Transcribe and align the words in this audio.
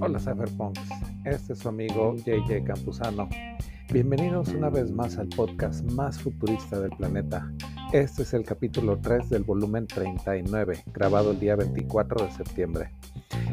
Hola 0.00 0.18
Cyberpunks, 0.18 0.80
este 1.24 1.54
es 1.54 1.58
su 1.60 1.68
amigo 1.70 2.16
JJ 2.16 2.64
Campuzano. 2.64 3.30
Bienvenidos 3.90 4.48
una 4.48 4.68
vez 4.68 4.90
más 4.90 5.16
al 5.16 5.28
podcast 5.28 5.82
más 5.92 6.20
futurista 6.20 6.78
del 6.78 6.90
planeta. 6.90 7.50
Este 7.94 8.24
es 8.24 8.34
el 8.34 8.44
capítulo 8.44 8.98
3 9.00 9.30
del 9.30 9.44
volumen 9.44 9.86
39, 9.86 10.84
grabado 10.92 11.30
el 11.30 11.40
día 11.40 11.56
24 11.56 12.26
de 12.26 12.32
septiembre. 12.32 12.90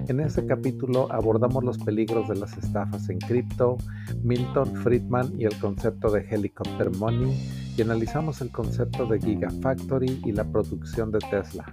En 0.10 0.20
este 0.20 0.46
capítulo 0.46 1.10
abordamos 1.14 1.64
los 1.64 1.78
peligros 1.78 2.28
de 2.28 2.36
las 2.36 2.58
estafas 2.58 3.08
en 3.10 3.20
cripto, 3.20 3.78
Milton 4.22 4.76
Friedman 4.84 5.40
y 5.40 5.46
el 5.46 5.58
concepto 5.60 6.12
de 6.12 6.28
helicopter 6.30 6.92
money, 6.98 7.65
y 7.78 7.82
analizamos 7.82 8.42
el 8.42 8.52
concepto 8.52 9.06
de 9.06 9.20
Gigafactory 9.20 10.22
y 10.26 10.32
la 10.32 10.44
producción 10.46 11.12
de 11.12 11.20
Tesla. 11.20 11.66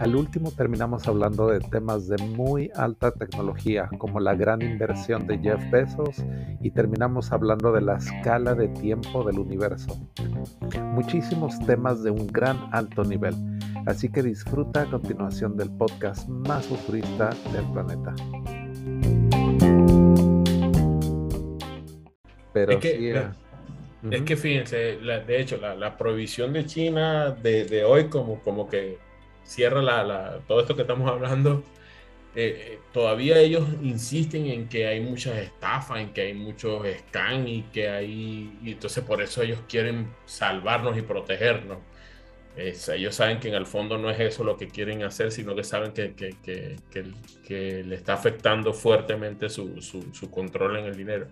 Al 0.00 0.14
último 0.14 0.52
terminamos 0.52 1.08
hablando 1.08 1.48
de 1.48 1.58
temas 1.58 2.06
de 2.06 2.16
muy 2.22 2.70
alta 2.76 3.10
tecnología, 3.10 3.90
como 3.98 4.20
la 4.20 4.34
gran 4.34 4.62
inversión 4.62 5.26
de 5.26 5.38
Jeff 5.38 5.60
Bezos, 5.70 6.24
y 6.62 6.70
terminamos 6.70 7.32
hablando 7.32 7.72
de 7.72 7.80
la 7.80 7.96
escala 7.96 8.54
de 8.54 8.68
tiempo 8.68 9.24
del 9.24 9.40
universo. 9.40 9.98
Muchísimos 10.92 11.58
temas 11.66 12.02
de 12.04 12.12
un 12.12 12.28
gran 12.28 12.56
alto 12.72 13.02
nivel, 13.02 13.34
así 13.86 14.08
que 14.08 14.22
disfruta 14.22 14.82
a 14.82 14.90
continuación 14.90 15.56
del 15.56 15.70
podcast 15.70 16.28
más 16.28 16.66
futurista 16.66 17.30
del 17.52 17.64
planeta. 17.72 18.14
Pero 22.52 22.72
es 22.72 22.78
que, 22.78 23.47
es 24.10 24.22
que 24.22 24.36
fíjense, 24.36 24.98
de 24.98 25.40
hecho, 25.40 25.56
la, 25.56 25.96
prohibición 25.96 26.52
de 26.52 26.66
China 26.66 27.30
de, 27.30 27.64
de 27.64 27.84
hoy 27.84 28.08
como, 28.08 28.40
como 28.40 28.68
que 28.68 28.98
cierra 29.44 29.82
la, 29.82 30.40
todo 30.46 30.60
esto 30.60 30.76
que 30.76 30.82
estamos 30.82 31.10
hablando, 31.10 31.64
eh, 32.34 32.74
eh, 32.74 32.78
todavía 32.92 33.38
ellos 33.38 33.66
insisten 33.82 34.46
en 34.46 34.68
que 34.68 34.86
hay 34.86 35.00
muchas 35.00 35.38
estafas, 35.38 35.98
en 35.98 36.12
que 36.12 36.20
hay 36.22 36.34
muchos 36.34 36.86
scans 36.86 37.48
y 37.48 37.62
que 37.72 37.88
hay, 37.88 38.58
y 38.62 38.72
entonces 38.72 39.02
por 39.02 39.22
eso 39.22 39.42
ellos 39.42 39.60
quieren 39.68 40.08
salvarnos 40.26 40.96
y 40.96 41.02
protegernos. 41.02 41.78
ellos 42.56 43.14
saben 43.14 43.40
que 43.40 43.48
en 43.48 43.54
el 43.54 43.66
fondo 43.66 43.98
no 43.98 44.10
es 44.10 44.20
eso 44.20 44.44
lo 44.44 44.56
que 44.56 44.68
quieren 44.68 45.02
hacer, 45.02 45.32
sino 45.32 45.54
que 45.56 45.64
saben 45.64 45.92
que, 45.92 46.14
que, 46.14 46.34
que, 46.44 47.12
que 47.46 47.84
le 47.84 47.94
está 47.96 48.14
afectando 48.14 48.72
fuertemente 48.72 49.48
su, 49.48 49.80
su, 49.82 50.12
su, 50.12 50.30
control 50.30 50.76
en 50.78 50.86
el 50.86 50.96
dinero. 50.96 51.28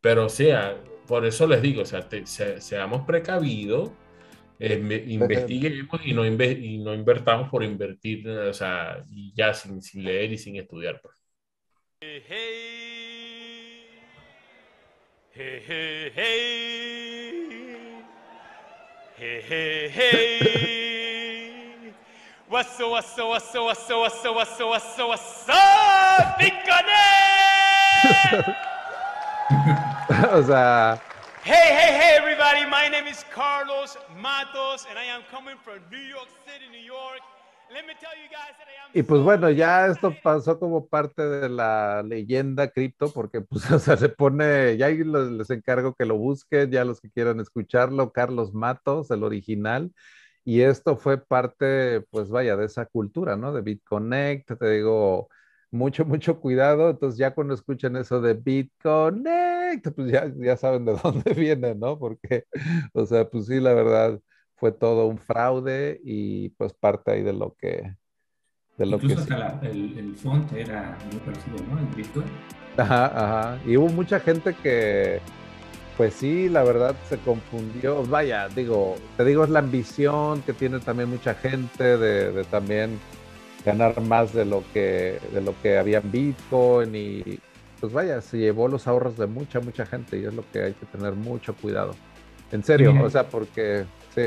Pero 0.00 0.28
sea, 0.28 0.76
por 1.08 1.24
eso 1.26 1.46
les 1.46 1.62
digo, 1.62 1.82
o 1.82 1.86
sea, 1.86 2.06
seamos 2.60 3.06
precavidos 3.06 3.90
eh, 4.60 5.04
investiguemos 5.06 6.00
y 6.04 6.12
no, 6.12 6.26
y 6.26 6.78
no 6.78 6.92
invertamos 6.92 7.48
por 7.48 7.62
invertir, 7.62 8.28
o 8.28 8.52
sea, 8.52 9.04
y 9.08 9.32
ya 9.34 9.54
sin, 9.54 9.80
sin 9.80 10.04
leer 10.04 10.32
y 10.32 10.38
sin 10.38 10.56
estudiar. 10.56 11.00
Pues. 11.00 11.14
Hey, 12.00 12.24
hey, 12.28 12.82
hey, 15.32 16.12
hey, 19.16 19.42
hey, 19.48 19.90
hey. 19.94 20.28
What's 22.48 22.80
up, 22.80 22.90
what's 22.90 23.18
up, 23.18 23.28
what's 23.28 23.88
o 30.32 30.42
sea, 30.42 31.00
Hey, 31.42 31.54
hey, 31.54 31.96
hey, 31.98 32.16
everybody. 32.18 32.66
My 32.68 32.88
name 32.88 33.06
is 33.06 33.24
Carlos 33.32 33.96
Matos, 34.20 34.84
and 34.90 34.98
I 34.98 35.04
am 35.04 35.22
coming 35.30 35.56
from 35.64 35.78
New 35.90 35.96
York 35.96 36.28
City, 36.44 36.68
New 36.70 36.84
York. 36.84 37.22
Let 37.72 37.86
me 37.86 37.94
tell 37.98 38.12
you 38.12 38.28
guys 38.28 38.52
that 38.58 38.68
I 38.68 38.84
am 38.84 38.90
y 38.92 39.02
pues 39.02 39.22
bueno, 39.22 39.50
ya 39.50 39.86
esto 39.86 40.14
pasó 40.22 40.58
como 40.58 40.86
parte 40.88 41.22
de 41.22 41.48
la 41.48 42.02
leyenda 42.02 42.68
cripto, 42.68 43.10
porque 43.12 43.40
pues, 43.40 43.70
o 43.70 43.78
sea, 43.78 43.96
se 43.96 44.10
pone, 44.10 44.76
ya 44.76 44.88
les 44.88 45.50
encargo 45.50 45.94
que 45.94 46.04
lo 46.04 46.18
busquen, 46.18 46.70
ya 46.70 46.84
los 46.84 47.00
que 47.00 47.10
quieran 47.10 47.40
escucharlo, 47.40 48.12
Carlos 48.12 48.52
Matos, 48.52 49.10
el 49.10 49.22
original, 49.22 49.92
y 50.44 50.62
esto 50.62 50.96
fue 50.96 51.18
parte, 51.18 52.02
pues 52.10 52.28
vaya, 52.28 52.56
de 52.56 52.66
esa 52.66 52.84
cultura, 52.86 53.36
¿no? 53.36 53.52
De 53.52 53.62
BitConnect, 53.62 54.58
te 54.58 54.70
digo, 54.70 55.28
mucho, 55.70 56.04
mucho 56.04 56.40
cuidado. 56.40 56.90
Entonces 56.90 57.18
ya 57.18 57.34
cuando 57.34 57.54
escuchan 57.54 57.96
eso 57.96 58.20
de 58.20 58.34
BitConnect, 58.34 59.90
pues 59.94 60.10
ya, 60.10 60.32
ya 60.36 60.56
saben 60.56 60.84
de 60.84 60.96
dónde 61.02 61.34
viene, 61.34 61.74
¿no? 61.74 61.98
Porque, 61.98 62.44
o 62.92 63.06
sea, 63.06 63.28
pues 63.28 63.46
sí, 63.46 63.60
la 63.60 63.74
verdad 63.74 64.20
fue 64.56 64.72
todo 64.72 65.06
un 65.06 65.18
fraude 65.18 66.00
y 66.04 66.50
pues 66.50 66.72
parte 66.72 67.12
ahí 67.12 67.22
de 67.22 67.32
lo 67.32 67.54
que... 67.54 67.94
De 68.76 68.86
lo 68.86 68.96
Incluso 68.96 69.26
que 69.26 69.34
hasta 69.34 69.66
el, 69.66 69.98
el 69.98 70.14
font 70.14 70.52
era 70.52 70.96
muy 71.10 71.20
parecido, 71.20 71.56
¿no? 71.68 71.80
El 71.80 71.86
Bitcoin. 71.96 72.26
Ajá, 72.76 73.06
ajá. 73.06 73.60
Y 73.66 73.76
hubo 73.76 73.88
mucha 73.88 74.20
gente 74.20 74.54
que, 74.62 75.20
pues 75.96 76.14
sí, 76.14 76.48
la 76.48 76.62
verdad 76.62 76.94
se 77.08 77.18
confundió. 77.18 78.04
Vaya, 78.04 78.48
digo, 78.48 78.94
te 79.16 79.24
digo, 79.24 79.42
es 79.42 79.50
la 79.50 79.58
ambición 79.58 80.42
que 80.42 80.52
tiene 80.52 80.78
también 80.78 81.10
mucha 81.10 81.34
gente 81.34 81.98
de, 81.98 82.30
de 82.30 82.44
también 82.44 83.00
ganar 83.68 84.00
más 84.00 84.32
de 84.32 84.44
lo 84.44 84.64
que 84.72 85.18
de 85.32 85.40
lo 85.40 85.54
que 85.62 85.78
había 85.78 85.98
en 85.98 86.10
Bitcoin 86.10 86.94
y 86.94 87.38
pues 87.80 87.92
vaya, 87.92 88.20
se 88.20 88.38
llevó 88.38 88.66
los 88.68 88.86
ahorros 88.88 89.16
de 89.16 89.26
mucha, 89.26 89.60
mucha 89.60 89.86
gente 89.86 90.18
y 90.18 90.24
es 90.24 90.34
lo 90.34 90.44
que 90.50 90.62
hay 90.62 90.72
que 90.72 90.86
tener 90.86 91.14
mucho 91.14 91.54
cuidado. 91.54 91.94
En 92.50 92.64
serio, 92.64 92.94
o 93.00 93.10
sea, 93.10 93.28
porque 93.28 93.84
sí. 94.14 94.22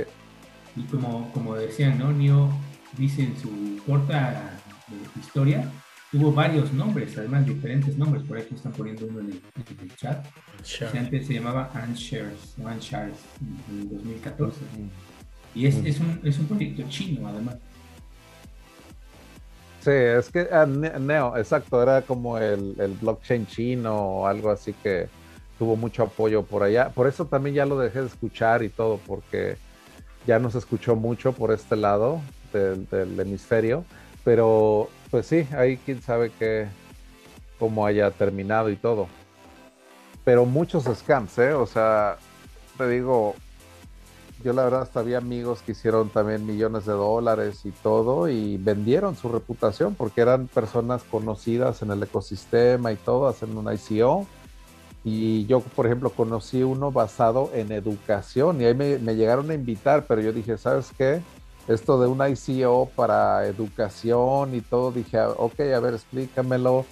Y 0.76 0.84
como, 0.84 1.32
como 1.34 1.56
decían, 1.56 1.98
¿no? 1.98 2.12
Nio 2.14 2.50
dice 2.98 3.24
en 3.24 3.38
su 3.38 3.82
corta 3.86 4.58
historia, 5.20 5.70
tuvo 6.12 6.32
varios 6.32 6.72
nombres, 6.72 7.18
además 7.18 7.46
diferentes 7.46 7.98
nombres, 7.98 8.24
por 8.24 8.38
aquí 8.38 8.56
están 8.56 8.72
poniendo 8.72 9.06
uno 9.08 9.20
en 9.22 9.32
el, 9.32 9.96
chat. 9.96 10.26
antes 10.94 11.28
se 11.28 11.34
llamaba 11.34 11.72
Anshares, 11.74 12.56
Anshares 12.66 13.18
en 13.70 13.90
2014. 13.90 14.60
Y 15.56 15.66
es, 15.66 15.76
es, 15.84 16.00
un, 16.00 16.22
es 16.24 16.40
un 16.40 16.46
proyecto 16.46 16.84
chino, 16.88 17.28
además. 17.28 17.58
Sí, 19.82 19.90
es 19.90 20.30
que 20.30 20.48
ah, 20.52 20.68
Neo, 20.68 21.36
exacto, 21.38 21.82
era 21.82 22.04
como 22.04 22.38
el, 22.38 22.76
blockchain 23.02 23.48
chino 23.48 23.96
o 23.96 24.28
algo 24.28 24.52
así 24.52 24.74
que 24.74 25.10
tuvo 25.58 25.76
mucho 25.76 26.04
apoyo 26.04 26.44
por 26.44 26.62
allá. 26.62 26.90
Por 26.90 27.08
eso 27.08 27.26
también 27.26 27.56
ya 27.56 27.66
lo 27.66 27.80
dejé 27.80 28.02
de 28.02 28.08
escuchar 28.08 28.62
y 28.62 28.70
todo, 28.70 29.00
porque 29.08 29.58
ya 30.28 30.38
no 30.38 30.52
se 30.52 30.60
escuchó 30.60 30.96
mucho 30.96 31.34
por 31.34 31.52
este 31.52 31.76
lado 31.76 32.22
del, 32.54 33.20
hemisferio. 33.20 33.84
Pero 34.24 34.90
pues 35.10 35.26
sí, 35.26 35.48
ahí 35.58 35.78
quién 35.78 36.02
sabe 36.04 36.30
que 36.30 36.68
cómo 37.58 37.86
haya 37.86 38.12
terminado 38.12 38.70
y 38.70 38.76
todo. 38.76 39.08
Pero 40.24 40.46
muchos 40.46 40.84
scams, 40.84 41.40
¿eh? 41.40 41.54
O 41.54 41.66
sea, 41.66 42.18
te 42.78 42.88
digo, 42.88 43.36
yo 44.44 44.54
la 44.54 44.64
verdad 44.64 44.82
hasta 44.82 45.00
había 45.00 45.18
amigos 45.18 45.62
que 45.62 45.74
hicieron 45.74 46.10
también 46.10 46.46
millones 46.46 46.86
de 46.86 46.94
dólares 46.94 47.66
y 47.66 47.72
todo 47.72 48.28
y 48.30 48.58
vendieron 48.58 49.16
su 49.16 49.30
reputación 49.30 49.96
porque 49.96 50.22
eran 50.22 50.48
personas 50.48 51.04
conocidas 51.04 51.82
en 51.82 51.92
el 51.92 52.04
ecosistema 52.04 52.92
y 52.92 52.96
todo, 52.96 53.28
hacen 53.28 53.58
un 53.58 53.72
ICO. 53.74 54.26
Y 55.04 55.46
yo, 55.48 55.62
por 55.62 55.88
ejemplo, 55.88 56.12
conocí 56.12 56.62
uno 56.62 56.92
basado 56.92 57.50
en 57.54 57.72
educación 57.72 58.62
y 58.62 58.66
ahí 58.66 58.76
me, 58.76 59.00
me 59.00 59.16
llegaron 59.16 59.50
a 59.50 59.56
invitar, 59.56 60.06
pero 60.08 60.22
yo 60.22 60.32
dije, 60.32 60.58
¿sabes 60.58 60.92
qué? 60.98 61.22
Esto 61.68 62.00
de 62.00 62.08
un 62.08 62.22
ICO 62.28 62.90
para 62.96 63.46
educación 63.48 64.54
y 64.56 64.62
todo, 64.62 64.92
dije, 64.92 65.18
ah, 65.18 65.30
ok, 65.30 65.60
a 65.76 65.80
ver, 65.80 65.94
explícamelo. 65.94 66.86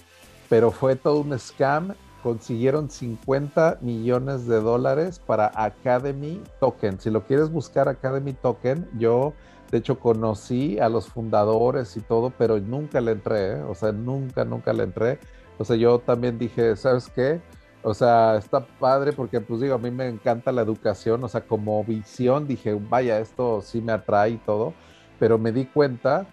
Pero 0.48 0.72
fue 0.72 0.96
todo 0.96 1.20
un 1.20 1.38
scam 1.38 1.94
consiguieron 2.22 2.90
50 2.90 3.78
millones 3.80 4.46
de 4.46 4.60
dólares 4.60 5.20
para 5.24 5.50
Academy 5.54 6.42
Token. 6.60 7.00
Si 7.00 7.10
lo 7.10 7.24
quieres 7.24 7.50
buscar 7.50 7.88
Academy 7.88 8.32
Token, 8.32 8.88
yo 8.98 9.32
de 9.70 9.78
hecho 9.78 9.98
conocí 9.98 10.78
a 10.78 10.88
los 10.88 11.08
fundadores 11.08 11.96
y 11.96 12.00
todo, 12.00 12.32
pero 12.36 12.58
nunca 12.58 13.00
le 13.00 13.12
entré, 13.12 13.52
¿eh? 13.52 13.62
o 13.62 13.74
sea, 13.74 13.92
nunca, 13.92 14.44
nunca 14.44 14.72
le 14.72 14.84
entré. 14.84 15.18
O 15.58 15.64
sea, 15.64 15.76
yo 15.76 15.98
también 16.00 16.38
dije, 16.38 16.76
¿sabes 16.76 17.08
qué? 17.08 17.40
O 17.82 17.94
sea, 17.94 18.36
está 18.36 18.66
padre 18.66 19.12
porque, 19.12 19.40
pues 19.40 19.60
digo, 19.60 19.74
a 19.74 19.78
mí 19.78 19.90
me 19.90 20.08
encanta 20.08 20.52
la 20.52 20.62
educación, 20.62 21.22
o 21.24 21.28
sea, 21.28 21.42
como 21.42 21.82
visión 21.84 22.46
dije, 22.46 22.74
vaya, 22.74 23.18
esto 23.20 23.62
sí 23.62 23.80
me 23.80 23.92
atrae 23.92 24.30
y 24.30 24.36
todo, 24.38 24.74
pero 25.18 25.38
me 25.38 25.52
di 25.52 25.66
cuenta 25.66 26.26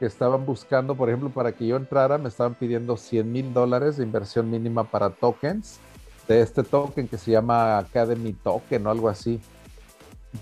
que 0.00 0.06
estaban 0.06 0.46
buscando, 0.46 0.94
por 0.94 1.10
ejemplo, 1.10 1.28
para 1.28 1.52
que 1.52 1.66
yo 1.66 1.76
entrara, 1.76 2.16
me 2.16 2.30
estaban 2.30 2.54
pidiendo 2.54 2.96
100 2.96 3.30
mil 3.30 3.52
dólares 3.52 3.98
de 3.98 4.02
inversión 4.02 4.50
mínima 4.50 4.84
para 4.84 5.10
tokens 5.10 5.78
de 6.26 6.40
este 6.40 6.62
token 6.62 7.06
que 7.06 7.18
se 7.18 7.32
llama 7.32 7.76
Academy 7.76 8.32
Token 8.32 8.86
o 8.86 8.90
algo 8.90 9.10
así. 9.10 9.38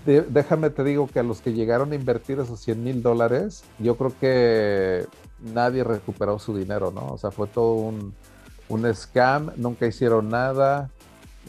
déjame 0.05 0.69
te 0.69 0.85
digo 0.85 1.07
que 1.07 1.19
a 1.19 1.23
los 1.23 1.41
que 1.41 1.51
llegaron 1.51 1.91
a 1.91 1.95
invertir 1.95 2.39
esos 2.39 2.61
100 2.61 2.81
mil 2.81 3.03
dólares, 3.03 3.65
yo 3.79 3.97
creo 3.97 4.13
que 4.17 5.05
nadie 5.53 5.83
recuperó 5.83 6.39
su 6.39 6.55
dinero, 6.55 6.91
¿no? 6.91 7.07
O 7.07 7.17
sea, 7.17 7.29
fue 7.29 7.47
todo 7.47 7.73
un, 7.73 8.13
un 8.69 8.95
scam, 8.95 9.51
nunca 9.57 9.87
hicieron 9.87 10.29
nada, 10.29 10.89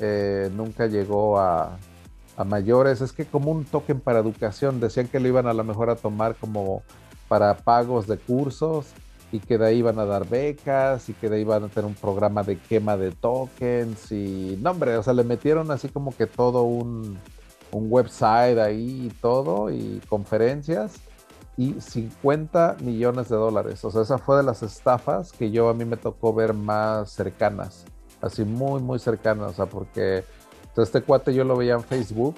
eh, 0.00 0.50
nunca 0.56 0.88
llegó 0.88 1.38
a, 1.38 1.78
a 2.36 2.42
mayores. 2.42 3.02
Es 3.02 3.12
que 3.12 3.24
como 3.24 3.52
un 3.52 3.64
token 3.64 4.00
para 4.00 4.18
educación, 4.18 4.80
decían 4.80 5.06
que 5.06 5.20
lo 5.20 5.28
iban 5.28 5.46
a 5.46 5.54
lo 5.54 5.62
mejor 5.62 5.90
a 5.90 5.94
tomar 5.94 6.34
como 6.34 6.82
para 7.30 7.56
pagos 7.56 8.08
de 8.08 8.18
cursos 8.18 8.86
y 9.30 9.38
que 9.38 9.56
de 9.56 9.66
ahí 9.68 9.78
iban 9.78 10.00
a 10.00 10.04
dar 10.04 10.28
becas 10.28 11.08
y 11.08 11.12
que 11.12 11.28
de 11.28 11.36
ahí 11.36 11.42
iban 11.42 11.62
a 11.62 11.68
tener 11.68 11.84
un 11.84 11.94
programa 11.94 12.42
de 12.42 12.58
quema 12.58 12.96
de 12.96 13.12
tokens 13.12 14.10
y 14.10 14.58
no 14.60 14.72
hombre, 14.72 14.96
o 14.96 15.02
sea, 15.04 15.12
le 15.12 15.22
metieron 15.22 15.70
así 15.70 15.88
como 15.88 16.10
que 16.16 16.26
todo 16.26 16.64
un, 16.64 17.16
un 17.70 17.86
website 17.88 18.58
ahí 18.58 19.06
y 19.06 19.10
todo 19.20 19.70
y 19.70 20.02
conferencias 20.08 20.96
y 21.56 21.80
50 21.80 22.78
millones 22.82 23.28
de 23.28 23.36
dólares. 23.36 23.84
O 23.84 23.92
sea, 23.92 24.02
esa 24.02 24.18
fue 24.18 24.38
de 24.38 24.42
las 24.42 24.64
estafas 24.64 25.30
que 25.30 25.52
yo 25.52 25.68
a 25.68 25.74
mí 25.74 25.84
me 25.84 25.96
tocó 25.96 26.34
ver 26.34 26.52
más 26.52 27.12
cercanas, 27.12 27.84
así 28.20 28.44
muy, 28.44 28.80
muy 28.82 28.98
cercanas, 28.98 29.52
o 29.52 29.54
sea, 29.54 29.66
porque 29.66 30.24
este 30.76 31.02
cuate 31.02 31.32
yo 31.32 31.44
lo 31.44 31.56
veía 31.56 31.74
en 31.74 31.84
Facebook 31.84 32.34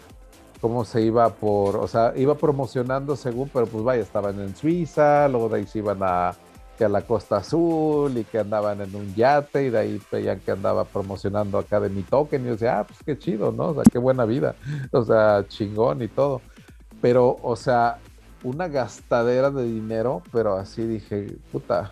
cómo 0.63 0.85
se 0.85 1.03
iba 1.03 1.29
por, 1.29 1.77
o 1.77 1.89
sea, 1.89 2.13
iba 2.17 2.37
promocionando 2.37 3.17
según, 3.17 3.51
pero 3.53 3.67
pues 3.67 3.83
vaya, 3.83 4.01
estaban 4.01 4.39
en 4.39 4.55
Suiza, 4.55 5.27
luego 5.27 5.49
de 5.49 5.59
ahí 5.59 5.67
se 5.67 5.81
iban 5.81 5.99
a, 6.03 6.37
que 6.79 6.85
a 6.85 6.89
la 6.89 7.03
Costa 7.03 7.39
Azul 7.39 8.17
y 8.17 8.23
que 8.23 8.39
andaban 8.39 8.81
en 8.81 8.95
un 8.95 9.13
yate 9.13 9.65
y 9.65 9.71
de 9.71 9.79
ahí 9.81 10.01
veían 10.13 10.39
que 10.39 10.53
andaba 10.53 10.85
promocionando 10.85 11.59
acá 11.59 11.81
de 11.81 11.89
mi 11.89 12.05
token 12.05 12.43
y 12.43 12.45
yo 12.45 12.53
decía, 12.53 12.79
ah, 12.79 12.85
pues 12.85 13.01
qué 13.05 13.19
chido, 13.19 13.51
¿no? 13.51 13.71
O 13.71 13.75
sea, 13.75 13.83
qué 13.91 13.99
buena 13.99 14.25
vida, 14.25 14.55
o 14.93 15.05
sea, 15.05 15.45
chingón 15.49 16.01
y 16.01 16.07
todo. 16.07 16.41
Pero, 17.01 17.39
o 17.43 17.57
sea, 17.57 17.99
una 18.45 18.69
gastadera 18.69 19.51
de 19.51 19.65
dinero, 19.65 20.23
pero 20.31 20.55
así 20.55 20.87
dije, 20.87 21.39
puta, 21.51 21.91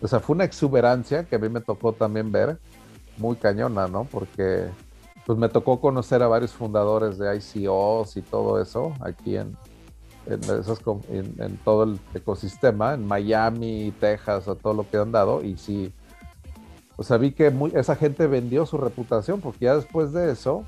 o 0.00 0.06
sea, 0.06 0.20
fue 0.20 0.34
una 0.34 0.44
exuberancia 0.44 1.24
que 1.24 1.34
a 1.34 1.40
mí 1.40 1.48
me 1.48 1.60
tocó 1.60 1.92
también 1.92 2.30
ver, 2.30 2.58
muy 3.16 3.34
cañona, 3.34 3.88
¿no? 3.88 4.04
Porque 4.04 4.68
pues 5.26 5.38
me 5.38 5.48
tocó 5.48 5.80
conocer 5.80 6.22
a 6.22 6.28
varios 6.28 6.52
fundadores 6.52 7.18
de 7.18 7.36
ICOs 7.36 8.16
y 8.16 8.22
todo 8.22 8.60
eso 8.60 8.92
aquí 9.00 9.36
en, 9.36 9.56
en, 10.26 11.34
en, 11.38 11.56
todo 11.58 11.84
el 11.84 12.00
ecosistema, 12.14 12.94
en 12.94 13.06
Miami, 13.06 13.92
Texas, 14.00 14.48
a 14.48 14.54
todo 14.54 14.74
lo 14.74 14.88
que 14.88 14.98
han 14.98 15.12
dado. 15.12 15.42
Y 15.42 15.56
sí, 15.56 15.92
o 16.96 17.02
sea, 17.02 17.16
vi 17.16 17.32
que 17.32 17.52
esa 17.74 17.96
gente 17.96 18.26
vendió 18.26 18.66
su 18.66 18.78
reputación 18.78 19.40
porque 19.40 19.64
ya 19.66 19.76
después 19.76 20.12
de 20.12 20.30
eso, 20.30 20.64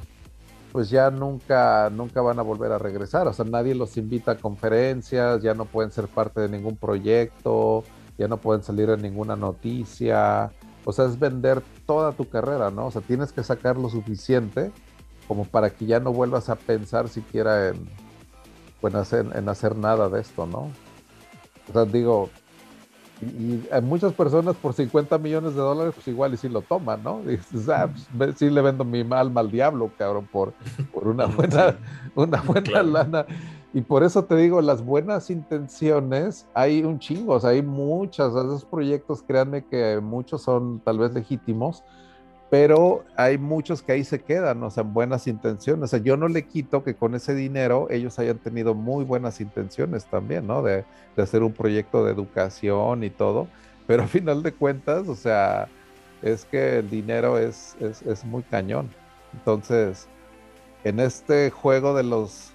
pues 0.72 0.90
ya 0.90 1.10
nunca, 1.10 1.88
nunca 1.90 2.20
van 2.20 2.38
a 2.38 2.42
volver 2.42 2.72
a 2.72 2.78
regresar. 2.78 3.28
O 3.28 3.32
sea, 3.32 3.44
nadie 3.44 3.74
los 3.74 3.96
invita 3.96 4.32
a 4.32 4.36
conferencias, 4.36 5.42
ya 5.42 5.54
no 5.54 5.66
pueden 5.66 5.90
ser 5.90 6.08
parte 6.08 6.40
de 6.40 6.48
ningún 6.48 6.76
proyecto, 6.76 7.84
ya 8.18 8.28
no 8.28 8.38
pueden 8.38 8.62
salir 8.62 8.90
en 8.90 9.02
ninguna 9.02 9.36
noticia. 9.36 10.50
O 10.88 10.92
sea, 10.92 11.06
es 11.06 11.18
vender 11.18 11.62
toda 11.84 12.12
tu 12.12 12.28
carrera, 12.28 12.70
¿no? 12.70 12.86
O 12.86 12.90
sea, 12.92 13.02
tienes 13.02 13.32
que 13.32 13.42
sacar 13.42 13.76
lo 13.76 13.88
suficiente 13.88 14.70
como 15.26 15.44
para 15.44 15.70
que 15.70 15.84
ya 15.84 15.98
no 15.98 16.12
vuelvas 16.12 16.48
a 16.48 16.54
pensar 16.54 17.08
siquiera 17.08 17.70
en, 17.70 17.88
pues, 18.80 18.94
hacer, 18.94 19.26
en 19.34 19.48
hacer 19.48 19.74
nada 19.74 20.08
de 20.08 20.20
esto, 20.20 20.46
¿no? 20.46 20.70
O 21.68 21.72
sea, 21.72 21.84
digo, 21.86 22.30
y, 23.20 23.66
hay 23.72 23.82
muchas 23.82 24.12
personas 24.12 24.54
por 24.54 24.74
50 24.74 25.18
millones 25.18 25.54
de 25.54 25.60
dólares, 25.60 25.92
pues 25.92 26.06
igual 26.06 26.34
y 26.34 26.36
si 26.36 26.48
lo 26.48 26.60
toman, 26.60 27.02
¿no? 27.02 27.20
Y 27.24 27.36
dices, 27.36 27.68
ah, 27.68 27.88
pues, 28.16 28.36
sí 28.36 28.48
le 28.48 28.60
vendo 28.60 28.84
mi 28.84 29.04
alma 29.10 29.40
al 29.40 29.50
diablo, 29.50 29.90
cabrón, 29.98 30.28
por, 30.30 30.52
por 30.92 31.08
una 31.08 31.26
buena, 31.26 31.76
una 32.14 32.40
buena 32.42 32.82
lana. 32.84 33.26
Y 33.72 33.82
por 33.82 34.04
eso 34.04 34.24
te 34.24 34.36
digo, 34.36 34.62
las 34.62 34.84
buenas 34.84 35.28
intenciones, 35.28 36.46
hay 36.54 36.82
un 36.82 36.98
chingo, 36.98 37.34
o 37.34 37.40
sea, 37.40 37.50
hay 37.50 37.62
muchas, 37.62 38.30
esos 38.30 38.64
proyectos, 38.64 39.22
créanme 39.22 39.64
que 39.64 40.00
muchos 40.00 40.42
son 40.42 40.80
tal 40.80 40.98
vez 40.98 41.12
legítimos, 41.12 41.84
pero 42.48 43.04
hay 43.16 43.38
muchos 43.38 43.82
que 43.82 43.92
ahí 43.92 44.04
se 44.04 44.22
quedan, 44.22 44.62
o 44.62 44.70
sea, 44.70 44.84
buenas 44.84 45.26
intenciones. 45.26 45.84
O 45.84 45.86
sea, 45.88 45.98
yo 45.98 46.16
no 46.16 46.28
le 46.28 46.46
quito 46.46 46.84
que 46.84 46.94
con 46.94 47.14
ese 47.14 47.34
dinero 47.34 47.88
ellos 47.90 48.18
hayan 48.18 48.38
tenido 48.38 48.74
muy 48.74 49.04
buenas 49.04 49.40
intenciones 49.40 50.06
también, 50.06 50.46
¿no? 50.46 50.62
De, 50.62 50.84
de 51.16 51.22
hacer 51.22 51.42
un 51.42 51.52
proyecto 51.52 52.04
de 52.04 52.12
educación 52.12 53.02
y 53.04 53.10
todo, 53.10 53.48
pero 53.86 54.04
a 54.04 54.06
final 54.06 54.42
de 54.42 54.52
cuentas, 54.52 55.08
o 55.08 55.16
sea, 55.16 55.68
es 56.22 56.44
que 56.44 56.78
el 56.78 56.88
dinero 56.88 57.38
es, 57.38 57.76
es, 57.80 58.02
es 58.02 58.24
muy 58.24 58.42
cañón. 58.42 58.88
Entonces, 59.32 60.08
en 60.84 61.00
este 61.00 61.50
juego 61.50 61.94
de 61.94 62.04
los 62.04 62.52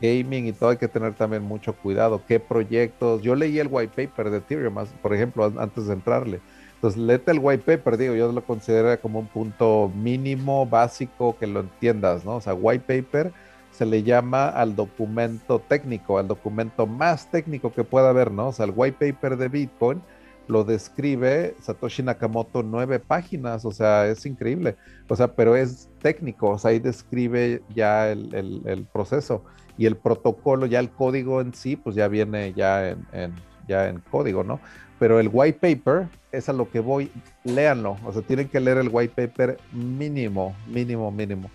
gaming 0.00 0.46
y 0.46 0.52
todo 0.52 0.70
hay 0.70 0.76
que 0.76 0.88
tener 0.88 1.14
también 1.14 1.42
mucho 1.42 1.74
cuidado. 1.74 2.22
¿Qué 2.26 2.40
proyectos? 2.40 3.22
Yo 3.22 3.34
leí 3.34 3.58
el 3.58 3.68
white 3.70 4.06
paper 4.06 4.30
de 4.30 4.38
Ethereum, 4.38 4.74
por 5.02 5.14
ejemplo, 5.14 5.52
antes 5.58 5.86
de 5.86 5.92
entrarle. 5.94 6.40
Entonces, 6.78 7.00
léete 7.00 7.32
el 7.32 7.40
white 7.40 7.64
paper, 7.64 7.96
digo, 7.96 8.14
yo 8.14 8.30
lo 8.30 8.44
considero 8.44 9.00
como 9.00 9.18
un 9.18 9.26
punto 9.26 9.90
mínimo, 9.96 10.64
básico, 10.64 11.36
que 11.36 11.48
lo 11.48 11.60
entiendas, 11.60 12.24
¿no? 12.24 12.36
O 12.36 12.40
sea, 12.40 12.54
white 12.54 12.84
paper 12.86 13.32
se 13.72 13.84
le 13.84 14.04
llama 14.04 14.48
al 14.48 14.76
documento 14.76 15.58
técnico, 15.58 16.18
al 16.18 16.28
documento 16.28 16.86
más 16.86 17.30
técnico 17.32 17.72
que 17.72 17.82
pueda 17.82 18.10
haber, 18.10 18.30
¿no? 18.30 18.48
O 18.48 18.52
sea, 18.52 18.66
el 18.66 18.72
white 18.76 19.12
paper 19.12 19.36
de 19.36 19.48
Bitcoin 19.48 20.00
lo 20.46 20.62
describe 20.62 21.56
Satoshi 21.60 22.04
Nakamoto 22.04 22.62
nueve 22.62 23.00
páginas, 23.00 23.64
o 23.64 23.72
sea, 23.72 24.06
es 24.06 24.24
increíble, 24.24 24.76
o 25.08 25.16
sea, 25.16 25.34
pero 25.34 25.56
es 25.56 25.90
técnico, 26.00 26.50
o 26.50 26.58
sea, 26.58 26.70
ahí 26.70 26.78
describe 26.78 27.60
ya 27.74 28.08
el, 28.10 28.62
el 28.64 28.84
proceso 28.86 29.42
y 29.78 29.86
el 29.86 29.96
protocolo, 29.96 30.66
ya 30.66 30.80
el 30.80 30.90
código 30.90 31.40
en 31.40 31.54
sí, 31.54 31.76
pues 31.76 31.96
ya 31.96 32.08
viene 32.08 32.52
ya 32.52 32.88
en, 32.90 33.32
ya 33.66 33.88
en 33.88 34.00
código, 34.00 34.42
¿no? 34.42 34.60
Pero 34.98 35.20
el 35.20 35.30
white 35.32 35.58
paper 35.60 36.08
es 36.32 36.48
a 36.48 36.52
lo 36.52 36.68
que 36.68 36.80
voy, 36.80 37.10
léanlo, 37.44 37.96
o 38.04 38.12
sea, 38.12 38.22
tienen 38.22 38.48
que 38.48 38.58
leer 38.58 38.78
el 38.78 38.88
white 38.90 39.14
paper 39.14 39.58
mínimo, 39.72 40.54
mínimo, 40.66 41.10
mínimo. 41.12 41.50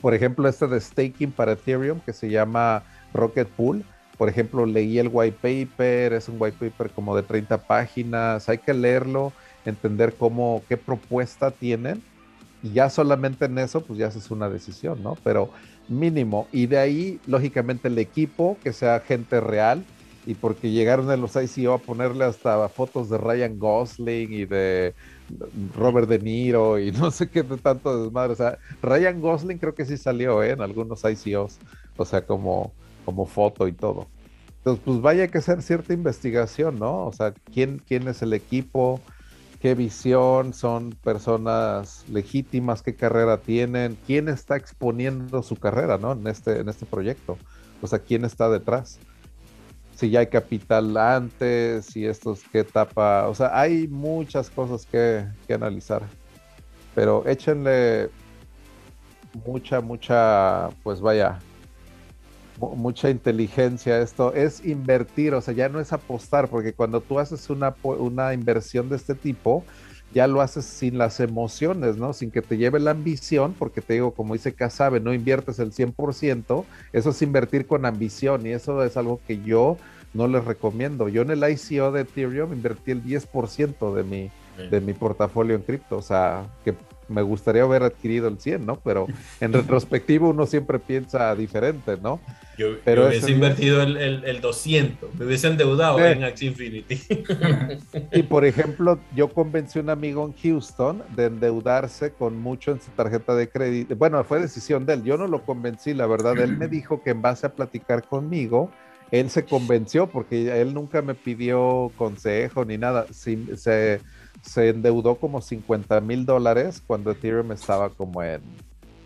Por 0.00 0.14
ejemplo, 0.14 0.48
este 0.48 0.66
de 0.66 0.80
staking 0.80 1.30
para 1.30 1.52
Ethereum 1.52 2.00
que 2.00 2.14
se 2.14 2.30
llama 2.30 2.82
Rocket 3.12 3.48
Pool, 3.48 3.84
por 4.16 4.28
ejemplo, 4.28 4.64
leí 4.64 4.98
el 4.98 5.10
white 5.12 5.36
paper, 5.40 6.14
es 6.14 6.28
un 6.28 6.36
white 6.38 6.56
paper 6.58 6.90
como 6.90 7.14
de 7.14 7.22
30 7.22 7.58
páginas, 7.66 8.48
hay 8.48 8.58
que 8.58 8.72
leerlo, 8.72 9.32
entender 9.66 10.14
cómo, 10.14 10.62
qué 10.68 10.78
propuesta 10.78 11.50
tienen 11.50 12.02
y 12.62 12.72
ya 12.72 12.90
solamente 12.90 13.46
en 13.46 13.58
eso, 13.58 13.82
pues 13.82 13.98
ya 13.98 14.08
haces 14.08 14.30
una 14.30 14.48
decisión, 14.48 15.02
¿no? 15.02 15.16
Pero 15.24 15.50
mínimo. 15.90 16.46
Y 16.52 16.66
de 16.66 16.78
ahí, 16.78 17.20
lógicamente, 17.26 17.88
el 17.88 17.98
equipo, 17.98 18.56
que 18.62 18.72
sea 18.72 19.00
gente 19.00 19.40
real, 19.40 19.84
y 20.26 20.34
porque 20.34 20.70
llegaron 20.70 21.10
en 21.10 21.20
los 21.20 21.34
ICO 21.36 21.72
a 21.72 21.78
ponerle 21.78 22.24
hasta 22.24 22.68
fotos 22.68 23.08
de 23.08 23.18
Ryan 23.18 23.58
Gosling 23.58 24.32
y 24.32 24.44
de 24.44 24.94
Robert 25.76 26.08
De 26.08 26.18
Niro 26.18 26.78
y 26.78 26.92
no 26.92 27.10
sé 27.10 27.28
qué 27.28 27.42
de 27.42 27.56
tanto 27.56 28.04
desmadre. 28.04 28.32
O 28.32 28.36
sea, 28.36 28.58
Ryan 28.82 29.20
Gosling 29.20 29.58
creo 29.58 29.74
que 29.74 29.86
sí 29.86 29.96
salió 29.96 30.42
¿eh? 30.42 30.50
en 30.50 30.60
algunos 30.60 31.02
ICOs, 31.04 31.58
o 31.96 32.04
sea, 32.04 32.26
como, 32.26 32.72
como 33.04 33.26
foto 33.26 33.66
y 33.66 33.72
todo. 33.72 34.06
Entonces, 34.58 34.82
pues 34.84 35.00
vaya 35.00 35.28
que 35.28 35.38
hacer 35.38 35.62
cierta 35.62 35.94
investigación, 35.94 36.78
¿no? 36.78 37.06
O 37.06 37.12
sea, 37.12 37.32
quién, 37.52 37.80
quién 37.86 38.06
es 38.08 38.20
el 38.20 38.34
equipo, 38.34 39.00
qué 39.60 39.74
visión, 39.74 40.54
son 40.54 40.90
personas 41.04 42.04
legítimas, 42.08 42.82
qué 42.82 42.96
carrera 42.96 43.36
tienen, 43.36 43.96
quién 44.06 44.28
está 44.28 44.56
exponiendo 44.56 45.42
su 45.42 45.56
carrera, 45.56 45.98
¿no? 45.98 46.12
En 46.12 46.26
este, 46.26 46.60
en 46.60 46.68
este 46.68 46.86
proyecto. 46.86 47.36
O 47.82 47.86
sea, 47.86 47.98
quién 47.98 48.24
está 48.24 48.48
detrás. 48.48 48.98
Si 49.94 50.08
ya 50.08 50.20
hay 50.20 50.28
capital 50.28 50.96
antes, 50.96 51.84
si 51.84 52.06
estos, 52.06 52.42
qué 52.50 52.60
etapa, 52.60 53.28
o 53.28 53.34
sea, 53.34 53.58
hay 53.58 53.86
muchas 53.86 54.48
cosas 54.48 54.86
que, 54.86 55.26
que 55.46 55.52
analizar. 55.52 56.02
Pero 56.94 57.26
échenle 57.26 58.08
mucha, 59.46 59.82
mucha, 59.82 60.70
pues 60.82 61.02
vaya, 61.02 61.38
mucha 62.60 63.10
inteligencia 63.10 64.00
esto, 64.00 64.34
es 64.34 64.64
invertir, 64.64 65.34
o 65.34 65.40
sea, 65.40 65.54
ya 65.54 65.68
no 65.68 65.80
es 65.80 65.92
apostar, 65.92 66.48
porque 66.48 66.72
cuando 66.72 67.00
tú 67.00 67.18
haces 67.18 67.50
una, 67.50 67.74
una 67.82 68.34
inversión 68.34 68.88
de 68.88 68.96
este 68.96 69.14
tipo, 69.14 69.64
ya 70.12 70.26
lo 70.26 70.40
haces 70.40 70.64
sin 70.64 70.98
las 70.98 71.20
emociones, 71.20 71.96
¿no? 71.96 72.12
Sin 72.12 72.30
que 72.30 72.42
te 72.42 72.56
lleve 72.56 72.80
la 72.80 72.90
ambición, 72.90 73.54
porque 73.58 73.80
te 73.80 73.94
digo, 73.94 74.12
como 74.12 74.34
dice 74.34 74.52
Casabe, 74.52 75.00
no 75.00 75.14
inviertes 75.14 75.58
el 75.58 75.72
100%, 75.72 76.64
eso 76.92 77.10
es 77.10 77.22
invertir 77.22 77.66
con 77.66 77.86
ambición 77.86 78.46
y 78.46 78.50
eso 78.50 78.82
es 78.82 78.96
algo 78.96 79.20
que 79.26 79.40
yo 79.42 79.76
no 80.12 80.26
les 80.26 80.44
recomiendo. 80.44 81.08
Yo 81.08 81.22
en 81.22 81.30
el 81.30 81.48
ICO 81.48 81.92
de 81.92 82.02
Ethereum 82.02 82.52
invertí 82.52 82.90
el 82.90 83.04
10% 83.04 83.94
de 83.94 84.02
mi, 84.02 84.30
de 84.68 84.80
mi 84.80 84.92
portafolio 84.92 85.54
en 85.54 85.62
cripto, 85.62 85.98
o 85.98 86.02
sea, 86.02 86.46
que 86.64 86.74
me 87.10 87.22
gustaría 87.22 87.62
haber 87.62 87.82
adquirido 87.82 88.28
el 88.28 88.38
100, 88.38 88.64
¿no? 88.64 88.80
Pero 88.80 89.06
en 89.40 89.52
retrospectivo 89.52 90.30
uno 90.30 90.46
siempre 90.46 90.78
piensa 90.78 91.34
diferente, 91.34 91.98
¿no? 92.00 92.20
Yo, 92.56 92.76
Pero 92.84 93.08
hubiese 93.08 93.30
invertido 93.32 93.82
el, 93.82 93.96
el, 93.96 94.40
200, 94.40 95.14
me 95.14 95.24
hubiese 95.26 95.48
endeudado 95.48 95.98
en 95.98 96.24
Axie 96.24 96.48
Infinity. 96.48 97.00
y 98.12 98.22
por 98.22 98.44
ejemplo, 98.44 98.98
yo 99.14 99.28
convencí 99.28 99.78
a 99.78 99.82
un 99.82 99.90
amigo 99.90 100.24
en 100.26 100.34
Houston 100.42 101.02
de 101.16 101.26
endeudarse 101.26 102.12
con 102.12 102.38
mucho 102.38 102.72
en 102.72 102.80
su 102.80 102.90
tarjeta 102.90 103.34
de 103.34 103.48
crédito. 103.48 103.96
Bueno, 103.96 104.22
fue 104.24 104.40
decisión 104.40 104.84
de 104.86 104.94
él, 104.94 105.04
yo 105.04 105.16
no 105.16 105.26
lo 105.26 105.42
convencí, 105.44 105.94
la 105.94 106.06
verdad, 106.06 106.38
él 106.38 106.56
me 106.56 106.68
dijo 106.68 107.02
que 107.02 107.10
en 107.10 107.22
base 107.22 107.46
a 107.46 107.54
platicar 107.54 108.06
conmigo, 108.06 108.70
él 109.10 109.30
se 109.30 109.44
convenció 109.44 110.06
porque 110.06 110.60
él 110.60 110.74
nunca 110.74 111.02
me 111.02 111.14
pidió 111.14 111.90
consejo 111.96 112.64
ni 112.64 112.78
nada, 112.78 113.06
se 113.10 114.00
se 114.42 114.70
endeudó 114.70 115.16
como 115.16 115.40
50 115.40 116.00
mil 116.00 116.26
dólares 116.26 116.82
cuando 116.86 117.10
Ethereum 117.10 117.52
estaba 117.52 117.90
como 117.90 118.22
en, 118.22 118.40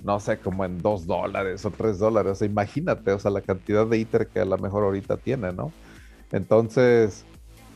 no 0.02 0.20
sé, 0.20 0.38
como 0.38 0.64
en 0.64 0.78
2 0.78 1.06
dólares 1.06 1.64
o 1.64 1.70
3 1.70 1.98
dólares. 1.98 2.42
imagínate, 2.42 3.12
o 3.12 3.18
sea, 3.18 3.30
la 3.30 3.40
cantidad 3.40 3.86
de 3.86 4.00
Ether 4.00 4.28
que 4.28 4.40
a 4.40 4.44
lo 4.44 4.58
mejor 4.58 4.84
ahorita 4.84 5.16
tiene, 5.16 5.52
¿no? 5.52 5.72
Entonces, 6.32 7.24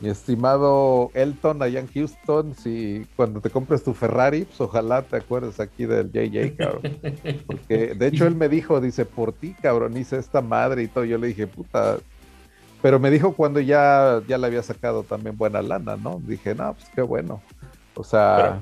mi 0.01 0.09
estimado 0.09 1.11
Elton 1.13 1.61
allá 1.61 1.81
en 1.81 1.87
Houston, 1.87 2.55
si 2.55 3.05
cuando 3.15 3.41
te 3.41 3.49
compres 3.49 3.83
tu 3.83 3.93
Ferrari, 3.93 4.45
pues 4.45 4.61
ojalá 4.61 5.01
te 5.01 5.17
acuerdes 5.17 5.59
aquí 5.59 5.85
del 5.85 6.11
JJ, 6.11 6.55
cabrón. 6.55 6.99
Porque 7.45 7.95
de 7.95 8.07
hecho 8.07 8.25
él 8.25 8.35
me 8.35 8.47
dijo, 8.47 8.79
dice, 8.79 9.05
por 9.05 9.33
ti, 9.33 9.53
cabrón, 9.61 9.97
hice 9.97 10.17
esta 10.17 10.41
madre 10.41 10.83
y 10.83 10.87
todo. 10.87 11.03
Yo 11.03 11.17
le 11.17 11.27
dije, 11.27 11.47
puta. 11.47 11.97
Pero 12.81 12.99
me 12.99 13.11
dijo 13.11 13.33
cuando 13.33 13.59
ya, 13.59 14.21
ya 14.27 14.37
le 14.37 14.47
había 14.47 14.63
sacado 14.63 15.03
también 15.03 15.37
buena 15.37 15.61
lana, 15.61 15.97
¿no? 15.97 16.21
Dije, 16.25 16.55
no, 16.55 16.73
pues 16.73 16.89
qué 16.95 17.01
bueno. 17.01 17.41
O 17.95 18.03
sea. 18.03 18.59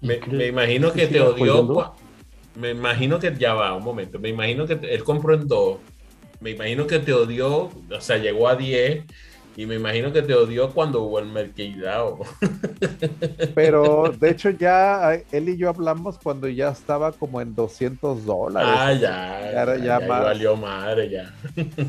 me, 0.00 0.46
imagino 0.46 0.92
que 0.92 1.06
te 1.06 1.20
odió. 1.20 1.94
Me 2.56 2.70
imagino 2.70 3.18
que 3.18 3.34
ya 3.36 3.54
va, 3.54 3.74
un 3.74 3.84
momento. 3.84 4.18
Me 4.18 4.28
imagino 4.28 4.66
que 4.66 4.72
él 4.82 5.04
compró 5.04 5.34
en 5.34 5.46
dos 5.46 5.78
me 6.40 6.50
imagino 6.50 6.86
que 6.86 6.98
te 6.98 7.12
odió, 7.12 7.64
o 7.64 8.00
sea, 8.00 8.16
llegó 8.16 8.48
a 8.48 8.56
10 8.56 9.04
y 9.56 9.66
me 9.66 9.74
imagino 9.74 10.12
que 10.12 10.22
te 10.22 10.34
odió 10.34 10.70
cuando 10.70 11.02
hubo 11.02 11.18
el 11.18 11.26
mercado. 11.26 12.20
Pero 13.54 14.12
de 14.18 14.30
hecho 14.30 14.50
ya 14.50 15.14
él 15.32 15.48
y 15.48 15.56
yo 15.56 15.68
hablamos 15.68 16.18
cuando 16.18 16.48
ya 16.48 16.70
estaba 16.70 17.12
como 17.12 17.40
en 17.40 17.54
200 17.54 18.24
dólares. 18.24 18.70
Ah, 18.72 18.92
ya. 18.92 19.66
ya, 19.66 19.76
ya, 19.76 19.98
valió 19.98 20.56
madre 20.56 21.10
ya. 21.10 21.34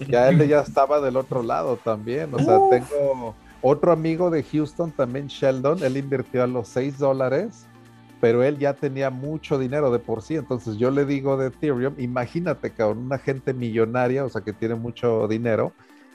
Ya 0.07 0.29
él 0.29 0.47
ya 0.47 0.61
estaba 0.61 0.99
del 1.01 1.17
otro 1.17 1.43
lado 1.43 1.77
también. 1.77 2.33
O 2.33 2.39
sea, 2.39 2.59
tengo 2.69 3.35
otro 3.61 3.91
amigo 3.91 4.29
de 4.29 4.43
Houston 4.43 4.91
también, 4.91 5.27
Sheldon. 5.27 5.83
Él 5.83 5.97
invirtió 5.97 6.43
a 6.43 6.47
los 6.47 6.67
6 6.69 6.97
dólares 6.97 7.67
pero 8.21 8.43
él 8.43 8.59
ya 8.59 8.75
tenía 8.75 9.09
mucho 9.09 9.57
dinero 9.57 9.91
de 9.91 9.97
por 9.97 10.21
sí. 10.21 10.35
Entonces 10.35 10.77
yo 10.77 10.91
le 10.91 11.05
digo 11.05 11.35
de 11.37 11.47
Ethereum, 11.47 11.95
imagínate, 11.97 12.69
cabrón, 12.69 12.99
una 12.99 13.17
gente 13.17 13.51
millonaria, 13.51 14.23
o 14.23 14.29
sea, 14.29 14.41
que 14.41 14.53
tiene 14.53 14.75
mucho 14.75 15.27
dinero, 15.27 15.73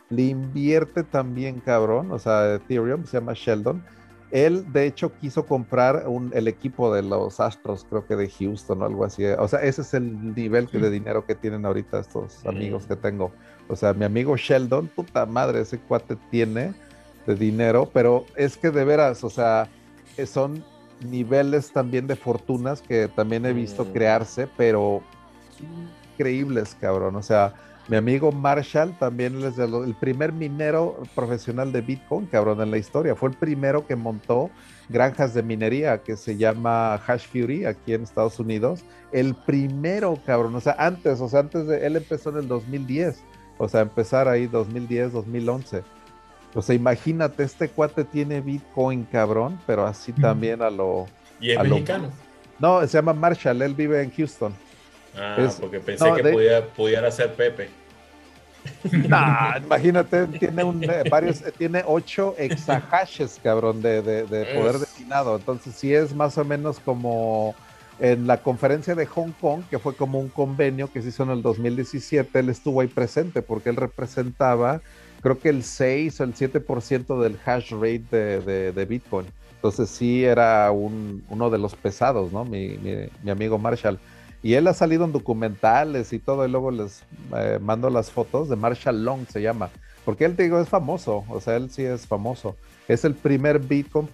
le 0.08 0.22
invierte 0.22 1.02
también, 1.02 1.60
cabrón, 1.60 2.12
o 2.12 2.18
sea, 2.18 2.54
Ethereum, 2.54 3.04
se 3.04 3.18
llama 3.18 3.32
Sheldon. 3.34 3.84
Él, 4.30 4.70
de 4.72 4.86
hecho, 4.86 5.12
quiso 5.18 5.46
comprar 5.46 6.04
un, 6.08 6.30
el 6.34 6.48
equipo 6.48 6.92
de 6.92 7.02
los 7.02 7.38
Astros, 7.40 7.86
creo 7.88 8.06
que 8.06 8.16
de 8.16 8.28
Houston 8.28 8.82
o 8.82 8.84
algo 8.84 9.04
así. 9.04 9.24
O 9.24 9.46
sea, 9.48 9.60
ese 9.60 9.82
es 9.82 9.94
el 9.94 10.34
nivel 10.34 10.66
de 10.66 10.90
dinero 10.90 11.24
que 11.24 11.34
tienen 11.34 11.64
ahorita 11.64 12.00
estos 12.00 12.44
amigos 12.44 12.86
que 12.86 12.96
tengo. 12.96 13.32
O 13.68 13.76
sea, 13.76 13.92
mi 13.92 14.04
amigo 14.04 14.36
Sheldon, 14.36 14.88
puta 14.88 15.26
madre, 15.26 15.60
ese 15.60 15.78
cuate 15.78 16.16
tiene 16.30 16.74
de 17.26 17.34
dinero, 17.34 17.88
pero 17.92 18.26
es 18.36 18.56
que 18.56 18.70
de 18.70 18.84
veras, 18.84 19.24
o 19.24 19.30
sea, 19.30 19.68
son 20.24 20.64
niveles 21.08 21.72
también 21.72 22.06
de 22.06 22.16
fortunas 22.16 22.80
que 22.80 23.08
también 23.08 23.44
he 23.46 23.52
visto 23.52 23.84
mm. 23.84 23.92
crearse, 23.92 24.48
pero 24.56 25.02
increíbles, 26.12 26.76
cabrón. 26.80 27.16
O 27.16 27.22
sea, 27.22 27.54
mi 27.88 27.96
amigo 27.96 28.32
Marshall 28.32 28.96
también 28.98 29.42
es 29.44 29.58
el 29.58 29.94
primer 30.00 30.32
minero 30.32 31.02
profesional 31.14 31.70
de 31.70 31.82
Bitcoin, 31.82 32.26
cabrón, 32.26 32.60
en 32.60 32.72
la 32.72 32.78
historia. 32.78 33.14
Fue 33.14 33.28
el 33.28 33.36
primero 33.36 33.86
que 33.86 33.94
montó 33.94 34.50
granjas 34.88 35.34
de 35.34 35.42
minería 35.44 36.02
que 36.02 36.16
se 36.16 36.36
llama 36.36 36.94
Hash 36.94 37.26
Fury 37.28 37.64
aquí 37.64 37.94
en 37.94 38.02
Estados 38.02 38.40
Unidos. 38.40 38.84
El 39.12 39.36
primero, 39.36 40.18
cabrón. 40.26 40.56
O 40.56 40.60
sea, 40.60 40.74
antes, 40.78 41.20
o 41.20 41.28
sea, 41.28 41.40
antes 41.40 41.68
de 41.68 41.86
él 41.86 41.94
empezó 41.96 42.30
en 42.30 42.38
el 42.38 42.48
2010. 42.48 43.22
O 43.58 43.68
sea, 43.68 43.82
empezar 43.82 44.26
ahí 44.26 44.48
2010, 44.48 45.12
2011. 45.12 45.84
O 46.54 46.62
sea, 46.62 46.74
imagínate, 46.74 47.44
este 47.44 47.68
cuate 47.68 48.02
tiene 48.04 48.40
Bitcoin, 48.40 49.04
cabrón, 49.04 49.60
pero 49.64 49.86
así 49.86 50.12
también 50.12 50.60
a 50.60 50.70
lo. 50.70 51.06
¿Y 51.40 51.52
es 51.52 51.62
mexicano? 51.62 52.08
No, 52.58 52.80
se 52.86 52.98
llama 52.98 53.12
Marshall, 53.12 53.62
él 53.62 53.74
vive 53.74 54.02
en 54.02 54.10
Houston. 54.10 54.54
Ah, 55.16 55.48
porque 55.60 55.80
pensé 55.80 56.04
que 56.14 56.62
pudiera, 56.76 57.10
ser 57.10 57.34
Pepe. 57.34 57.68
Nah, 59.08 59.58
imagínate, 59.58 60.26
tiene 60.26 60.64
un, 60.64 60.82
eh, 60.82 61.04
varios, 61.08 61.40
eh, 61.42 61.52
tiene 61.56 61.84
ocho 61.86 62.34
exahashes, 62.36 63.38
cabrón, 63.40 63.80
de, 63.80 64.02
poder 64.56 64.80
destinado. 64.80 65.36
Entonces, 65.36 65.74
sí 65.76 65.94
es 65.94 66.12
más 66.12 66.36
o 66.36 66.44
menos 66.44 66.80
como 66.80 67.54
en 68.00 68.26
la 68.26 68.38
conferencia 68.38 68.96
de 68.96 69.06
Hong 69.06 69.30
Kong, 69.40 69.62
que 69.70 69.78
fue 69.78 69.94
como 69.94 70.18
un 70.18 70.28
convenio 70.28 70.90
que 70.92 71.00
se 71.00 71.10
hizo 71.10 71.22
en 71.22 71.30
el 71.30 71.42
2017, 71.42 72.40
él 72.40 72.48
estuvo 72.48 72.80
ahí 72.80 72.88
presente 72.88 73.40
porque 73.40 73.70
él 73.70 73.76
representaba 73.76 74.80
creo 75.26 75.40
que 75.40 75.48
el 75.48 75.64
6 75.64 76.20
o 76.20 76.24
el 76.24 76.34
7% 76.34 77.20
del 77.20 77.36
hash 77.44 77.72
rate 77.72 78.40
de, 78.40 78.86
Bitcoin. 78.88 79.26
Entonces 79.56 79.90
sí 79.90 80.24
era 80.24 80.70
uno 80.70 81.50
de 81.50 81.58
los 81.58 81.74
pesados, 81.74 82.32
¿no? 82.32 82.44
Mi, 82.44 82.78
amigo 83.28 83.58
Marshall. 83.58 83.98
Y 84.42 84.54
él 84.54 84.66
ha 84.68 84.74
salido 84.74 85.04
en 85.04 85.12
documentales 85.12 86.12
y 86.12 86.18
todo, 86.18 86.46
y 86.46 86.50
luego 86.50 86.70
les 86.70 87.02
eh, 87.34 87.58
mando 87.60 87.90
las 87.90 88.10
fotos 88.10 88.48
de 88.48 88.56
Marshall 88.56 89.04
Long, 89.04 89.26
se 89.28 89.42
llama. 89.42 89.70
Porque 90.04 90.24
él, 90.24 90.36
te 90.36 90.44
digo, 90.44 90.60
es 90.60 90.68
famoso, 90.68 91.24
o 91.28 91.40
sea, 91.40 91.56
él 91.56 91.70
sí 91.70 91.82
es 91.82 92.06
famoso. 92.06 92.56
Es 92.86 93.04
el 93.04 93.14
primer 93.14 93.58
Bitcoin 93.58 94.08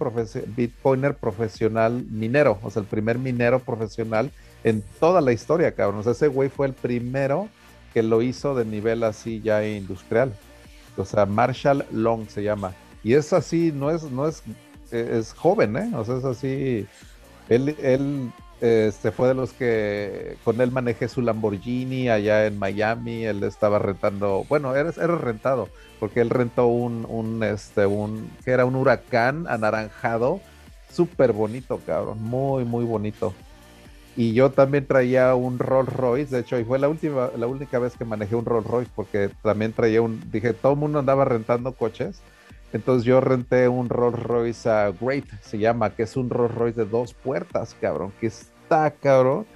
Bitcoiner 0.55 1.15
profesional 1.15 2.05
minero, 2.09 2.57
o 2.63 2.71
sea, 2.71 2.81
el 2.81 2.87
primer 2.87 3.19
minero 3.19 3.59
profesional 3.59 4.31
en 4.63 4.83
toda 4.99 5.21
la 5.21 5.33
historia, 5.33 5.73
cabrón. 5.73 5.99
O 5.99 6.03
sea, 6.03 6.13
ese 6.13 6.27
güey 6.27 6.49
fue 6.49 6.65
el 6.65 6.73
primero 6.73 7.47
que 7.93 8.01
lo 8.01 8.23
hizo 8.23 8.55
de 8.55 8.65
nivel 8.65 9.03
así 9.03 9.41
ya 9.41 9.63
industrial 9.67 10.33
o 10.97 11.05
sea, 11.05 11.25
Marshall 11.25 11.85
Long 11.91 12.27
se 12.27 12.43
llama. 12.43 12.73
Y 13.03 13.13
es 13.13 13.33
así, 13.33 13.71
no 13.73 13.91
es, 13.91 14.03
no 14.03 14.27
es, 14.27 14.43
es 14.91 15.33
joven, 15.33 15.75
¿eh? 15.77 15.91
O 15.95 16.05
sea, 16.05 16.17
es 16.17 16.25
así. 16.25 16.87
Él, 17.49 17.75
él 17.81 18.31
este, 18.63 19.11
fue 19.11 19.27
de 19.27 19.33
los 19.33 19.51
que 19.51 20.37
con 20.45 20.61
él 20.61 20.71
manejé 20.71 21.09
su 21.09 21.21
Lamborghini 21.21 22.07
allá 22.07 22.45
en 22.47 22.57
Miami. 22.57 23.25
Él 23.25 23.43
estaba 23.43 23.77
rentando, 23.77 24.45
bueno, 24.47 24.73
era, 24.73 24.89
era 24.91 25.17
rentado, 25.17 25.67
porque 25.99 26.21
él 26.21 26.29
rentó 26.29 26.67
un, 26.67 27.05
un, 27.09 27.43
este, 27.43 27.85
un, 27.85 28.31
que 28.45 28.51
era 28.51 28.63
un 28.63 28.77
huracán 28.77 29.47
anaranjado, 29.49 30.39
súper 30.89 31.33
bonito, 31.33 31.81
cabrón, 31.85 32.23
muy, 32.23 32.63
muy 32.63 32.85
bonito. 32.85 33.33
Y 34.15 34.31
yo 34.33 34.49
también 34.51 34.85
traía 34.85 35.35
un 35.35 35.59
Rolls 35.59 35.91
Royce, 35.91 36.33
de 36.33 36.41
hecho, 36.41 36.57
y 36.57 36.63
fue 36.63 36.79
la 36.79 36.87
última, 36.87 37.31
la 37.35 37.47
única 37.47 37.79
vez 37.79 37.97
que 37.97 38.05
manejé 38.05 38.37
un 38.37 38.45
Rolls 38.45 38.67
Royce, 38.67 38.91
porque 38.95 39.29
también 39.41 39.73
traía 39.73 40.01
un, 40.01 40.31
dije, 40.31 40.53
todo 40.53 40.71
el 40.71 40.79
mundo 40.79 40.99
andaba 40.99 41.25
rentando 41.25 41.73
coches. 41.73 42.21
Entonces 42.71 43.03
yo 43.03 43.19
renté 43.19 43.67
un 43.67 43.89
Rolls 43.89 44.23
Royce 44.23 44.69
Great, 45.01 45.25
se 45.41 45.57
llama, 45.59 45.89
que 45.89 46.03
es 46.03 46.15
un 46.15 46.29
Rolls 46.29 46.55
Royce 46.55 46.79
de 46.79 46.89
dos 46.89 47.13
puertas, 47.13 47.75
cabrón, 47.81 48.13
que 48.21 48.31
está, 48.73 48.91
cabrón. 48.99 49.47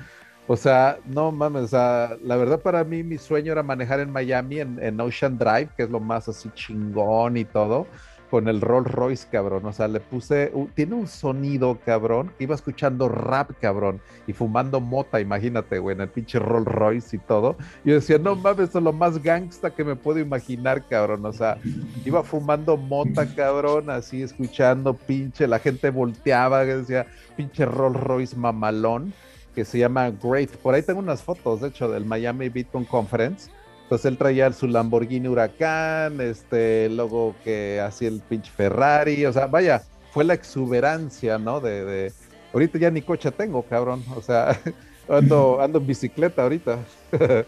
O 0.48 0.56
sea, 0.56 1.00
no 1.06 1.32
mames, 1.32 1.64
o 1.64 1.68
sea, 1.68 2.18
la 2.22 2.38
verdad 2.38 2.62
para 2.62 2.84
mí 2.86 3.04
mi 3.04 3.18
sueño 3.18 3.52
era 3.52 3.64
manejar 3.64 4.00
en 4.00 4.12
Miami, 4.12 4.60
en, 4.60 4.82
en 4.82 5.00
Ocean 5.02 5.38
Drive, 5.38 5.72
que 5.76 5.84
es 5.84 5.90
lo 5.90 6.00
más 6.00 6.30
así 6.30 6.50
chingón 6.52 7.36
y 7.38 7.46
todo 7.46 7.90
con 8.30 8.48
el 8.48 8.62
Rolls 8.62 8.92
Royce, 8.92 9.28
cabrón. 9.32 9.66
O 9.66 9.74
sea, 9.74 9.88
le 9.88 10.00
puse, 10.00 10.52
tiene 10.76 10.96
un 10.96 11.08
sonido, 11.08 11.78
cabrón. 11.86 12.32
Iba 12.40 12.56
escuchando 12.56 13.10
rap, 13.10 13.52
cabrón, 13.62 14.02
y 14.28 14.34
fumando 14.34 14.80
mota, 14.80 15.20
imagínate, 15.20 15.80
güey, 15.80 15.96
en 15.96 16.02
el 16.02 16.10
pinche 16.10 16.40
Rolls 16.40 16.68
Royce 16.68 17.16
y 17.16 17.20
todo. 17.20 17.58
Y 17.84 17.90
yo 17.90 17.96
decía, 17.96 18.18
no 18.18 18.36
mames, 18.36 18.76
es 18.76 18.82
lo 18.82 18.94
más 18.94 19.22
gangsta 19.22 19.72
que 19.72 19.84
me 19.84 19.96
puedo 19.96 20.20
imaginar, 20.20 20.88
cabrón. 20.88 21.26
O 21.26 21.34
sea, 21.34 21.58
iba 22.06 22.24
fumando 22.24 22.78
mota, 22.78 23.26
cabrón, 23.34 23.90
así 23.90 24.22
escuchando, 24.22 24.94
pinche, 24.94 25.48
la 25.48 25.60
gente 25.60 25.90
volteaba, 25.90 26.66
decía, 26.66 27.08
pinche 27.36 27.66
Rolls 27.66 28.00
Royce 28.00 28.36
mamalón, 28.36 29.14
que 29.56 29.66
se 29.66 29.80
llama 29.80 30.12
Great. 30.12 30.50
Por 30.58 30.76
ahí 30.76 30.82
tengo 30.82 31.00
unas 31.00 31.24
fotos, 31.24 31.62
de 31.62 31.70
hecho, 31.70 31.90
del 31.90 32.06
Miami 32.06 32.50
Bitcoin 32.50 32.86
Conference 32.86 33.50
entonces 33.88 34.12
él 34.12 34.18
traía 34.18 34.52
su 34.52 34.68
Lamborghini 34.68 35.30
Huracán, 35.30 36.20
este, 36.20 36.90
luego 36.90 37.36
que 37.46 37.80
hacía 37.80 38.10
el 38.10 38.20
pinche 38.20 38.52
Ferrari, 38.52 39.26
o 39.26 39.32
sea, 39.32 39.48
vaya, 39.48 39.82
fue 40.12 40.26
la 40.26 40.34
exuberancia, 40.34 41.38
¿no? 41.38 41.62
De, 41.62 41.86
de, 41.86 42.14
ahorita 42.52 42.80
ya 42.80 42.92
ni 42.92 43.02
coche 43.02 43.32
tengo, 43.32 43.64
cabrón, 43.64 44.04
o 44.14 44.22
sea, 44.22 44.60
ando, 45.08 45.62
ando 45.62 45.80
en 45.80 45.88
bicicleta 45.88 46.44
ahorita. 46.44 46.80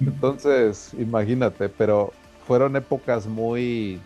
Entonces, 0.00 0.94
imagínate, 0.98 1.68
pero 1.68 2.14
fueron 2.46 2.76
épocas 2.76 3.26
muy, 3.26 4.00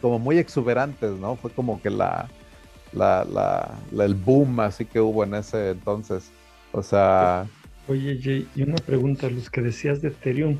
como 0.00 0.20
muy 0.20 0.38
exuberantes, 0.38 1.10
¿no? 1.10 1.34
Fue 1.34 1.50
como 1.50 1.82
que 1.82 1.90
la, 1.90 2.28
la, 2.92 3.24
la, 3.24 4.04
el 4.04 4.14
boom 4.14 4.60
así 4.60 4.84
que 4.84 5.00
hubo 5.00 5.24
en 5.24 5.34
ese 5.34 5.70
entonces. 5.70 6.30
O 6.70 6.84
sea, 6.84 7.48
Oye, 7.88 8.20
Jay, 8.22 8.46
y 8.54 8.62
una 8.64 8.76
pregunta, 8.76 9.30
los 9.30 9.48
que 9.48 9.62
decías 9.62 10.02
de 10.02 10.08
Ethereum, 10.08 10.58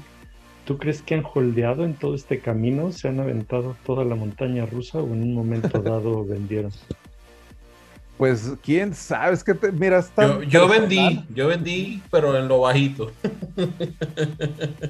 ¿tú 0.65 0.79
crees 0.79 1.03
que 1.03 1.15
han 1.15 1.25
holdeado 1.35 1.85
en 1.85 1.95
todo 1.95 2.15
este 2.15 2.41
camino? 2.41 2.91
¿Se 2.91 3.09
han 3.09 3.21
aventado 3.21 3.77
toda 3.85 4.03
la 4.07 4.15
montaña 4.15 4.65
rusa 4.65 4.99
o 4.99 5.13
en 5.13 5.23
un 5.23 5.35
momento 5.35 5.83
dado 5.83 6.25
vendieron? 6.25 6.73
Pues 8.19 8.55
quién 8.65 8.95
sabe, 8.95 9.33
es 9.33 9.45
que 9.45 9.57
mira, 9.73 10.01
está. 10.01 10.43
Yo, 10.45 10.67
vendí, 10.67 11.25
yo 11.33 11.47
vendí, 11.47 12.03
pero 12.11 12.37
en 12.37 12.49
lo 12.49 12.61
bajito. 12.61 13.13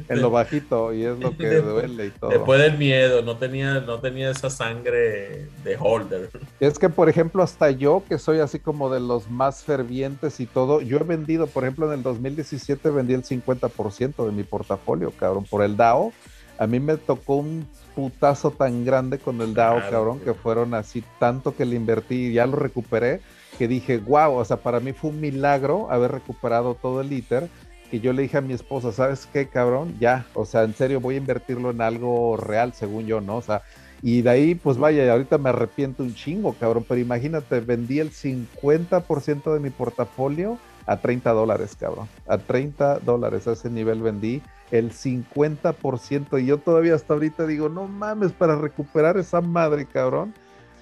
en 0.09 0.23
lo 0.23 0.31
bajito, 0.31 0.95
y 0.95 1.05
es 1.05 1.19
lo 1.19 1.37
que 1.37 1.61
duele 1.61 2.07
y 2.07 2.11
todo. 2.11 2.31
Después 2.31 2.59
del 2.59 2.79
miedo, 2.79 3.21
no 3.21 3.37
tenía, 3.37 3.81
no 3.81 4.01
tenía 4.01 4.31
esa 4.31 4.49
sangre 4.49 5.49
de 5.63 5.77
holder. 5.79 6.31
Es 6.59 6.79
que, 6.79 6.89
por 6.89 7.11
ejemplo, 7.11 7.43
hasta 7.43 7.71
yo, 7.71 8.03
que 8.09 8.17
soy 8.17 8.39
así 8.39 8.61
como 8.61 8.89
de 8.89 9.01
los 9.01 9.31
más 9.31 9.63
fervientes 9.63 10.41
y 10.41 10.47
todo, 10.47 10.81
yo 10.81 10.97
he 10.97 11.05
vendido, 11.05 11.47
por 11.47 11.65
ejemplo, 11.65 11.87
en 11.93 11.99
el 11.99 12.03
2017 12.03 12.89
vendí 12.89 13.13
el 13.13 13.25
50% 13.25 14.25
de 14.25 14.33
mi 14.33 14.43
portafolio, 14.43 15.11
cabrón, 15.11 15.45
por 15.45 15.63
el 15.63 15.77
DAO. 15.77 16.13
A 16.59 16.67
mí 16.67 16.81
me 16.81 16.97
tocó 16.97 17.37
un 17.37 17.67
putazo 17.95 18.51
tan 18.51 18.85
grande 18.85 19.19
con 19.19 19.41
el 19.41 19.55
DAO, 19.55 19.81
cabrón, 19.91 20.21
que 20.21 20.35
fueron 20.35 20.75
así 20.75 21.05
tanto 21.19 21.55
que 21.55 21.65
le 21.65 21.77
invertí 21.77 22.27
y 22.27 22.33
ya 22.33 22.47
lo 22.47 22.57
recuperé, 22.57 23.21
que 23.59 23.69
dije, 23.69 23.99
wow, 23.99 24.35
o 24.35 24.45
sea, 24.45 24.59
para 24.59 24.81
mí 24.81 24.93
fue 24.93 25.11
un 25.11 25.21
milagro 25.21 25.91
haber 25.91 26.13
recuperado 26.13 26.75
todo 26.75 27.01
el 27.01 27.13
ITER, 27.13 27.49
que 27.91 28.01
yo 28.01 28.13
le 28.13 28.23
dije 28.23 28.39
a 28.39 28.43
mi 28.43 28.53
esposa, 28.53 28.93
¿sabes 28.93 29.27
qué, 29.33 29.49
cabrón? 29.49 29.97
Ya, 29.99 30.27
o 30.35 30.45
sea, 30.45 30.65
en 30.65 30.75
serio, 30.75 31.01
voy 31.01 31.15
a 31.15 31.19
invertirlo 31.19 31.71
en 31.71 31.81
algo 31.81 32.37
real, 32.37 32.73
según 32.75 33.07
yo, 33.07 33.21
¿no? 33.21 33.37
O 33.37 33.43
sea, 33.43 33.63
y 34.03 34.23
de 34.23 34.31
ahí, 34.31 34.55
pues 34.55 34.79
vaya, 34.79 35.11
ahorita 35.11 35.39
me 35.39 35.49
arrepiento 35.49 36.03
un 36.03 36.15
chingo, 36.15 36.53
cabrón, 36.55 36.85
pero 36.87 37.01
imagínate, 37.01 37.61
vendí 37.61 37.99
el 37.99 38.13
50% 38.13 39.55
de 39.55 39.61
mi 39.61 39.71
portafolio 39.71 40.59
a 40.89 40.97
30 40.97 41.31
dólares, 41.33 41.77
cabrón. 41.79 42.09
A 42.27 42.39
30 42.39 43.01
dólares, 43.01 43.47
a 43.47 43.53
ese 43.53 43.69
nivel 43.69 44.01
vendí 44.01 44.43
el 44.71 44.91
50%. 44.91 46.43
Y 46.43 46.47
yo 46.47 46.57
todavía 46.57 46.95
hasta 46.95 47.13
ahorita 47.13 47.47
digo, 47.47 47.69
no 47.69 47.87
mames, 47.87 48.33
para 48.33 48.57
recuperar 48.57 49.19
esa 49.19 49.43
madre, 49.43 49.85
cabrón. 49.85 50.33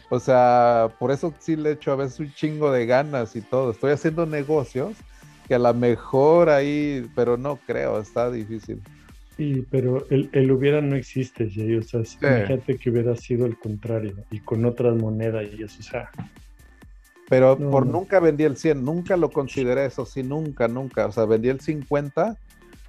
O 0.09 0.21
sea, 0.21 0.91
por 1.01 1.11
eso 1.11 1.35
sí 1.41 1.57
le 1.57 1.73
echo 1.73 1.91
a 1.91 1.97
veces 1.97 2.21
un 2.21 2.33
chingo 2.33 2.71
de 2.71 2.87
ganas 2.87 3.35
y 3.35 3.41
todo. 3.41 3.73
Estoy 3.73 3.91
haciendo 3.91 4.27
negocios 4.27 4.93
que 5.49 5.57
a 5.57 5.59
lo 5.59 5.75
mejor 5.75 6.51
ahí, 6.51 7.05
pero 7.17 7.37
no 7.37 7.59
creo, 7.67 7.99
está 7.99 8.31
difícil. 8.31 8.81
Sí, 9.37 9.67
pero 9.71 10.07
el, 10.09 10.31
el 10.33 10.53
hubiera 10.53 10.81
no 10.81 10.95
existe, 10.95 11.51
Jay. 11.51 11.75
O 11.75 11.83
sea, 11.83 12.03
imagínate 12.23 12.79
que 12.79 12.91
hubiera 12.91 13.17
sido 13.17 13.45
el 13.45 13.59
contrario 13.59 14.15
y 14.31 14.39
con 14.39 14.65
otras 14.65 14.95
monedas 14.97 15.47
y 15.53 15.65
eso, 15.65 15.81
o 15.81 15.83
sea, 15.83 16.11
pero 17.29 17.59
por 17.59 17.87
nunca 17.87 18.21
vendí 18.21 18.45
el 18.45 18.57
100, 18.57 18.85
nunca 18.85 19.17
lo 19.17 19.31
consideré 19.31 19.87
eso, 19.87 20.07
sí, 20.07 20.23
nunca, 20.23 20.69
nunca. 20.69 21.07
O 21.07 21.13
sea, 21.13 21.25
vendí 21.25 21.49
el 21.49 21.61
50 21.61 22.37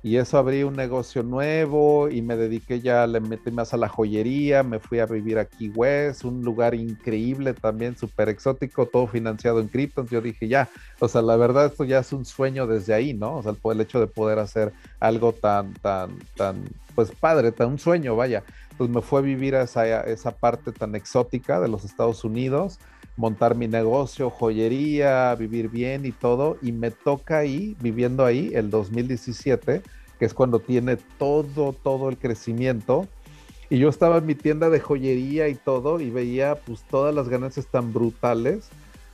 y 0.04 0.18
eso 0.18 0.38
abrí 0.38 0.64
un 0.64 0.76
negocio 0.76 1.24
nuevo 1.24 2.08
y 2.08 2.22
me 2.22 2.38
dediqué 2.38 2.80
ya, 2.80 3.08
le 3.08 3.20
metí 3.20 3.50
más 3.50 3.74
a 3.74 3.78
la 3.78 3.90
joyería, 3.90 4.62
me 4.62 4.80
fui 4.80 5.00
a 5.00 5.08
vivir 5.08 5.40
aquí 5.40 5.70
West, 5.70 6.24
un 6.24 6.44
lugar 6.44 6.76
increíble 6.76 7.56
también, 7.56 7.98
súper 7.98 8.30
exótico, 8.30 8.86
todo 8.86 9.08
financiado 9.08 9.60
en 9.60 9.68
cripto. 9.68 10.06
Yo 10.06 10.22
dije, 10.22 10.48
ya, 10.48 10.70
o 11.00 11.08
sea, 11.08 11.24
la 11.24 11.36
verdad 11.36 11.66
esto 11.66 11.84
ya 11.84 12.00
es 12.00 12.14
un 12.14 12.24
sueño 12.24 12.68
desde 12.68 12.94
ahí, 12.94 13.16
¿no? 13.16 13.38
O 13.38 13.44
sea, 13.44 13.54
el, 13.72 13.82
hecho 13.82 14.00
de 14.00 14.08
poder 14.08 14.38
hacer 14.38 14.72
algo 15.00 15.34
tan, 15.34 15.74
tan, 15.74 16.20
tan, 16.36 16.64
pues 16.94 17.12
padre, 17.12 17.52
tan 17.52 17.70
un 17.70 17.80
sueño, 17.80 18.16
vaya. 18.16 18.44
Pues 18.78 18.92
me 18.92 19.02
fue 19.02 19.22
a 19.22 19.24
vivir 19.24 19.56
a 19.56 19.64
esa, 19.64 20.02
esa 20.02 20.30
parte 20.30 20.72
tan 20.72 20.94
exótica 20.94 21.60
de 21.60 21.68
los 21.68 21.84
Estados 21.84 22.24
Unidos 22.24 22.78
montar 23.18 23.56
mi 23.56 23.68
negocio, 23.68 24.30
joyería, 24.30 25.36
vivir 25.36 25.70
bien 25.70 26.06
y 26.06 26.12
todo. 26.12 26.58
Y 26.62 26.72
me 26.72 26.92
toca 26.92 27.40
ahí, 27.40 27.76
viviendo 27.82 28.24
ahí, 28.24 28.52
el 28.54 28.70
2017, 28.70 29.82
que 30.18 30.26
es 30.26 30.34
cuando 30.34 30.60
tiene 30.60 30.98
todo, 31.18 31.74
todo 31.74 32.10
el 32.10 32.18
crecimiento. 32.18 33.08
Y 33.70 33.80
yo 33.80 33.90
estaba 33.90 34.20
en 34.20 34.26
mi 34.26 34.36
tienda 34.36 34.70
de 34.70 34.80
joyería 34.80 35.50
y 35.50 35.56
todo 35.56 36.00
y 36.00 36.10
veía 36.10 36.56
pues 36.56 36.84
todas 36.84 37.14
las 37.14 37.28
ganancias 37.28 37.68
tan 37.68 37.92
brutales. 37.92 38.70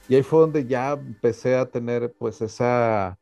Y 0.07 0.15
ahí 0.15 0.22
fue 0.22 0.41
donde 0.41 0.65
ya 0.65 0.91
empecé 0.91 1.55
a 1.55 1.65
tener 1.65 2.13
pues 2.19 2.41
esa, 2.41 3.17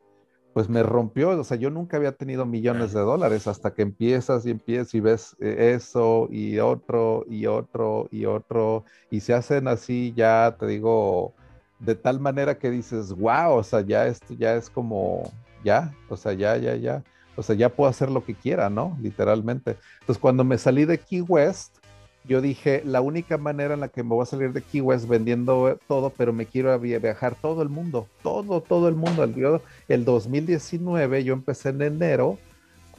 pues 0.52 0.68
me 0.68 0.82
rompió, 0.82 1.30
o 1.30 1.44
sea, 1.44 1.56
yo 1.56 1.70
nunca 1.70 1.96
había 1.96 2.12
tenido 2.12 2.44
millones 2.44 2.92
de 2.92 3.00
dólares 3.00 3.46
hasta 3.46 3.72
que 3.72 3.82
empiezas 3.82 4.44
y 4.44 4.50
empiezas 4.50 4.94
y 4.94 5.00
ves 5.00 5.36
eh, 5.40 5.72
eso 5.74 6.28
y 6.30 6.58
otro 6.58 7.24
y 7.28 7.46
otro 7.46 8.08
y 8.10 8.26
otro 8.26 8.84
y 9.10 9.20
se 9.20 9.34
hacen 9.34 9.66
así 9.68 10.12
ya, 10.14 10.56
te 10.58 10.66
digo, 10.66 11.34
de 11.78 11.94
tal 11.94 12.20
manera 12.20 12.58
que 12.58 12.70
dices, 12.70 13.12
wow, 13.12 13.54
o 13.54 13.62
sea, 13.62 13.80
ya 13.80 14.06
esto 14.06 14.34
ya 14.34 14.54
es 14.54 14.68
como, 14.70 15.22
ya, 15.64 15.92
o 16.08 16.16
sea, 16.16 16.32
ya, 16.32 16.56
ya, 16.56 16.76
ya, 16.76 17.02
o 17.34 17.42
sea, 17.42 17.56
ya 17.56 17.70
puedo 17.70 17.88
hacer 17.88 18.10
lo 18.10 18.24
que 18.24 18.34
quiera, 18.34 18.68
¿no? 18.68 18.96
Literalmente. 19.00 19.78
Entonces, 20.00 20.20
cuando 20.20 20.44
me 20.44 20.58
salí 20.58 20.84
de 20.84 20.98
Key 20.98 21.22
West, 21.22 21.78
yo 22.24 22.40
dije, 22.40 22.82
la 22.84 23.00
única 23.00 23.36
manera 23.36 23.74
en 23.74 23.80
la 23.80 23.88
que 23.88 24.02
me 24.02 24.10
voy 24.10 24.22
a 24.22 24.26
salir 24.26 24.52
de 24.52 24.60
aquí 24.60 24.80
es 24.92 25.08
vendiendo 25.08 25.78
todo, 25.88 26.10
pero 26.10 26.32
me 26.32 26.46
quiero 26.46 26.78
viajar 26.78 27.34
todo 27.34 27.62
el 27.62 27.68
mundo, 27.68 28.06
todo, 28.22 28.60
todo 28.60 28.88
el 28.88 28.94
mundo. 28.94 29.24
El, 29.24 29.60
el 29.88 30.04
2019 30.04 31.24
yo 31.24 31.32
empecé 31.32 31.70
en 31.70 31.82
enero 31.82 32.38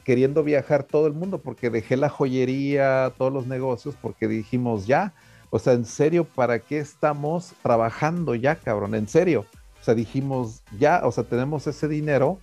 queriendo 0.04 0.42
viajar 0.44 0.84
todo 0.84 1.06
el 1.06 1.14
mundo 1.14 1.38
porque 1.38 1.70
dejé 1.70 1.96
la 1.96 2.10
joyería, 2.10 3.12
todos 3.16 3.32
los 3.32 3.46
negocios, 3.46 3.94
porque 4.02 4.28
dijimos 4.28 4.86
ya, 4.86 5.14
o 5.48 5.58
sea, 5.58 5.72
en 5.72 5.86
serio, 5.86 6.24
¿para 6.24 6.58
qué 6.58 6.78
estamos 6.78 7.54
trabajando 7.62 8.34
ya, 8.34 8.56
cabrón? 8.56 8.94
En 8.94 9.08
serio. 9.08 9.46
O 9.80 9.84
sea, 9.84 9.94
dijimos 9.94 10.62
ya, 10.78 11.00
o 11.04 11.12
sea, 11.12 11.24
tenemos 11.24 11.66
ese 11.66 11.88
dinero, 11.88 12.38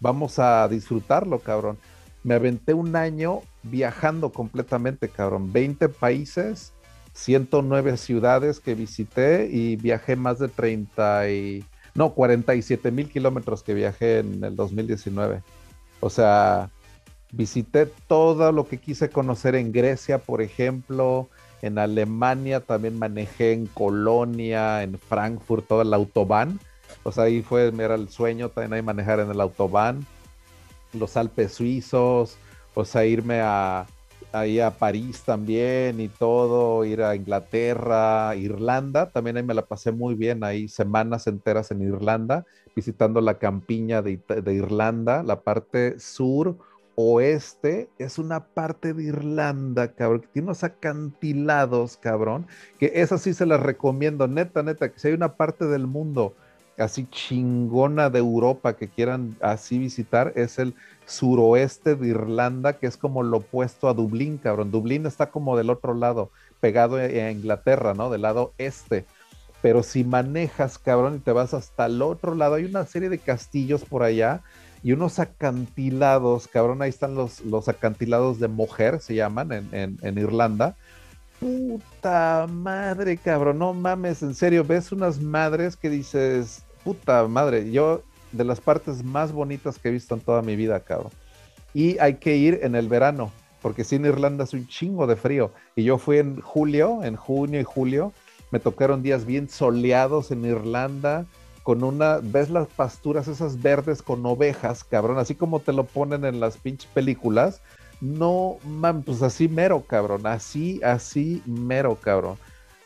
vamos 0.00 0.38
a 0.38 0.66
disfrutarlo, 0.68 1.38
cabrón 1.38 1.76
me 2.24 2.34
aventé 2.34 2.74
un 2.74 2.94
año 2.96 3.40
viajando 3.62 4.30
completamente, 4.30 5.08
cabrón. 5.08 5.52
20 5.52 5.88
países, 5.88 6.72
109 7.14 7.96
ciudades 7.96 8.60
que 8.60 8.74
visité 8.74 9.48
y 9.50 9.76
viajé 9.76 10.16
más 10.16 10.38
de 10.38 10.48
30 10.48 11.30
y... 11.30 11.64
No, 11.94 12.14
47 12.14 12.90
mil 12.90 13.10
kilómetros 13.10 13.62
que 13.62 13.74
viajé 13.74 14.20
en 14.20 14.42
el 14.42 14.56
2019. 14.56 15.42
O 16.00 16.08
sea, 16.08 16.70
visité 17.32 17.86
todo 18.06 18.50
lo 18.50 18.66
que 18.66 18.78
quise 18.78 19.10
conocer 19.10 19.56
en 19.56 19.72
Grecia, 19.72 20.18
por 20.18 20.40
ejemplo. 20.40 21.28
En 21.60 21.78
Alemania 21.78 22.60
también 22.60 22.98
manejé 22.98 23.52
en 23.52 23.66
Colonia, 23.66 24.82
en 24.82 24.98
Frankfurt, 24.98 25.66
toda 25.66 25.84
la 25.84 25.96
autobahn. 25.96 26.58
O 27.02 27.12
sea, 27.12 27.24
ahí 27.24 27.42
fue, 27.42 27.68
era 27.78 27.94
el 27.94 28.08
sueño 28.08 28.48
también 28.48 28.72
ahí 28.72 28.82
manejar 28.82 29.20
en 29.20 29.30
el 29.30 29.40
autobahn 29.40 30.06
los 30.92 31.16
Alpes 31.16 31.52
suizos, 31.52 32.36
o 32.74 32.84
sea, 32.84 33.04
irme 33.04 33.40
a, 33.40 33.86
ahí 34.32 34.60
a 34.60 34.70
París 34.70 35.22
también 35.24 36.00
y 36.00 36.08
todo, 36.08 36.84
ir 36.84 37.02
a 37.02 37.14
Inglaterra, 37.14 38.34
Irlanda, 38.36 39.10
también 39.10 39.36
ahí 39.36 39.42
me 39.42 39.54
la 39.54 39.66
pasé 39.66 39.92
muy 39.92 40.14
bien, 40.14 40.44
ahí 40.44 40.68
semanas 40.68 41.26
enteras 41.26 41.70
en 41.70 41.82
Irlanda, 41.82 42.44
visitando 42.74 43.20
la 43.20 43.38
campiña 43.38 44.02
de, 44.02 44.18
de 44.28 44.54
Irlanda, 44.54 45.22
la 45.22 45.40
parte 45.40 45.98
sur 46.00 46.56
oeste, 46.94 47.88
es 47.98 48.18
una 48.18 48.44
parte 48.44 48.92
de 48.92 49.04
Irlanda, 49.04 49.92
cabrón, 49.92 50.20
que 50.20 50.28
tiene 50.28 50.46
unos 50.46 50.64
acantilados, 50.64 51.96
cabrón, 51.96 52.46
que 52.78 52.92
esa 52.94 53.18
sí 53.18 53.34
se 53.34 53.46
las 53.46 53.60
recomiendo, 53.60 54.28
neta, 54.28 54.62
neta, 54.62 54.90
que 54.90 54.98
si 54.98 55.08
hay 55.08 55.14
una 55.14 55.36
parte 55.36 55.66
del 55.66 55.86
mundo 55.86 56.34
así 56.78 57.06
chingona 57.10 58.10
de 58.10 58.18
Europa 58.18 58.76
que 58.76 58.88
quieran 58.88 59.36
así 59.40 59.78
visitar 59.78 60.32
es 60.36 60.58
el 60.58 60.74
suroeste 61.06 61.94
de 61.94 62.08
Irlanda, 62.08 62.74
que 62.74 62.86
es 62.86 62.96
como 62.96 63.22
lo 63.22 63.38
opuesto 63.38 63.88
a 63.88 63.94
Dublín, 63.94 64.38
cabrón. 64.38 64.70
Dublín 64.70 65.06
está 65.06 65.30
como 65.30 65.56
del 65.56 65.70
otro 65.70 65.94
lado, 65.94 66.30
pegado 66.60 66.96
a 66.96 67.30
Inglaterra, 67.30 67.94
¿no? 67.94 68.10
Del 68.10 68.22
lado 68.22 68.52
este. 68.58 69.04
Pero 69.60 69.82
si 69.82 70.04
manejas, 70.04 70.78
cabrón, 70.78 71.16
y 71.16 71.18
te 71.20 71.32
vas 71.32 71.54
hasta 71.54 71.86
el 71.86 72.02
otro 72.02 72.34
lado, 72.34 72.54
hay 72.54 72.64
una 72.64 72.84
serie 72.86 73.08
de 73.08 73.18
castillos 73.18 73.84
por 73.84 74.02
allá 74.02 74.42
y 74.82 74.92
unos 74.92 75.18
acantilados, 75.20 76.48
cabrón, 76.48 76.82
ahí 76.82 76.90
están 76.90 77.14
los, 77.14 77.40
los 77.42 77.68
acantilados 77.68 78.40
de 78.40 78.48
mujer, 78.48 79.00
se 79.00 79.14
llaman 79.14 79.52
en, 79.52 79.98
en 80.00 80.18
Irlanda 80.18 80.76
puta 81.42 82.46
madre, 82.48 83.16
cabrón, 83.16 83.58
no 83.58 83.74
mames, 83.74 84.22
en 84.22 84.32
serio, 84.36 84.62
ves 84.62 84.92
unas 84.92 85.20
madres 85.20 85.76
que 85.76 85.90
dices, 85.90 86.62
puta 86.84 87.26
madre, 87.26 87.72
yo 87.72 88.02
de 88.30 88.44
las 88.44 88.60
partes 88.60 89.02
más 89.02 89.32
bonitas 89.32 89.76
que 89.76 89.88
he 89.88 89.92
visto 89.92 90.14
en 90.14 90.20
toda 90.20 90.40
mi 90.40 90.54
vida, 90.54 90.78
cabrón. 90.80 91.10
Y 91.74 91.98
hay 91.98 92.14
que 92.14 92.36
ir 92.36 92.60
en 92.62 92.76
el 92.76 92.88
verano, 92.88 93.32
porque 93.60 93.82
si 93.82 93.96
en 93.96 94.06
Irlanda 94.06 94.44
es 94.44 94.52
un 94.52 94.68
chingo 94.68 95.08
de 95.08 95.16
frío. 95.16 95.50
Y 95.74 95.82
yo 95.82 95.98
fui 95.98 96.18
en 96.18 96.40
julio, 96.40 97.02
en 97.02 97.16
junio 97.16 97.58
y 97.60 97.64
julio, 97.64 98.12
me 98.52 98.60
tocaron 98.60 99.02
días 99.02 99.26
bien 99.26 99.48
soleados 99.48 100.30
en 100.30 100.44
Irlanda, 100.44 101.26
con 101.64 101.82
una, 101.82 102.20
ves 102.22 102.50
las 102.50 102.68
pasturas 102.68 103.26
esas 103.26 103.60
verdes 103.60 104.00
con 104.00 104.24
ovejas, 104.24 104.84
cabrón, 104.84 105.18
así 105.18 105.34
como 105.34 105.58
te 105.58 105.72
lo 105.72 105.84
ponen 105.84 106.24
en 106.24 106.38
las 106.38 106.56
pinches 106.56 106.88
películas, 106.92 107.62
no, 108.02 108.58
man, 108.64 109.04
pues 109.04 109.22
así 109.22 109.46
mero, 109.46 109.84
cabrón. 109.86 110.26
Así, 110.26 110.80
así 110.82 111.40
mero, 111.46 111.94
cabrón. 111.94 112.36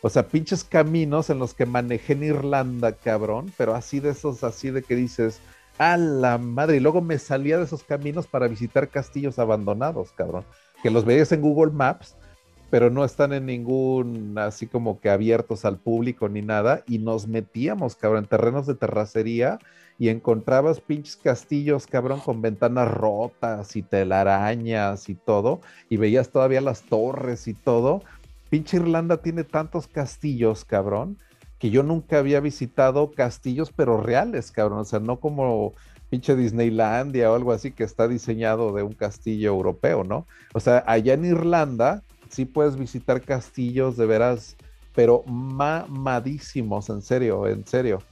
O 0.02 0.10
sea, 0.10 0.28
pinches 0.28 0.62
caminos 0.62 1.30
en 1.30 1.38
los 1.38 1.54
que 1.54 1.64
manejé 1.64 2.12
en 2.12 2.24
Irlanda, 2.24 2.92
cabrón. 2.92 3.50
Pero 3.56 3.74
así 3.74 3.98
de 3.98 4.10
esos, 4.10 4.44
así 4.44 4.70
de 4.70 4.82
que 4.82 4.94
dices, 4.94 5.40
a 5.78 5.96
la 5.96 6.36
madre. 6.36 6.76
Y 6.76 6.80
luego 6.80 7.00
me 7.00 7.18
salía 7.18 7.56
de 7.56 7.64
esos 7.64 7.82
caminos 7.82 8.26
para 8.26 8.46
visitar 8.46 8.90
castillos 8.90 9.38
abandonados, 9.38 10.12
cabrón. 10.12 10.44
Que 10.82 10.90
los 10.90 11.06
veías 11.06 11.32
en 11.32 11.40
Google 11.40 11.72
Maps, 11.72 12.14
pero 12.70 12.90
no 12.90 13.04
están 13.04 13.32
en 13.32 13.46
ningún, 13.46 14.36
así 14.38 14.66
como 14.66 15.00
que 15.00 15.10
abiertos 15.10 15.64
al 15.64 15.78
público 15.78 16.28
ni 16.28 16.42
nada. 16.42 16.82
Y 16.86 16.98
nos 16.98 17.28
metíamos, 17.28 17.94
cabrón, 17.94 18.24
en 18.24 18.28
terrenos 18.28 18.66
de 18.66 18.74
terracería 18.74 19.58
y 19.98 20.08
encontrabas 20.08 20.80
pinches 20.80 21.16
castillos, 21.16 21.86
cabrón, 21.86 22.20
con 22.20 22.42
ventanas 22.42 22.90
rotas 22.90 23.76
y 23.76 23.82
telarañas 23.82 25.08
y 25.08 25.14
todo, 25.14 25.60
y 25.88 25.96
veías 25.96 26.30
todavía 26.30 26.60
las 26.60 26.82
torres 26.82 27.48
y 27.48 27.54
todo. 27.54 28.02
Pinche 28.50 28.76
Irlanda 28.76 29.18
tiene 29.18 29.44
tantos 29.44 29.86
castillos, 29.86 30.64
cabrón, 30.64 31.16
que 31.58 31.70
yo 31.70 31.82
nunca 31.82 32.18
había 32.18 32.40
visitado 32.40 33.10
castillos, 33.12 33.72
pero 33.74 34.00
reales, 34.00 34.50
cabrón, 34.50 34.80
o 34.80 34.84
sea, 34.84 35.00
no 35.00 35.18
como 35.18 35.72
pinche 36.10 36.36
Disneylandia 36.36 37.30
o 37.30 37.34
algo 37.34 37.52
así 37.52 37.72
que 37.72 37.84
está 37.84 38.06
diseñado 38.06 38.72
de 38.72 38.82
un 38.82 38.92
castillo 38.92 39.48
europeo, 39.48 40.04
¿no? 40.04 40.26
O 40.52 40.60
sea, 40.60 40.84
allá 40.86 41.14
en 41.14 41.24
Irlanda 41.24 42.02
sí 42.30 42.44
puedes 42.44 42.76
visitar 42.76 43.20
castillos 43.22 43.96
de 43.96 44.06
veras, 44.06 44.56
pero 44.94 45.22
mamadísimos, 45.24 46.88
en 46.90 47.02
serio, 47.02 47.46
en 47.46 47.66
serio. 47.66 48.02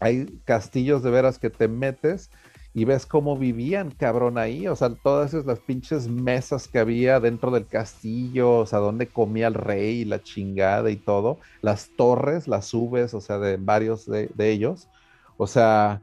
Hay 0.00 0.40
castillos 0.44 1.02
de 1.02 1.10
veras 1.10 1.38
que 1.38 1.50
te 1.50 1.68
metes 1.68 2.30
y 2.72 2.84
ves 2.84 3.04
cómo 3.04 3.36
vivían, 3.36 3.90
cabrón, 3.90 4.38
ahí, 4.38 4.68
o 4.68 4.76
sea, 4.76 4.94
todas 4.94 5.34
esas 5.34 5.44
las 5.44 5.58
pinches 5.58 6.08
mesas 6.08 6.68
que 6.68 6.78
había 6.78 7.18
dentro 7.18 7.50
del 7.50 7.66
castillo, 7.66 8.58
o 8.58 8.66
sea, 8.66 8.78
donde 8.78 9.08
comía 9.08 9.48
el 9.48 9.54
rey, 9.54 10.04
la 10.04 10.22
chingada 10.22 10.90
y 10.90 10.96
todo, 10.96 11.38
las 11.62 11.90
torres, 11.96 12.46
las 12.46 12.66
subes, 12.66 13.12
o 13.14 13.20
sea, 13.20 13.38
de 13.38 13.56
varios 13.56 14.06
de, 14.06 14.30
ellos, 14.38 14.88
o 15.36 15.46
sea, 15.48 16.00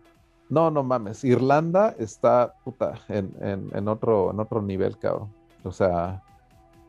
no, 0.50 0.69
no 0.69 0.84
mames, 0.84 1.23
Irlanda 1.23 1.95
está, 2.00 2.54
puta, 2.65 3.00
en, 3.08 3.88
otro, 3.88 4.32
en 4.32 4.39
otro 4.39 4.62
nivel, 4.62 4.97
cabrón, 4.97 5.34
o 5.63 5.71
sea, 5.71 6.21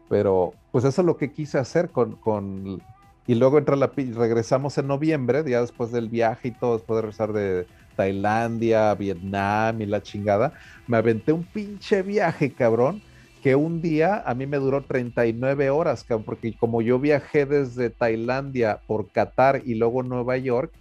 pero, 0.08 0.54
pues 0.72 0.84
eso 0.84 1.02
es 1.02 1.06
lo 1.06 1.16
que 1.16 1.32
quise 1.32 1.58
hacer 1.58 1.90
con, 1.90 2.16
con 2.16 2.80
y 3.28 3.34
luego 3.34 3.58
entra 3.58 3.76
la, 3.76 3.92
regresamos 3.94 4.78
en 4.78 4.86
noviembre, 4.86 5.44
ya 5.46 5.60
después 5.60 5.92
del 5.92 6.08
viaje 6.08 6.48
y 6.48 6.50
todo, 6.52 6.78
después 6.78 6.96
de 6.96 7.02
regresar 7.02 7.34
de 7.34 7.66
Tailandia, 7.94 8.94
Vietnam 8.94 9.82
y 9.82 9.86
la 9.86 10.02
chingada, 10.02 10.54
me 10.86 10.96
aventé 10.96 11.32
un 11.34 11.44
pinche 11.44 12.00
viaje, 12.00 12.54
cabrón, 12.54 13.02
que 13.42 13.54
un 13.54 13.82
día 13.82 14.22
a 14.24 14.34
mí 14.34 14.46
me 14.46 14.56
duró 14.56 14.82
39 14.82 15.68
horas, 15.68 16.04
cabrón, 16.04 16.24
porque 16.24 16.56
como 16.56 16.80
yo 16.80 16.98
viajé 16.98 17.44
desde 17.44 17.90
Tailandia 17.90 18.80
por 18.86 19.12
Qatar 19.12 19.60
y 19.62 19.74
luego 19.74 20.02
Nueva 20.02 20.38
York, 20.38 20.72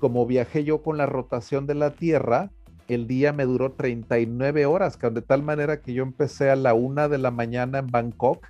como 0.00 0.26
viajé 0.26 0.64
yo 0.64 0.82
con 0.82 0.98
la 0.98 1.06
rotación 1.06 1.68
de 1.68 1.76
la 1.76 1.92
Tierra, 1.92 2.50
el 2.88 3.06
día 3.06 3.32
me 3.32 3.44
duró 3.44 3.74
39 3.74 4.66
horas, 4.66 4.96
cabrón, 4.96 5.14
de 5.14 5.22
tal 5.22 5.44
manera 5.44 5.80
que 5.80 5.94
yo 5.94 6.02
empecé 6.02 6.50
a 6.50 6.56
la 6.56 6.74
una 6.74 7.08
de 7.08 7.18
la 7.18 7.30
mañana 7.30 7.78
en 7.78 7.86
Bangkok 7.86 8.44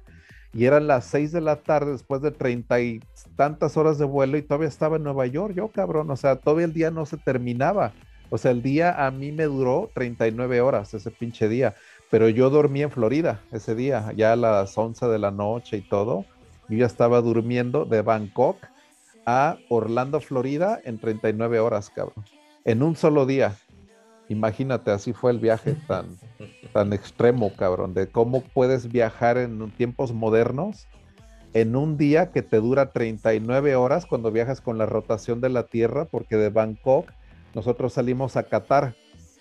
y 0.52 0.66
eran 0.66 0.86
las 0.86 1.06
6 1.06 1.32
de 1.32 1.40
la 1.40 1.56
tarde 1.56 1.92
después 1.92 2.20
de 2.22 2.30
treinta 2.30 2.80
y 2.80 3.00
tantas 3.36 3.76
horas 3.76 3.98
de 3.98 4.04
vuelo 4.04 4.36
y 4.36 4.42
todavía 4.42 4.68
estaba 4.68 4.96
en 4.96 5.04
Nueva 5.04 5.26
York, 5.26 5.54
yo 5.54 5.68
cabrón, 5.68 6.10
o 6.10 6.16
sea, 6.16 6.36
todo 6.36 6.60
el 6.60 6.72
día 6.72 6.90
no 6.90 7.06
se 7.06 7.16
terminaba. 7.16 7.92
O 8.28 8.38
sea, 8.38 8.50
el 8.50 8.62
día 8.62 9.06
a 9.06 9.10
mí 9.10 9.30
me 9.30 9.44
duró 9.44 9.90
39 9.94 10.60
horas 10.62 10.94
ese 10.94 11.10
pinche 11.10 11.48
día, 11.48 11.74
pero 12.10 12.28
yo 12.28 12.48
dormí 12.48 12.82
en 12.82 12.90
Florida 12.90 13.40
ese 13.52 13.74
día, 13.74 14.12
ya 14.16 14.32
a 14.32 14.36
las 14.36 14.76
11 14.76 15.06
de 15.06 15.18
la 15.18 15.30
noche 15.30 15.78
y 15.78 15.82
todo. 15.82 16.24
Yo 16.68 16.78
ya 16.78 16.86
estaba 16.86 17.20
durmiendo 17.20 17.84
de 17.84 18.00
Bangkok 18.00 18.56
a 19.26 19.58
Orlando, 19.68 20.20
Florida 20.20 20.80
en 20.84 20.98
39 20.98 21.60
horas, 21.60 21.90
cabrón. 21.90 22.24
En 22.64 22.82
un 22.82 22.96
solo 22.96 23.26
día. 23.26 23.56
Imagínate, 24.32 24.90
así 24.90 25.12
fue 25.12 25.30
el 25.30 25.38
viaje 25.38 25.74
tan, 25.86 26.06
tan 26.72 26.92
extremo, 26.92 27.52
cabrón, 27.54 27.94
de 27.94 28.08
cómo 28.08 28.40
puedes 28.40 28.90
viajar 28.90 29.36
en 29.36 29.70
tiempos 29.72 30.12
modernos 30.12 30.88
en 31.54 31.76
un 31.76 31.98
día 31.98 32.32
que 32.32 32.40
te 32.40 32.56
dura 32.60 32.92
39 32.92 33.76
horas 33.76 34.06
cuando 34.06 34.32
viajas 34.32 34.62
con 34.62 34.78
la 34.78 34.86
rotación 34.86 35.42
de 35.42 35.50
la 35.50 35.64
Tierra, 35.64 36.06
porque 36.06 36.36
de 36.36 36.48
Bangkok 36.48 37.10
nosotros 37.54 37.92
salimos 37.92 38.36
a 38.38 38.44
Qatar 38.44 38.94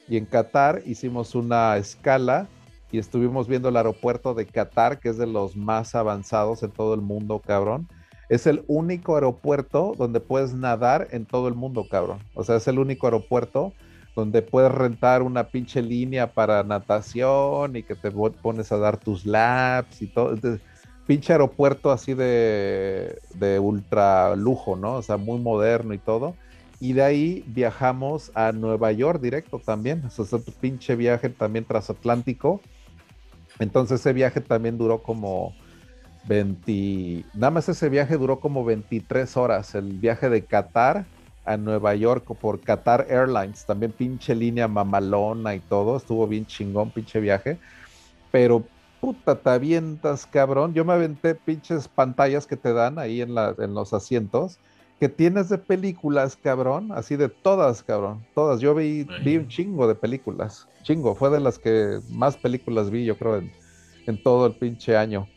y 0.09 0.17
en 0.17 0.25
Qatar 0.25 0.81
hicimos 0.85 1.35
una 1.35 1.77
escala 1.77 2.49
y 2.91 2.97
estuvimos 2.97 3.47
viendo 3.47 3.69
el 3.69 3.77
aeropuerto 3.77 4.33
de 4.33 4.45
Qatar, 4.45 4.99
que 4.99 5.07
es 5.07 5.17
de 5.17 5.27
los 5.27 5.55
más 5.55 5.95
avanzados 5.95 6.63
en 6.63 6.71
todo 6.71 6.93
el 6.93 7.01
mundo, 7.01 7.39
cabrón. 7.39 7.87
Es 8.27 8.45
el 8.45 8.65
único 8.67 9.15
aeropuerto 9.15 9.93
donde 9.97 10.19
puedes 10.19 10.53
nadar 10.53 11.07
en 11.11 11.25
todo 11.25 11.47
el 11.47 11.55
mundo, 11.55 11.87
cabrón. 11.89 12.19
O 12.33 12.43
sea, 12.43 12.57
es 12.57 12.67
el 12.67 12.79
único 12.79 13.07
aeropuerto 13.07 13.71
donde 14.15 14.41
puedes 14.41 14.71
rentar 14.71 15.21
una 15.21 15.45
pinche 15.45 15.81
línea 15.81 16.27
para 16.27 16.63
natación 16.63 17.75
y 17.75 17.83
que 17.83 17.95
te 17.95 18.11
pones 18.11 18.71
a 18.71 18.77
dar 18.77 18.97
tus 18.97 19.25
laps 19.25 20.01
y 20.01 20.07
todo. 20.07 20.37
pinche 21.07 21.33
aeropuerto 21.33 21.91
así 21.91 22.13
de, 22.13 23.17
de 23.35 23.59
ultra 23.59 24.35
lujo, 24.35 24.75
¿no? 24.75 24.95
O 24.95 25.01
sea, 25.01 25.17
muy 25.17 25.39
moderno 25.39 25.93
y 25.93 25.97
todo 25.97 26.35
y 26.81 26.93
de 26.93 27.03
ahí 27.03 27.43
viajamos 27.45 28.31
a 28.33 28.51
Nueva 28.51 28.91
York 28.91 29.21
directo 29.21 29.59
también. 29.59 30.03
Eso 30.07 30.23
es 30.23 30.33
otro 30.33 30.51
pinche 30.59 30.95
viaje 30.95 31.29
también 31.29 31.63
transatlántico. 31.63 32.59
Entonces 33.59 33.99
ese 33.99 34.13
viaje 34.13 34.41
también 34.41 34.79
duró 34.79 35.03
como 35.03 35.53
20, 36.27 37.23
nada 37.35 37.51
más 37.51 37.69
ese 37.69 37.87
viaje 37.87 38.17
duró 38.17 38.39
como 38.39 38.65
23 38.65 39.37
horas. 39.37 39.75
El 39.75 39.93
viaje 39.99 40.27
de 40.27 40.43
Qatar 40.43 41.05
a 41.45 41.57
Nueva 41.57 41.95
York 41.95 42.25
por 42.39 42.59
Qatar 42.61 43.07
Airlines, 43.09 43.65
también 43.65 43.91
pinche 43.91 44.35
línea 44.35 44.67
mamalona 44.67 45.55
y 45.55 45.59
todo. 45.59 45.97
Estuvo 45.97 46.27
bien 46.27 46.45
chingón, 46.45 46.91
pinche 46.91 47.19
viaje. 47.19 47.57
Pero 48.31 48.63
puta, 48.99 49.35
te 49.35 49.49
avientas, 49.49 50.25
cabrón. 50.25 50.73
Yo 50.73 50.85
me 50.85 50.93
aventé 50.93 51.35
pinches 51.35 51.87
pantallas 51.87 52.45
que 52.45 52.57
te 52.57 52.73
dan 52.73 52.99
ahí 52.99 53.21
en, 53.21 53.35
la, 53.35 53.55
en 53.57 53.73
los 53.73 53.93
asientos 53.93 54.59
que 55.01 55.09
tienes 55.09 55.49
de 55.49 55.57
películas, 55.57 56.37
cabrón, 56.37 56.91
así 56.91 57.15
de 57.15 57.27
todas, 57.27 57.81
cabrón, 57.81 58.23
todas. 58.35 58.61
Yo 58.61 58.75
vi, 58.75 59.07
vi 59.25 59.35
un 59.35 59.47
chingo 59.47 59.87
de 59.87 59.95
películas, 59.95 60.67
chingo, 60.83 61.15
fue 61.15 61.31
de 61.31 61.39
las 61.39 61.57
que 61.57 61.99
más 62.11 62.37
películas 62.37 62.91
vi, 62.91 63.03
yo 63.03 63.17
creo, 63.17 63.37
en, 63.37 64.23
todo 64.23 64.45
el 64.45 64.53
pinche 64.53 64.95
año. 64.95 65.27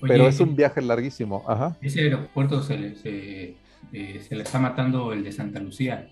Pero 0.00 0.28
es 0.28 0.38
un 0.38 0.54
viaje 0.54 0.80
larguísimo, 0.80 1.44
ajá. 1.48 1.76
Ese 1.82 2.02
aeropuerto 2.02 2.62
se 2.62 2.94
se, 2.94 3.56
eh, 3.92 4.22
le 4.30 4.42
está 4.42 4.58
matando 4.58 5.12
el 5.12 5.24
de 5.24 5.32
Santa 5.32 5.60
Lucía, 5.60 6.08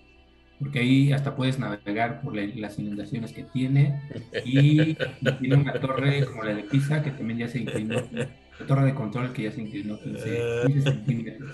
porque 0.59 0.79
ahí 0.79 1.11
hasta 1.13 1.35
puedes 1.35 1.57
navegar 1.57 2.21
por 2.21 2.35
las 2.35 2.77
inundaciones 2.79 3.31
que 3.31 3.43
tiene 3.43 4.01
y, 4.43 4.95
tiene 5.39 5.55
una 5.55 5.73
torre 5.79 6.25
como 6.25 6.43
la 6.43 6.53
de 6.53 6.63
Pisa 6.63 7.01
que 7.01 7.11
también 7.11 7.39
ya 7.39 7.47
se 7.47 7.59
inclinó, 7.59 8.01
la 8.11 8.65
torre 8.67 8.85
de 8.87 8.93
control 8.93 9.31
que 9.31 9.43
ya 9.43 9.51
se 9.51 9.61
inclinó 9.61 9.99
15, 9.99 10.63
15 10.67 10.81
centímetros. 10.81 11.51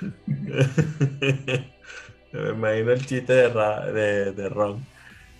Me 2.32 2.50
imagino 2.50 2.92
el 2.92 3.06
chiste 3.06 3.32
de, 3.32 4.32
de, 4.32 4.48
Ron. 4.48 4.84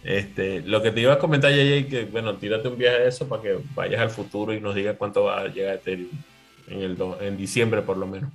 Este, 0.02 0.62
lo 0.62 0.80
que 0.82 0.92
te 0.92 1.00
iba 1.00 1.14
a 1.14 1.18
comentar, 1.18 1.50
JJ, 1.52 1.88
que 1.88 2.04
bueno, 2.04 2.36
tírate 2.36 2.68
un 2.68 2.78
viaje 2.78 3.00
de 3.00 3.08
eso 3.08 3.28
para 3.28 3.42
que 3.42 3.58
vayas 3.74 4.00
al 4.00 4.10
futuro 4.10 4.54
y 4.54 4.60
nos 4.60 4.74
digas 4.74 4.96
cuánto 4.96 5.24
va 5.24 5.40
a 5.40 5.48
llegar 5.48 5.74
Ethereum 5.74 6.08
en, 6.68 6.80
el 6.80 6.96
en 7.20 7.36
diciembre, 7.36 7.82
por 7.82 7.96
lo 7.96 8.06
menos. 8.06 8.30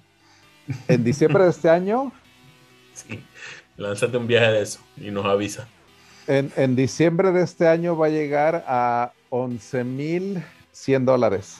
¿En 0.88 1.04
diciembre 1.04 1.44
de 1.44 1.50
este 1.50 1.70
año? 1.70 2.12
Sí, 2.94 3.24
lánzate 3.78 4.18
un 4.18 4.28
viaje 4.28 4.52
de 4.52 4.62
eso 4.62 4.80
y 4.98 5.12
nos 5.12 5.26
avisa. 5.26 5.68
En, 6.28 6.52
en 6.56 6.76
diciembre 6.76 7.32
de 7.32 7.44
este 7.44 7.68
año 7.68 7.98
va 7.98 8.08
a 8.08 8.10
llegar 8.10 8.64
a 8.68 9.12
11.100 9.30 11.06
dólares. 11.06 11.58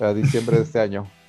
A 0.00 0.12
diciembre 0.12 0.56
de 0.56 0.62
este 0.62 0.80
año. 0.80 1.10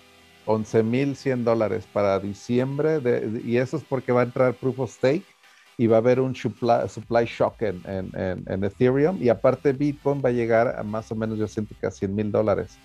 11.100 0.45 1.43
dólares 1.43 1.87
para 1.91 2.19
diciembre 2.19 2.99
de, 2.99 3.41
y 3.45 3.57
eso 3.57 3.77
es 3.77 3.83
porque 3.83 4.11
va 4.11 4.21
a 4.21 4.25
entrar 4.25 4.53
Proof 4.53 4.79
of 4.79 4.91
Stake 4.91 5.25
y 5.77 5.87
va 5.87 5.97
a 5.97 5.99
haber 5.99 6.19
un 6.19 6.35
supply, 6.35 6.87
supply 6.87 7.25
shock 7.25 7.61
en, 7.61 7.81
en, 7.85 8.43
en, 8.47 8.63
Ethereum 8.63 9.17
y 9.21 9.29
aparte 9.29 9.73
Bitcoin 9.73 10.21
va 10.23 10.29
a 10.29 10.31
llegar 10.33 10.75
a 10.77 10.83
más 10.83 11.11
o 11.11 11.15
menos 11.15 11.37
yo 11.37 11.47
siento 11.47 11.75
que 11.79 11.87
a 11.87 11.91
100 11.91 12.13
mil 12.13 12.31
dólares. 12.31 12.77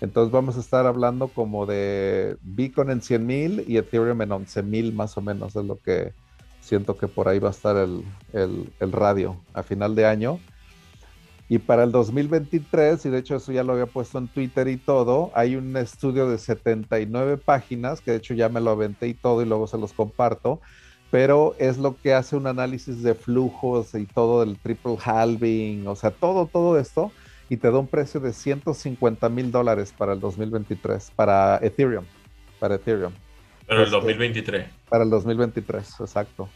Entonces 0.00 0.32
vamos 0.32 0.56
a 0.56 0.60
estar 0.60 0.86
hablando 0.86 1.28
como 1.28 1.66
de 1.66 2.36
Bitcoin 2.42 2.90
en 2.90 3.02
100 3.02 3.26
mil 3.26 3.64
y 3.68 3.76
Ethereum 3.76 4.22
en 4.22 4.32
11 4.32 4.62
mil 4.62 4.94
más 4.94 5.16
o 5.18 5.20
menos 5.20 5.54
es 5.56 5.64
lo 5.64 5.78
que 5.78 6.14
siento 6.60 6.96
que 6.96 7.08
por 7.08 7.28
ahí 7.28 7.38
va 7.38 7.48
a 7.48 7.52
estar 7.52 7.76
el, 7.76 8.04
el, 8.32 8.72
el 8.80 8.92
radio 8.92 9.36
a 9.52 9.62
final 9.62 9.94
de 9.94 10.06
año. 10.06 10.38
Y 11.48 11.58
para 11.58 11.82
el 11.82 11.90
2023, 11.90 13.04
y 13.06 13.08
de 13.10 13.18
hecho 13.18 13.34
eso 13.34 13.50
ya 13.50 13.64
lo 13.64 13.72
había 13.72 13.86
puesto 13.86 14.18
en 14.18 14.28
Twitter 14.28 14.68
y 14.68 14.76
todo, 14.76 15.32
hay 15.34 15.56
un 15.56 15.76
estudio 15.76 16.28
de 16.30 16.38
79 16.38 17.38
páginas, 17.38 18.00
que 18.00 18.12
de 18.12 18.18
hecho 18.18 18.34
ya 18.34 18.48
me 18.48 18.60
lo 18.60 18.70
aventé 18.70 19.08
y 19.08 19.14
todo 19.14 19.42
y 19.42 19.46
luego 19.46 19.66
se 19.66 19.76
los 19.76 19.92
comparto, 19.92 20.60
pero 21.10 21.56
es 21.58 21.76
lo 21.76 21.96
que 21.96 22.14
hace 22.14 22.36
un 22.36 22.46
análisis 22.46 23.02
de 23.02 23.16
flujos 23.16 23.96
y 23.96 24.06
todo 24.06 24.44
del 24.44 24.58
triple 24.58 24.96
halving, 25.04 25.88
o 25.88 25.96
sea, 25.96 26.12
todo, 26.12 26.46
todo 26.46 26.78
esto, 26.78 27.10
y 27.50 27.58
te 27.58 27.70
da 27.70 27.78
un 27.78 27.88
precio 27.88 28.20
de 28.20 28.32
150 28.32 29.28
mil 29.28 29.50
dólares 29.50 29.92
para 29.96 30.14
el 30.14 30.20
2023, 30.20 31.12
para 31.14 31.58
Ethereum, 31.60 32.06
para 32.58 32.76
Ethereum. 32.76 33.12
Pero 33.66 33.82
el 33.82 33.90
2023. 33.90 34.62
Este, 34.62 34.74
para 34.88 35.04
el 35.04 35.10
2023, 35.10 36.00
exacto. 36.00 36.48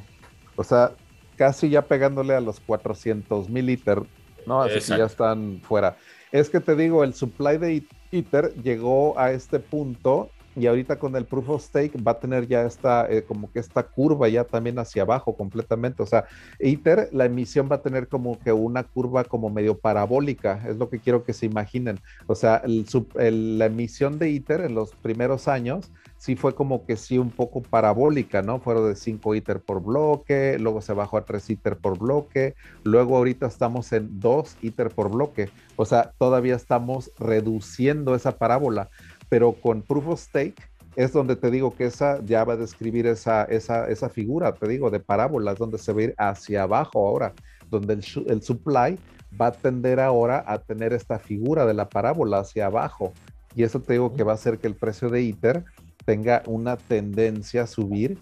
O 0.55 0.63
sea, 0.63 0.91
casi 1.35 1.67
ya 1.67 1.81
pegándole 1.81 2.35
a 2.35 2.39
los 2.39 2.59
400 2.59 3.49
mil 3.49 3.71
ITER, 3.71 4.03
¿no? 4.45 4.61
Así 4.61 4.75
que 4.75 4.99
ya 4.99 5.05
están 5.05 5.59
fuera. 5.67 5.97
Es 6.31 6.47
que 6.47 6.59
te 6.59 6.75
digo, 6.75 7.03
el 7.03 7.15
supply 7.15 7.57
de 7.57 7.83
ITER 8.11 8.53
llegó 8.61 9.17
a 9.17 9.31
este 9.31 9.57
punto 9.57 10.29
y 10.57 10.65
ahorita 10.65 10.97
con 10.97 11.15
el 11.15 11.25
proof 11.25 11.49
of 11.49 11.63
stake 11.63 11.93
va 12.05 12.13
a 12.13 12.19
tener 12.19 12.47
ya 12.47 12.63
esta, 12.63 13.07
eh, 13.09 13.23
como 13.23 13.51
que 13.51 13.59
esta 13.59 13.83
curva 13.83 14.27
ya 14.27 14.43
también 14.43 14.79
hacia 14.79 15.03
abajo 15.03 15.35
completamente. 15.35 16.01
O 16.01 16.05
sea, 16.05 16.25
ITER, 16.59 17.09
la 17.11 17.25
emisión 17.25 17.69
va 17.71 17.75
a 17.75 17.81
tener 17.81 18.07
como 18.07 18.39
que 18.39 18.51
una 18.51 18.83
curva 18.83 19.23
como 19.23 19.49
medio 19.51 19.77
parabólica, 19.77 20.63
es 20.67 20.77
lo 20.77 20.89
que 20.89 20.99
quiero 20.99 21.23
que 21.23 21.33
se 21.33 21.45
imaginen. 21.45 21.99
O 22.25 22.33
sea, 22.33 22.63
la 22.65 23.65
emisión 23.65 24.17
de 24.17 24.31
ITER 24.31 24.61
en 24.61 24.73
los 24.73 24.95
primeros 24.95 25.47
años 25.47 25.91
sí 26.17 26.35
fue 26.35 26.55
como 26.55 26.85
que 26.85 26.97
sí 26.97 27.17
un 27.19 27.29
poco 27.29 27.61
parabólica, 27.61 28.41
¿no? 28.41 28.59
Fueron 28.59 28.89
de 28.89 28.95
5 28.95 29.35
ITER 29.35 29.61
por 29.61 29.83
bloque, 29.83 30.57
luego 30.59 30.81
se 30.81 30.93
bajó 30.93 31.17
a 31.17 31.25
3 31.25 31.51
ITER 31.51 31.77
por 31.77 31.99
bloque, 31.99 32.55
luego 32.83 33.17
ahorita 33.17 33.45
estamos 33.45 33.93
en 33.93 34.19
2 34.19 34.57
ITER 34.61 34.89
por 34.89 35.11
bloque. 35.11 35.49
O 35.75 35.85
sea, 35.85 36.13
todavía 36.17 36.55
estamos 36.55 37.11
reduciendo 37.19 38.15
esa 38.15 38.37
parábola 38.37 38.89
pero 39.29 39.53
con 39.53 39.81
Proof 39.81 40.07
of 40.07 40.19
Stake 40.19 40.61
es 40.95 41.13
donde 41.13 41.35
te 41.35 41.51
digo 41.51 41.75
que 41.75 41.85
esa 41.85 42.19
ya 42.25 42.43
va 42.43 42.53
a 42.53 42.57
describir 42.57 43.05
esa, 43.05 43.43
esa, 43.43 43.87
esa 43.87 44.09
figura, 44.09 44.53
te 44.53 44.67
digo, 44.67 44.89
de 44.89 44.99
parábolas, 44.99 45.57
donde 45.59 45.77
se 45.77 45.93
va 45.93 45.99
a 45.99 46.03
ir 46.03 46.15
hacia 46.17 46.63
abajo 46.63 47.07
ahora, 47.07 47.33
donde 47.69 47.93
el, 47.93 48.03
el 48.27 48.41
supply 48.41 48.97
va 49.39 49.47
a 49.47 49.51
tender 49.51 49.99
ahora 49.99 50.43
a 50.47 50.57
tener 50.57 50.93
esta 50.93 51.19
figura 51.19 51.65
de 51.65 51.75
la 51.75 51.87
parábola 51.87 52.39
hacia 52.39 52.65
abajo. 52.65 53.13
Y 53.55 53.63
eso 53.63 53.79
te 53.79 53.93
digo 53.93 54.15
que 54.15 54.23
va 54.23 54.31
a 54.31 54.35
hacer 54.35 54.57
que 54.57 54.67
el 54.67 54.75
precio 54.75 55.09
de 55.09 55.21
ITER 55.21 55.65
tenga 56.05 56.41
una 56.47 56.77
tendencia 56.77 57.63
a 57.63 57.67
subir 57.67 58.17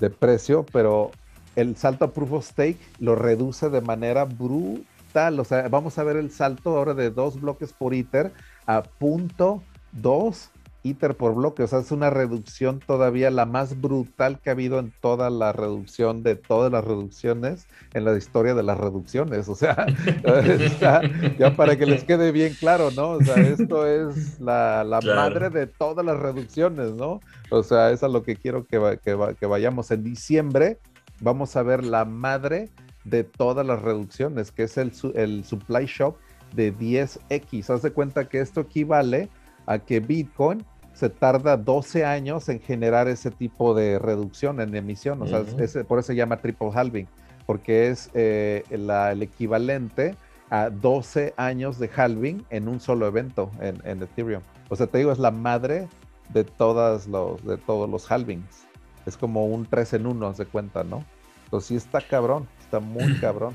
de 0.00 0.10
precio, 0.10 0.66
pero 0.72 1.12
el 1.54 1.76
salto 1.76 2.06
a 2.06 2.10
Proof 2.12 2.32
of 2.32 2.46
Stake 2.46 2.78
lo 2.98 3.14
reduce 3.14 3.70
de 3.70 3.80
manera 3.80 4.24
brutal. 4.24 5.38
O 5.38 5.44
sea, 5.44 5.68
vamos 5.68 5.98
a 5.98 6.04
ver 6.04 6.16
el 6.16 6.30
salto 6.30 6.76
ahora 6.76 6.94
de 6.94 7.10
dos 7.10 7.40
bloques 7.40 7.72
por 7.72 7.94
ITER 7.94 8.32
a 8.66 8.82
punto 8.82 9.62
dos 9.92 10.50
ITER 10.84 11.16
por 11.16 11.34
bloque, 11.34 11.62
o 11.62 11.66
sea, 11.66 11.78
es 11.78 11.92
una 11.92 12.10
reducción 12.10 12.80
todavía 12.80 13.30
la 13.30 13.46
más 13.46 13.80
brutal 13.80 14.40
que 14.40 14.50
ha 14.50 14.52
habido 14.52 14.78
en 14.80 14.92
toda 15.00 15.30
la 15.30 15.52
reducción 15.52 16.22
de 16.22 16.34
todas 16.34 16.72
las 16.72 16.84
reducciones 16.84 17.68
en 17.94 18.04
la 18.04 18.16
historia 18.16 18.54
de 18.54 18.64
las 18.64 18.78
reducciones, 18.78 19.48
o 19.48 19.54
sea, 19.54 19.86
ya 21.38 21.56
para 21.56 21.76
que 21.76 21.86
les 21.86 22.02
quede 22.02 22.32
bien 22.32 22.54
claro, 22.58 22.90
¿no? 22.90 23.10
O 23.10 23.22
sea, 23.22 23.36
esto 23.36 23.86
es 23.86 24.40
la, 24.40 24.84
madre 25.04 25.50
de 25.50 25.66
todas 25.68 26.04
las 26.04 26.18
reducciones, 26.18 26.92
¿no? 26.92 27.20
O 27.50 27.62
sea, 27.62 27.90
es 27.90 28.02
a 28.02 28.08
lo 28.08 28.24
que 28.24 28.34
quiero 28.34 28.66
que, 28.66 28.98
que, 29.04 29.46
vayamos 29.46 29.90
en 29.92 30.02
diciembre, 30.02 30.78
vamos 31.20 31.54
a 31.54 31.62
ver 31.62 31.84
la 31.84 32.04
madre 32.04 32.70
de 33.04 33.22
todas 33.22 33.64
las 33.64 33.80
reducciones, 33.82 34.50
que 34.50 34.64
es 34.64 34.76
el, 34.78 34.92
el 35.14 35.44
supply 35.44 35.86
shock 35.86 36.18
de 36.54 36.74
10x. 36.76 37.70
Haz 37.70 37.82
de 37.82 37.92
cuenta 37.92 38.28
que 38.28 38.40
esto 38.40 38.62
equivale 38.62 39.24
a 39.24 39.41
que 39.86 40.00
Bitcoin 40.00 40.64
se 40.92 41.08
tarda 41.08 41.56
12 41.56 42.04
años 42.04 42.48
en 42.48 42.60
generar 42.60 43.08
ese 43.08 43.30
tipo 43.30 43.74
de 43.74 43.98
reducción 43.98 44.60
en 44.60 44.74
emisión. 44.74 45.22
O 45.22 45.26
sea, 45.26 45.44
por 45.84 45.98
eso 45.98 46.08
se 46.08 46.14
llama 46.14 46.36
triple 46.36 46.70
halving, 46.74 47.08
porque 47.46 47.88
es 47.88 48.10
eh, 48.14 48.64
el 48.70 49.22
equivalente 49.22 50.14
a 50.50 50.68
12 50.68 51.34
años 51.36 51.78
de 51.78 51.90
halving 51.94 52.44
en 52.50 52.68
un 52.68 52.78
solo 52.78 53.06
evento 53.06 53.50
en, 53.60 54.02
Ethereum. 54.02 54.42
O 54.68 54.76
sea, 54.76 54.86
te 54.86 54.98
digo, 54.98 55.12
es 55.12 55.18
la 55.18 55.30
madre 55.30 55.88
de, 56.28 56.44
todas 56.44 57.06
los, 57.06 57.42
de 57.44 57.56
todos 57.56 57.88
los 57.88 58.10
halvings. 58.10 58.66
Es 59.06 59.16
como 59.16 59.46
un 59.46 59.66
3 59.66 59.94
en 59.94 60.06
1, 60.06 60.34
se 60.34 60.46
cuenta, 60.46 60.84
¿no? 60.84 61.04
Entonces 61.44 61.68
sí 61.68 61.76
está 61.76 62.00
cabrón, 62.00 62.46
está 62.60 62.80
muy 62.80 63.16
cabrón 63.20 63.54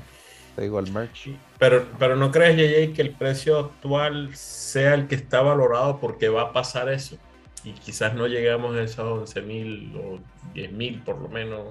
digo, 0.60 0.78
el 0.78 0.92
merch. 0.92 1.30
Pero, 1.58 1.86
pero 1.98 2.16
no 2.16 2.30
crees, 2.30 2.56
JJ, 2.56 2.94
que 2.94 3.02
el 3.02 3.14
precio 3.14 3.58
actual 3.58 4.34
sea 4.34 4.94
el 4.94 5.06
que 5.08 5.14
está 5.14 5.40
valorado 5.40 6.00
porque 6.00 6.28
va 6.28 6.42
a 6.42 6.52
pasar 6.52 6.88
eso. 6.88 7.16
Y 7.64 7.72
quizás 7.72 8.14
no 8.14 8.26
llegamos 8.26 8.76
a 8.76 8.82
esos 8.82 9.20
11 9.20 9.42
mil 9.42 9.96
o 9.96 10.18
10 10.54 10.72
mil 10.72 11.02
por 11.02 11.20
lo 11.20 11.28
menos, 11.28 11.66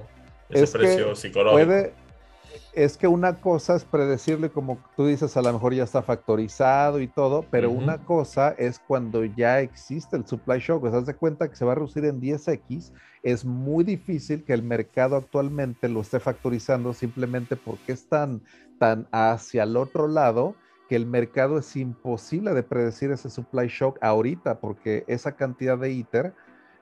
ese 0.50 0.68
precio 0.78 1.16
psicológico. 1.16 1.92
es 2.74 2.98
que 2.98 3.08
una 3.08 3.38
cosa 3.40 3.76
es 3.76 3.84
predecirle, 3.84 4.50
como 4.50 4.78
tú 4.96 5.08
dices, 5.08 5.36
a 5.38 5.42
lo 5.42 5.54
mejor 5.54 5.74
ya 5.74 5.84
está 5.84 6.04
factorizado 6.04 7.00
y 7.00 7.08
todo, 7.08 7.46
pero 7.50 7.72
una 7.72 7.98
cosa 8.00 8.54
es 8.58 8.80
cuando 8.80 9.24
ya 9.26 9.62
existe 9.62 10.16
el 10.18 10.28
supply 10.28 10.60
shock. 10.60 10.84
O 10.84 10.92
sea, 10.92 11.02
de 11.02 11.14
cuenta 11.16 11.50
que 11.50 11.56
se 11.56 11.66
va 11.66 11.72
a 11.72 11.76
reducir 11.76 12.06
en 12.06 12.22
10x 12.22 12.92
es 13.32 13.44
muy 13.44 13.84
difícil 13.84 14.46
que 14.46 14.54
el 14.54 14.64
mercado 14.64 15.18
actualmente 15.18 15.90
lo 15.90 16.00
esté 16.00 16.22
factorizando 16.22 16.94
simplemente 16.94 17.58
porque 17.58 17.92
es 17.92 18.08
tan, 18.08 18.42
tan 18.80 19.06
hacia 19.12 19.64
el 19.64 19.76
otro 19.76 20.08
lado 20.08 20.56
que 20.88 20.96
el 20.96 21.06
mercado 21.06 21.58
es 21.58 21.76
imposible 21.76 22.54
de 22.54 22.64
predecir 22.64 23.12
ese 23.12 23.30
supply 23.30 23.68
shock 23.68 23.98
ahorita 24.02 24.62
porque 24.62 25.04
esa 25.08 25.34
cantidad 25.34 25.78
de 25.78 25.92
ITER 25.92 26.34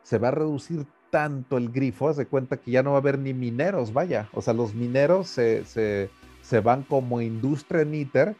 se 0.03 0.19
va 0.19 0.27
a 0.27 0.31
reducir 0.31 0.85
tanto 1.09 1.57
el 1.57 1.71
grifo, 1.71 2.09
haz 2.09 2.17
de 2.17 2.27
cuenta 2.27 2.57
que 2.57 2.69
ya 2.69 2.83
no 2.83 2.91
va 2.91 2.97
a 2.97 2.99
haber 2.99 3.17
ni 3.17 3.33
mineros, 3.33 3.91
vaya, 3.91 4.29
o 4.31 4.41
sea, 4.43 4.53
los 4.53 4.75
mineros 4.75 5.27
se, 5.27 5.65
se 5.65 6.59
van 6.59 6.83
como 6.83 7.21
industria 7.21 7.81
en 7.81 7.95
ITER, 7.95 8.35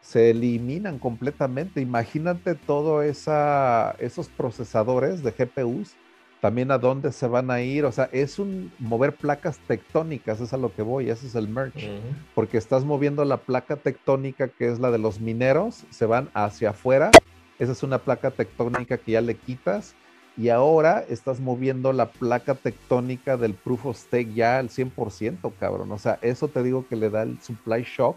se 0.00 0.30
eliminan 0.30 0.98
completamente. 0.98 1.82
Imagínate 1.82 2.54
todos 2.54 3.04
esos 3.04 4.28
procesadores 4.30 5.22
de 5.22 5.32
GPUs 5.32 5.96
también 6.42 6.72
a 6.72 6.78
dónde 6.78 7.12
se 7.12 7.28
van 7.28 7.52
a 7.52 7.62
ir, 7.62 7.84
o 7.84 7.92
sea, 7.92 8.10
es 8.10 8.40
un 8.40 8.72
mover 8.80 9.14
placas 9.14 9.60
tectónicas, 9.68 10.40
es 10.40 10.52
a 10.52 10.56
lo 10.56 10.74
que 10.74 10.82
voy, 10.82 11.08
ese 11.08 11.28
es 11.28 11.36
el 11.36 11.46
merch, 11.46 11.88
porque 12.34 12.58
estás 12.58 12.84
moviendo 12.84 13.24
la 13.24 13.36
placa 13.36 13.76
tectónica 13.76 14.48
que 14.48 14.68
es 14.68 14.80
la 14.80 14.90
de 14.90 14.98
los 14.98 15.20
mineros, 15.20 15.84
se 15.90 16.04
van 16.04 16.30
hacia 16.34 16.70
afuera, 16.70 17.12
esa 17.60 17.70
es 17.70 17.84
una 17.84 17.98
placa 17.98 18.32
tectónica 18.32 18.98
que 18.98 19.12
ya 19.12 19.20
le 19.20 19.36
quitas, 19.36 19.94
y 20.36 20.48
ahora 20.48 21.04
estás 21.08 21.38
moviendo 21.38 21.92
la 21.92 22.10
placa 22.10 22.56
tectónica 22.56 23.36
del 23.36 23.54
proof 23.54 23.86
of 23.86 23.96
stake 23.96 24.34
ya 24.34 24.58
al 24.58 24.68
100%, 24.68 25.52
cabrón, 25.60 25.92
o 25.92 25.98
sea, 25.98 26.18
eso 26.22 26.48
te 26.48 26.64
digo 26.64 26.88
que 26.88 26.96
le 26.96 27.08
da 27.08 27.22
el 27.22 27.40
supply 27.40 27.84
shock 27.84 28.16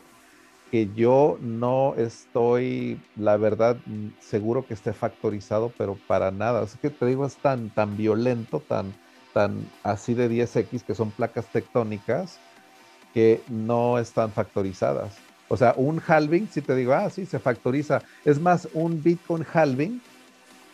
que 0.76 0.90
yo 0.94 1.38
no 1.40 1.94
estoy, 1.96 3.00
la 3.16 3.38
verdad, 3.38 3.78
mm, 3.86 4.08
seguro 4.20 4.68
que 4.68 4.74
esté 4.74 4.92
factorizado, 4.92 5.72
pero 5.78 5.98
para 6.06 6.32
nada. 6.32 6.64
Así 6.64 6.78
que 6.82 6.90
te 6.90 7.06
digo, 7.06 7.26
es 7.26 7.38
tan, 7.38 7.70
tan 7.70 7.96
violento, 7.96 8.60
tan, 8.60 8.94
tan 9.34 9.66
así 9.84 10.14
de 10.14 10.30
10X, 10.30 10.84
que 10.84 10.94
son 10.94 11.12
placas 11.12 11.46
tectónicas, 11.46 12.40
que 13.14 13.42
no 13.48 14.00
están 14.00 14.34
factorizadas. 14.34 15.16
O 15.48 15.56
sea, 15.56 15.74
un 15.78 16.02
halving, 16.06 16.50
si 16.50 16.62
te 16.62 16.76
digo, 16.76 16.92
ah, 16.92 17.10
sí, 17.10 17.26
se 17.26 17.40
factoriza. 17.40 18.02
Es 18.26 18.42
más, 18.42 18.68
un 18.74 19.02
Bitcoin 19.02 19.46
halving 19.54 20.02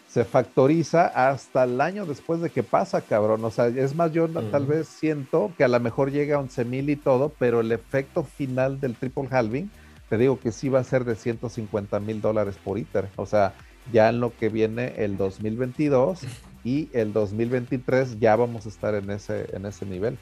se 0.08 0.26
factoriza 0.26 1.30
hasta 1.30 1.66
el 1.66 1.80
año 1.80 2.08
después 2.08 2.42
de 2.42 2.50
que 2.50 2.64
pasa, 2.64 3.02
cabrón. 3.02 3.46
O 3.46 3.52
sea, 3.52 3.68
es 3.68 3.94
más, 3.94 4.12
yo 4.12 4.28
tal 4.28 4.66
vez 4.66 4.88
siento 4.88 5.54
que 5.60 5.64
a 5.64 5.68
lo 5.68 5.80
mejor 5.80 6.10
llega 6.10 6.38
a 6.38 6.40
11 6.40 6.66
mil 6.66 6.90
y 6.90 6.96
todo, 6.96 7.32
pero 7.38 7.60
el 7.60 7.72
efecto 7.72 8.24
final 8.24 8.80
del 8.80 8.96
triple 8.96 9.28
halving 9.30 9.70
te 10.12 10.18
digo 10.18 10.42
que 10.42 10.52
sí 10.52 10.68
va 10.68 10.80
a 10.80 10.84
ser 10.84 11.06
de 11.06 11.16
150 11.16 11.98
mil 12.02 12.20
dólares 12.20 12.58
por 12.62 12.78
ITER. 12.78 13.08
O 13.16 13.26
sea, 13.26 13.54
ya 13.94 14.10
en 14.10 14.20
lo 14.20 14.36
que 14.36 14.50
viene 14.50 14.94
el 14.98 15.16
2022 15.16 16.24
y 16.66 16.90
el 16.92 17.14
2023 17.14 18.20
ya 18.20 18.36
vamos 18.36 18.66
a 18.66 18.70
estar 18.70 18.94
en 18.94 19.10
ese, 19.10 19.48
en 19.56 19.66
ese 19.66 19.86
nivel 19.86 20.18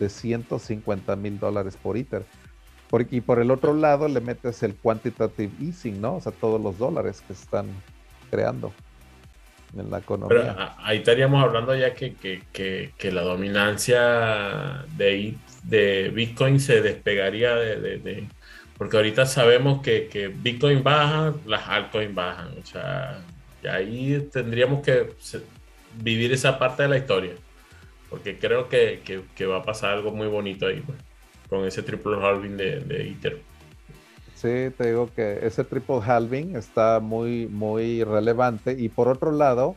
de 0.00 0.08
150 0.08 1.14
mil 1.16 1.38
dólares 1.38 1.76
por 1.76 1.98
ITER. 1.98 2.24
Porque, 2.88 3.16
y 3.16 3.20
por 3.20 3.38
el 3.38 3.50
otro 3.50 3.74
lado 3.74 4.08
le 4.08 4.22
metes 4.22 4.62
el 4.62 4.76
quantitative 4.76 5.52
easing, 5.60 6.00
¿no? 6.00 6.16
O 6.16 6.20
sea, 6.22 6.32
todos 6.32 6.58
los 6.58 6.78
dólares 6.78 7.22
que 7.26 7.34
están 7.34 7.66
creando 8.30 8.72
en 9.76 9.90
la 9.90 9.98
economía. 9.98 10.54
Pero 10.56 10.70
ahí 10.78 10.98
estaríamos 11.00 11.44
hablando 11.44 11.74
ya 11.74 11.92
que, 11.92 12.14
que, 12.14 13.12
la 13.12 13.20
dominancia 13.20 14.86
de, 14.96 15.34
de 15.64 16.10
Bitcoin 16.14 16.60
se 16.60 16.80
despegaría 16.80 17.54
de 17.54 18.26
porque 18.76 18.96
ahorita 18.96 19.26
sabemos 19.26 19.82
que, 19.82 20.32
Bitcoin 20.36 20.82
baja, 20.82 21.34
las 21.46 21.68
altcoins 21.68 22.14
bajan. 22.14 22.48
O 22.60 22.66
sea, 22.66 23.20
y 23.62 23.66
ahí 23.66 24.28
tendríamos 24.32 24.82
que 24.82 25.12
vivir 26.00 26.32
esa 26.32 26.58
parte 26.58 26.82
de 26.82 26.88
la 26.88 26.98
historia. 26.98 27.34
Porque 28.10 28.38
creo 28.38 28.68
que, 28.68 29.00
va 29.48 29.58
a 29.58 29.62
pasar 29.62 29.92
algo 29.92 30.10
muy 30.10 30.26
bonito 30.26 30.66
ahí, 30.66 30.80
pues, 30.80 30.98
con 31.48 31.64
ese 31.64 31.82
triple 31.82 32.16
halving 32.16 32.56
de, 32.56 32.80
de 32.80 33.10
Ether. 33.10 33.40
Sí, 34.34 34.70
te 34.76 34.88
digo 34.88 35.08
que 35.14 35.38
ese 35.42 35.64
triple 35.64 36.00
halving 36.04 36.56
está 36.56 36.98
muy, 37.00 37.46
muy 37.46 38.02
relevante. 38.02 38.72
Y 38.76 38.88
por 38.88 39.08
otro 39.08 39.30
lado, 39.30 39.76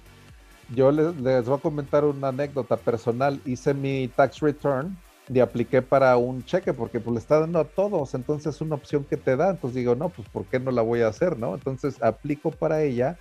yo 0.74 0.92
les, 0.92 1.16
les, 1.18 1.46
voy 1.46 1.58
a 1.58 1.62
comentar 1.62 2.04
una 2.04 2.30
anécdota 2.30 2.78
personal. 2.78 3.40
Hice 3.46 3.74
mi 3.76 4.08
tax 4.08 4.40
return 4.40 4.98
y 5.30 5.40
apliqué 5.40 5.82
para 5.82 6.16
un 6.18 6.44
cheque 6.44 6.74
porque 6.74 7.00
pues 7.00 7.13
le 7.13 7.20
está 7.20 7.40
dando 7.40 7.60
a 7.60 7.66
todos, 7.66 8.13
entonces 8.13 8.56
es 8.56 8.62
una 8.62 8.76
opción 8.76 9.04
que 9.04 9.18
te 9.18 9.36
da. 9.36 9.50
Entonces 9.52 9.76
digo, 9.76 9.96
no, 9.96 10.10
pues 10.10 10.28
¿por 10.30 10.46
qué 10.46 10.60
no 10.60 10.72
la 10.72 10.82
voy 10.82 11.02
a 11.02 11.08
hacer, 11.08 11.38
no? 11.38 11.56
Entonces 11.56 12.02
aplico 12.02 12.52
para 12.52 12.84
ella 12.84 13.18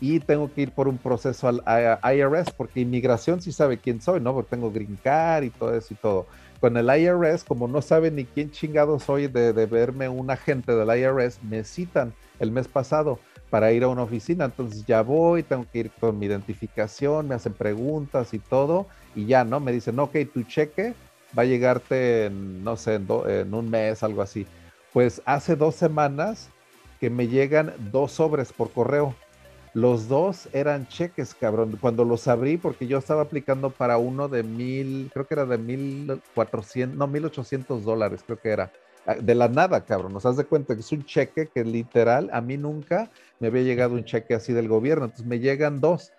y 0.00 0.20
tengo 0.20 0.52
que 0.52 0.62
ir 0.62 0.72
por 0.72 0.88
un 0.88 0.96
proceso 0.96 1.46
al 1.46 1.62
IRS 2.02 2.52
porque 2.56 2.80
inmigración 2.80 3.42
sí 3.42 3.52
sabe 3.52 3.78
quién 3.78 4.00
soy, 4.00 4.20
¿no? 4.20 4.32
Porque 4.32 4.50
tengo 4.50 4.72
green 4.72 4.98
card 5.02 5.44
y 5.44 5.50
todo 5.50 5.74
eso 5.74 5.92
y 5.92 5.96
todo. 5.96 6.26
Con 6.60 6.76
el 6.76 6.86
IRS, 6.86 7.44
como 7.44 7.68
no 7.68 7.82
sabe 7.82 8.10
ni 8.10 8.24
quién 8.24 8.50
chingado 8.50 8.98
soy 8.98 9.28
de, 9.28 9.52
de 9.52 9.66
verme 9.66 10.08
un 10.08 10.30
agente 10.30 10.74
del 10.74 10.98
IRS, 10.98 11.42
me 11.42 11.64
citan 11.64 12.14
el 12.38 12.50
mes 12.50 12.68
pasado 12.68 13.18
para 13.50 13.72
ir 13.72 13.82
a 13.84 13.88
una 13.88 14.02
oficina. 14.02 14.46
Entonces 14.46 14.86
ya 14.86 15.02
voy, 15.02 15.42
tengo 15.42 15.66
que 15.70 15.80
ir 15.80 15.90
con 16.00 16.18
mi 16.18 16.26
identificación, 16.26 17.28
me 17.28 17.34
hacen 17.34 17.52
preguntas 17.52 18.32
y 18.32 18.38
todo, 18.38 18.86
y 19.14 19.26
ya, 19.26 19.44
¿no? 19.44 19.60
Me 19.60 19.72
dicen, 19.72 19.98
ok, 19.98 20.16
tu 20.32 20.42
cheque 20.44 20.94
va 21.38 21.42
a 21.42 21.46
llegarte 21.46 22.26
en, 22.26 22.64
no 22.64 22.76
sé, 22.76 22.94
en, 22.94 23.54
un 23.54 23.70
mes, 23.70 24.02
algo 24.02 24.22
así. 24.22 24.46
Pues 24.92 25.22
hace 25.24 25.56
dos 25.56 25.74
semanas 25.74 26.50
que 26.98 27.10
me 27.10 27.28
llegan 27.28 27.72
dos 27.92 28.12
sobres 28.12 28.52
por 28.52 28.70
correo. 28.72 29.14
Los 29.72 30.08
dos 30.08 30.48
eran 30.52 30.88
cheques, 30.88 31.34
cabrón. 31.34 31.78
Cuando 31.80 32.04
los 32.04 32.26
abrí, 32.26 32.56
porque 32.56 32.86
yo 32.88 32.98
estaba 32.98 33.22
aplicando 33.22 33.70
para 33.70 33.98
uno 33.98 34.28
de 34.28 34.42
mil, 34.42 35.10
creo 35.12 35.26
que 35.26 35.34
era 35.34 35.46
de 35.46 35.58
mil 35.58 36.20
cuatrocientos, 36.34 36.98
no, 36.98 37.06
mil 37.06 37.24
ochocientos 37.24 37.84
dólares, 37.84 38.22
creo 38.26 38.40
que 38.40 38.48
era. 38.48 38.72
Ah, 39.06 39.14
de 39.14 39.34
la 39.34 39.48
nada, 39.48 39.84
cabrón. 39.84 40.12
Nos 40.12 40.24
das 40.24 40.36
de 40.36 40.44
cuenta 40.44 40.74
que 40.74 40.80
es 40.80 40.92
un 40.92 41.04
cheque 41.04 41.48
que 41.48 41.64
literal 41.64 42.28
a 42.32 42.40
mí 42.40 42.56
nunca 42.58 43.10
me 43.38 43.46
había 43.46 43.62
llegado 43.62 43.94
un 43.94 44.04
cheque 44.04 44.34
así 44.34 44.52
del 44.52 44.68
gobierno. 44.68 45.04
Entonces 45.04 45.26
me 45.26 45.38
llegan 45.38 45.80
dos. 45.80 46.12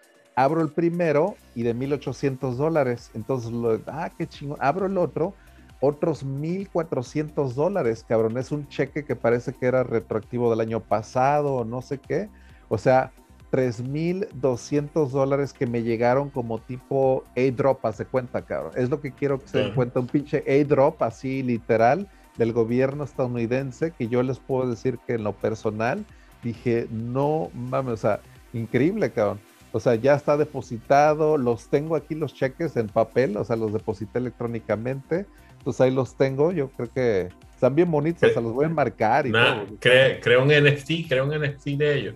Abro 0.43 0.61
el 0.61 0.69
primero 0.69 1.35
y 1.55 1.63
de 1.63 1.75
1.800 1.75 2.55
dólares. 2.55 3.11
Entonces, 3.13 3.51
lo, 3.51 3.79
ah, 3.87 4.11
qué 4.17 4.27
chingón. 4.27 4.57
Abro 4.59 4.85
el 4.85 4.97
otro, 4.97 5.33
otros 5.79 6.25
1.400 6.25 7.53
dólares, 7.53 8.05
cabrón. 8.07 8.37
Es 8.37 8.51
un 8.51 8.67
cheque 8.67 9.03
que 9.03 9.15
parece 9.15 9.53
que 9.53 9.65
era 9.65 9.83
retroactivo 9.83 10.49
del 10.49 10.61
año 10.61 10.79
pasado 10.79 11.55
o 11.55 11.65
no 11.65 11.81
sé 11.81 11.99
qué. 11.99 12.29
O 12.69 12.77
sea, 12.77 13.11
3.200 13.51 15.09
dólares 15.09 15.53
que 15.53 15.67
me 15.67 15.83
llegaron 15.83 16.29
como 16.29 16.59
tipo 16.59 17.23
A-drop, 17.35 17.85
hace 17.85 18.05
cuenta, 18.05 18.43
cabrón. 18.43 18.71
Es 18.75 18.89
lo 18.89 19.01
que 19.01 19.11
quiero 19.11 19.39
que 19.39 19.47
se 19.47 19.57
den 19.59 19.75
cuenta, 19.75 19.99
un 19.99 20.07
pinche 20.07 20.43
A-drop 20.47 21.01
así 21.03 21.43
literal 21.43 22.07
del 22.37 22.53
gobierno 22.53 23.03
estadounidense 23.03 23.91
que 23.91 24.07
yo 24.07 24.23
les 24.23 24.39
puedo 24.39 24.69
decir 24.69 24.97
que 25.05 25.13
en 25.13 25.23
lo 25.25 25.33
personal 25.33 26.05
dije, 26.41 26.87
no 26.89 27.51
mames, 27.53 27.93
o 27.93 27.97
sea, 27.97 28.19
increíble, 28.53 29.11
cabrón. 29.11 29.39
O 29.71 29.79
sea, 29.79 29.95
ya 29.95 30.15
está 30.15 30.35
depositado, 30.35 31.37
los 31.37 31.69
tengo 31.69 31.95
aquí 31.95 32.15
los 32.15 32.33
cheques 32.33 32.75
en 32.75 32.87
papel, 32.87 33.37
o 33.37 33.43
sea, 33.45 33.55
los 33.55 33.71
deposité 33.71 34.19
electrónicamente. 34.19 35.25
Entonces 35.57 35.81
ahí 35.81 35.91
los 35.91 36.15
tengo, 36.15 36.51
yo 36.51 36.69
creo 36.69 36.89
que 36.91 37.29
están 37.53 37.75
bien 37.75 37.89
bonitos, 37.89 38.29
o 38.29 38.33
sea, 38.33 38.41
los 38.41 38.53
voy 38.53 38.65
a 38.65 38.69
marcar 38.69 39.27
y 39.27 39.31
todo. 39.31 39.65
creo 39.79 40.43
un 40.43 40.49
NFT, 40.49 41.07
creo 41.07 41.25
un 41.25 41.29
NFT 41.29 41.65
de 41.77 41.97
ellos. 41.97 42.15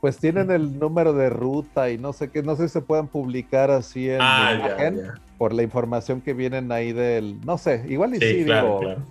Pues 0.00 0.16
tienen 0.16 0.50
el 0.50 0.78
número 0.78 1.12
de 1.12 1.28
ruta 1.28 1.90
y 1.90 1.98
no 1.98 2.12
sé 2.12 2.30
qué, 2.30 2.42
no 2.42 2.56
sé 2.56 2.68
si 2.68 2.74
se 2.74 2.80
puedan 2.80 3.08
publicar 3.08 3.70
así 3.70 4.08
en 4.08 4.18
ah, 4.20 4.54
imagen 4.54 5.10
por 5.36 5.52
la 5.52 5.62
información 5.62 6.20
que 6.20 6.34
vienen 6.34 6.72
ahí 6.72 6.92
del, 6.92 7.40
no 7.44 7.58
sé, 7.58 7.84
igual 7.88 8.14
y 8.14 8.20
sí, 8.20 8.44
claro, 8.44 8.78
claro. 8.80 9.02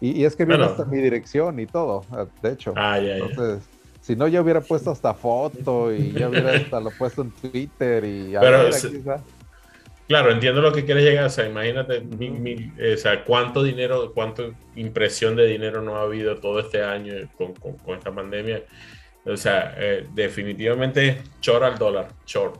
Y, 0.00 0.24
es 0.24 0.36
que 0.36 0.44
viene 0.44 0.64
hasta 0.64 0.84
mi 0.84 0.98
dirección 0.98 1.58
y 1.58 1.66
todo, 1.66 2.04
de 2.42 2.52
hecho. 2.52 2.74
Ah, 2.76 2.98
ya, 2.98 3.16
Entonces, 3.16 3.66
si 4.06 4.14
no, 4.14 4.28
ya 4.28 4.40
hubiera 4.40 4.60
puesto 4.60 4.92
hasta 4.92 5.14
foto 5.14 5.92
y 5.92 6.12
ya 6.12 6.28
hubiera 6.28 6.52
hasta 6.52 6.78
lo 6.78 6.92
puesto 6.92 7.22
en 7.22 7.32
Twitter 7.32 8.04
y 8.04 8.34
Pero, 8.38 8.70
Claro, 10.06 10.30
entiendo 10.30 10.60
lo 10.60 10.72
que 10.72 10.84
quieres 10.84 11.02
llegar. 11.02 11.24
O 11.24 11.28
sea, 11.28 11.48
imagínate, 11.48 12.04
o 12.94 12.96
sea, 12.98 13.24
cuánto 13.24 13.64
dinero, 13.64 14.12
cuánta 14.14 14.44
impresión 14.76 15.34
de 15.34 15.46
dinero 15.46 15.82
no 15.82 15.96
ha 15.96 16.02
habido 16.02 16.36
todo 16.36 16.60
este 16.60 16.84
año 16.84 17.14
con, 17.36 17.52
con, 17.54 17.98
esta 17.98 18.14
pandemia. 18.14 18.62
O 19.24 19.36
sea, 19.36 19.74
eh, 19.76 20.06
definitivamente 20.14 21.22
chor 21.40 21.64
al 21.64 21.76
dólar, 21.76 22.06
chor. 22.26 22.52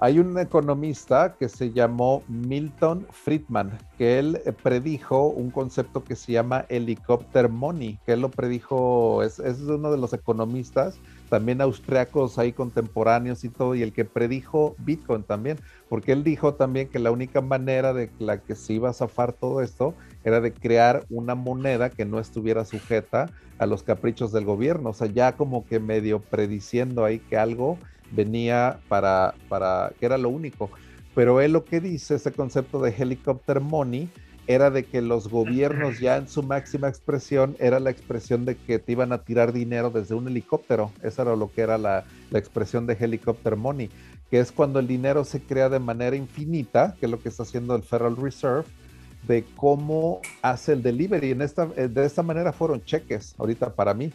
Hay 0.00 0.20
un 0.20 0.38
economista 0.38 1.34
que 1.40 1.48
se 1.48 1.72
llamó 1.72 2.22
Milton 2.28 3.08
Friedman, 3.10 3.76
que 3.96 4.20
él 4.20 4.40
eh, 4.46 4.52
predijo 4.52 5.26
un 5.26 5.50
concepto 5.50 6.04
que 6.04 6.14
se 6.14 6.30
llama 6.30 6.66
helicopter 6.68 7.48
money, 7.48 7.98
que 8.06 8.12
él 8.12 8.20
lo 8.20 8.30
predijo, 8.30 9.24
es, 9.24 9.40
es 9.40 9.58
uno 9.62 9.90
de 9.90 9.98
los 9.98 10.12
economistas, 10.12 11.00
también 11.28 11.60
austriacos 11.60 12.38
ahí 12.38 12.52
contemporáneos 12.52 13.42
y 13.42 13.48
todo, 13.48 13.74
y 13.74 13.82
el 13.82 13.92
que 13.92 14.04
predijo 14.04 14.76
Bitcoin 14.78 15.24
también, 15.24 15.58
porque 15.88 16.12
él 16.12 16.22
dijo 16.22 16.54
también 16.54 16.88
que 16.88 17.00
la 17.00 17.10
única 17.10 17.40
manera 17.40 17.92
de 17.92 18.12
la 18.20 18.38
que 18.38 18.54
se 18.54 18.74
iba 18.74 18.90
a 18.90 18.92
zafar 18.92 19.32
todo 19.32 19.62
esto 19.62 19.96
era 20.22 20.40
de 20.40 20.54
crear 20.54 21.06
una 21.08 21.34
moneda 21.34 21.90
que 21.90 22.04
no 22.04 22.20
estuviera 22.20 22.64
sujeta 22.64 23.26
a 23.58 23.66
los 23.66 23.82
caprichos 23.82 24.30
del 24.30 24.44
gobierno, 24.44 24.90
o 24.90 24.94
sea, 24.94 25.08
ya 25.08 25.36
como 25.36 25.66
que 25.66 25.80
medio 25.80 26.20
prediciendo 26.20 27.04
ahí 27.04 27.18
que 27.18 27.36
algo 27.36 27.80
venía 28.10 28.78
para, 28.88 29.34
para, 29.48 29.92
que 29.98 30.06
era 30.06 30.18
lo 30.18 30.28
único. 30.28 30.70
Pero 31.14 31.40
él 31.40 31.52
lo 31.52 31.64
que 31.64 31.80
dice, 31.80 32.14
ese 32.14 32.32
concepto 32.32 32.80
de 32.80 32.94
helicopter 32.96 33.60
money, 33.60 34.08
era 34.48 34.70
de 34.70 34.84
que 34.84 35.02
los 35.02 35.28
gobiernos 35.28 36.00
ya 36.00 36.16
en 36.16 36.26
su 36.26 36.42
máxima 36.42 36.88
expresión 36.88 37.54
era 37.58 37.80
la 37.80 37.90
expresión 37.90 38.46
de 38.46 38.56
que 38.56 38.78
te 38.78 38.92
iban 38.92 39.12
a 39.12 39.22
tirar 39.22 39.52
dinero 39.52 39.90
desde 39.90 40.14
un 40.14 40.26
helicóptero. 40.26 40.90
Eso 41.02 41.20
era 41.20 41.36
lo 41.36 41.52
que 41.52 41.60
era 41.60 41.76
la, 41.76 42.04
la 42.30 42.38
expresión 42.38 42.86
de 42.86 42.96
helicopter 42.98 43.56
money, 43.56 43.90
que 44.30 44.40
es 44.40 44.50
cuando 44.50 44.78
el 44.78 44.86
dinero 44.86 45.24
se 45.24 45.42
crea 45.42 45.68
de 45.68 45.78
manera 45.78 46.16
infinita, 46.16 46.96
que 46.98 47.04
es 47.04 47.12
lo 47.12 47.20
que 47.20 47.28
está 47.28 47.42
haciendo 47.42 47.76
el 47.76 47.82
Federal 47.82 48.16
Reserve, 48.16 48.64
de 49.26 49.44
cómo 49.54 50.22
hace 50.40 50.72
el 50.72 50.82
delivery. 50.82 51.32
En 51.32 51.42
esta, 51.42 51.68
eh, 51.76 51.88
de 51.88 52.06
esta 52.06 52.22
manera 52.22 52.52
fueron 52.54 52.82
cheques 52.82 53.34
ahorita 53.38 53.74
para 53.74 53.92
mí. 53.92 54.12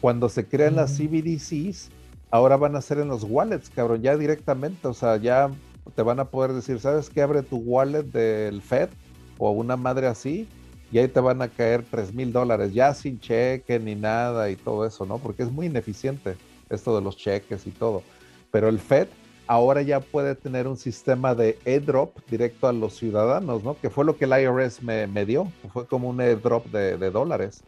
Cuando 0.00 0.28
se 0.28 0.46
crean 0.46 0.74
las 0.74 0.96
CBDCs, 0.96 1.90
ahora 2.30 2.56
van 2.56 2.76
a 2.76 2.80
ser 2.80 2.98
en 2.98 3.08
los 3.08 3.24
wallets, 3.24 3.70
cabrón, 3.70 4.02
ya 4.02 4.16
directamente, 4.16 4.88
o 4.88 4.94
sea, 4.94 5.16
ya 5.16 5.50
te 5.94 6.02
van 6.02 6.20
a 6.20 6.26
poder 6.26 6.52
decir, 6.52 6.80
¿sabes 6.80 7.08
qué? 7.10 7.22
Abre 7.22 7.42
tu 7.42 7.56
wallet 7.56 8.04
del 8.04 8.62
Fed 8.62 8.90
o 9.38 9.50
una 9.50 9.76
madre 9.76 10.06
así 10.06 10.48
y 10.90 10.98
ahí 10.98 11.08
te 11.08 11.20
van 11.20 11.42
a 11.42 11.48
caer 11.48 11.84
3 11.90 12.14
mil 12.14 12.32
dólares, 12.32 12.72
ya 12.72 12.94
sin 12.94 13.20
cheque 13.20 13.78
ni 13.78 13.94
nada 13.94 14.50
y 14.50 14.56
todo 14.56 14.86
eso, 14.86 15.04
¿no? 15.06 15.18
Porque 15.18 15.42
es 15.42 15.50
muy 15.50 15.66
ineficiente 15.66 16.36
esto 16.68 16.94
de 16.94 17.02
los 17.02 17.16
cheques 17.16 17.66
y 17.66 17.70
todo. 17.70 18.02
Pero 18.50 18.68
el 18.68 18.78
Fed 18.78 19.08
ahora 19.46 19.82
ya 19.82 20.00
puede 20.00 20.34
tener 20.34 20.66
un 20.66 20.76
sistema 20.76 21.34
de 21.34 21.58
airdrop 21.64 22.16
directo 22.30 22.68
a 22.68 22.72
los 22.72 22.96
ciudadanos, 22.96 23.64
¿no? 23.64 23.76
Que 23.80 23.90
fue 23.90 24.04
lo 24.04 24.16
que 24.16 24.26
el 24.26 24.32
IRS 24.32 24.82
me, 24.82 25.24
dio, 25.24 25.50
fue 25.72 25.86
como 25.86 26.08
un 26.08 26.20
airdrop 26.20 26.66
de, 26.66 26.98
de 26.98 27.10
dólares 27.10 27.62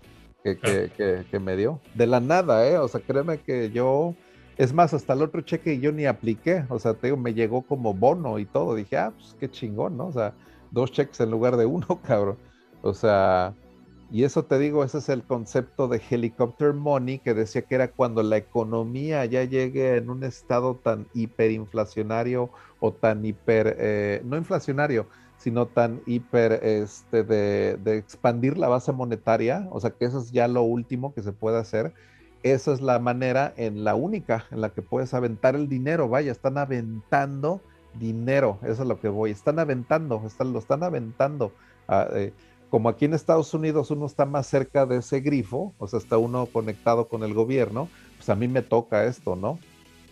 que, 0.44 0.58
que, 0.58 0.90
que, 0.96 1.24
que 1.30 1.38
me 1.38 1.56
dio. 1.56 1.80
De 1.94 2.06
la 2.06 2.20
nada, 2.20 2.66
¿eh? 2.68 2.78
O 2.78 2.88
sea, 2.88 3.00
créeme 3.00 3.38
que 3.38 3.70
yo 3.70 4.14
es 4.60 4.74
más, 4.74 4.92
hasta 4.92 5.14
el 5.14 5.22
otro 5.22 5.40
cheque 5.40 5.80
yo 5.80 5.90
ni 5.90 6.04
apliqué, 6.04 6.66
o 6.68 6.78
sea, 6.78 6.92
te 6.92 7.06
digo, 7.06 7.16
me 7.16 7.32
llegó 7.32 7.62
como 7.62 7.94
bono 7.94 8.38
y 8.38 8.44
todo. 8.44 8.74
Dije, 8.74 8.98
ah, 8.98 9.10
pues 9.16 9.34
qué 9.40 9.50
chingón, 9.50 9.96
¿no? 9.96 10.08
O 10.08 10.12
sea, 10.12 10.34
dos 10.70 10.92
cheques 10.92 11.18
en 11.20 11.30
lugar 11.30 11.56
de 11.56 11.64
uno, 11.64 11.86
cabrón. 12.06 12.36
O 12.82 12.92
sea, 12.92 13.54
y 14.10 14.24
eso 14.24 14.44
te 14.44 14.58
digo, 14.58 14.84
ese 14.84 14.98
es 14.98 15.08
el 15.08 15.22
concepto 15.22 15.88
de 15.88 16.02
helicopter 16.10 16.74
money 16.74 17.20
que 17.20 17.32
decía 17.32 17.62
que 17.62 17.74
era 17.74 17.88
cuando 17.88 18.22
la 18.22 18.36
economía 18.36 19.24
ya 19.24 19.44
llegue 19.44 19.96
en 19.96 20.10
un 20.10 20.24
estado 20.24 20.74
tan 20.74 21.06
hiperinflacionario 21.14 22.50
o 22.80 22.92
tan 22.92 23.24
hiper, 23.24 23.76
eh, 23.78 24.20
no 24.26 24.36
inflacionario, 24.36 25.06
sino 25.38 25.68
tan 25.68 26.02
hiper 26.04 26.52
este, 26.62 27.24
de, 27.24 27.78
de, 27.82 27.96
expandir 27.96 28.58
la 28.58 28.68
base 28.68 28.92
monetaria, 28.92 29.66
o 29.70 29.80
sea 29.80 29.88
que 29.88 30.04
eso 30.04 30.18
es 30.18 30.32
ya 30.32 30.48
lo 30.48 30.64
último 30.64 31.14
que 31.14 31.22
se 31.22 31.32
puede 31.32 31.56
hacer 31.56 31.94
esa 32.42 32.72
es 32.72 32.80
la 32.80 32.98
manera 32.98 33.52
en 33.56 33.84
la 33.84 33.94
única 33.94 34.46
en 34.50 34.60
la 34.60 34.70
que 34.70 34.82
puedes 34.82 35.14
aventar 35.14 35.54
el 35.54 35.68
dinero. 35.68 36.08
Vaya, 36.08 36.32
están 36.32 36.58
aventando 36.58 37.60
dinero, 37.98 38.58
eso 38.62 38.82
es 38.82 38.88
lo 38.88 39.00
que 39.00 39.08
voy. 39.08 39.30
Están 39.30 39.58
aventando, 39.58 40.22
están, 40.26 40.52
lo 40.52 40.58
están 40.58 40.82
aventando. 40.82 41.52
Ah, 41.88 42.08
eh, 42.12 42.32
como 42.70 42.88
aquí 42.88 43.04
en 43.04 43.14
Estados 43.14 43.52
Unidos 43.52 43.90
uno 43.90 44.06
está 44.06 44.24
más 44.24 44.46
cerca 44.46 44.86
de 44.86 44.98
ese 44.98 45.20
grifo, 45.20 45.74
o 45.78 45.88
sea, 45.88 45.98
está 45.98 46.18
uno 46.18 46.46
conectado 46.46 47.08
con 47.08 47.24
el 47.24 47.34
gobierno, 47.34 47.88
pues 48.16 48.28
a 48.28 48.36
mí 48.36 48.46
me 48.46 48.62
toca 48.62 49.04
esto, 49.04 49.34
¿no? 49.34 49.58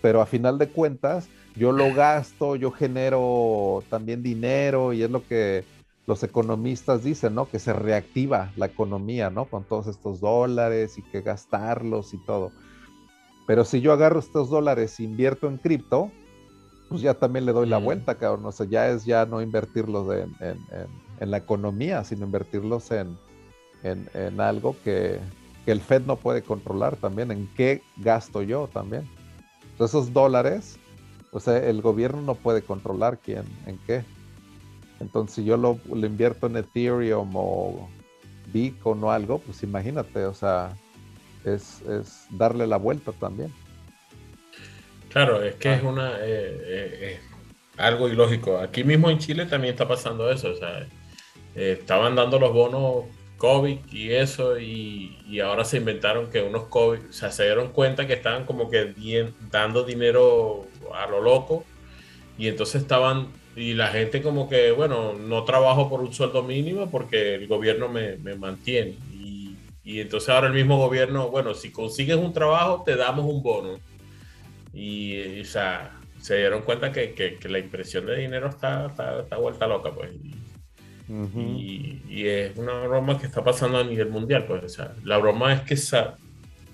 Pero 0.03 0.21
a 0.21 0.27
final 0.27 0.59
de 0.59 0.69
cuentas, 0.69 1.29
yo 1.55 1.73
lo 1.73 1.95
gasto, 1.95 2.57
yo 2.57 2.73
genero 2.73 3.85
también 3.89 4.23
dinero 4.23 4.93
y 4.93 5.03
es 5.03 5.11
lo 5.11 5.27
que 5.27 5.65
los 6.09 6.23
economistas 6.23 7.05
dicen, 7.05 7.35
¿no? 7.35 7.51
Que 7.51 7.59
se 7.59 7.75
reactiva 7.75 8.51
la 8.57 8.65
economía, 8.65 9.29
¿no? 9.29 9.45
Con 9.45 9.65
todos 9.65 9.87
estos 9.89 10.21
dólares 10.21 10.97
y 10.97 11.03
que 11.03 11.21
gastarlos 11.21 12.15
y 12.15 12.17
todo. 12.25 12.51
Pero 13.47 13.67
si 13.67 13.83
yo 13.83 13.93
agarro 13.93 14.19
estos 14.19 14.49
dólares 14.49 14.99
e 14.99 15.03
invierto 15.03 15.49
en 15.49 15.59
cripto, 15.59 16.11
pues 16.89 17.03
ya 17.03 17.13
también 17.13 17.45
le 17.45 17.53
doy 17.53 17.69
la 17.69 17.77
vuelta, 17.77 18.15
cabrón. 18.15 18.47
O 18.47 18.53
sea, 18.53 18.65
ya 18.65 18.89
es 18.89 19.05
ya 19.05 19.27
no 19.27 19.43
invertirlos 19.43 20.11
en, 20.41 21.31
la 21.31 21.37
economía, 21.37 22.03
sino 22.05 22.25
invertirlos 22.25 22.91
en, 22.91 23.19
en 23.83 24.41
algo 24.41 24.77
que, 24.83 25.21
que, 25.67 25.73
el 25.73 25.83
Fed 25.83 26.07
no 26.07 26.17
puede 26.17 26.41
controlar 26.41 26.97
también, 26.97 27.31
en 27.33 27.47
qué 27.55 27.83
gasto 27.99 28.41
yo 28.41 28.67
también. 28.73 29.07
Entonces 29.73 29.95
esos 29.95 30.13
dólares 30.15 30.79
O 31.33 31.39
sea, 31.39 31.59
el 31.59 31.83
gobierno 31.83 32.23
no 32.23 32.35
puede 32.35 32.63
controlar 32.63 33.19
quién, 33.19 33.45
en 33.67 33.79
qué. 33.87 34.05
Entonces, 35.01 35.37
si 35.37 35.45
yo 35.45 35.57
lo, 35.57 35.79
invierto 35.89 36.47
en 36.47 36.57
Ethereum 36.57 37.31
o 37.35 37.89
Bitcoin 38.53 39.03
o 39.05 39.11
algo, 39.11 39.39
pues 39.39 39.63
imagínate, 39.63 40.25
o 40.25 40.35
sea, 40.35 40.77
es, 41.45 41.83
darle 42.31 42.67
la 42.67 42.77
vuelta 42.77 43.13
también. 43.13 43.53
Claro, 45.11 45.43
es 45.43 45.55
que 45.55 45.75
es 45.75 45.83
ah. 45.83 45.89
una 45.89 46.13
eh, 46.21 46.21
eh, 46.23 47.21
algo 47.77 48.09
ilógico. 48.09 48.59
Aquí 48.59 48.85
mismo 48.85 49.09
en 49.09 49.19
Chile 49.19 49.47
también 49.47 49.73
está 49.73 49.87
pasando 49.87 50.31
eso. 50.31 50.51
O 50.51 50.57
sea, 50.57 50.81
eh, 51.55 51.77
estaban 51.81 52.15
dando 52.15 52.39
los 52.39 52.53
bonos 52.53 53.05
COVID 53.39 53.79
y 53.93 54.13
eso, 54.13 54.59
y, 54.59 55.41
ahora 55.41 55.65
se 55.65 55.79
inventaron 55.79 56.29
que 56.29 56.43
unos 56.43 56.65
COVID, 56.65 57.09
o 57.09 57.13
sea, 57.13 57.31
se 57.31 57.45
dieron 57.45 57.69
cuenta 57.69 58.07
que 58.07 58.15
estaban 58.15 58.45
como 58.45 58.69
que 58.69 58.95
dando 59.51 59.85
dinero 59.85 60.67
a 60.93 61.07
lo 61.07 61.23
loco, 61.23 61.65
y 62.37 62.49
entonces 62.49 62.83
estaban, 62.83 63.29
y 63.59 63.75
la 63.75 63.89
gente 63.89 64.23
como 64.23 64.49
que, 64.49 64.71
bueno, 64.71 65.15
no 65.15 65.45
trabajo 65.45 65.89
por 65.89 66.01
un 66.01 66.13
sueldo 66.13 66.43
mínimo 66.43 66.91
porque 66.91 67.35
el 67.35 67.49
gobierno 67.49 67.89
me, 67.89 68.17
mantiene. 68.37 68.95
Y, 69.13 69.57
y, 69.83 70.01
entonces 70.01 70.29
ahora 70.29 70.47
el 70.47 70.55
mismo 70.55 70.79
gobierno, 70.79 71.29
bueno, 71.29 71.55
si 71.55 71.71
consigues 71.73 72.17
un 72.17 72.33
trabajo, 72.33 72.83
te 72.87 72.97
damos 72.97 73.25
un 73.25 73.43
bono. 73.43 73.81
Y, 74.73 75.41
o 75.41 75.45
sea, 75.45 75.99
se 76.21 76.37
dieron 76.37 76.63
cuenta 76.63 76.93
que, 76.93 77.15
que, 77.15 77.49
la 77.49 77.59
impresión 77.59 78.07
de 78.07 78.17
dinero 78.17 78.49
está, 78.49 78.87
está, 78.87 79.21
está 79.21 79.37
vuelta 79.37 79.67
loca, 79.67 79.93
pues 79.93 80.11
y, 81.09 82.27
es 82.27 82.57
una 82.57 82.87
broma 82.87 83.19
que 83.19 83.27
está 83.27 83.43
pasando 83.43 83.79
a 83.79 83.85
nivel 83.85 84.11
mundial. 84.11 84.45
Pues, 84.47 84.65
o 84.65 84.69
sea, 84.69 84.95
la 85.05 85.19
broma 85.19 85.53
es 85.53 85.63
que 85.63 85.77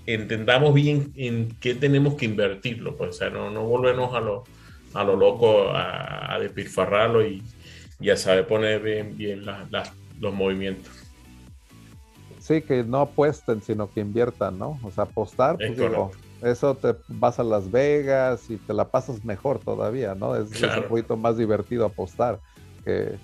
entendamos 0.07 0.74
bien 0.74 1.12
en 1.16 1.57
qué 1.61 1.74
tenemos 1.74 2.14
que 2.14 2.26
invertirlo. 2.26 2.97
Pues, 2.97 3.11
o 3.11 3.12
sea, 3.12 3.30
no, 3.30 3.51
no 3.51 3.62
volvernos 3.62 4.12
a 4.14 4.20
lo, 4.20 4.45
a 4.95 5.05
lo 5.05 5.16
loco 5.16 5.70
a, 5.70 6.34
a 6.34 6.38
despilfarrarlo 6.38 7.26
y, 7.26 7.42
y, 8.01 8.11
a 8.11 8.16
saber 8.16 8.47
poner 8.47 8.80
bien, 8.80 9.16
bien 9.16 9.42
los 10.20 10.34
movimientos. 10.34 10.90
Sí, 12.38 12.62
que 12.62 12.84
no 12.84 13.01
apuesten, 13.01 13.62
sino 13.62 13.90
que 13.90 14.01
inviertan, 14.01 14.59
¿no? 14.59 14.78
O 14.82 14.90
sea, 14.90 15.05
apostar, 15.05 15.57
pues, 15.57 15.78
eso 16.42 16.74
te 16.74 16.95
vas 17.09 17.38
a 17.38 17.45
Las 17.45 17.70
Vegas 17.70 18.51
y 18.51 18.57
te 18.57 18.74
la 18.74 18.90
pasas 18.90 19.24
mejor 19.24 19.61
todavía, 19.61 20.14
¿no? 20.14 20.36
Es, 20.36 20.53
es 20.53 20.76
un 20.76 20.84
poquito 20.84 21.16
más 21.16 21.38
divertido 21.38 21.86
apostar 21.86 22.38
que 22.84 23.16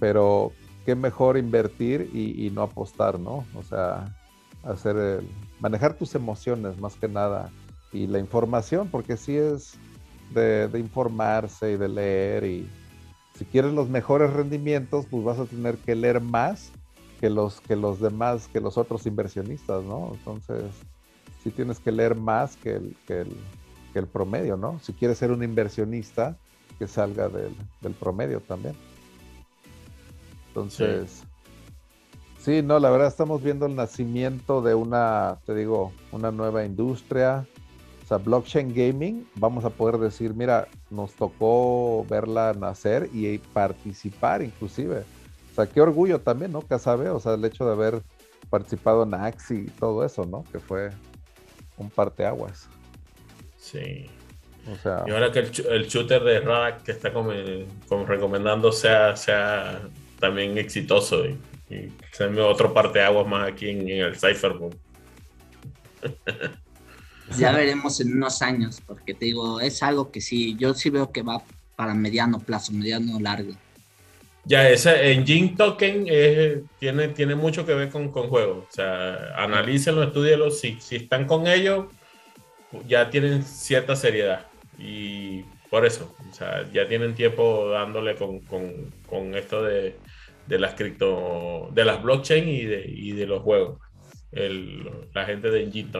pero 0.00 0.52
qué 0.84 0.94
mejor 0.94 1.38
invertir 1.38 2.10
y, 2.12 2.50
no 2.50 2.62
apostar, 2.62 3.18
¿no? 3.18 3.46
O 3.54 3.62
sea, 3.62 4.14
hacer 4.62 4.96
el, 4.96 5.28
manejar 5.60 5.96
tus 5.96 6.14
emociones 6.14 6.78
más 6.78 6.96
que 6.96 7.08
nada 7.08 7.50
y 7.92 8.06
la 8.06 8.18
información, 8.18 8.88
porque 8.90 9.16
sí 9.16 9.36
es 9.36 9.78
de, 10.30 10.70
informarse 10.78 11.72
y 11.72 11.76
de 11.76 11.88
leer 11.88 12.44
y 12.44 12.68
si 13.36 13.44
quieres 13.44 13.72
los 13.72 13.88
mejores 13.88 14.32
rendimientos, 14.32 15.06
pues 15.10 15.24
vas 15.24 15.38
a 15.38 15.44
tener 15.44 15.76
que 15.78 15.94
leer 15.94 16.20
más 16.20 16.70
que 17.20 17.30
los, 17.30 17.60
que 17.60 17.74
los 17.74 18.00
demás, 18.00 18.48
que 18.52 18.60
los 18.60 18.78
otros 18.78 19.06
inversionistas, 19.06 19.82
¿no? 19.82 20.12
Entonces, 20.14 20.64
sí 21.42 21.50
tienes 21.50 21.80
que 21.80 21.90
leer 21.90 22.14
más 22.14 22.56
que 22.56 22.76
el, 22.76 22.96
que 23.06 23.26
el, 23.94 24.06
promedio, 24.06 24.56
¿no? 24.56 24.78
Si 24.80 24.92
quieres 24.92 25.18
ser 25.18 25.32
un 25.32 25.42
inversionista, 25.42 26.36
que 26.78 26.86
salga 26.86 27.28
del 27.28 27.94
promedio 27.94 28.40
también. 28.40 28.74
Entonces, 30.48 31.24
sí. 32.38 32.62
no, 32.62 32.78
la 32.78 32.90
verdad 32.90 33.08
estamos 33.08 33.42
viendo 33.42 33.66
el 33.66 33.74
nacimiento 33.74 34.62
de 34.62 34.74
una, 34.74 35.38
te 35.44 35.54
digo, 35.54 35.92
una 36.12 36.30
nueva 36.30 36.64
industria. 36.64 37.46
Sea, 38.14 38.24
blockchain 38.24 38.74
gaming, 38.74 39.26
vamos 39.34 39.64
a 39.64 39.70
poder 39.70 39.98
decir, 39.98 40.34
mira, 40.34 40.68
nos 40.90 41.14
tocó 41.14 42.06
verla 42.08 42.52
nacer 42.52 43.08
y 43.12 43.38
participar 43.38 44.42
inclusive. 44.42 45.00
O 45.50 45.54
sea, 45.54 45.66
qué 45.66 45.80
orgullo 45.80 46.20
también, 46.20 46.52
¿no? 46.52 46.60
Que 46.66 46.78
sabe, 46.78 47.08
o 47.10 47.18
sea, 47.18 47.34
el 47.34 47.44
hecho 47.44 47.64
de 47.66 47.72
haber 47.72 48.02
participado 48.50 49.02
en 49.02 49.14
Axi 49.14 49.54
y 49.54 49.70
todo 49.70 50.04
eso, 50.04 50.24
¿no? 50.24 50.44
Que 50.52 50.60
fue 50.60 50.90
un 51.76 51.90
parteaguas. 51.90 52.68
Sí. 53.56 54.06
O 54.72 54.76
sea, 54.76 55.04
y 55.06 55.10
ahora 55.10 55.32
que 55.32 55.40
el, 55.40 55.86
shooter 55.86 56.22
de 56.22 56.40
Radak 56.40 56.84
que 56.84 56.92
está 56.92 57.12
como, 57.12 57.32
como 57.88 58.06
recomendando 58.06 58.70
sea, 58.70 59.16
sea 59.16 59.82
también 60.20 60.56
exitoso 60.56 61.26
y, 61.26 61.38
y 61.68 61.92
se 62.12 62.28
me 62.28 62.40
otro 62.40 62.72
parte 62.72 63.00
de 63.00 63.04
aguas 63.06 63.26
más 63.26 63.48
aquí 63.48 63.70
en, 63.70 63.88
el 63.88 64.16
Cypherpunk. 64.16 64.74
Ya 67.38 67.52
veremos 67.52 68.00
en 68.00 68.12
unos 68.12 68.42
años, 68.42 68.82
porque 68.86 69.14
te 69.14 69.26
digo, 69.26 69.60
es 69.60 69.82
algo 69.82 70.10
que 70.10 70.20
sí, 70.20 70.56
yo 70.58 70.74
sí 70.74 70.90
veo 70.90 71.10
que 71.10 71.22
va 71.22 71.42
para 71.76 71.94
mediano 71.94 72.38
plazo, 72.38 72.72
mediano 72.72 73.18
largo. 73.18 73.52
Ya, 74.44 74.68
ese 74.68 75.12
Engine 75.12 75.54
Token 75.56 76.06
tiene, 76.78 77.08
tiene 77.08 77.34
mucho 77.34 77.64
que 77.64 77.74
ver 77.74 77.88
con, 77.88 78.10
con 78.10 78.28
juegos. 78.28 78.66
O 78.68 78.72
sea, 78.72 79.34
analícenlo, 79.36 80.02
estudienlo. 80.02 80.50
Si, 80.50 80.78
si 80.80 80.96
están 80.96 81.26
con 81.26 81.46
ellos, 81.46 81.86
ya 82.86 83.08
tienen 83.08 83.42
cierta 83.42 83.96
seriedad. 83.96 84.46
Y 84.78 85.44
por 85.70 85.86
eso, 85.86 86.14
o 86.30 86.34
sea, 86.34 86.70
ya 86.72 86.86
tienen 86.86 87.14
tiempo 87.14 87.70
dándole 87.70 88.16
con, 88.16 88.40
con, 88.40 88.92
con 89.08 89.34
esto 89.34 89.62
de, 89.62 89.96
de 90.46 90.58
las 90.58 90.74
cripto, 90.74 91.70
de 91.72 91.84
las 91.84 92.02
blockchain 92.02 92.46
y 92.46 92.64
de, 92.64 92.84
y 92.86 93.12
de 93.12 93.26
los 93.26 93.42
juegos. 93.42 93.80
la 94.32 95.24
gente 95.24 95.50
de 95.50 95.62
Engine 95.62 95.90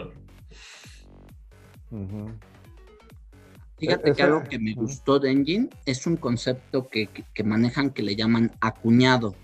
Fíjate 3.79 4.13
que 4.13 4.23
algo 4.23 4.45
que 4.45 4.59
me 4.59 4.75
gustó 4.75 5.19
de 5.19 5.31
Engine 5.31 5.69
es 5.85 6.07
un 6.07 6.17
concepto 6.17 6.89
que, 6.89 7.09
manejan 7.45 7.91
que 7.91 8.03
le 8.03 8.17
llaman 8.17 8.53
acuñado, 8.61 9.35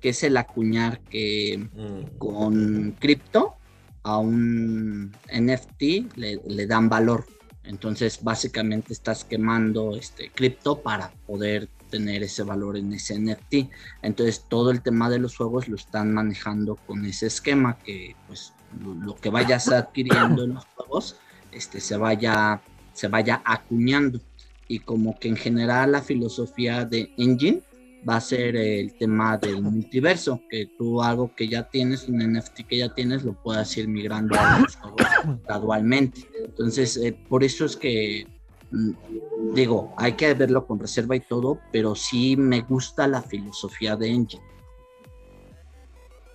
que 0.00 0.10
es 0.10 0.22
el 0.22 0.36
acuñar 0.36 1.00
que 1.00 1.68
mm. 1.72 2.18
con 2.18 2.92
cripto 2.98 3.54
a 4.02 4.18
un 4.18 5.12
NFT 5.32 6.16
le, 6.16 6.40
le, 6.46 6.66
dan 6.66 6.88
valor. 6.88 7.26
Entonces, 7.64 8.22
básicamente 8.22 8.92
estás 8.92 9.24
quemando 9.24 9.96
este 9.96 10.30
cripto 10.30 10.80
para 10.80 11.10
poder 11.26 11.68
tener 11.90 12.22
ese 12.22 12.42
valor 12.42 12.76
en 12.76 12.92
ese 12.92 13.18
NFT. 13.18 13.70
Entonces 14.02 14.44
todo 14.48 14.70
el 14.70 14.82
tema 14.82 15.08
de 15.10 15.18
los 15.18 15.36
juegos 15.36 15.68
lo 15.68 15.76
están 15.76 16.12
manejando 16.12 16.76
con 16.76 17.04
ese 17.04 17.26
esquema 17.26 17.78
que 17.78 18.16
pues 18.26 18.52
lo, 18.80 19.16
que 19.16 19.30
vayas 19.30 19.68
adquiriendo 19.68 20.44
en 20.44 20.54
los 20.54 20.64
juegos 20.66 21.16
este, 21.56 21.80
se, 21.80 21.96
vaya, 21.96 22.62
se 22.92 23.08
vaya 23.08 23.42
acuñando. 23.44 24.20
Y 24.68 24.80
como 24.80 25.18
que 25.18 25.28
en 25.28 25.36
general 25.36 25.92
la 25.92 26.02
filosofía 26.02 26.84
de 26.84 27.10
Engine 27.16 27.62
va 28.08 28.16
a 28.16 28.20
ser 28.20 28.56
el 28.56 28.94
tema 28.94 29.36
del 29.38 29.62
multiverso, 29.62 30.42
que 30.50 30.66
tú 30.78 31.02
algo 31.02 31.34
que 31.34 31.48
ya 31.48 31.68
tienes, 31.68 32.08
un 32.08 32.18
NFT 32.18 32.66
que 32.68 32.78
ya 32.78 32.94
tienes, 32.94 33.24
lo 33.24 33.34
puedas 33.42 33.76
ir 33.76 33.88
migrando 33.88 34.38
a 34.38 34.60
los 34.60 34.76
juegos 34.76 35.06
gradualmente. 35.44 36.28
Entonces, 36.44 36.96
eh, 36.96 37.16
por 37.28 37.42
eso 37.42 37.64
es 37.64 37.76
que 37.76 38.26
Mm, 38.70 39.54
digo, 39.54 39.94
hay 39.96 40.12
que 40.12 40.34
verlo 40.34 40.66
con 40.66 40.78
reserva 40.78 41.14
y 41.16 41.20
todo, 41.20 41.60
pero 41.72 41.94
sí 41.94 42.36
me 42.36 42.62
gusta 42.62 43.06
la 43.06 43.22
filosofía 43.22 43.96
de 43.96 44.08
Engine. 44.08 44.42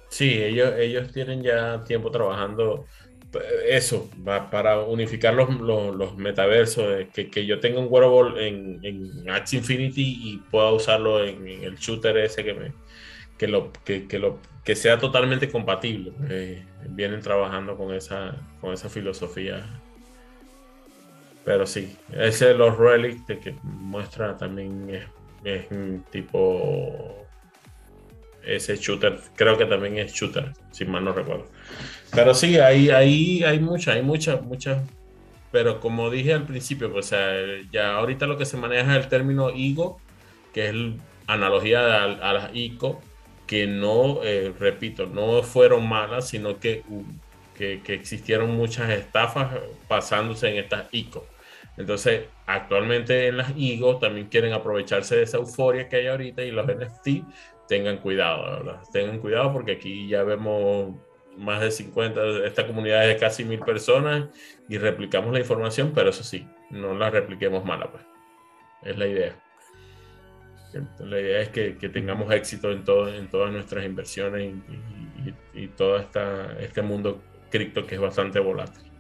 Sí, 0.10 0.30
ellos, 0.30 0.74
ellos 0.78 1.12
tienen 1.12 1.42
ya 1.42 1.84
tiempo 1.84 2.12
trabajando 2.12 2.86
eso, 3.68 4.10
para 4.52 4.80
unificar 4.80 5.34
los, 5.34 5.50
los, 5.60 6.18
metaversos, 6.18 7.06
que, 7.14 7.46
yo 7.46 7.60
tenga 7.60 7.80
un 7.80 7.88
wearable 7.90 8.48
en, 8.48 8.80
en 8.84 9.30
Axie 9.30 9.60
Infinity 9.60 10.20
y 10.24 10.38
pueda 10.52 10.72
usarlo 10.72 11.24
en, 11.24 11.48
el 11.48 11.78
shooter 11.78 12.18
ese 12.18 12.44
que 12.44 12.54
me 12.54 12.74
que 13.38 13.48
lo 13.48 13.72
que, 13.84 14.06
lo 14.20 14.40
que 14.64 14.76
sea 14.76 15.00
totalmente 15.00 15.50
compatible. 15.50 16.14
Eh, 16.30 16.64
vienen 16.90 17.22
trabajando 17.22 17.76
con 17.78 17.94
esa 17.94 18.36
con 18.60 18.74
esa 18.74 18.90
filosofía 18.90 19.66
pero 21.44 21.66
sí, 21.66 21.96
ese 22.12 22.48
de 22.48 22.54
los 22.54 22.78
relics 22.78 23.26
que 23.26 23.56
muestra 23.64 24.38
también 24.38 24.90
es, 25.44 25.72
un 25.72 26.06
tipo. 26.12 27.21
Ese 28.46 28.76
shooter, 28.78 29.20
creo 29.36 29.58
que 29.58 29.66
también 29.66 29.98
es 29.98 30.14
shooter, 30.14 30.54
si 30.72 30.86
mal 30.86 31.04
no 31.04 31.14
recuerdo. 31.14 31.48
Pero 32.14 32.34
sí, 32.34 32.58
ahí, 32.58 32.90
ahí 32.90 33.44
hay 33.44 33.60
muchas, 33.60 33.96
hay 33.96 34.02
muchas, 34.02 34.42
muchas. 34.42 34.84
Pero 35.52 35.80
como 35.80 36.10
dije 36.10 36.34
al 36.34 36.46
principio, 36.46 36.92
pues, 36.92 37.14
ya 37.72 37.96
ahorita 37.96 38.26
lo 38.26 38.38
que 38.38 38.46
se 38.46 38.58
maneja 38.58 38.98
es 38.98 39.04
el 39.04 39.10
término 39.10 39.50
IGO, 39.50 40.00
que 40.54 40.70
es 40.70 40.76
analogía 41.28 42.04
a, 42.04 42.34
las 42.34 42.50
ICO, 42.54 43.02
que 43.48 43.68
no, 43.68 44.24
eh, 44.24 44.54
repito, 44.58 45.06
no 45.08 45.44
fueron 45.44 45.88
malas, 45.88 46.30
sino 46.30 46.60
que 46.60 46.84
que, 47.84 47.94
existieron 47.94 48.56
muchas 48.56 48.90
estafas 48.90 49.60
pasándose 49.88 50.50
en 50.50 50.58
estas 50.58 50.86
ICO. 50.92 51.28
Entonces, 51.78 52.26
actualmente 52.46 53.28
en 53.28 53.38
las 53.38 53.54
IGO 53.56 53.98
también 53.98 54.28
quieren 54.28 54.54
aprovecharse 54.54 55.16
de 55.16 55.24
esa 55.24 55.38
euforia 55.38 55.88
que 55.88 55.98
hay 55.98 56.08
ahorita 56.08 56.44
y 56.44 56.52
los 56.52 56.66
NFT 56.66 57.08
tengan 57.72 58.00
cuidado, 58.00 58.44
¿verdad? 58.44 58.82
Tengan 58.92 59.20
cuidado 59.20 59.54
porque 59.54 59.72
aquí 59.72 60.06
ya 60.06 60.24
vemos 60.24 60.94
más 61.38 61.62
de 61.62 61.72
50, 61.72 62.46
esta 62.46 62.68
comunidad 62.68 63.08
es 63.08 63.14
de 63.14 63.18
casi 63.18 63.46
mil 63.46 63.60
personas 63.60 64.28
y 64.68 64.78
replicamos 64.78 65.32
la 65.32 65.40
información, 65.40 65.94
pero 65.96 66.10
eso 66.10 66.22
sí, 66.22 66.46
no 66.70 66.94
la 66.94 67.10
repliquemos 67.10 67.64
mala, 67.64 67.90
pues. 67.90 68.04
es 68.84 68.98
la 68.98 69.08
idea. 69.08 69.40
La 71.00 71.18
idea 71.18 71.40
es 71.40 71.48
que, 71.48 71.72
tengamos 71.94 72.30
éxito 72.34 72.74
en, 72.74 72.84
todas 72.84 73.52
nuestras 73.54 73.86
inversiones 73.86 74.54
y, 75.54 75.68
todo 75.68 75.98
esta, 75.98 76.60
este 76.60 76.82
mundo 76.82 77.22
cripto 77.50 77.88
que 77.88 77.96
es 77.96 78.02
bastante 78.02 78.42
volátil. 78.42 78.91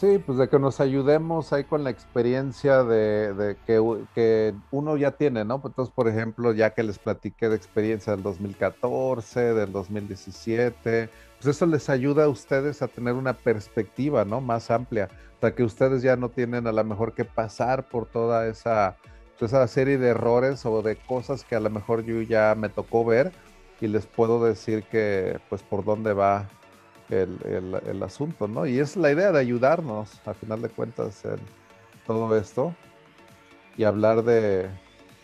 Sí, 0.00 0.18
pues 0.18 0.38
de 0.38 0.48
que 0.48 0.58
nos 0.58 0.80
ayudemos 0.80 1.52
ahí 1.52 1.64
con 1.64 1.84
la 1.84 1.90
experiencia 1.90 2.84
de, 2.84 3.58
que, 3.66 4.54
uno 4.70 4.96
ya 4.96 5.10
tiene, 5.10 5.44
¿no? 5.44 5.60
Pues 5.60 5.72
entonces, 5.72 5.94
por 5.94 6.08
ejemplo, 6.08 6.54
ya 6.54 6.70
que 6.70 6.82
les 6.82 6.98
platiqué 6.98 7.50
de 7.50 7.56
experiencia 7.56 8.14
del 8.14 8.22
2014, 8.22 9.52
del 9.52 9.72
2017, 9.72 11.10
pues 11.36 11.54
eso 11.54 11.66
les 11.66 11.90
ayuda 11.90 12.24
a 12.24 12.28
ustedes 12.28 12.80
a 12.80 12.88
tener 12.88 13.12
una 13.12 13.34
perspectiva, 13.34 14.24
¿no? 14.24 14.40
Más 14.40 14.70
amplia, 14.70 15.10
sea, 15.38 15.54
que 15.54 15.64
ustedes 15.64 16.00
ya 16.00 16.16
no 16.16 16.30
tienen 16.30 16.66
a 16.66 16.72
lo 16.72 16.82
mejor 16.82 17.12
que 17.12 17.26
pasar 17.26 17.86
por 17.90 18.06
toda 18.06 18.46
esa, 18.46 18.96
pues, 19.38 19.52
esa 19.52 19.68
serie 19.68 19.98
de 19.98 20.08
errores 20.08 20.64
o 20.64 20.80
de 20.80 20.96
cosas 20.96 21.44
que 21.44 21.56
a 21.56 21.60
lo 21.60 21.68
mejor 21.68 22.04
yo 22.04 22.22
ya 22.22 22.54
me 22.56 22.70
tocó 22.70 23.04
ver 23.04 23.32
y 23.82 23.86
les 23.86 24.06
puedo 24.06 24.42
decir 24.42 24.82
que, 24.84 25.40
pues, 25.50 25.62
por 25.62 25.84
dónde 25.84 26.14
va 26.14 26.48
el, 27.10 28.02
asunto, 28.02 28.48
¿no? 28.48 28.66
Y 28.66 28.78
es 28.78 28.96
la 28.96 29.10
idea 29.10 29.32
de 29.32 29.40
ayudarnos, 29.40 30.20
a 30.26 30.34
final 30.34 30.62
de 30.62 30.68
cuentas, 30.68 31.24
en 31.24 31.38
todo 32.06 32.36
esto 32.36 32.74
y 33.76 33.84
hablar 33.84 34.22
de, 34.22 34.68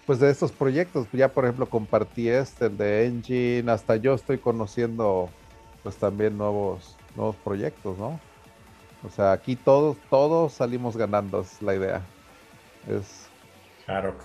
pues 0.07 0.19
de 0.19 0.31
estos 0.31 0.53
proyectos. 0.53 1.07
Ya, 1.13 1.29
por 1.29 1.45
ejemplo, 1.45 1.67
compartí 1.67 2.29
este, 2.29 2.67
el 2.67 2.77
de 2.77 3.07
Engine, 3.07 3.71
hasta 3.71 3.97
yo 3.97 4.15
estoy 4.15 4.39
conociendo, 4.39 5.29
pues 5.83 5.97
también 5.97 6.37
nuevos, 6.37 6.97
nuevos 7.15 7.37
proyectos, 7.37 7.99
¿no? 7.99 8.19
O 9.05 9.11
sea, 9.11 9.33
aquí 9.33 9.57
todos, 9.57 9.97
todos 10.11 10.55
salimos 10.55 10.97
ganando, 10.97 11.41
es 11.41 11.61
la 11.63 11.75
idea. 11.75 12.03
Es. 12.89 13.29
Claro. 13.85 14.17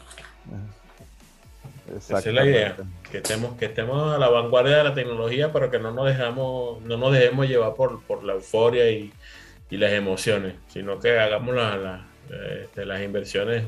Esa 1.97 2.19
es 2.19 2.25
la 2.27 2.45
idea, 2.45 2.77
que 3.09 3.17
estemos, 3.17 3.57
que 3.57 3.65
estemos 3.65 4.13
a 4.13 4.17
la 4.17 4.29
vanguardia 4.29 4.77
de 4.77 4.83
la 4.83 4.93
tecnología, 4.93 5.51
pero 5.51 5.69
que 5.71 5.79
no 5.79 5.91
nos 5.91 6.05
dejamos, 6.05 6.81
no 6.83 6.97
nos 6.97 7.11
dejemos 7.11 7.47
llevar 7.47 7.73
por, 7.73 8.03
por 8.03 8.23
la 8.23 8.33
euforia 8.33 8.89
y, 8.89 9.11
y, 9.69 9.77
las 9.77 9.91
emociones, 9.91 10.55
sino 10.67 10.99
que 10.99 11.19
hagamos 11.19 11.55
la, 11.55 12.07
este, 12.29 12.85
las 12.85 13.01
inversiones 13.01 13.63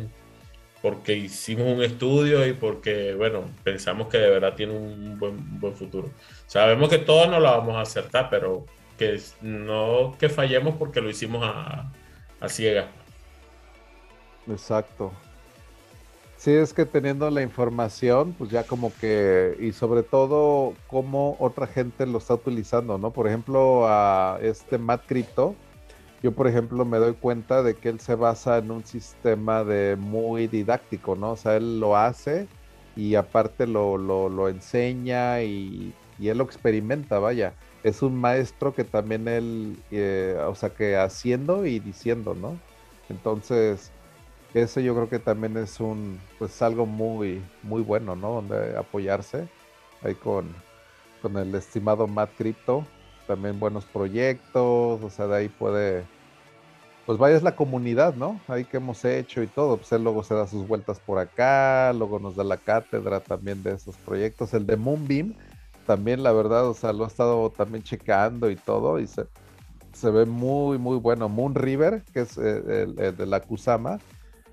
porque 0.82 1.16
hicimos 1.16 1.68
un 1.68 1.82
estudio 1.82 2.46
y 2.46 2.54
porque, 2.54 3.16
bueno, 3.16 3.46
pensamos 3.64 4.08
que 4.10 4.18
de 4.18 4.30
verdad 4.30 4.54
tiene 4.54 4.74
un 4.74 5.18
buen, 5.18 5.60
buen 5.60 5.74
futuro. 5.74 6.12
Sabemos 6.46 6.90
que 6.90 6.98
todos 6.98 7.30
no 7.30 7.40
la 7.40 7.52
vamos 7.52 7.76
a 7.78 7.82
acertar, 7.82 8.30
pero 8.30 8.66
que 8.98 9.20
no 9.42 10.16
que 10.20 10.28
fallemos 10.28 10.76
porque 10.76 11.00
lo 11.00 11.10
hicimos 11.10 11.42
a, 11.44 11.90
a 12.42 12.50
ciegas. 12.50 12.88
Exacto. 14.48 15.14
Sí, 16.44 16.52
es 16.52 16.74
que 16.74 16.86
teniendo 16.86 17.30
la 17.30 17.42
información, 17.42 18.34
pues 18.38 18.50
ya 18.50 18.66
como 18.66 18.92
que, 19.00 19.56
y 19.62 19.72
sobre 19.72 20.04
todo 20.04 20.74
cómo 20.88 21.38
otra 21.40 21.68
gente 21.68 22.06
lo 22.06 22.18
está 22.18 22.34
utilizando, 22.34 22.98
¿no? 22.98 23.12
Por 23.12 23.30
ejemplo, 23.30 23.88
a 23.88 24.40
este 24.42 24.78
Matt 24.78 25.04
Crypto, 25.08 25.56
yo 26.22 26.34
por 26.34 26.48
ejemplo 26.48 26.84
me 26.84 26.98
doy 26.98 27.14
cuenta 27.14 27.64
de 27.64 27.76
que 27.76 27.88
él 27.88 28.02
se 28.02 28.16
basa 28.16 28.58
en 28.58 28.72
un 28.72 28.84
sistema 28.84 29.64
de 29.64 29.96
muy 29.96 30.48
didáctico, 30.48 31.16
¿no? 31.16 31.32
O 31.32 31.38
sea, 31.38 31.56
él 31.56 31.80
lo 31.80 31.96
hace 31.96 32.50
y 32.98 33.16
aparte 33.16 33.66
lo, 33.66 33.98
lo, 33.98 34.50
enseña 34.50 35.42
y, 35.44 35.94
él 36.20 36.38
lo 36.38 36.44
experimenta, 36.44 37.20
vaya. 37.20 37.54
Es 37.84 38.02
un 38.02 38.18
maestro 38.20 38.76
que 38.76 38.84
también 38.84 39.30
él, 39.30 39.78
eh, 39.92 40.38
o 40.46 40.56
sea, 40.56 40.72
que 40.72 40.98
haciendo 40.98 41.66
y 41.66 41.80
diciendo, 41.80 42.36
¿no? 42.36 42.58
Entonces, 43.08 43.93
eso 44.62 44.80
yo 44.80 44.94
creo 44.94 45.10
que 45.10 45.20
también 45.20 45.58
es 45.58 45.80
un, 45.80 46.20
pues 46.38 46.62
algo 46.62 46.86
muy, 46.86 47.42
muy 47.64 47.82
bueno, 47.82 48.16
¿no? 48.16 48.36
Donde 48.36 48.78
apoyarse 48.78 49.48
ahí 50.04 50.16
con, 50.16 50.54
con 51.22 51.38
el 51.38 51.56
estimado 51.56 52.08
Matt 52.08 52.32
Crypto, 52.38 52.86
también 53.26 53.60
buenos 53.60 53.86
proyectos, 53.86 55.02
o 55.02 55.10
sea, 55.10 55.28
de 55.28 55.38
ahí 55.38 55.50
puede, 55.50 56.04
pues 57.06 57.18
vaya 57.18 57.36
es 57.36 57.44
la 57.44 57.56
comunidad, 57.56 58.14
¿no? 58.14 58.40
Ahí 58.48 58.66
que 58.66 58.78
hemos 58.78 59.04
hecho 59.06 59.42
y 59.42 59.48
todo, 59.48 59.78
pues 59.78 59.92
él 59.92 60.04
luego 60.04 60.24
se 60.24 60.36
da 60.36 60.46
sus 60.46 60.68
vueltas 60.68 61.00
por 61.00 61.18
acá, 61.18 61.92
luego 61.94 62.20
nos 62.20 62.36
da 62.36 62.44
la 62.44 62.58
cátedra 62.58 63.22
también 63.22 63.64
de 63.64 63.74
esos 63.74 63.96
proyectos, 63.98 64.54
el 64.54 64.68
de 64.68 64.78
Moonbeam, 64.78 65.34
también 65.88 66.22
la 66.22 66.32
verdad, 66.32 66.68
o 66.68 66.74
sea, 66.74 66.94
lo 66.94 67.06
ha 67.06 67.08
estado 67.08 67.50
también 67.50 67.84
checando 67.84 68.52
y 68.52 68.56
todo, 68.56 69.00
y 69.00 69.08
se, 69.08 69.26
se 69.94 70.12
ve 70.12 70.26
muy, 70.26 70.78
muy 70.78 70.98
bueno. 70.98 71.28
Moon 71.28 71.56
River, 71.56 72.04
que 72.14 72.22
es 72.22 72.38
eh, 72.38 72.88
el 72.98 73.18
de 73.18 73.26
la 73.26 73.42
Kusama, 73.42 74.00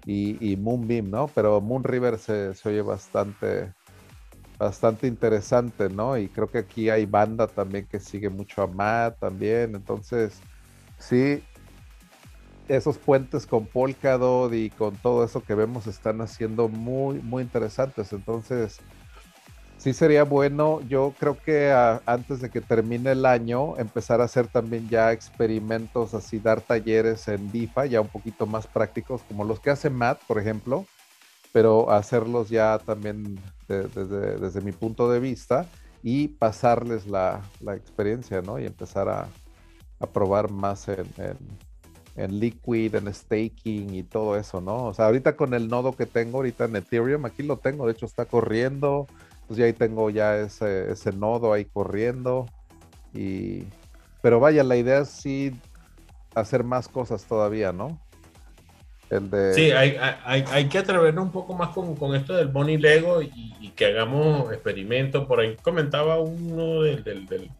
y, 0.06 0.56
Moonbeam, 0.56 1.10
¿no? 1.10 1.28
Pero 1.28 1.60
Moon 1.60 1.84
River 1.84 2.18
se, 2.18 2.52
oye 2.64 2.82
bastante, 2.82 3.72
bastante 4.58 5.06
interesante, 5.06 5.88
¿no? 5.88 6.16
Y 6.18 6.28
creo 6.28 6.50
que 6.50 6.58
aquí 6.58 6.90
hay 6.90 7.06
banda 7.06 7.46
también 7.46 7.86
que 7.86 8.00
sigue 8.00 8.30
mucho 8.30 8.62
a 8.62 8.66
Matt 8.66 9.18
también, 9.18 9.74
entonces, 9.74 10.40
sí, 10.98 11.42
esos 12.68 12.98
puentes 12.98 13.46
con 13.46 13.66
Polkadot 13.66 14.52
y 14.54 14.70
con 14.70 14.94
todo 14.96 15.24
eso 15.24 15.42
que 15.42 15.54
vemos 15.54 15.86
están 15.86 16.20
haciendo 16.20 16.68
muy, 16.68 17.20
muy 17.20 17.42
interesantes, 17.42 18.12
entonces 18.12 18.80
sí 19.80 19.94
sería 19.94 20.24
bueno, 20.24 20.80
yo 20.88 21.14
creo 21.18 21.38
que 21.38 21.72
antes 22.04 22.40
de 22.40 22.50
que 22.50 22.60
termine 22.60 23.12
el 23.12 23.24
año, 23.24 23.78
empezar 23.78 24.20
a 24.20 24.24
hacer 24.24 24.46
también 24.46 24.88
ya 24.90 25.10
experimentos, 25.10 26.12
así 26.12 26.38
dar 26.38 26.60
talleres 26.60 27.26
en 27.28 27.50
DIFA, 27.50 27.86
ya 27.86 28.02
un 28.02 28.08
poquito 28.08 28.44
más 28.44 28.66
prácticos, 28.66 29.22
como 29.22 29.44
los 29.44 29.58
que 29.58 29.70
hace 29.70 29.88
Matt, 29.88 30.20
por 30.26 30.38
ejemplo, 30.38 30.84
pero 31.52 31.90
hacerlos 31.90 32.50
ya 32.50 32.78
también 32.78 33.40
desde, 33.68 34.60
mi 34.60 34.72
punto 34.72 35.10
de 35.10 35.18
vista 35.18 35.66
y 36.02 36.28
pasarles 36.28 37.06
la, 37.06 37.40
experiencia, 37.74 38.42
¿no? 38.42 38.58
Y 38.58 38.66
empezar 38.66 39.08
a, 39.08 39.28
probar 40.12 40.50
más 40.50 40.88
en, 40.88 41.06
en, 41.16 41.36
en, 42.16 42.38
liquid, 42.38 42.94
en 42.94 43.12
staking 43.12 43.94
y 43.94 44.02
todo 44.02 44.36
eso, 44.36 44.60
¿no? 44.60 44.86
O 44.86 44.94
sea, 44.94 45.06
ahorita 45.06 45.36
con 45.36 45.54
el 45.54 45.68
nodo 45.68 45.92
que 45.92 46.04
tengo 46.04 46.38
ahorita 46.38 46.66
en 46.66 46.76
Ethereum, 46.76 47.24
aquí 47.24 47.42
lo 47.42 47.56
tengo, 47.58 47.86
de 47.86 47.92
hecho 47.92 48.04
está 48.04 48.26
corriendo 48.26 49.06
pues 49.50 49.58
ya 49.58 49.64
ahí 49.64 49.72
tengo 49.72 50.10
ya 50.10 50.36
ese, 50.36 50.92
ese 50.92 51.10
nodo 51.10 51.52
ahí 51.52 51.64
corriendo. 51.64 52.46
Y, 53.12 53.64
pero 54.22 54.38
vaya, 54.38 54.62
la 54.62 54.76
idea 54.76 55.00
es 55.00 55.08
sí 55.08 55.52
hacer 56.36 56.62
más 56.62 56.86
cosas 56.86 57.24
todavía, 57.24 57.72
¿no? 57.72 58.00
El 59.10 59.28
de... 59.28 59.52
Sí, 59.52 59.72
hay, 59.72 59.96
hay, 60.24 60.44
hay 60.52 60.68
que 60.68 60.78
atrevernos 60.78 61.24
un 61.24 61.32
poco 61.32 61.54
más 61.54 61.70
con, 61.70 61.96
con 61.96 62.14
esto 62.14 62.36
del 62.36 62.46
Bonnie 62.46 62.78
Lego 62.78 63.22
y, 63.22 63.72
que 63.74 63.86
hagamos 63.86 64.52
experimentos. 64.52 65.26
Por 65.26 65.40
ahí 65.40 65.56
comentaba 65.60 66.20
uno 66.20 66.82
del, 66.82 67.02
del, 67.02 67.26
del, 67.26 67.50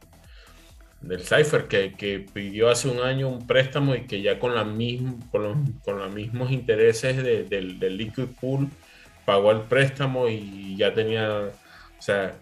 del 1.01 1.20
Cypher 1.22 1.66
que, 1.66 1.95
que, 1.95 2.20
pidió 2.20 2.70
hace 2.70 2.86
un 2.86 3.01
año 3.01 3.28
un 3.28 3.49
préstamo 3.49 3.97
y 3.97 4.03
que 4.03 4.22
ya 4.22 4.38
con, 4.38 4.55
la 4.55 4.62
misma, 4.62 5.16
con, 5.32 5.43
los, 5.43 5.57
con 5.84 5.99
los 5.99 6.12
mismos 6.12 6.53
intereses 6.53 7.16
del, 7.16 7.80
del 7.80 7.97
Liquid 7.97 8.28
Pool 8.41 8.68
pagó 9.24 9.51
el 9.51 9.62
préstamo 9.62 10.28
y 10.28 10.76
ya 10.76 10.95
tenía 10.95 11.51
o 12.01 12.03
sea, 12.03 12.35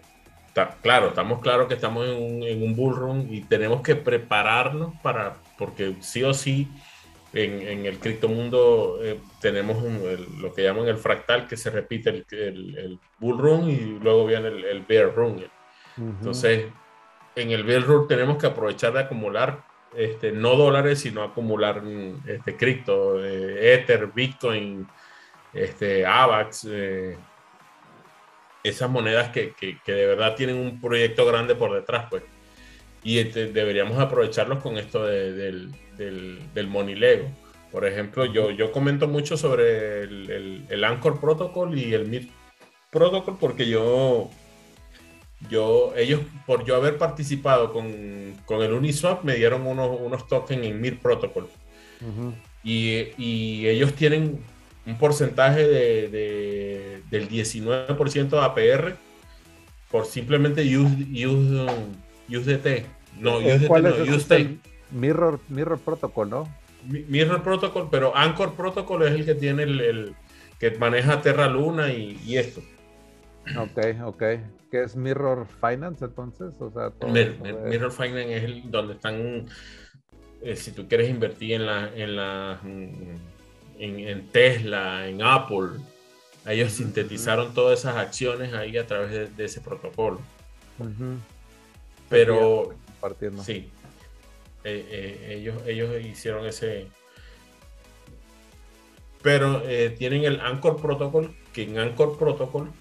claro, 0.81 1.09
estamos 1.09 1.41
claros 1.41 1.67
que 1.67 1.73
estamos 1.73 2.07
en 2.07 2.15
un, 2.15 2.43
en 2.43 2.63
un 2.63 2.75
bull 2.75 2.95
run 2.95 3.27
y 3.29 3.41
tenemos 3.41 3.81
que 3.81 3.95
prepararnos 3.95 4.95
para, 5.01 5.35
porque 5.57 5.97
sí 5.99 6.23
o 6.23 6.33
sí, 6.33 6.69
en, 7.33 7.61
en 7.61 7.85
el 7.85 7.99
criptomundo 7.99 8.99
eh, 9.03 9.19
tenemos 9.41 9.83
lo 10.39 10.53
que 10.53 10.63
llaman 10.63 10.87
el 10.87 10.97
fractal, 10.97 11.45
que 11.45 11.57
se 11.57 11.69
repite 11.69 12.09
el, 12.09 12.25
el, 12.77 12.99
bull 13.19 13.37
run 13.37 13.69
y 13.69 13.99
luego 14.01 14.25
viene 14.25 14.47
el, 14.47 14.81
bear 14.87 15.13
run. 15.13 15.45
Entonces, 15.97 16.67
en 17.35 17.51
el 17.51 17.63
bear 17.63 17.83
run 17.83 18.07
tenemos 18.07 18.37
que 18.37 18.47
aprovechar 18.47 18.93
de 18.93 19.01
acumular 19.01 19.63
este, 19.95 20.31
no 20.31 20.55
dólares, 20.55 21.01
sino 21.01 21.21
acumular 21.21 21.83
este, 22.25 22.55
cripto, 22.55 23.23
eh, 23.23 23.73
Ether, 23.73 24.07
Bitcoin, 24.07 24.87
este, 25.53 26.05
AVAX, 26.05 26.67
eh, 26.69 27.17
esas 28.63 28.89
monedas 28.89 29.29
que, 29.29 29.53
de 29.85 30.05
verdad 30.05 30.35
tienen 30.35 30.57
un 30.57 30.81
proyecto 30.81 31.25
grande 31.25 31.55
por 31.55 31.73
detrás, 31.73 32.07
pues. 32.09 32.23
Y 33.03 33.19
este, 33.19 33.47
deberíamos 33.47 33.97
aprovecharlos 33.97 34.61
con 34.61 34.77
esto 34.77 35.05
del, 35.05 35.71
del, 35.97 36.39
del 36.53 36.67
Money 36.67 36.95
Lego. 36.95 37.29
Por 37.71 37.85
ejemplo, 37.85 38.25
yo, 38.25 38.51
yo 38.51 38.71
comento 38.71 39.07
mucho 39.07 39.37
sobre 39.37 40.03
el, 40.03 40.83
Anchor 40.83 41.19
Protocol 41.19 41.77
y 41.77 41.93
el 41.93 42.07
MIR 42.07 42.27
Protocol 42.91 43.37
porque 43.39 43.69
yo, 43.69 44.29
yo, 45.49 45.93
ellos, 45.95 46.21
por 46.47 46.65
yo 46.65 46.75
haber 46.75 46.97
participado 46.97 47.71
con, 47.71 47.85
el 47.87 48.73
Uniswap, 48.73 49.23
me 49.23 49.35
dieron 49.35 49.67
unos, 49.67 49.99
unos 50.01 50.27
tokens 50.27 50.65
en 50.65 50.81
MIR 50.81 50.99
Protocol. 50.99 51.47
y, 52.63 53.09
y 53.17 53.67
ellos 53.67 53.93
tienen 53.93 54.43
un 54.89 54.97
porcentaje 54.97 55.67
de, 55.67 57.01
del 57.09 57.29
19% 57.29 58.29
de 58.29 58.39
APR 58.39 58.95
por 59.91 60.05
simplemente 60.05 60.61
use, 60.77 61.27
use, 61.27 62.85
No, 63.19 63.37
USDT, 63.37 63.67
¿Cuál 63.67 63.85
es 63.87 64.27
Mirror, 64.91 65.39
Mirror 65.49 65.79
Protocol, 65.79 66.29
¿no? 66.29 66.47
Mirror 66.83 67.43
Protocol, 67.43 67.89
pero 67.91 68.15
Anchor 68.15 68.55
Protocol 68.55 69.03
es 69.03 69.11
el 69.11 69.25
que 69.25 69.35
tiene 69.35 69.63
el, 69.63 70.15
que 70.59 70.71
maneja 70.71 71.21
Terra 71.21 71.47
Luna 71.47 71.91
y, 71.91 72.37
esto. 72.37 72.61
Ok, 73.57 73.79
ok. 74.05 74.23
¿Qué 74.71 74.83
es 74.83 74.95
Mirror 74.95 75.47
Finance 75.59 76.05
entonces? 76.05 76.53
O 76.59 76.71
sea, 76.71 76.91
Mirror 77.07 77.91
Finance 77.91 78.37
es 78.37 78.43
el, 78.43 78.71
donde 78.71 78.93
están, 78.93 79.45
eh, 80.41 80.55
si 80.55 80.71
tú 80.71 80.87
quieres 80.87 81.09
invertir 81.09 81.53
en 81.53 81.65
la, 81.65 81.89
en 81.95 82.15
la, 82.15 82.59
en, 83.79 84.27
Tesla, 84.27 85.07
en 85.07 85.21
Apple, 85.21 85.79
ellos 86.45 86.73
sintetizaron 86.73 87.53
todas 87.53 87.79
esas 87.79 87.95
acciones 87.95 88.53
ahí 88.53 88.77
a 88.77 88.85
través 88.85 89.35
de, 89.35 89.45
ese 89.45 89.61
protocolo. 89.61 90.19
Pero, 92.09 92.73
partiendo. 92.99 93.43
sí, 93.43 93.69
eh, 94.63 94.85
eh, 94.89 95.35
ellos, 95.37 95.61
ellos 95.65 96.05
hicieron 96.05 96.45
ese, 96.45 96.87
pero 99.21 99.61
eh, 99.65 99.95
tienen 99.97 100.23
el 100.23 100.39
Anchor 100.39 100.81
Protocol, 100.81 101.35
que 101.53 101.63
en 101.63 101.77
Anchor 101.77 102.17
Protocol 102.17 102.71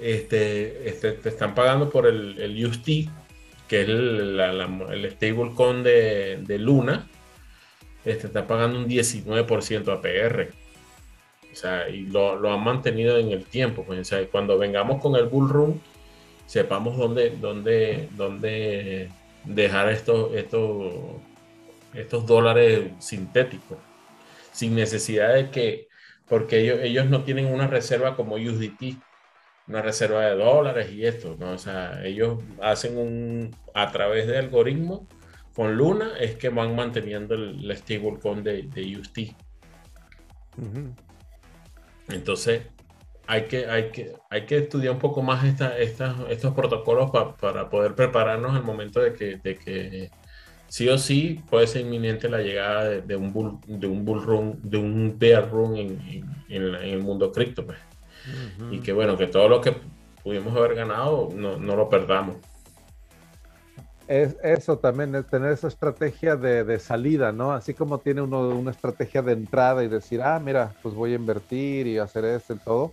este, 0.00 0.88
este 0.88 1.12
te 1.12 1.28
están 1.28 1.54
pagando 1.54 1.90
por 1.90 2.06
el, 2.06 2.38
el 2.40 2.66
UST, 2.66 3.08
que 3.68 3.82
es 3.82 3.88
el, 3.88 4.40
el 4.40 5.10
stablecoin 5.12 5.82
de, 5.82 6.38
de, 6.42 6.58
Luna, 6.58 7.08
este, 8.04 8.28
está 8.28 8.46
pagando 8.46 8.78
un 8.78 8.88
19% 8.88 9.92
APR. 9.92 10.50
O 11.52 11.56
sea, 11.56 11.88
y 11.88 12.02
lo, 12.02 12.36
lo, 12.36 12.52
han 12.52 12.62
mantenido 12.62 13.18
en 13.18 13.30
el 13.30 13.44
tiempo. 13.44 13.84
Pues, 13.84 14.00
o 14.00 14.04
sea, 14.04 14.26
cuando 14.28 14.58
vengamos 14.58 15.00
con 15.02 15.16
el 15.16 15.26
Bull 15.26 15.48
Run, 15.48 15.80
sepamos 16.46 16.96
dónde, 16.96 17.30
dónde, 17.30 18.08
dónde 18.16 19.10
dejar 19.44 19.90
estos, 19.90 20.34
estos, 20.34 20.92
estos 21.94 22.26
dólares 22.26 22.92
sintéticos 22.98 23.78
sin 24.52 24.74
necesidad 24.74 25.34
de 25.34 25.50
que, 25.50 25.88
porque 26.26 26.60
ellos, 26.60 26.80
ellos 26.82 27.06
no 27.06 27.22
tienen 27.22 27.46
una 27.46 27.68
reserva 27.68 28.16
como 28.16 28.34
USDT, 28.34 28.96
una 29.68 29.82
reserva 29.82 30.26
de 30.26 30.34
dólares 30.34 30.90
y 30.90 31.06
esto, 31.06 31.36
¿no? 31.38 31.52
O 31.52 31.58
sea, 31.58 32.04
ellos 32.04 32.40
hacen 32.60 32.96
un, 32.96 33.56
a 33.74 33.92
través 33.92 34.26
de 34.26 34.38
algoritmo, 34.38 35.06
con 35.58 35.76
Luna, 35.76 36.12
es 36.20 36.36
que 36.36 36.50
van 36.50 36.76
manteniendo 36.76 37.34
el, 37.34 37.76
stablecoin 37.76 38.44
de, 38.44 38.62
de 38.62 38.96
UST. 38.96 39.18
Entonces, 42.10 42.62
hay 43.26 43.46
que, 43.46 43.66
hay, 43.66 43.90
que, 43.90 44.12
hay 44.30 44.46
que 44.46 44.58
estudiar 44.58 44.92
un 44.92 45.00
poco 45.00 45.20
más 45.20 45.44
esta, 45.44 45.76
estos 45.76 46.54
protocolos 46.54 47.10
para 47.10 47.68
poder 47.68 47.96
prepararnos 47.96 48.54
al 48.54 48.62
momento 48.62 49.00
de 49.00 49.14
que, 49.14 49.38
de 49.38 49.56
que 49.56 50.10
sí 50.68 50.88
o 50.88 50.96
sí 50.96 51.40
puede 51.50 51.66
ser 51.66 51.80
inminente 51.80 52.28
la 52.28 52.38
llegada 52.38 52.84
de, 52.84 53.16
un 53.16 53.32
bull, 53.32 53.58
de 53.66 53.88
un 53.88 54.04
bull 54.04 54.22
run, 54.22 54.60
de 54.62 54.78
un 54.78 55.18
bear 55.18 55.50
run 55.50 55.76
en, 55.76 56.22
el 56.48 57.00
mundo 57.00 57.32
cripto. 57.32 57.66
Pues. 57.66 57.78
Y 58.70 58.78
que 58.78 58.92
bueno, 58.92 59.16
que 59.16 59.26
todo 59.26 59.48
lo 59.48 59.60
que 59.60 59.74
pudimos 60.22 60.56
haber 60.56 60.76
ganado 60.76 61.30
no, 61.34 61.58
lo 61.58 61.88
perdamos. 61.88 62.36
Es 64.08 64.36
eso 64.42 64.78
también, 64.78 65.14
es 65.14 65.26
tener 65.26 65.52
esa 65.52 65.68
estrategia 65.68 66.34
de, 66.34 66.78
salida, 66.78 67.30
¿no? 67.30 67.52
Así 67.52 67.74
como 67.74 67.98
tiene 67.98 68.22
uno 68.22 68.48
una 68.48 68.70
estrategia 68.70 69.22
de 69.22 69.32
entrada 69.32 69.84
y 69.84 69.88
decir, 69.88 70.22
ah, 70.22 70.40
mira, 70.42 70.74
pues 70.82 70.94
voy 70.94 71.12
a 71.12 71.16
invertir 71.16 71.86
y 71.86 71.98
hacer 71.98 72.24
esto 72.24 72.54
y 72.54 72.58
todo. 72.58 72.92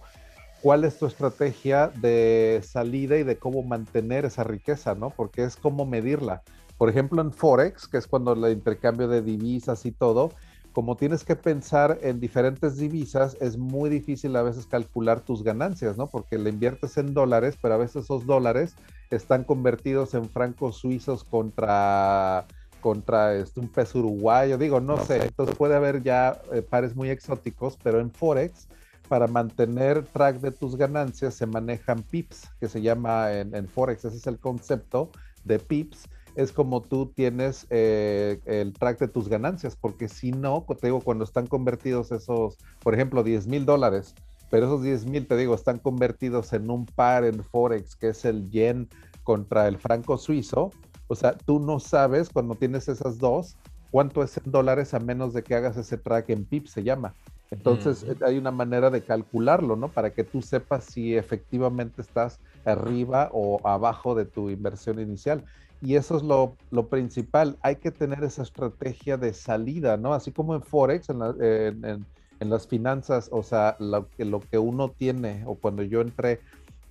¿Cuál 0.61 0.83
es 0.83 0.99
tu 0.99 1.05
estrategia 1.05 1.87
de 1.87 2.61
salida 2.63 3.17
y 3.17 3.23
de 3.23 3.37
cómo 3.37 3.63
mantener 3.63 4.25
esa 4.25 4.43
riqueza, 4.43 4.93
¿no? 4.93 5.09
Porque 5.09 5.43
es 5.43 5.55
cómo 5.55 5.85
medirla 5.85 6.43
por 6.77 6.89
ejemplo, 6.89 7.21
en 7.21 7.31
Forex, 7.31 7.87
que 7.87 7.97
es 7.97 8.07
cuando 8.07 8.33
el 8.33 8.51
intercambio 8.51 9.07
de 9.07 9.21
divisas 9.21 9.85
y 9.85 9.91
todo, 9.91 10.31
como 10.75 10.97
tienes 10.97 11.23
que 11.23 11.37
pensar 11.37 11.99
en 12.01 12.19
diferentes 12.19 12.75
divisas, 12.75 13.37
es 13.39 13.57
muy 13.57 13.89
difícil 13.89 14.35
a 14.35 14.43
veces 14.43 14.67
calcular 14.67 15.21
tus 15.21 15.41
ganancias, 15.41 15.95
¿no? 15.95 16.07
Porque 16.07 16.37
le 16.37 16.49
inviertes 16.49 16.97
en 16.97 17.13
dólares, 17.13 17.57
pero 17.61 17.75
a 17.75 17.77
veces 17.77 18.03
esos 18.03 18.25
dólares 18.25 18.75
están 19.09 19.45
convertidos 19.45 20.13
en 20.15 20.29
francos 20.29 20.75
suizos 20.75 21.23
contra 21.23 22.45
contra 22.81 23.35
este, 23.35 23.61
un 23.61 23.69
peso 23.69 23.99
uruguayo, 23.99 24.57
digo, 24.57 24.81
no 24.81 24.97
sé, 24.97 25.23
entonces 25.23 25.55
puede 25.55 25.75
haber 25.75 26.03
ya 26.03 26.39
eh, 26.51 26.61
pares 26.61 26.93
muy 26.93 27.09
exóticos, 27.09 27.79
pero 27.81 28.01
en 28.01 28.11
Forex, 28.11 28.67
para 29.07 29.27
mantener 29.27 30.03
track 30.03 30.39
de 30.41 30.51
tus 30.51 30.75
ganancias, 30.75 31.33
se 31.33 31.47
manejan 31.47 32.03
PIPs, 32.03 32.49
que 32.59 32.67
se 32.67 32.81
llama 32.81 33.31
en, 33.31 33.55
en 33.55 33.67
Forex, 33.67 34.05
ese 34.05 34.17
es 34.17 34.27
el 34.27 34.37
concepto 34.39 35.09
de 35.45 35.57
PIPs, 35.57 36.09
es 36.35 36.51
como 36.51 36.81
tú 36.81 37.11
tienes 37.15 37.65
eh, 37.69 38.39
el 38.45 38.73
track 38.73 38.99
de 38.99 39.07
tus 39.07 39.29
ganancias, 39.29 39.75
porque 39.75 40.07
si 40.07 40.31
no, 40.31 40.65
te 40.79 40.87
digo, 40.87 41.01
cuando 41.01 41.23
están 41.23 41.47
convertidos 41.47 42.11
esos, 42.11 42.57
por 42.81 42.93
ejemplo, 42.93 43.23
10 43.23 43.47
mil 43.47 43.65
dólares, 43.65 44.13
pero 44.49 44.67
esos 44.67 44.83
10 44.83 45.05
mil, 45.05 45.27
te 45.27 45.37
digo, 45.37 45.55
están 45.55 45.79
convertidos 45.79 46.53
en 46.53 46.69
un 46.69 46.85
par 46.85 47.23
en 47.23 47.43
Forex, 47.43 47.95
que 47.95 48.09
es 48.09 48.25
el 48.25 48.49
yen 48.49 48.89
contra 49.23 49.67
el 49.67 49.77
franco 49.77 50.17
suizo, 50.17 50.71
o 51.07 51.15
sea, 51.15 51.33
tú 51.33 51.59
no 51.59 51.79
sabes 51.79 52.29
cuando 52.29 52.55
tienes 52.55 52.87
esas 52.87 53.17
dos 53.17 53.55
cuánto 53.95 54.23
es 54.23 54.35
en 54.37 54.51
dólares 54.51 54.93
a 54.93 54.99
menos 54.99 55.33
de 55.33 55.41
que 55.41 55.55
hagas 55.55 55.77
ese 55.77 55.97
track 55.97 56.29
en 56.29 56.43
PIP, 56.43 56.67
se 56.67 56.83
llama. 56.83 57.13
Entonces 57.49 58.05
hay 58.21 58.37
una 58.37 58.51
manera 58.51 58.89
de 58.89 59.01
calcularlo, 59.01 59.77
¿no? 59.77 59.87
Para 59.87 60.09
que 60.09 60.25
tú 60.25 60.41
sepas 60.41 60.83
si 60.83 61.15
efectivamente 61.15 62.01
estás 62.01 62.39
arriba 62.65 63.29
o 63.31 63.65
abajo 63.65 64.13
de 64.13 64.25
tu 64.25 64.49
inversión 64.49 64.99
inicial. 64.99 65.45
Y 65.81 65.95
eso 65.95 66.17
es 66.17 66.23
lo, 66.23 66.55
principal. 66.87 67.57
Hay 67.61 67.77
que 67.77 67.91
tener 67.91 68.23
esa 68.23 68.43
estrategia 68.43 69.17
de 69.17 69.33
salida, 69.33 69.97
¿no? 69.97 70.13
Así 70.13 70.31
como 70.31 70.55
en 70.55 70.61
Forex, 70.61 71.09
en, 71.09 72.05
las 72.39 72.67
finanzas, 72.67 73.29
o 73.31 73.43
sea, 73.43 73.75
lo 73.79 74.09
que, 74.09 74.25
lo 74.25 74.39
que 74.39 74.57
uno 74.57 74.89
tiene, 74.89 75.43
o 75.45 75.55
cuando 75.55 75.83
yo 75.83 76.01
entré, 76.01 76.39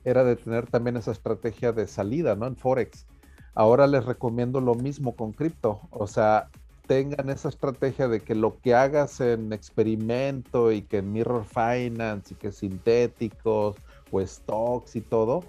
era 0.04 0.24
de 0.24 0.36
tener 0.36 0.66
también 0.66 0.96
esa 0.96 1.12
estrategia 1.12 1.72
de 1.72 1.86
salida, 1.86 2.34
¿no? 2.34 2.46
En 2.46 2.56
Forex. 2.56 3.06
Ahora 3.54 3.86
les 3.86 4.04
recomiendo 4.04 4.60
lo 4.60 4.74
mismo 4.74 5.14
con 5.14 5.32
cripto. 5.32 5.80
O 5.90 6.06
sea, 6.06 6.48
tengan 6.86 7.30
esa 7.30 7.48
estrategia 7.48 8.08
de 8.08 8.20
que 8.20 8.34
lo 8.34 8.58
que 8.60 8.74
hagas 8.74 9.20
en 9.20 9.52
experimento 9.52 10.72
y 10.72 10.82
que 10.82 10.98
en 10.98 11.12
Mirror 11.12 11.44
Finance 11.44 12.34
y 12.34 12.36
que 12.36 12.52
sintéticos 12.52 13.76
o 14.10 14.20
stocks 14.20 14.96
y 14.96 15.00
todo, 15.00 15.44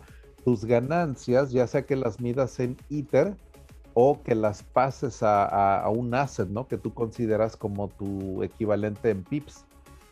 tus 0.45 0.63
ganancias, 0.63 1.51
ya 1.51 1.65
sea 1.65 1.81
que 1.81 1.95
las 1.95 2.21
midas 2.21 2.59
en 2.59 2.77
ITER 2.89 3.35
o 3.95 4.21
que 4.21 4.35
las 4.35 4.61
pases 4.61 5.23
a, 5.23 5.83
un 5.89 6.13
asset, 6.13 6.47
¿no? 6.49 6.67
Que 6.67 6.77
tú 6.77 6.93
consideras 6.93 7.57
como 7.57 7.87
tu 7.87 8.43
equivalente 8.43 9.09
en 9.09 9.23
PIPS. 9.23 9.65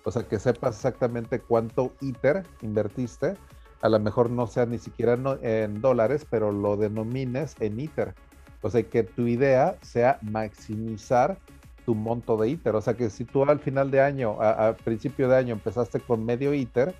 O 0.04 0.12
sea, 0.12 0.24
que 0.24 0.40
sepas 0.40 0.76
exactamente 0.76 1.40
cuánto 1.40 1.94
ITER 2.02 2.44
invertiste. 2.62 3.36
A 3.82 3.90
lo 3.90 4.00
mejor 4.00 4.32
no 4.32 4.48
sea 4.48 4.66
ni 4.66 4.80
siquiera 4.80 5.18
en 5.42 5.82
dólares, 5.82 6.26
pero 6.28 6.52
lo 6.52 6.78
denomines 6.78 7.56
en 7.60 7.80
ITER. 7.80 8.16
O 8.62 8.70
sea, 8.70 8.82
que 8.82 9.04
tu 9.04 9.28
idea 9.28 9.78
sea 9.82 10.18
maximizar 10.24 11.38
tu 11.86 11.94
monto 11.94 12.38
de 12.38 12.50
ITER. 12.50 12.76
O 12.76 12.82
sea, 12.82 12.96
que 12.96 13.10
si 13.10 13.24
tú 13.24 13.44
al 13.44 13.60
final 13.60 13.92
de 13.92 14.02
año, 14.02 14.42
a 14.42 14.76
principio 14.84 15.28
de 15.28 15.36
año 15.36 15.54
empezaste 15.54 16.00
con 16.00 16.26
medio 16.26 16.54
ITER, 16.54 16.96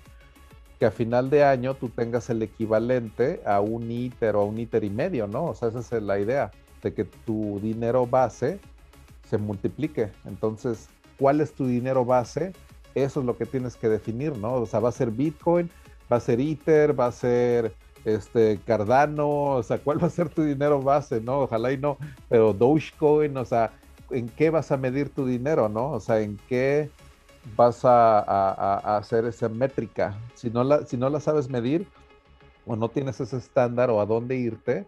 que 0.78 0.86
a 0.86 0.90
final 0.90 1.30
de 1.30 1.44
año 1.44 1.74
tú 1.74 1.88
tengas 1.88 2.30
el 2.30 2.42
equivalente 2.42 3.40
a 3.46 3.60
un 3.60 3.90
ITER 3.90 4.36
o 4.36 4.40
a 4.40 4.44
un 4.44 4.58
ITER 4.58 4.84
y 4.84 4.90
medio, 4.90 5.26
¿no? 5.26 5.46
O 5.46 5.54
sea, 5.54 5.68
esa 5.68 5.80
es 5.80 6.02
la 6.02 6.18
idea, 6.18 6.50
de 6.82 6.92
que 6.92 7.04
tu 7.04 7.58
dinero 7.60 8.06
base 8.06 8.60
se 9.28 9.38
multiplique. 9.38 10.10
Entonces, 10.24 10.88
¿cuál 11.18 11.40
es 11.40 11.52
tu 11.52 11.66
dinero 11.66 12.04
base? 12.04 12.52
Eso 12.94 13.20
es 13.20 13.26
lo 13.26 13.36
que 13.36 13.46
tienes 13.46 13.76
que 13.76 13.88
definir, 13.88 14.36
¿no? 14.36 14.54
O 14.54 14.66
sea, 14.66 14.80
va 14.80 14.90
a 14.90 14.92
ser 14.92 15.10
Bitcoin, 15.10 15.70
va 16.12 16.18
a 16.18 16.20
ser 16.20 16.40
ITER, 16.40 16.98
va 16.98 17.06
a 17.06 17.12
ser 17.12 17.72
este 18.04 18.60
Cardano, 18.66 19.28
o 19.28 19.62
sea, 19.62 19.78
¿cuál 19.78 20.02
va 20.02 20.08
a 20.08 20.10
ser 20.10 20.28
tu 20.28 20.42
dinero 20.42 20.80
base, 20.82 21.20
no? 21.20 21.40
Ojalá 21.40 21.72
y 21.72 21.78
no, 21.78 21.96
pero 22.28 22.52
Dogecoin, 22.52 23.36
o 23.36 23.44
sea, 23.44 23.72
¿en 24.10 24.28
qué 24.28 24.50
vas 24.50 24.70
a 24.70 24.76
medir 24.76 25.08
tu 25.08 25.26
dinero, 25.26 25.68
no? 25.68 25.90
O 25.90 26.00
sea, 26.00 26.20
¿en 26.20 26.38
qué 26.48 26.90
vas 27.56 27.84
a, 27.84 28.96
hacer 28.96 29.24
esa 29.26 29.48
métrica. 29.48 30.18
Si 30.34 30.50
no, 30.50 30.64
la, 30.64 30.86
si 30.86 30.96
no 30.96 31.10
la 31.10 31.20
sabes 31.20 31.48
medir 31.48 31.86
o 32.66 32.76
no 32.76 32.88
tienes 32.88 33.20
ese 33.20 33.36
estándar 33.36 33.90
o 33.90 34.00
a 34.00 34.06
dónde 34.06 34.36
irte, 34.36 34.86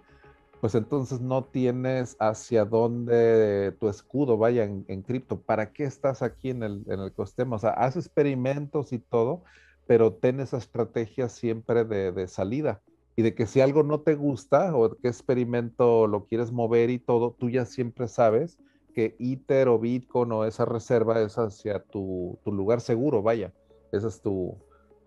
pues 0.60 0.74
entonces 0.74 1.20
no 1.20 1.44
tienes 1.44 2.16
hacia 2.18 2.64
dónde 2.64 3.76
tu 3.78 3.88
escudo 3.88 4.38
vaya 4.38 4.64
en, 4.64 5.02
cripto. 5.02 5.40
¿Para 5.40 5.72
qué 5.72 5.84
estás 5.84 6.22
aquí 6.22 6.50
en 6.50 6.62
el, 6.62 6.82
en 6.86 7.00
el 7.00 7.08
ecosistema? 7.08 7.56
O 7.56 7.58
sea, 7.58 7.70
haz 7.70 7.96
experimentos 7.96 8.92
y 8.92 8.98
todo, 8.98 9.42
pero 9.86 10.14
ten 10.14 10.40
esa 10.40 10.56
estrategia 10.56 11.28
siempre 11.28 11.84
de, 11.84 12.12
de 12.12 12.28
salida. 12.28 12.80
Y 13.18 13.22
de 13.22 13.34
que 13.34 13.46
si 13.46 13.60
algo 13.60 13.82
no 13.82 14.00
te 14.00 14.14
gusta 14.14 14.74
o 14.76 14.94
qué 14.96 15.08
experimento 15.08 16.06
lo 16.06 16.26
quieres 16.26 16.52
mover 16.52 16.90
y 16.90 16.98
todo, 16.98 17.34
tú 17.38 17.48
ya 17.48 17.64
siempre 17.64 18.08
sabes 18.08 18.58
que 18.96 19.14
ITER 19.18 19.68
o 19.68 19.78
Bitcoin 19.78 20.32
o 20.32 20.46
esa 20.46 20.64
reserva 20.64 21.20
es 21.20 21.36
hacia 21.36 21.80
tu, 21.80 22.38
lugar 22.46 22.80
seguro, 22.80 23.22
vaya. 23.22 23.52
Esa 23.92 24.08
es 24.08 24.22
tu, 24.22 24.56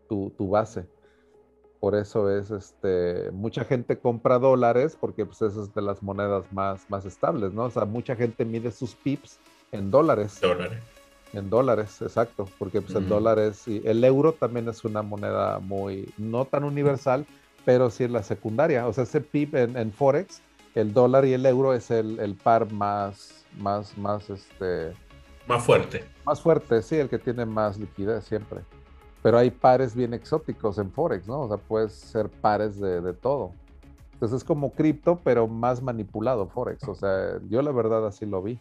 tu, 0.08 0.48
base. 0.48 0.86
Por 1.80 1.96
eso 1.96 2.30
es, 2.30 2.52
este, 2.52 3.32
mucha 3.32 3.64
gente 3.66 3.98
compra 3.98 4.38
dólares 4.38 4.96
porque 5.00 5.26
pues 5.26 5.42
esa 5.42 5.64
es 5.64 5.74
de 5.74 5.82
las 5.82 6.04
monedas 6.04 6.46
más, 6.54 6.88
más 6.88 7.04
estables, 7.06 7.52
¿no? 7.52 7.64
O 7.64 7.70
sea, 7.72 7.86
mucha 7.86 8.16
gente 8.16 8.46
mide 8.46 8.70
sus 8.70 8.94
pips 8.94 9.40
en 9.72 9.90
dólares. 9.90 10.40
Dólares. 10.40 10.80
En 11.34 11.50
dólares, 11.50 12.00
exacto, 12.04 12.48
porque 12.60 12.82
pues, 12.82 12.94
el 12.94 13.06
mm. 13.06 13.10
dólar 13.10 13.40
es, 13.40 13.68
el 13.68 14.04
euro 14.04 14.34
también 14.34 14.68
es 14.68 14.86
una 14.86 15.02
moneda 15.02 15.58
muy, 15.58 16.14
no 16.20 16.46
tan 16.46 16.64
universal, 16.64 17.26
pero 17.66 17.90
sí 17.90 18.04
es 18.04 18.12
la 18.12 18.22
secundaria. 18.22 18.88
O 18.88 18.94
sea, 18.94 19.04
ese 19.04 19.22
PIB 19.22 19.56
en, 19.56 19.92
Forex, 19.92 20.44
el 20.76 20.94
dólar 20.94 21.26
y 21.26 21.34
el 21.34 21.46
euro 21.48 21.74
es 21.74 21.90
el, 21.90 22.38
par 22.44 22.72
más, 22.72 23.39
más, 23.58 23.98
más, 23.98 24.30
este... 24.30 24.94
Más 25.48 25.64
fuerte. 25.64 26.06
Más 26.26 26.42
fuerte, 26.42 26.82
sí, 26.82 26.96
el 26.96 27.10
que 27.10 27.20
tiene 27.20 27.46
más 27.46 27.78
liquidez 27.78 28.24
siempre. 28.26 28.62
Pero 29.24 29.38
hay 29.38 29.52
pares 29.52 29.96
bien 29.96 30.14
exóticos 30.14 30.78
en 30.78 30.92
Forex, 30.92 31.28
¿no? 31.28 31.42
O 31.42 31.48
sea, 31.48 31.58
puedes 31.58 31.94
ser 31.94 32.30
pares 32.30 32.80
de, 32.80 33.02
de 33.02 33.14
todo. 33.14 33.52
Entonces 34.14 34.38
es 34.38 34.44
como 34.44 34.72
cripto, 34.72 35.20
pero 35.24 35.48
más 35.48 35.82
manipulado 35.82 36.48
Forex. 36.48 36.88
O 36.88 36.96
sea, 36.96 37.40
yo 37.50 37.62
la 37.62 37.72
verdad 37.72 38.06
así 38.06 38.26
lo 38.26 38.42
vi 38.42 38.60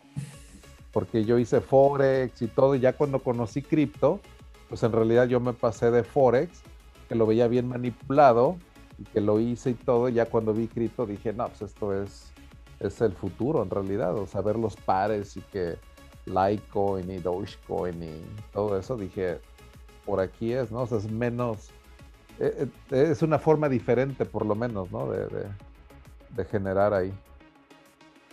porque 0.92 1.24
yo 1.24 1.38
hice 1.38 1.60
Forex 1.60 2.42
y 2.42 2.48
todo, 2.48 2.74
y 2.74 2.80
ya 2.80 2.92
cuando 2.92 3.20
conocí 3.20 3.62
cripto, 3.62 4.20
pues 4.68 4.82
en 4.82 4.92
realidad 4.92 5.26
yo 5.26 5.40
me 5.40 5.52
pasé 5.52 5.90
de 5.90 6.02
Forex, 6.02 6.62
que 7.08 7.14
lo 7.14 7.26
veía 7.26 7.48
bien 7.48 7.68
manipulado, 7.68 8.56
y 8.98 9.04
que 9.04 9.20
lo 9.20 9.38
hice 9.38 9.70
y 9.70 9.74
todo, 9.74 10.08
y 10.08 10.14
ya 10.14 10.26
cuando 10.26 10.52
vi 10.52 10.66
cripto 10.66 11.06
dije, 11.06 11.32
no, 11.32 11.46
pues 11.46 11.62
esto 11.62 11.94
es, 11.94 12.32
es 12.80 13.00
el 13.00 13.12
futuro 13.12 13.62
en 13.62 13.70
realidad, 13.70 14.16
o 14.16 14.26
sea, 14.26 14.40
ver 14.40 14.56
los 14.56 14.76
pares 14.76 15.36
y 15.36 15.40
que 15.40 15.76
Litecoin 16.26 17.10
y 17.10 17.18
Dogecoin 17.18 18.02
y 18.02 18.20
todo 18.52 18.78
eso, 18.78 18.96
dije, 18.96 19.40
por 20.04 20.20
aquí 20.20 20.52
es, 20.52 20.70
¿no? 20.70 20.82
O 20.82 20.86
sea, 20.86 20.98
es 20.98 21.10
menos, 21.10 21.70
eh, 22.38 22.68
eh, 22.90 23.08
es 23.10 23.22
una 23.22 23.38
forma 23.38 23.68
diferente 23.68 24.24
por 24.24 24.46
lo 24.46 24.54
menos, 24.54 24.90
¿no? 24.90 25.10
de, 25.10 25.26
de 26.30 26.44
generar 26.44 26.94
ahí. 26.94 27.12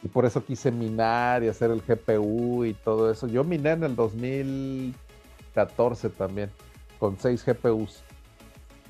Y 0.04 0.08
por 0.08 0.26
eso 0.26 0.46
quise 0.46 0.72
minar 0.72 1.44
y 1.44 1.48
hacer 1.48 1.72
el 1.72 1.82
GPU 1.82 2.66
y 2.66 2.76
todo 2.76 3.10
eso. 3.10 3.28
Yo 3.28 3.44
miné 3.44 3.72
en 3.72 3.84
el 3.84 3.96
2014 3.96 6.10
también, 6.10 6.52
con 7.00 7.18
6 7.18 7.44
GPUs. 7.44 8.04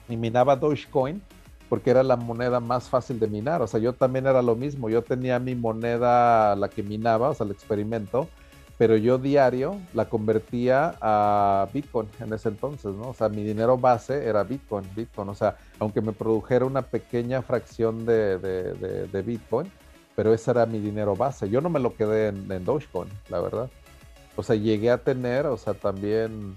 Y 0.10 0.18
minaba 0.18 0.58
Dogecoin 0.58 1.22
porque 1.70 1.90
era 1.90 2.04
la 2.04 2.16
moneda 2.16 2.60
más 2.60 2.90
fácil 2.90 3.20
de 3.20 3.28
minar. 3.28 3.62
O 3.62 3.68
sea, 3.68 3.80
yo 3.80 3.94
también 3.94 4.28
era 4.28 4.42
lo 4.42 4.56
mismo. 4.56 4.90
Yo 4.90 5.04
tenía 5.04 5.40
mi 5.40 5.56
moneda, 5.56 6.56
la 6.56 6.70
que 6.70 6.84
minaba, 6.84 7.30
o 7.30 7.34
sea, 7.34 7.46
el 7.46 7.52
experimento, 7.52 8.28
pero 8.78 8.98
yo 8.98 9.18
diario 9.18 9.80
la 9.94 10.10
convertía 10.10 10.96
a 11.00 11.68
Bitcoin 11.74 12.10
en 12.20 12.34
ese 12.34 12.50
entonces, 12.50 12.94
¿no? 12.94 13.10
O 13.10 13.14
sea, 13.14 13.30
mi 13.30 13.44
dinero 13.44 13.78
base 13.78 14.26
era 14.26 14.44
Bitcoin, 14.44 14.86
Bitcoin. 14.96 15.30
O 15.30 15.36
sea, 15.36 15.58
aunque 15.80 16.02
me 16.02 16.12
produjera 16.12 16.66
una 16.66 16.82
pequeña 16.82 17.42
fracción 17.42 18.06
de, 18.06 19.24
Bitcoin, 19.26 19.72
pero 20.16 20.34
ese 20.34 20.52
era 20.52 20.66
mi 20.66 20.80
dinero 20.80 21.16
base. 21.16 21.50
Yo 21.50 21.62
no 21.62 21.70
me 21.70 21.80
lo 21.80 21.96
quedé 21.96 22.28
en, 22.28 22.66
Dogecoin, 22.66 23.10
la 23.30 23.40
verdad. 23.40 23.70
O 24.36 24.44
sea, 24.44 24.58
llegué 24.58 24.92
a 24.92 24.98
tener, 24.98 25.46
o 25.46 25.56
sea, 25.56 25.74
también, 25.74 26.56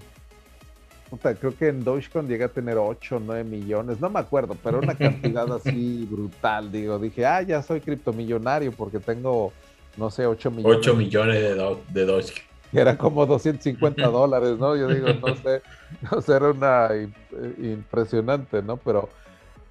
creo 1.17 1.57
que 1.57 1.67
en 1.67 1.83
Dogecoin 1.83 2.27
llegué 2.27 2.43
a 2.43 2.49
tener 2.49 2.77
8 2.77 3.17
o 3.17 3.19
9 3.19 3.43
millones, 3.43 3.99
no 3.99 4.09
me 4.09 4.19
acuerdo, 4.19 4.55
pero 4.63 4.79
una 4.79 4.95
cantidad 4.95 5.51
así 5.55 6.07
brutal, 6.09 6.71
digo, 6.71 6.99
dije, 6.99 7.25
ah, 7.25 7.41
ya 7.41 7.61
soy 7.61 7.81
criptomillonario 7.81 8.71
porque 8.71 8.99
tengo, 8.99 9.51
no 9.97 10.09
sé, 10.09 10.25
8 10.25 10.51
millones. 10.51 10.77
8 10.79 10.95
millones 10.95 11.35
de, 11.41 11.77
de 11.89 12.05
Dogecoin. 12.05 12.49
Era 12.71 12.97
como 12.97 13.25
250 13.25 14.07
dólares, 14.07 14.57
¿no? 14.59 14.75
Yo 14.75 14.87
digo, 14.87 15.07
no 15.07 15.35
sé, 15.35 15.61
no 16.11 16.21
sé, 16.21 16.33
era 16.35 16.51
una 16.51 16.89
impresionante, 17.57 18.61
¿no? 18.61 18.77
Pero 18.77 19.09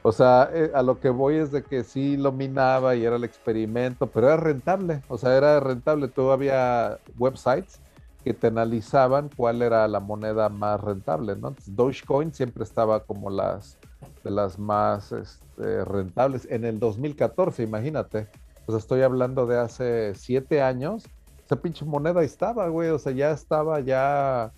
o 0.02 0.12
sea, 0.12 0.48
eh, 0.52 0.70
a 0.74 0.82
lo 0.82 1.00
que 1.00 1.10
voy 1.10 1.36
es 1.36 1.50
de 1.50 1.62
que 1.62 1.82
sí 1.82 2.16
lo 2.16 2.32
minaba 2.32 2.94
y 2.94 3.04
era 3.04 3.16
el 3.16 3.24
experimento, 3.24 4.06
pero 4.06 4.28
era 4.28 4.36
rentable. 4.36 5.02
O 5.08 5.18
sea, 5.18 5.36
era 5.36 5.58
rentable. 5.60 6.08
Todavía 6.08 6.98
websites 7.18 7.80
que 8.28 8.34
te 8.34 8.48
analizaban 8.48 9.30
cuál 9.34 9.62
era 9.62 9.88
la 9.88 10.00
moneda 10.00 10.50
más 10.50 10.78
rentable, 10.82 11.34
¿no? 11.34 11.54
Dogecoin 11.64 12.34
siempre 12.34 12.62
estaba 12.62 13.00
como 13.00 13.30
las 13.30 13.78
de 14.22 14.30
las 14.30 14.58
más 14.58 15.12
este, 15.12 15.82
rentables. 15.86 16.46
En 16.50 16.66
el 16.66 16.78
2014, 16.78 17.62
imagínate. 17.62 18.28
Sea, 18.66 18.76
estoy 18.76 19.00
hablando 19.00 19.46
de 19.46 19.56
hace 19.58 20.14
siete 20.14 20.60
años. 20.60 21.04
Esa 21.46 21.56
pinche 21.56 21.86
moneda 21.86 22.22
estaba, 22.22 22.68
güey. 22.68 22.90
O 22.90 22.98
sea, 22.98 23.12
ya 23.12 23.30
estaba 23.30 23.80
ya 23.80 24.52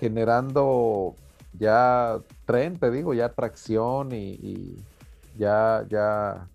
generando 0.00 1.14
ya 1.56 2.18
tren, 2.44 2.76
te 2.76 2.90
digo, 2.90 3.14
ya 3.14 3.28
tracción 3.28 4.10
y, 4.10 4.74
ya, 5.38 5.86
ya, 5.88 6.48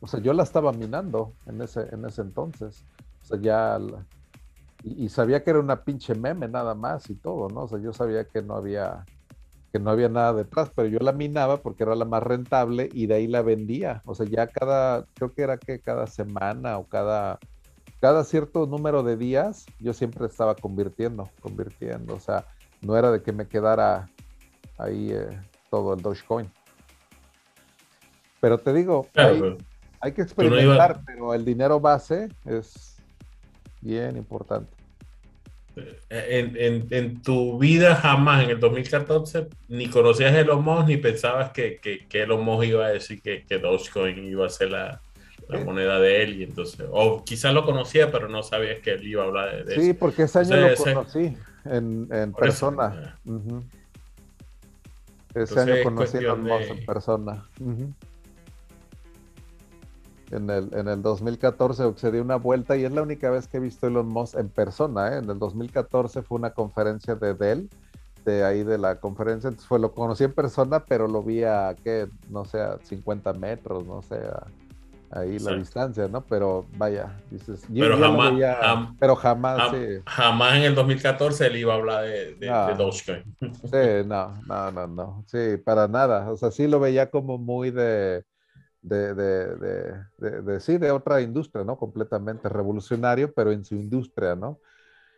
o 0.00 0.06
sea, 0.06 0.20
yo 0.20 0.32
la 0.32 0.42
estaba 0.42 0.72
minando 0.72 1.34
en 1.44 1.60
ese, 1.60 1.86
en 1.92 2.06
ese 2.06 2.22
entonces. 2.22 2.82
O 3.24 3.26
sea, 3.26 3.38
ya, 3.42 3.78
y, 4.84 5.08
sabía 5.08 5.42
que 5.42 5.50
era 5.50 5.60
una 5.60 5.82
pinche 5.82 6.14
meme 6.14 6.46
nada 6.46 6.74
más 6.74 7.08
y 7.08 7.14
todo, 7.14 7.48
¿no? 7.48 7.62
O 7.62 7.68
sea, 7.68 7.78
yo 7.78 7.94
sabía 7.94 8.24
que 8.24 8.42
no 8.42 8.54
había, 8.54 9.06
que 9.72 9.78
no 9.78 9.90
había 9.90 10.10
nada 10.10 10.34
detrás, 10.34 10.70
pero 10.74 10.88
yo 10.88 10.98
la 10.98 11.12
minaba 11.12 11.56
porque 11.56 11.84
era 11.84 11.94
la 11.94 12.04
más 12.04 12.22
rentable 12.22 12.90
y 12.92 13.06
de 13.06 13.14
ahí 13.14 13.26
la 13.26 13.40
vendía. 13.40 14.02
O 14.04 14.14
sea, 14.14 14.26
ya 14.26 14.46
cada, 14.46 15.06
creo 15.14 15.32
que 15.32 15.42
era 15.42 15.56
que 15.56 15.80
cada 15.80 16.06
semana 16.06 16.76
o 16.76 16.86
cada, 16.86 17.38
cada 17.98 18.24
cierto 18.24 18.66
número 18.66 19.02
de 19.02 19.16
días, 19.16 19.64
yo 19.80 19.94
siempre 19.94 20.26
estaba 20.26 20.54
convirtiendo, 20.54 21.30
convirtiendo. 21.40 22.14
O 22.14 22.20
sea, 22.20 22.44
no 22.82 22.98
era 22.98 23.10
de 23.10 23.22
que 23.22 23.32
me 23.32 23.48
quedara 23.48 24.10
ahí 24.76 25.12
eh, 25.12 25.40
todo 25.70 25.94
el 25.94 26.02
Dogecoin. 26.02 26.50
Pero 28.38 28.58
te 28.58 28.74
digo, 28.74 29.08
hay, 29.14 30.12
que 30.12 30.20
experimentar, 30.20 31.00
pero 31.06 31.32
el 31.32 31.46
dinero 31.46 31.80
base 31.80 32.28
es 32.44 32.93
bien 33.84 34.16
importante. 34.16 34.72
En, 36.08 36.86
en, 36.90 37.22
tu 37.22 37.58
vida 37.58 37.96
jamás, 37.96 38.44
en 38.44 38.50
el 38.50 38.60
2014, 38.60 39.48
ni 39.68 39.88
conocías 39.88 40.32
Elon 40.32 40.62
Musk 40.62 40.86
ni 40.86 40.96
pensabas 40.98 41.50
que, 41.50 41.78
que, 41.78 42.06
que 42.06 42.22
Elon 42.22 42.44
Musk 42.44 42.64
iba 42.68 42.86
a 42.86 42.90
decir 42.90 43.20
que, 43.20 43.44
que 43.44 43.58
Dogecoin 43.58 44.24
iba 44.24 44.46
a 44.46 44.50
ser 44.50 44.70
la, 44.70 45.00
la 45.48 45.58
moneda 45.64 45.98
de 45.98 46.22
él 46.22 46.40
y 46.40 46.44
entonces, 46.44 46.86
o 46.90 47.24
quizás 47.24 47.52
lo 47.52 47.64
conocía, 47.64 48.12
pero 48.12 48.28
no 48.28 48.44
sabías 48.44 48.80
que 48.80 48.92
él 48.92 49.06
iba 49.06 49.24
a 49.24 49.26
hablar 49.26 49.64
de, 49.64 49.72
eso. 49.72 49.82
Sí, 49.82 49.92
porque 49.94 50.22
ese 50.22 50.38
año 50.38 50.56
lo 50.56 50.76
conocí 50.76 51.36
en, 51.64 52.08
en 52.12 52.32
persona. 52.32 53.18
Ese 55.34 55.60
año 55.60 55.74
conocí 55.82 56.18
a 56.18 56.20
Elon 56.20 56.42
Musk 56.42 56.70
en 56.70 56.86
persona. 56.86 57.48
En 60.34 60.50
el, 60.50 60.68
en 60.74 60.88
el 60.88 61.00
2014 61.00 61.92
se 61.96 62.10
dio 62.10 62.20
una 62.22 62.36
vuelta 62.36 62.76
y 62.76 62.84
es 62.84 62.92
la 62.92 63.02
única 63.02 63.30
vez 63.30 63.46
que 63.46 63.58
he 63.58 63.60
visto 63.60 63.86
Elon 63.86 64.08
Musk 64.08 64.36
en 64.36 64.48
persona. 64.48 65.14
¿eh? 65.14 65.18
En 65.18 65.30
el 65.30 65.38
2014 65.38 66.22
fue 66.22 66.38
una 66.38 66.50
conferencia 66.50 67.14
de 67.14 67.34
Dell, 67.34 67.70
de 68.24 68.44
ahí 68.44 68.64
de 68.64 68.78
la 68.78 68.96
conferencia. 68.96 69.48
Entonces 69.48 69.68
fue, 69.68 69.78
lo 69.78 69.92
conocí 69.92 70.24
en 70.24 70.32
persona, 70.32 70.84
pero 70.84 71.06
lo 71.06 71.22
vi 71.22 71.44
a, 71.44 71.76
¿qué? 71.82 72.08
No 72.30 72.44
sé, 72.44 72.60
a 72.60 72.78
50 72.82 73.32
metros, 73.34 73.86
no 73.86 74.02
sé, 74.02 74.18
ahí 75.14 75.38
la 75.38 75.54
distancia, 75.54 76.08
¿no? 76.08 76.22
Pero 76.22 76.66
vaya, 76.76 77.16
dices, 77.30 77.64
pero, 77.72 77.96
jamás, 77.96 78.32
pero 78.98 79.16
jamás, 79.16 79.72
jamás 80.06 80.56
en 80.56 80.62
el 80.64 80.74
2014 80.74 81.46
él 81.46 81.56
iba 81.58 81.74
a 81.74 81.76
hablar 81.76 82.04
de, 82.04 82.34
de, 82.34 82.74
Dogecoin. 82.76 83.22
Sí, 83.40 84.06
no, 84.06 84.34
no, 84.46 84.72
no, 84.72 84.86
no, 84.88 85.24
sí, 85.28 85.56
para 85.64 85.86
nada. 85.86 86.30
O 86.30 86.36
sea, 86.36 86.50
sí 86.50 86.66
lo 86.66 86.80
veía 86.80 87.10
como 87.10 87.38
muy 87.38 87.70
de, 87.70 88.24
de, 88.84 89.14
de, 89.14 90.42
de, 90.42 90.60
sí, 90.60 90.76
de 90.76 90.90
otra 90.90 91.22
industria, 91.22 91.64
¿no? 91.64 91.76
Completamente 91.76 92.48
revolucionario, 92.48 93.32
pero 93.32 93.50
en 93.50 93.64
su 93.64 93.74
industria, 93.74 94.36
¿no? 94.36 94.60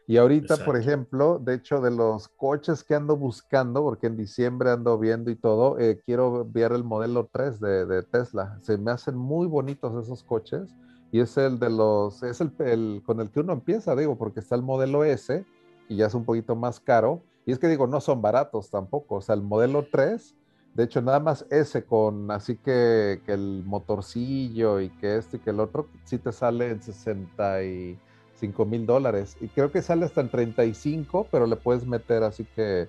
Y 0.08 0.18
ahorita, 0.18 0.58
por 0.64 0.76
ejemplo, 0.76 1.40
de 1.40 1.54
hecho, 1.54 1.80
de 1.80 1.90
los 1.90 2.28
coches 2.28 2.84
que 2.84 2.94
ando 2.94 3.16
buscando, 3.16 3.82
porque 3.82 4.06
en 4.06 4.16
diciembre 4.16 4.70
ando 4.70 4.96
viendo 5.00 5.32
y 5.32 5.34
todo, 5.34 5.80
eh, 5.80 6.00
quiero 6.06 6.46
ver 6.48 6.70
el 6.70 6.84
modelo 6.84 7.28
3 7.32 7.58
de, 7.58 8.02
Tesla. 8.04 8.56
Se 8.62 8.78
me 8.78 8.92
hacen 8.92 9.16
muy 9.16 9.48
bonitos 9.48 10.04
esos 10.04 10.22
coches 10.22 10.72
y 11.10 11.18
es 11.18 11.36
el 11.36 11.58
de 11.58 11.70
los, 11.70 12.22
es 12.22 12.40
el, 12.40 13.02
con 13.04 13.20
el 13.20 13.30
que 13.30 13.40
uno 13.40 13.52
empieza, 13.52 13.96
digo, 13.96 14.16
porque 14.16 14.38
está 14.38 14.54
el 14.54 14.62
modelo 14.62 15.02
S 15.02 15.44
y 15.88 15.96
ya 15.96 16.06
es 16.06 16.14
un 16.14 16.24
poquito 16.24 16.54
más 16.54 16.78
caro. 16.78 17.22
Y 17.44 17.50
es 17.50 17.58
que 17.58 17.66
digo, 17.66 17.88
no 17.88 18.00
son 18.00 18.22
baratos 18.22 18.70
tampoco. 18.70 19.16
O 19.16 19.20
sea, 19.20 19.34
el 19.34 19.42
modelo 19.42 19.88
3, 19.90 20.36
de 20.76 20.84
hecho, 20.84 21.00
nada 21.00 21.20
más 21.20 21.46
S 21.48 21.84
con 21.86 22.30
así 22.30 22.56
que, 22.56 23.22
que 23.24 23.32
el 23.32 23.62
motorcillo 23.64 24.78
y 24.80 24.90
que 24.90 25.16
este 25.16 25.38
y 25.38 25.40
que 25.40 25.48
el 25.48 25.60
otro, 25.60 25.88
sí 26.04 26.18
te 26.18 26.32
sale 26.32 26.68
en 26.68 26.82
60 26.82 27.64
y 27.64 27.98
5 28.34 28.66
mil 28.66 28.84
dólares. 28.84 29.38
Y 29.40 29.48
creo 29.48 29.72
que 29.72 29.80
sale 29.80 30.04
hasta 30.04 30.20
en 30.20 30.28
35, 30.28 31.28
pero 31.30 31.46
le 31.46 31.56
puedes 31.56 31.86
meter 31.86 32.22
así 32.24 32.44
que, 32.54 32.88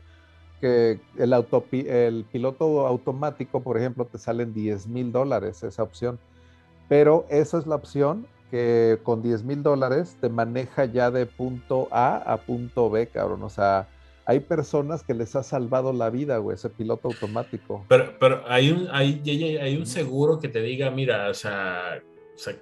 que 0.59 0.99
el 1.17 2.25
piloto 2.29 2.85
automático, 2.85 3.61
por 3.61 3.77
ejemplo, 3.77 4.03
te 4.03 4.17
salen 4.17 4.53
10 4.53 4.87
mil 4.87 5.13
dólares 5.13 5.63
esa 5.63 5.81
opción. 5.81 6.19
Pero 6.89 7.25
esa 7.29 7.57
es 7.57 7.67
la 7.67 7.75
opción 7.75 8.27
que 8.51 8.99
con 9.03 9.21
10 9.21 9.45
mil 9.45 9.63
dólares 9.63 10.17
te 10.19 10.27
maneja 10.27 10.83
ya 10.83 11.09
de 11.09 11.25
punto 11.25 11.87
A 11.91 12.17
a 12.17 12.35
punto 12.35 12.89
B, 12.89 13.07
cabrón. 13.07 13.43
O 13.43 13.49
sea, 13.49 13.87
hay 14.27 14.41
personas 14.41 15.03
que 15.03 15.13
les 15.13 15.37
ha 15.37 15.41
salvado 15.41 15.93
la 15.93 16.09
vida, 16.09 16.37
güey, 16.37 16.55
ese 16.55 16.69
piloto 16.69 17.07
automático. 17.07 17.85
Pero, 17.87 18.13
pero 18.19 18.43
hay, 18.45 18.71
un, 18.71 18.89
hay, 18.91 19.21
hay 19.61 19.77
un 19.77 19.85
seguro 19.85 20.37
que 20.37 20.49
te 20.49 20.61
diga, 20.61 20.91
mira, 20.91 21.29
o 21.29 21.33
sea, 21.33 22.03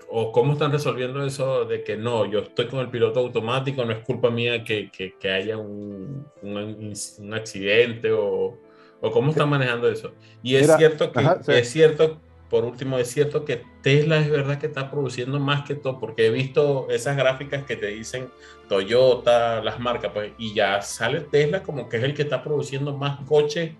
o 0.09 0.31
cómo 0.31 0.53
están 0.53 0.71
resolviendo 0.71 1.25
eso 1.25 1.65
de 1.65 1.83
que 1.83 1.97
no, 1.97 2.25
yo 2.27 2.41
estoy 2.41 2.67
con 2.67 2.81
el 2.81 2.89
piloto 2.89 3.19
automático, 3.19 3.83
no 3.83 3.93
es 3.93 4.05
culpa 4.05 4.29
mía 4.29 4.63
que, 4.63 4.91
que, 4.91 5.31
haya 5.31 5.57
un, 5.57 6.27
un, 6.43 7.33
accidente 7.33 8.11
o, 8.11 8.59
o, 9.01 9.11
cómo 9.11 9.31
están 9.31 9.49
manejando 9.49 9.89
eso. 9.89 10.13
Y 10.43 10.57
es 10.57 10.71
cierto 10.77 11.11
que 11.11 11.59
es 11.59 11.69
cierto, 11.69 12.21
por 12.49 12.63
último, 12.63 12.97
es 12.97 13.09
cierto 13.09 13.43
que 13.43 13.63
Tesla 13.81 14.19
es 14.19 14.29
verdad 14.29 14.59
que 14.59 14.67
está 14.67 14.91
produciendo 14.91 15.39
más 15.39 15.65
que 15.65 15.75
todo, 15.75 15.99
porque 15.99 16.27
he 16.27 16.29
visto 16.29 16.87
esas 16.89 17.17
gráficas 17.17 17.63
que 17.63 17.75
te 17.75 17.87
dicen 17.87 18.29
Toyota, 18.69 19.61
las 19.63 19.79
marcas, 19.79 20.11
pues, 20.13 20.33
y 20.37 20.53
ya 20.53 20.81
sale 20.81 21.21
Tesla 21.21 21.63
como 21.63 21.89
que 21.89 21.97
es 21.97 22.03
el 22.03 22.13
que 22.13 22.21
está 22.21 22.43
produciendo 22.43 22.95
más 22.95 23.19
coches. 23.27 23.71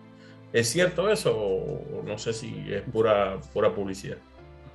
¿Es 0.51 0.69
cierto 0.69 1.09
eso? 1.09 1.35
O 1.37 2.03
no 2.05 2.17
sé 2.17 2.33
si 2.33 2.73
es 2.73 2.81
pura, 2.83 3.39
pura 3.53 3.73
publicidad. 3.73 4.17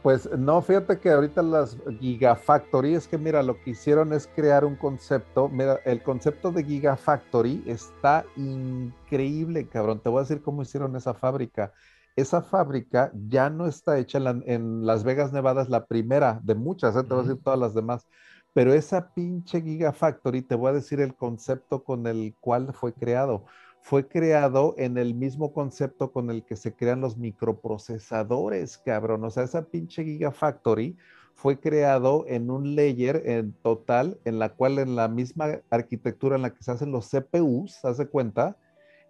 Pues 0.03 0.31
no, 0.31 0.63
fíjate 0.63 0.99
que 0.99 1.11
ahorita 1.11 1.43
las 1.43 1.77
Gigafactory 2.01 2.95
es 2.95 3.07
que 3.07 3.19
mira, 3.19 3.43
lo 3.43 3.61
que 3.61 3.71
hicieron 3.71 4.15
es 4.15 4.27
crear 4.35 4.65
un 4.65 4.77
concepto. 4.77 5.49
Mira, 5.51 5.79
el 5.85 6.03
concepto 6.03 6.51
de 6.51 6.65
Gigafactory 6.65 7.65
está 7.67 8.25
increíble, 8.37 9.67
cabrón. 9.69 10.01
Te 10.01 10.09
voy 10.09 10.21
a 10.21 10.23
decir 10.23 10.41
cómo 10.41 10.63
hicieron 10.63 10.97
esa 10.97 11.13
fábrica. 11.13 11.75
Esa 12.17 12.43
fábrica 12.43 13.13
ya 13.29 13.51
no 13.51 13.67
está 13.67 13.99
hecha 13.99 14.19
en, 14.47 14.87
Las 14.87 15.05
Vegas, 15.05 15.33
Nevada, 15.33 15.63
es 15.63 15.69
la 15.69 15.87
primera 15.87 16.41
de 16.43 16.55
muchas, 16.55 16.97
¿eh? 16.97 17.03
te 17.03 17.15
voy 17.15 17.21
a 17.25 17.29
decir 17.29 17.43
todas 17.43 17.59
las 17.59 17.75
demás. 17.75 18.07
Pero 18.53 18.73
esa 18.75 19.15
pinche 19.15 19.63
Gigafactory, 19.63 20.43
te 20.43 20.57
voy 20.57 20.71
a 20.71 20.75
decir 20.75 21.01
el 21.01 21.15
concepto 21.15 21.85
con 21.85 22.07
el 22.07 22.35
cual 22.41 22.75
fue 22.75 22.93
creado 22.93 23.45
fue 23.83 24.07
creado 24.09 24.75
en 24.79 24.99
el 24.99 25.15
mismo 25.15 25.53
concepto 25.53 26.13
con 26.13 26.31
el 26.31 26.45
que 26.45 26.57
se 26.57 26.75
crean 26.75 27.01
los 27.01 27.17
microprocesadores, 27.17 28.79
cabrón. 28.79 29.25
O 29.25 29.31
sea, 29.31 29.45
esa 29.45 29.65
pinche 29.65 30.05
Gigafactory 30.05 30.97
fue 31.35 31.59
creado 31.59 32.25
en 32.29 32.51
un 32.51 32.77
layer 32.77 33.23
en 33.25 33.53
total, 33.53 34.21
en 34.25 34.39
la 34.39 34.51
cual 34.51 34.79
en 34.79 34.97
la 34.97 35.09
misma 35.09 35.61
arquitectura 35.71 36.37
en 36.37 36.43
la 36.43 36.51
que 36.53 36.63
se 36.63 36.73
hacen 36.73 36.93
los 36.93 37.09
CPUs, 37.09 37.85
hace 37.85 38.07
cuenta, 38.07 38.57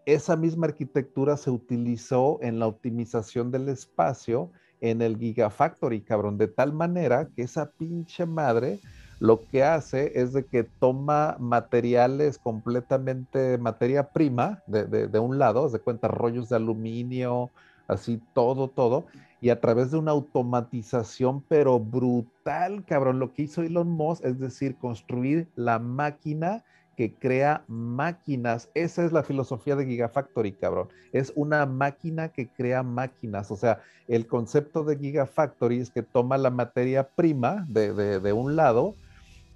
esa 0.06 0.36
misma 0.36 0.66
arquitectura 0.66 1.36
se 1.36 1.50
utilizó 1.50 2.38
en 2.42 2.58
la 2.58 2.66
optimización 2.66 3.50
del 3.50 3.68
espacio 3.68 4.50
en 4.80 5.02
el 5.02 5.18
Gigafactory, 5.18 6.00
cabrón, 6.00 6.38
de 6.38 6.48
tal 6.48 6.72
manera 6.72 7.28
que 7.34 7.42
esa 7.42 7.70
pinche 7.70 8.26
madre 8.26 8.80
lo 9.20 9.46
que 9.46 9.62
hace 9.62 10.18
es 10.18 10.32
de 10.32 10.46
que 10.46 10.64
toma 10.64 11.36
materiales 11.38 12.38
completamente, 12.38 13.58
materia 13.58 14.08
prima 14.08 14.62
de, 14.66 15.18
un 15.18 15.38
lado, 15.38 15.68
de 15.68 15.78
cuenta 15.78 16.08
rollos 16.08 16.48
de 16.48 16.56
aluminio, 16.56 17.50
así 17.86 18.20
todo, 18.32 18.68
todo, 18.68 19.04
y 19.42 19.50
a 19.50 19.60
través 19.60 19.90
de 19.90 19.98
una 19.98 20.12
automatización, 20.12 21.42
pero 21.42 21.78
brutal, 21.78 22.82
cabrón, 22.86 23.18
lo 23.18 23.34
que 23.34 23.42
hizo 23.42 23.62
Elon 23.62 23.90
Musk 23.90 24.24
es 24.24 24.38
decir, 24.38 24.76
construir 24.76 25.48
la 25.54 25.78
máquina 25.78 26.64
que 27.00 27.14
crea 27.14 27.64
máquinas. 27.66 28.68
Esa 28.74 29.06
es 29.06 29.10
la 29.10 29.22
filosofía 29.22 29.74
de 29.74 29.86
Gigafactory, 29.86 30.52
cabrón. 30.52 30.88
Es 31.14 31.32
una 31.34 31.64
máquina 31.64 32.28
que 32.28 32.50
crea 32.50 32.82
máquinas. 32.82 33.50
O 33.50 33.56
sea, 33.56 33.80
el 34.06 34.26
concepto 34.26 34.84
de 34.84 34.98
Gigafactory 34.98 35.80
es 35.80 35.88
que 35.88 36.02
toma 36.02 36.36
la 36.36 36.50
materia 36.50 37.08
prima 37.08 37.64
de, 37.70 38.20
de 38.20 38.32
un 38.34 38.54
lado, 38.54 38.96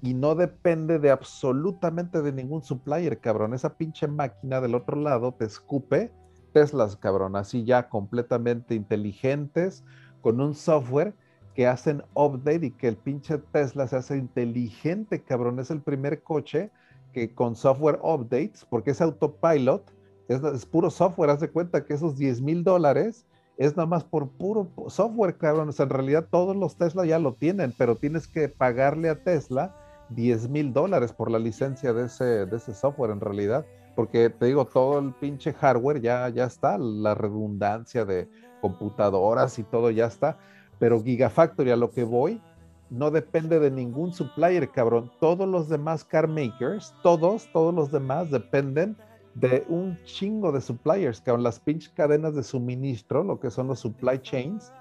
y 0.01 0.15
no 0.15 0.35
depende 0.35 0.99
de 0.99 1.11
absolutamente 1.11 2.23
de 2.23 2.33
ningún 2.33 2.63
supplier, 2.63 3.19
cabrón. 3.19 3.53
Esa 3.53 3.75
pinche 3.75 4.09
máquina 4.09 4.63
del 4.63 4.75
otro 4.75 4.99
lado 4.99 5.33
te 5.33 5.45
escupe 5.45 6.11
Teslas, 6.55 6.97
cabrón, 6.97 7.37
así 7.37 7.65
ya 7.65 7.91
completamente 7.91 8.75
inteligentes, 8.75 9.85
con 10.23 10.41
un 10.41 10.55
software 10.55 11.13
que 11.55 11.67
hacen 11.67 12.05
update 12.15 12.65
y 12.65 12.71
que 12.71 12.89
el 12.89 12.97
pinche 12.97 13.37
Tesla 13.37 13.87
se 13.87 13.97
hace 13.97 14.17
inteligente, 14.17 15.23
cabrón. 15.23 15.61
Es 15.61 15.71
el 15.71 15.83
primer 15.83 16.23
coche 16.23 16.71
que 17.15 17.35
con 17.35 17.57
software 17.57 17.99
updates, 18.03 18.67
porque 18.69 18.91
es 18.91 19.01
autopilot, 19.01 19.91
es, 20.29 20.67
puro 20.67 20.91
software, 20.91 21.31
haz 21.31 21.41
de 21.41 21.51
cuenta 21.51 21.85
que 21.85 21.95
esos 21.95 22.17
10 22.17 22.43
mil 22.43 22.65
dólares 22.65 23.25
es 23.57 23.77
nada 23.77 23.87
más 23.87 24.05
por 24.05 24.29
puro 24.29 24.69
software, 24.89 25.39
cabrón. 25.39 25.69
O 25.69 25.73
sea, 25.73 25.85
en 25.85 25.91
realidad 25.91 26.27
todos 26.31 26.57
los 26.57 26.77
Tesla 26.77 27.07
ya 27.07 27.19
lo 27.19 27.35
tienen, 27.35 27.73
pero 27.79 27.97
tienes 27.97 28.27
que 28.27 28.49
pagarle 28.49 29.09
a 29.09 29.23
Tesla 29.23 29.75
10 30.11 30.49
mil 30.49 30.73
dólares 30.73 31.13
por 31.13 31.31
la 31.31 31.39
licencia 31.39 31.93
de 31.93 32.07
ese, 32.07 32.47
de 32.47 32.57
ese 32.57 32.75
software 32.75 33.13
en 33.13 33.21
realidad. 33.21 33.65
Porque 33.95 34.29
te 34.29 34.47
digo, 34.47 34.65
todo 34.65 34.99
el 34.99 35.15
pinche 35.15 35.53
hardware 35.53 36.01
ya, 36.01 36.29
ya 36.29 36.45
está, 36.45 36.77
la 36.79 37.15
redundancia 37.15 38.05
de 38.05 38.29
computadoras 38.61 39.59
y 39.59 39.63
todo 39.63 39.91
ya 39.91 40.07
está. 40.07 40.37
Pero 40.81 41.03
Gigafactory, 41.03 41.71
a 41.71 41.77
lo 41.77 41.93
que 41.93 42.03
voy, 42.03 42.43
no 42.91 43.11
depende 43.11 43.59
de 43.59 43.71
ningún 43.71 44.13
supplier, 44.13 44.71
cabrón. 44.71 45.11
Todos 45.21 45.49
los 45.49 45.69
demás 45.69 46.05
car 46.05 46.29
makers, 46.29 46.95
todos, 47.03 47.49
todos 47.53 47.75
los 47.75 47.91
demás 47.91 48.31
dependen 48.31 48.97
de 49.35 49.65
un 49.69 49.99
chingo 50.05 50.53
de 50.53 50.61
suppliers, 50.61 51.21
cabrón. 51.21 51.43
Las 51.43 51.59
pinches 51.59 51.91
cadenas 51.91 52.35
de 52.35 52.43
suministro, 52.43 53.25
lo 53.25 53.41
que 53.41 53.51
son 53.51 53.69
los 53.69 53.81
supply 53.81 54.21
chains, 54.21 54.73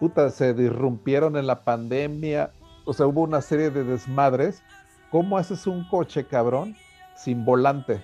puta, 0.00 0.30
se 0.30 0.54
disrumpieron 0.54 1.36
en 1.36 1.46
la 1.46 1.64
pandemia 1.64 2.52
o 2.88 2.94
sea, 2.94 3.06
hubo 3.06 3.20
una 3.20 3.42
serie 3.42 3.68
de 3.68 3.84
desmadres. 3.84 4.62
¿Cómo 5.10 5.36
haces 5.36 5.66
un 5.66 5.86
coche, 5.90 6.24
cabrón, 6.24 6.74
sin 7.14 7.44
volante? 7.44 8.02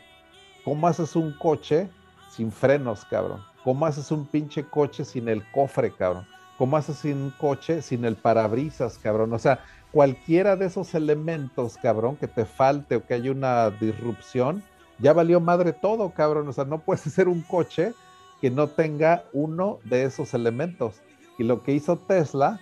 ¿Cómo 0.63 0.87
haces 0.87 1.17
un 1.17 1.33
coche 1.39 1.89
sin 2.29 2.53
frenos, 2.53 3.07
cabrón? 3.07 3.41
¿Cómo 3.65 3.87
haces 3.87 4.11
un 4.11 4.27
pinche 4.27 4.63
coche 4.63 5.07
sin 5.07 5.27
el 5.31 5.43
cofre, 5.53 5.91
cabrón? 5.91 6.27
¿Cómo 6.59 6.77
haces 6.77 7.05
un 7.05 7.33
coche 7.39 7.83
sin 7.83 8.05
el 8.05 8.17
parabrisas, 8.17 8.99
cabrón? 8.99 9.33
O 9.33 9.39
sea, 9.39 9.61
cualquiera 9.91 10.57
de 10.57 10.67
esos 10.67 10.95
elementos, 10.95 11.77
cabrón, 11.77 12.17
que 12.17 12.29
te 12.29 12.45
falte 12.45 12.97
o 12.97 13.07
que 13.07 13.15
haya 13.15 13.31
una 13.33 13.71
disrupción, 13.71 14.63
ya 14.99 15.13
valió 15.13 15.41
madre 15.41 15.73
todo, 15.73 16.11
cabrón. 16.11 16.49
O 16.49 16.53
sea, 16.53 16.65
no 16.65 16.79
puedes 16.79 17.07
hacer 17.09 17.29
un 17.29 17.43
coche 17.43 17.93
que 18.41 18.51
no 18.51 18.69
tenga 18.69 19.25
uno 19.33 19.79
de 19.85 20.05
esos 20.05 20.35
elementos. 20.35 21.01
Y 21.39 21.45
lo 21.45 21.63
que 21.63 21.73
hizo 21.73 21.97
Tesla 21.97 22.61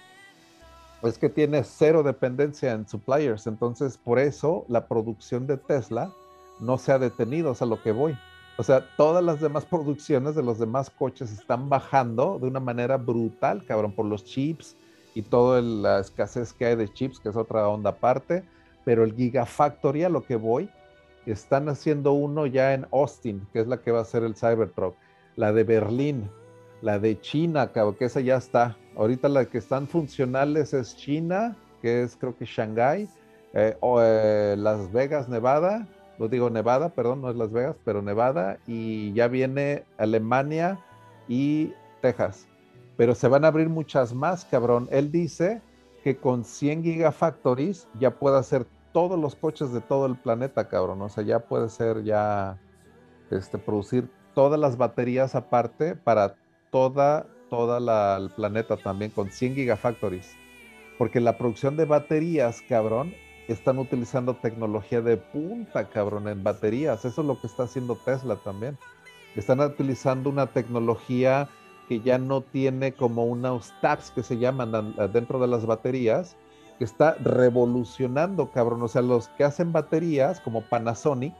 es 1.02 1.18
que 1.18 1.28
tiene 1.28 1.64
cero 1.64 2.02
dependencia 2.02 2.72
en 2.72 2.88
suppliers, 2.88 3.46
entonces 3.46 3.98
por 3.98 4.18
eso 4.18 4.64
la 4.68 4.86
producción 4.86 5.46
de 5.46 5.56
Tesla 5.56 6.12
no 6.60 6.78
se 6.78 6.92
ha 6.92 6.98
detenido, 6.98 7.50
o 7.50 7.54
sea, 7.54 7.66
lo 7.66 7.82
que 7.82 7.92
voy. 7.92 8.16
O 8.58 8.62
sea, 8.62 8.86
todas 8.96 9.24
las 9.24 9.40
demás 9.40 9.64
producciones 9.64 10.34
de 10.34 10.42
los 10.42 10.58
demás 10.58 10.90
coches 10.90 11.32
están 11.32 11.68
bajando 11.68 12.38
de 12.38 12.48
una 12.48 12.60
manera 12.60 12.96
brutal, 12.98 13.64
cabrón, 13.64 13.92
por 13.92 14.06
los 14.06 14.24
chips 14.24 14.76
y 15.14 15.22
toda 15.22 15.62
la 15.62 16.00
escasez 16.00 16.52
que 16.52 16.66
hay 16.66 16.76
de 16.76 16.92
chips, 16.92 17.18
que 17.18 17.30
es 17.30 17.36
otra 17.36 17.68
onda 17.68 17.90
aparte. 17.90 18.44
Pero 18.84 19.04
el 19.04 19.14
Gigafactory, 19.14 20.04
a 20.04 20.08
lo 20.08 20.24
que 20.24 20.36
voy, 20.36 20.68
están 21.26 21.68
haciendo 21.68 22.12
uno 22.12 22.46
ya 22.46 22.74
en 22.74 22.86
Austin, 22.92 23.46
que 23.52 23.60
es 23.60 23.66
la 23.66 23.78
que 23.78 23.92
va 23.92 24.00
a 24.00 24.04
ser 24.04 24.22
el 24.24 24.34
Cybertruck. 24.34 24.96
La 25.36 25.52
de 25.52 25.64
Berlín, 25.64 26.30
la 26.82 26.98
de 26.98 27.18
China, 27.20 27.72
cabrón, 27.72 27.94
que 27.94 28.06
esa 28.06 28.20
ya 28.20 28.36
está. 28.36 28.76
Ahorita 28.96 29.28
la 29.28 29.46
que 29.46 29.58
están 29.58 29.86
funcionales 29.86 30.74
es 30.74 30.96
China, 30.96 31.56
que 31.80 32.02
es 32.02 32.16
creo 32.16 32.36
que 32.36 32.44
Shanghai, 32.44 33.08
eh, 33.54 33.76
o, 33.80 34.00
eh, 34.02 34.56
Las 34.58 34.92
Vegas, 34.92 35.28
Nevada, 35.28 35.86
lo 36.18 36.28
digo 36.28 36.50
Nevada, 36.50 36.90
perdón, 36.90 37.22
no 37.22 37.30
es 37.30 37.36
Las 37.36 37.52
Vegas, 37.52 37.76
pero 37.84 38.02
Nevada, 38.02 38.58
y 38.66 39.12
ya 39.12 39.28
viene 39.28 39.84
Alemania 39.98 40.78
y 41.28 41.72
Texas. 42.00 42.46
Pero 42.96 43.14
se 43.14 43.28
van 43.28 43.44
a 43.44 43.48
abrir 43.48 43.68
muchas 43.68 44.14
más, 44.14 44.44
cabrón. 44.44 44.88
Él 44.90 45.10
dice 45.10 45.62
que 46.04 46.16
con 46.16 46.44
100 46.44 46.84
gigafactories 46.84 47.88
ya 47.98 48.10
puede 48.10 48.38
hacer 48.38 48.66
todos 48.92 49.18
los 49.18 49.34
coches 49.34 49.72
de 49.72 49.80
todo 49.80 50.06
el 50.06 50.16
planeta, 50.16 50.68
cabrón. 50.68 51.00
O 51.02 51.08
sea, 51.08 51.24
ya 51.24 51.40
puede 51.40 51.68
ser 51.70 52.04
ya, 52.04 52.58
este, 53.30 53.58
producir 53.58 54.10
todas 54.34 54.60
las 54.60 54.76
baterías 54.76 55.34
aparte 55.34 55.96
para 55.96 56.34
toda 56.70 57.26
toda 57.52 57.80
la, 57.80 58.16
el 58.16 58.30
planeta 58.30 58.78
también 58.78 59.10
con 59.10 59.30
100 59.30 59.56
gigafactories. 59.56 60.34
Porque 60.96 61.20
la 61.20 61.36
producción 61.36 61.76
de 61.76 61.84
baterías, 61.84 62.62
cabrón, 62.66 63.12
están 63.48 63.78
utilizando 63.78 64.34
tecnología 64.34 65.00
de 65.00 65.16
punta, 65.16 65.88
cabrón, 65.88 66.28
en 66.28 66.42
baterías. 66.42 67.04
Eso 67.04 67.20
es 67.22 67.26
lo 67.26 67.40
que 67.40 67.46
está 67.46 67.64
haciendo 67.64 67.96
Tesla 67.96 68.36
también. 68.36 68.78
Están 69.34 69.60
utilizando 69.60 70.30
una 70.30 70.46
tecnología 70.46 71.48
que 71.88 72.00
ya 72.00 72.18
no 72.18 72.42
tiene 72.42 72.92
como 72.92 73.24
unos 73.24 73.72
tabs 73.80 74.10
que 74.10 74.22
se 74.22 74.38
llaman 74.38 74.94
dentro 75.12 75.38
de 75.40 75.48
las 75.48 75.66
baterías, 75.66 76.36
que 76.78 76.84
está 76.84 77.14
revolucionando, 77.14 78.50
cabrón. 78.50 78.82
O 78.82 78.88
sea, 78.88 79.02
los 79.02 79.28
que 79.28 79.44
hacen 79.44 79.72
baterías, 79.72 80.40
como 80.40 80.62
Panasonic, 80.62 81.34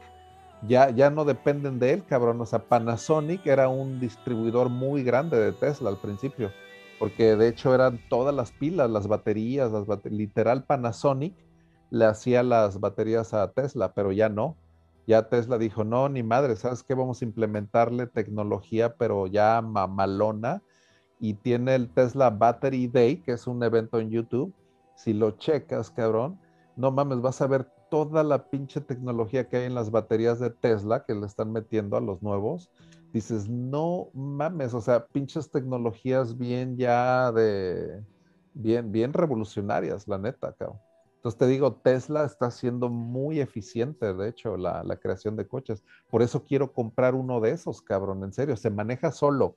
ya, 0.67 0.89
ya 0.89 1.09
no 1.09 1.25
dependen 1.25 1.79
de 1.79 1.93
él, 1.93 2.03
cabrón. 2.05 2.39
O 2.41 2.45
sea, 2.45 2.59
Panasonic 2.59 3.45
era 3.45 3.69
un 3.69 3.99
distribuidor 3.99 4.69
muy 4.69 5.03
grande 5.03 5.39
de 5.39 5.51
Tesla 5.53 5.89
al 5.89 5.97
principio, 5.97 6.51
porque 6.99 7.35
de 7.35 7.47
hecho 7.47 7.73
eran 7.73 7.99
todas 8.09 8.33
las 8.35 8.51
pilas, 8.51 8.89
las 8.89 9.07
baterías, 9.07 9.71
las 9.71 9.87
literal 10.05 10.63
Panasonic 10.65 11.33
le 11.93 12.05
hacía 12.05 12.41
las 12.41 12.79
baterías 12.79 13.35
a 13.35 13.51
Tesla, 13.51 13.93
pero 13.93 14.11
ya 14.11 14.27
no. 14.27 14.57
Ya 15.05 15.29
Tesla 15.29 15.59
dijo, 15.59 15.83
no, 15.83 16.09
ni 16.09 16.23
madre, 16.23 16.55
¿sabes 16.55 16.81
qué? 16.81 16.95
Vamos 16.95 17.21
a 17.21 17.25
implementarle 17.25 18.07
tecnología, 18.07 18.95
pero 18.95 19.27
ya 19.27 19.61
mamalona. 19.61 20.63
Y 21.19 21.35
tiene 21.35 21.75
el 21.75 21.93
Tesla 21.93 22.31
Battery 22.31 22.87
Day, 22.87 23.17
que 23.17 23.33
es 23.33 23.45
un 23.45 23.61
evento 23.61 23.99
en 23.99 24.09
YouTube, 24.09 24.51
si 24.95 25.13
lo 25.13 25.37
checas, 25.37 25.91
cabrón, 25.91 26.39
no 26.75 26.91
mames, 26.91 27.21
vas 27.21 27.39
a 27.41 27.47
ver 27.47 27.69
toda 27.91 28.23
la 28.23 28.49
pinche 28.49 28.81
tecnología 28.81 29.47
que 29.47 29.57
hay 29.57 29.65
en 29.65 29.75
las 29.75 29.91
baterías 29.91 30.39
de 30.39 30.49
Tesla 30.49 31.05
que 31.05 31.13
le 31.13 31.27
están 31.27 31.51
metiendo 31.51 31.95
a 31.95 32.01
los 32.01 32.23
nuevos. 32.23 32.71
Dices, 33.13 33.47
no 33.47 34.09
mames, 34.15 34.73
o 34.73 34.81
sea, 34.81 35.05
pinches 35.05 35.51
tecnologías 35.51 36.39
bien 36.39 36.75
ya 36.75 37.31
de, 37.31 38.03
bien, 38.55 38.91
bien 38.91 39.13
revolucionarias, 39.13 40.07
la 40.07 40.17
neta, 40.17 40.53
cabrón. 40.53 40.79
Entonces 41.23 41.39
te 41.39 41.47
digo, 41.47 41.75
Tesla 41.75 42.25
está 42.25 42.51
siendo 42.51 42.89
muy 42.89 43.39
eficiente, 43.39 44.13
de 44.13 44.27
hecho, 44.27 44.57
la, 44.57 44.83
creación 44.97 45.37
de 45.37 45.47
coches. 45.47 45.81
Por 46.09 46.21
eso 46.21 46.43
quiero 46.43 46.73
comprar 46.73 47.15
uno 47.15 47.39
de 47.39 47.51
esos, 47.51 47.81
cabrón, 47.81 48.25
en 48.25 48.33
serio, 48.33 48.57
se 48.57 48.69
maneja 48.69 49.09
solo. 49.09 49.55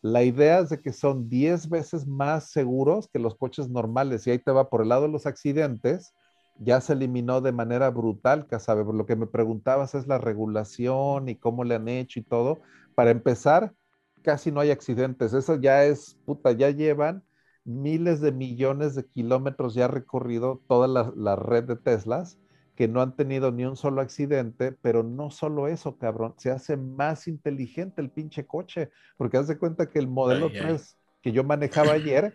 La 0.00 0.22
idea 0.22 0.60
es 0.60 0.70
de 0.70 0.80
que 0.80 0.94
son 0.94 1.28
10 1.28 1.68
veces 1.68 2.06
más 2.06 2.48
seguros 2.50 3.06
que 3.08 3.18
los 3.18 3.36
coches 3.36 3.68
normales 3.68 4.26
y 4.26 4.30
ahí 4.30 4.38
te 4.38 4.50
va 4.50 4.70
por 4.70 4.80
el 4.80 4.88
lado 4.88 5.02
de 5.02 5.10
los 5.10 5.26
accidentes. 5.26 6.14
Ya 6.58 6.80
se 6.80 6.94
eliminó 6.94 7.42
de 7.42 7.52
manera 7.52 7.90
brutal, 7.90 8.46
Casabe. 8.46 8.82
Lo 8.90 9.04
que 9.04 9.16
me 9.16 9.26
preguntabas 9.26 9.94
es 9.94 10.06
la 10.06 10.16
regulación 10.16 11.28
y 11.28 11.36
cómo 11.36 11.64
le 11.64 11.74
han 11.74 11.88
hecho 11.88 12.18
y 12.18 12.22
todo. 12.22 12.62
Para 12.94 13.10
empezar, 13.10 13.74
casi 14.22 14.50
no 14.50 14.60
hay 14.60 14.70
accidentes. 14.70 15.34
Eso 15.34 15.56
ya 15.56 15.84
es, 15.84 16.16
puta, 16.24 16.52
ya 16.52 16.70
llevan 16.70 17.22
miles 17.64 18.20
de 18.20 18.32
millones 18.32 18.94
de 18.94 19.06
kilómetros 19.06 19.74
ya 19.74 19.88
recorrido 19.88 20.60
toda 20.68 20.86
la, 20.88 21.36
red 21.36 21.64
de 21.64 21.76
Teslas 21.76 22.38
que 22.76 22.88
no 22.88 23.00
han 23.00 23.14
tenido 23.14 23.52
ni 23.52 23.64
un 23.64 23.76
solo 23.76 24.00
accidente, 24.00 24.72
pero 24.72 25.04
no 25.04 25.30
solo 25.30 25.68
eso, 25.68 25.96
cabrón, 25.96 26.34
se 26.38 26.50
hace 26.50 26.76
más 26.76 27.28
inteligente 27.28 28.00
el 28.00 28.10
pinche 28.10 28.46
coche, 28.46 28.90
porque 29.16 29.36
haz 29.36 29.46
de 29.46 29.58
cuenta 29.58 29.88
que 29.88 30.00
el 30.00 30.08
modelo 30.08 30.50
3 30.50 30.96
que 31.22 31.30
yo 31.30 31.44
manejaba 31.44 31.92
ayer, 31.92 32.34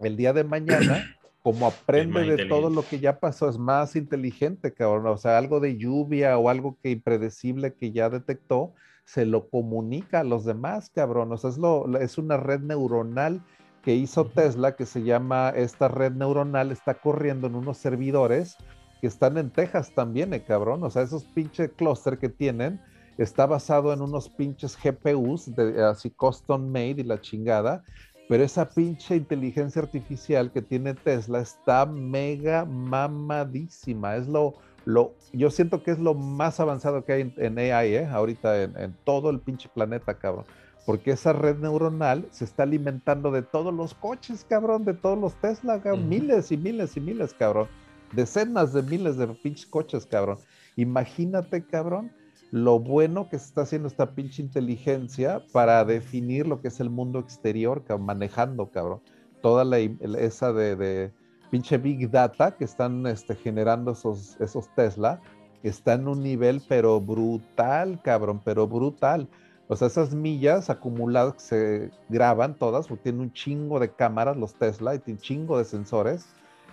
el 0.00 0.16
día 0.16 0.32
de 0.32 0.42
mañana, 0.42 1.16
como 1.44 1.68
aprende 1.68 2.24
de 2.24 2.46
todo 2.46 2.68
lo 2.68 2.82
que 2.82 2.98
ya 2.98 3.20
pasó, 3.20 3.48
es 3.48 3.56
más 3.56 3.94
inteligente, 3.94 4.74
cabrón, 4.74 5.06
o 5.06 5.16
sea, 5.16 5.38
algo 5.38 5.60
de 5.60 5.76
lluvia 5.76 6.36
o 6.36 6.48
algo 6.48 6.76
que 6.82 6.90
impredecible 6.90 7.74
que 7.74 7.92
ya 7.92 8.10
detectó, 8.10 8.74
se 9.04 9.24
lo 9.24 9.48
comunica 9.50 10.20
a 10.20 10.24
los 10.24 10.44
demás, 10.44 10.90
cabrón, 10.90 11.30
o 11.30 11.36
sea, 11.36 11.50
es, 11.50 11.58
lo, 11.58 11.96
es 11.98 12.18
una 12.18 12.38
red 12.38 12.60
neuronal 12.60 13.40
que 13.84 13.94
hizo 13.94 14.24
Tesla, 14.24 14.76
que 14.76 14.86
se 14.86 15.02
llama, 15.02 15.50
esta 15.50 15.88
red 15.88 16.12
neuronal 16.12 16.72
está 16.72 16.94
corriendo 16.94 17.46
en 17.46 17.54
unos 17.54 17.76
servidores 17.76 18.56
que 19.00 19.06
están 19.06 19.36
en 19.36 19.50
Texas 19.50 19.92
también, 19.94 20.32
eh, 20.32 20.42
cabrón. 20.42 20.82
O 20.82 20.90
sea, 20.90 21.02
esos 21.02 21.24
pinches 21.24 21.70
clúster 21.76 22.18
que 22.18 22.30
tienen 22.30 22.80
está 23.18 23.44
basado 23.44 23.92
en 23.92 24.00
unos 24.00 24.30
pinches 24.30 24.76
GPUs 24.82 25.54
de, 25.54 25.84
así 25.84 26.10
custom 26.10 26.66
made 26.66 26.96
y 26.98 27.02
la 27.02 27.20
chingada. 27.20 27.84
Pero 28.26 28.42
esa 28.42 28.70
pinche 28.70 29.16
inteligencia 29.16 29.82
artificial 29.82 30.50
que 30.50 30.62
tiene 30.62 30.94
Tesla 30.94 31.40
está 31.40 31.84
mega 31.84 32.64
mamadísima. 32.64 34.16
Es 34.16 34.26
lo, 34.26 34.54
lo, 34.86 35.12
yo 35.34 35.50
siento 35.50 35.82
que 35.82 35.90
es 35.90 35.98
lo 35.98 36.14
más 36.14 36.58
avanzado 36.58 37.04
que 37.04 37.12
hay 37.12 37.34
en, 37.36 37.58
AI, 37.58 37.96
¿eh? 37.96 38.06
ahorita 38.06 38.62
en, 38.62 38.74
en, 38.78 38.96
todo 39.04 39.28
el 39.28 39.40
pinche 39.40 39.68
planeta, 39.68 40.14
cabrón 40.14 40.46
porque 40.86 41.12
esa 41.12 41.32
red 41.32 41.58
neuronal 41.58 42.26
se 42.30 42.44
está 42.44 42.64
alimentando 42.64 43.30
de 43.30 43.42
todos 43.42 43.72
los 43.72 43.94
coches, 43.94 44.44
cabrón, 44.48 44.84
de 44.84 44.94
todos 44.94 45.18
los 45.18 45.34
Tesla, 45.36 45.80
cabrón, 45.80 46.08
miles 46.08 46.52
y 46.52 46.56
miles 46.56 46.96
y 46.96 47.00
miles, 47.00 47.34
cabrón, 47.34 47.68
decenas 48.12 48.72
de 48.72 48.82
miles 48.82 49.16
de 49.16 49.28
pinches 49.28 49.66
coches, 49.66 50.04
cabrón. 50.06 50.38
Imagínate, 50.76 51.64
cabrón, 51.64 52.12
lo 52.50 52.78
bueno 52.78 53.28
que 53.28 53.38
se 53.38 53.46
está 53.46 53.62
haciendo 53.62 53.88
esta 53.88 54.14
pinche 54.14 54.42
inteligencia 54.42 55.42
para 55.52 55.84
definir 55.84 56.46
lo 56.46 56.60
que 56.60 56.68
es 56.68 56.80
el 56.80 56.90
mundo 56.90 57.18
exterior, 57.18 57.84
cabrón, 57.84 58.06
manejando, 58.06 58.70
cabrón, 58.70 59.00
toda 59.40 59.64
la, 59.64 59.78
esa 59.78 60.52
de, 60.52 61.10
pinche 61.50 61.78
big 61.78 62.10
data 62.10 62.56
que 62.56 62.64
están 62.64 63.06
este, 63.06 63.34
generando 63.36 63.92
esos, 63.92 64.38
esos 64.40 64.68
Tesla, 64.74 65.20
está 65.62 65.94
en 65.94 66.08
un 66.08 66.22
nivel 66.22 66.60
pero 66.68 67.00
brutal, 67.00 68.02
cabrón, 68.02 68.42
pero 68.44 68.68
brutal 68.68 69.28
o 69.66 69.76
sea, 69.76 69.88
esas 69.88 70.14
millas 70.14 70.68
acumuladas 70.68 71.34
que 71.34 71.40
se 71.40 71.90
graban 72.08 72.54
todas, 72.54 72.86
porque 72.86 73.04
tienen 73.04 73.22
un 73.22 73.32
chingo 73.32 73.80
de 73.80 73.90
cámaras 73.90 74.36
los 74.36 74.54
Tesla 74.54 74.94
y 74.94 74.98
tienen 74.98 75.18
un 75.18 75.22
chingo 75.22 75.58
de 75.58 75.64
sensores. 75.64 76.26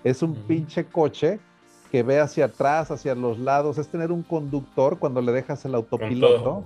Es 0.03 0.21
un 0.21 0.35
pinche 0.35 0.85
coche 0.85 1.39
que 1.91 2.03
ve 2.03 2.19
hacia 2.19 2.45
atrás, 2.45 2.91
hacia 2.91 3.15
los 3.15 3.39
lados. 3.39 3.77
Es 3.77 3.87
tener 3.87 4.11
un 4.11 4.23
conductor 4.23 4.99
cuando 4.99 5.21
le 5.21 5.31
dejas 5.31 5.63
el 5.65 5.75
autopiloto. 5.75 6.63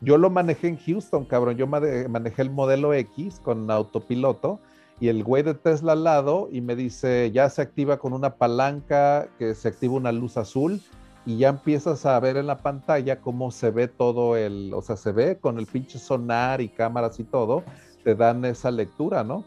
Yo 0.00 0.16
lo 0.16 0.30
manejé 0.30 0.68
en 0.68 0.78
Houston, 0.78 1.24
cabrón. 1.24 1.56
Yo 1.56 1.66
manejé 1.66 2.42
el 2.42 2.50
modelo 2.50 2.92
X 2.94 3.40
con 3.42 3.70
autopiloto 3.70 4.60
y 5.00 5.08
el 5.08 5.22
güey 5.22 5.44
de 5.44 5.54
Tesla 5.54 5.92
al 5.92 6.04
lado 6.04 6.48
y 6.50 6.60
me 6.60 6.74
dice, 6.74 7.30
ya 7.30 7.48
se 7.50 7.62
activa 7.62 7.98
con 7.98 8.12
una 8.12 8.34
palanca 8.34 9.28
que 9.38 9.54
se 9.54 9.68
activa 9.68 9.94
una 9.94 10.10
luz 10.10 10.36
azul 10.36 10.80
y 11.28 11.36
ya 11.36 11.50
empiezas 11.50 12.06
a 12.06 12.18
ver 12.20 12.38
en 12.38 12.46
la 12.46 12.56
pantalla 12.56 13.20
cómo 13.20 13.50
se 13.50 13.70
ve 13.70 13.86
todo 13.86 14.34
el, 14.34 14.72
o 14.72 14.80
sea, 14.80 14.96
se 14.96 15.12
ve 15.12 15.36
con 15.36 15.58
el 15.58 15.66
pinche 15.66 15.98
sonar 15.98 16.62
y 16.62 16.70
cámaras 16.70 17.20
y 17.20 17.24
todo, 17.24 17.64
te 18.02 18.14
dan 18.14 18.46
esa 18.46 18.70
lectura, 18.70 19.22
¿no? 19.24 19.44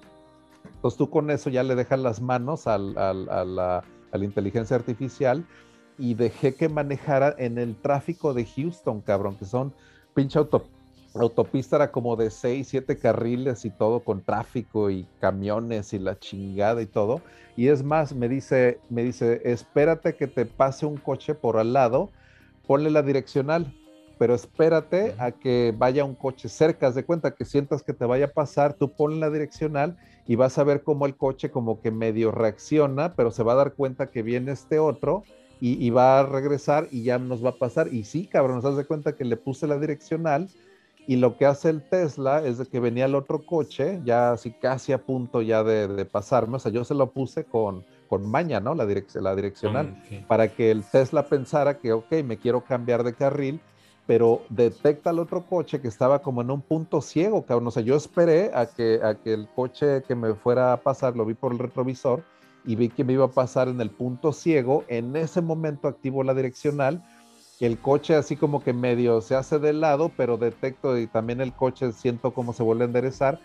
Entonces 0.75 0.95
tú 0.99 1.09
con 1.09 1.31
eso 1.31 1.49
ya 1.49 1.63
le 1.63 1.73
dejas 1.73 1.99
las 1.99 2.21
manos 2.21 2.67
al, 2.67 2.95
a, 2.99 3.15
la, 3.15 3.83
a, 4.11 4.17
la, 4.17 4.23
inteligencia 4.23 4.75
artificial 4.75 5.43
y 5.97 6.13
dejé 6.13 6.53
que 6.53 6.69
manejara 6.69 7.33
en 7.39 7.57
el 7.57 7.75
tráfico 7.75 8.35
de 8.35 8.45
Houston, 8.45 9.01
cabrón, 9.01 9.35
que 9.37 9.45
son 9.45 9.73
pinche 10.13 10.37
auto, 10.37 10.67
autopista 11.13 11.75
era 11.75 11.91
como 11.91 12.15
de 12.15 12.29
6, 12.29 12.67
7 12.67 12.97
carriles 12.97 13.65
y 13.65 13.69
todo 13.69 14.01
con 14.01 14.23
tráfico 14.23 14.89
y 14.89 15.05
camiones 15.19 15.93
y 15.93 15.99
la 15.99 16.17
chingada 16.17 16.81
y 16.81 16.85
todo. 16.85 17.21
Y 17.57 17.67
es 17.67 17.83
más, 17.83 18.13
me 18.15 18.29
dice, 18.29 18.79
me 18.89 19.03
dice, 19.03 19.41
espérate 19.43 20.15
que 20.15 20.27
te 20.27 20.45
pase 20.45 20.85
un 20.85 20.97
coche 20.97 21.35
por 21.35 21.57
al 21.57 21.73
lado, 21.73 22.09
ponle 22.65 22.89
la 22.89 23.01
direccional, 23.01 23.73
pero 24.17 24.35
espérate 24.35 25.15
a 25.17 25.31
que 25.31 25.73
vaya 25.77 26.05
un 26.05 26.15
coche 26.15 26.47
cerca, 26.47 26.91
de 26.91 27.03
cuenta 27.03 27.35
que 27.35 27.43
sientas 27.43 27.83
que 27.83 27.93
te 27.93 28.05
vaya 28.05 28.25
a 28.25 28.31
pasar, 28.31 28.73
tú 28.73 28.93
ponle 28.93 29.19
la 29.19 29.29
direccional 29.29 29.97
y 30.27 30.35
vas 30.35 30.57
a 30.57 30.63
ver 30.63 30.83
cómo 30.83 31.05
el 31.05 31.17
coche 31.17 31.51
como 31.51 31.81
que 31.81 31.91
medio 31.91 32.31
reacciona, 32.31 33.15
pero 33.15 33.31
se 33.31 33.43
va 33.43 33.53
a 33.53 33.57
dar 33.57 33.73
cuenta 33.73 34.11
que 34.11 34.21
viene 34.21 34.53
este 34.53 34.79
otro 34.79 35.23
y, 35.59 35.85
y 35.85 35.89
va 35.89 36.19
a 36.19 36.25
regresar 36.25 36.87
y 36.89 37.03
ya 37.03 37.17
nos 37.17 37.43
va 37.43 37.49
a 37.49 37.57
pasar. 37.57 37.93
Y 37.93 38.05
sí, 38.05 38.27
cabrón, 38.27 38.57
nos 38.57 38.63
das 38.63 38.77
de 38.77 38.85
cuenta 38.85 39.15
que 39.15 39.25
le 39.25 39.35
puse 39.35 39.67
la 39.67 39.77
direccional 39.77 40.47
y 41.07 41.15
lo 41.15 41.37
que 41.37 41.45
hace 41.45 41.69
el 41.69 41.81
Tesla 41.81 42.43
es 42.45 42.57
de 42.57 42.65
que 42.65 42.79
venía 42.79 43.05
el 43.05 43.15
otro 43.15 43.45
coche, 43.45 44.01
ya 44.05 44.31
así 44.31 44.51
casi 44.51 44.93
a 44.93 45.03
punto 45.03 45.41
ya 45.41 45.63
de, 45.63 46.05
pasarme, 46.05 46.57
o 46.57 46.59
sea, 46.59 46.71
yo 46.71 46.83
se 46.83 46.93
lo 46.93 47.11
puse 47.11 47.43
con, 47.43 47.83
con 48.07 48.29
maña, 48.29 48.59
¿no? 48.59 48.75
La, 48.75 48.85
la 48.85 49.35
direccional, 49.35 50.03
para 50.27 50.49
que 50.49 50.71
el 50.71 50.83
Tesla 50.83 51.25
pensara 51.25 51.79
que, 51.79 51.93
ok, 51.93 52.11
me 52.23 52.37
quiero 52.37 52.63
cambiar 52.63 53.03
de 53.03 53.13
carril, 53.13 53.59
pero 54.05 54.41
detecta 54.49 55.11
el 55.11 55.19
otro 55.19 55.45
coche 55.45 55.79
que 55.79 55.87
estaba 55.87 56.21
como 56.21 56.41
en 56.41 56.51
un 56.51 56.61
punto 56.61 57.01
ciego, 57.01 57.45
cabrón. 57.45 57.67
O 57.67 57.71
sea, 57.71 57.83
yo 57.83 57.95
esperé 57.95 58.51
a 58.53 58.65
que, 58.65 58.99
a 59.03 59.15
que 59.15 59.33
el 59.33 59.47
coche 59.47 60.03
que 60.03 60.15
me 60.15 60.33
fuera 60.33 60.73
a 60.73 60.77
pasar, 60.77 61.15
lo 61.15 61.25
vi 61.25 61.33
por 61.33 61.51
el 61.51 61.59
retrovisor 61.59 62.23
y 62.65 62.75
vi 62.75 62.89
que 62.89 63.03
me 63.03 63.13
iba 63.13 63.25
a 63.25 63.31
pasar 63.31 63.67
en 63.67 63.79
el 63.79 63.89
punto 63.89 64.33
ciego. 64.33 64.83
En 64.87 65.15
ese 65.15 65.41
momento 65.41 65.87
activo 65.87 66.23
la 66.23 66.33
direccional 66.33 67.03
el 67.65 67.79
coche 67.79 68.15
así 68.15 68.35
como 68.35 68.63
que 68.63 68.73
medio 68.73 69.21
se 69.21 69.35
hace 69.35 69.59
de 69.59 69.73
lado, 69.73 70.11
pero 70.15 70.37
detecto 70.37 70.97
y 70.97 71.07
también 71.07 71.41
el 71.41 71.53
coche 71.53 71.91
siento 71.91 72.33
como 72.33 72.53
se 72.53 72.63
vuelve 72.63 72.83
a 72.83 72.87
enderezar, 72.87 73.39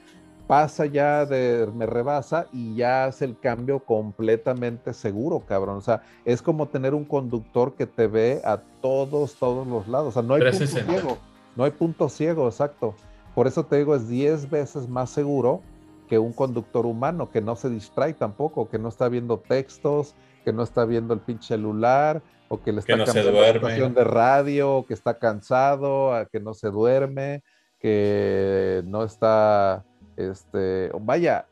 pasa 0.47 0.87
ya 0.87 1.27
de, 1.27 1.69
me 1.75 1.87
rebasa 1.87 2.47
y 2.53 2.77
ya 2.77 3.05
hace 3.05 3.25
el 3.25 3.39
cambio 3.39 3.81
completamente 3.81 4.95
seguro, 4.95 5.41
cabrón. 5.41 5.77
O 5.77 5.81
sea, 5.81 6.03
es 6.25 6.41
como 6.41 6.67
tener 6.67 6.95
un 6.95 7.05
conductor 7.05 7.75
que 7.75 7.87
te 7.87 8.07
ve 8.07 8.41
a 8.45 8.59
todos, 8.81 9.35
todos 9.35 9.67
los 9.67 9.89
lados. 9.89 10.09
O 10.09 10.13
sea, 10.13 10.23
no 10.23 10.35
hay 10.35 10.43
punto 10.43 10.67
ciego. 10.67 11.19
No 11.57 11.65
hay 11.65 11.71
punto 11.73 12.09
ciego, 12.09 12.47
exacto. 12.47 12.95
Por 13.35 13.47
eso 13.47 13.65
te 13.65 13.77
digo, 13.77 13.95
es 13.95 14.09
10 14.09 14.51
veces 14.51 14.89
más 14.89 15.11
seguro 15.11 15.61
que 16.09 16.19
un 16.19 16.33
conductor 16.33 16.87
humano 16.87 17.31
que 17.31 17.41
no 17.41 17.57
se 17.57 17.69
distrae 17.69 18.15
tampoco, 18.15 18.69
que 18.69 18.79
no 18.79 18.89
está 18.89 19.09
viendo 19.09 19.39
textos, 19.39 20.15
que 20.45 20.53
no 20.53 20.63
está 20.63 20.85
viendo 20.85 21.13
el 21.13 21.21
pinche 21.21 21.49
celular, 21.49 22.23
o 22.49 22.63
que 22.63 22.73
le 22.73 22.81
está 22.81 23.05
cambiando 23.05 23.33
la 23.33 23.49
estación 23.49 23.95
de 23.95 24.05
radio, 24.05 24.85
que 24.87 24.95
está 24.95 25.19
cansado, 25.19 26.13
que 26.31 26.41
no 26.41 26.55
se 26.55 26.71
duerme, 26.71 27.43
que 27.81 28.83
no 28.87 29.05
está, 29.05 29.85
este, 30.17 30.91
vaya, 31.01 31.47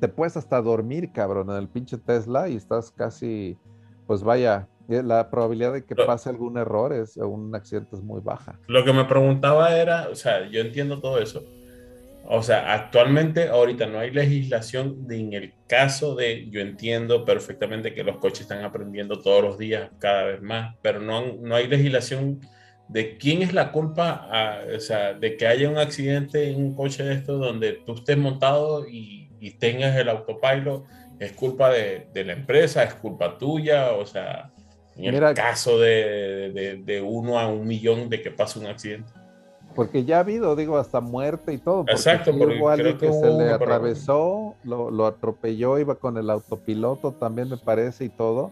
te 0.00 0.08
puedes 0.08 0.36
hasta 0.36 0.60
dormir, 0.60 1.12
cabrón, 1.12 1.50
en 1.50 1.56
el 1.56 1.68
pinche 1.68 1.98
Tesla 1.98 2.48
y 2.48 2.56
estás 2.56 2.90
casi, 2.90 3.56
pues 4.06 4.22
vaya, 4.22 4.68
eh, 4.88 5.02
la 5.02 5.30
probabilidad 5.30 5.72
de 5.74 5.84
que 5.84 5.94
pase 5.94 6.30
algún 6.30 6.56
error 6.56 6.92
es 6.92 7.16
un 7.16 7.54
accidente 7.54 7.96
es 7.96 8.02
muy 8.02 8.20
baja. 8.20 8.58
Lo 8.68 8.84
que 8.84 8.92
me 8.92 9.04
preguntaba 9.04 9.76
era, 9.76 10.08
o 10.10 10.14
sea, 10.14 10.48
yo 10.48 10.60
entiendo 10.60 11.00
todo 11.00 11.18
eso, 11.18 11.44
o 12.30 12.42
sea, 12.42 12.74
actualmente 12.74 13.48
ahorita 13.48 13.86
no 13.86 13.98
hay 13.98 14.10
legislación 14.10 15.06
en 15.10 15.32
el 15.32 15.54
caso 15.66 16.14
de, 16.14 16.48
yo 16.50 16.60
entiendo 16.60 17.24
perfectamente 17.24 17.94
que 17.94 18.04
los 18.04 18.18
coches 18.18 18.42
están 18.42 18.64
aprendiendo 18.64 19.20
todos 19.20 19.42
los 19.42 19.58
días 19.58 19.90
cada 19.98 20.24
vez 20.24 20.42
más, 20.42 20.76
pero 20.82 21.00
no, 21.00 21.34
no 21.40 21.54
hay 21.54 21.66
legislación 21.68 22.40
de 22.88 23.16
quién 23.16 23.42
es 23.42 23.52
la 23.52 23.72
culpa, 23.72 24.28
o 24.74 24.80
sea, 24.80 25.14
de 25.14 25.36
que 25.36 25.46
haya 25.46 25.68
un 25.68 25.78
accidente 25.78 26.50
en 26.50 26.56
un 26.56 26.74
coche 26.74 27.02
de 27.02 27.14
esto 27.14 27.38
donde 27.38 27.72
tú 27.84 27.94
estés 27.94 28.16
montado 28.16 28.88
y, 28.88 29.30
y 29.40 29.52
tengas 29.52 29.96
el 29.96 30.08
autopilot 30.08 30.84
es 31.18 31.32
culpa 31.32 31.70
de, 31.70 32.08
la 32.14 32.32
empresa, 32.32 32.84
es 32.84 32.94
culpa 32.94 33.38
tuya, 33.38 33.92
o 33.92 34.06
sea, 34.06 34.50
en 34.96 35.14
el 35.14 35.34
caso 35.34 35.78
de, 35.78 37.02
uno 37.04 37.38
a 37.38 37.48
un 37.48 37.66
millón 37.66 38.08
de 38.08 38.22
que 38.22 38.30
pase 38.30 38.58
un 38.58 38.66
accidente. 38.66 39.12
Porque 39.78 40.04
ya 40.04 40.16
ha 40.16 40.20
habido, 40.20 40.56
digo, 40.56 40.76
hasta 40.76 41.00
muerte 41.00 41.52
y 41.52 41.58
todo. 41.58 41.84
Exacto, 41.88 42.36
porque 42.36 42.58
hubo 42.58 42.68
alguien 42.68 42.98
que, 42.98 43.12
se 43.12 43.30
le 43.30 43.50
atravesó, 43.50 44.56
lo, 44.64 44.90
lo 44.90 45.06
atropelló, 45.06 45.78
iba 45.78 45.94
con 45.94 46.18
el 46.18 46.30
autopiloto 46.30 47.12
también 47.12 47.48
me 47.48 47.56
parece 47.56 48.04
y 48.04 48.08
todo 48.08 48.50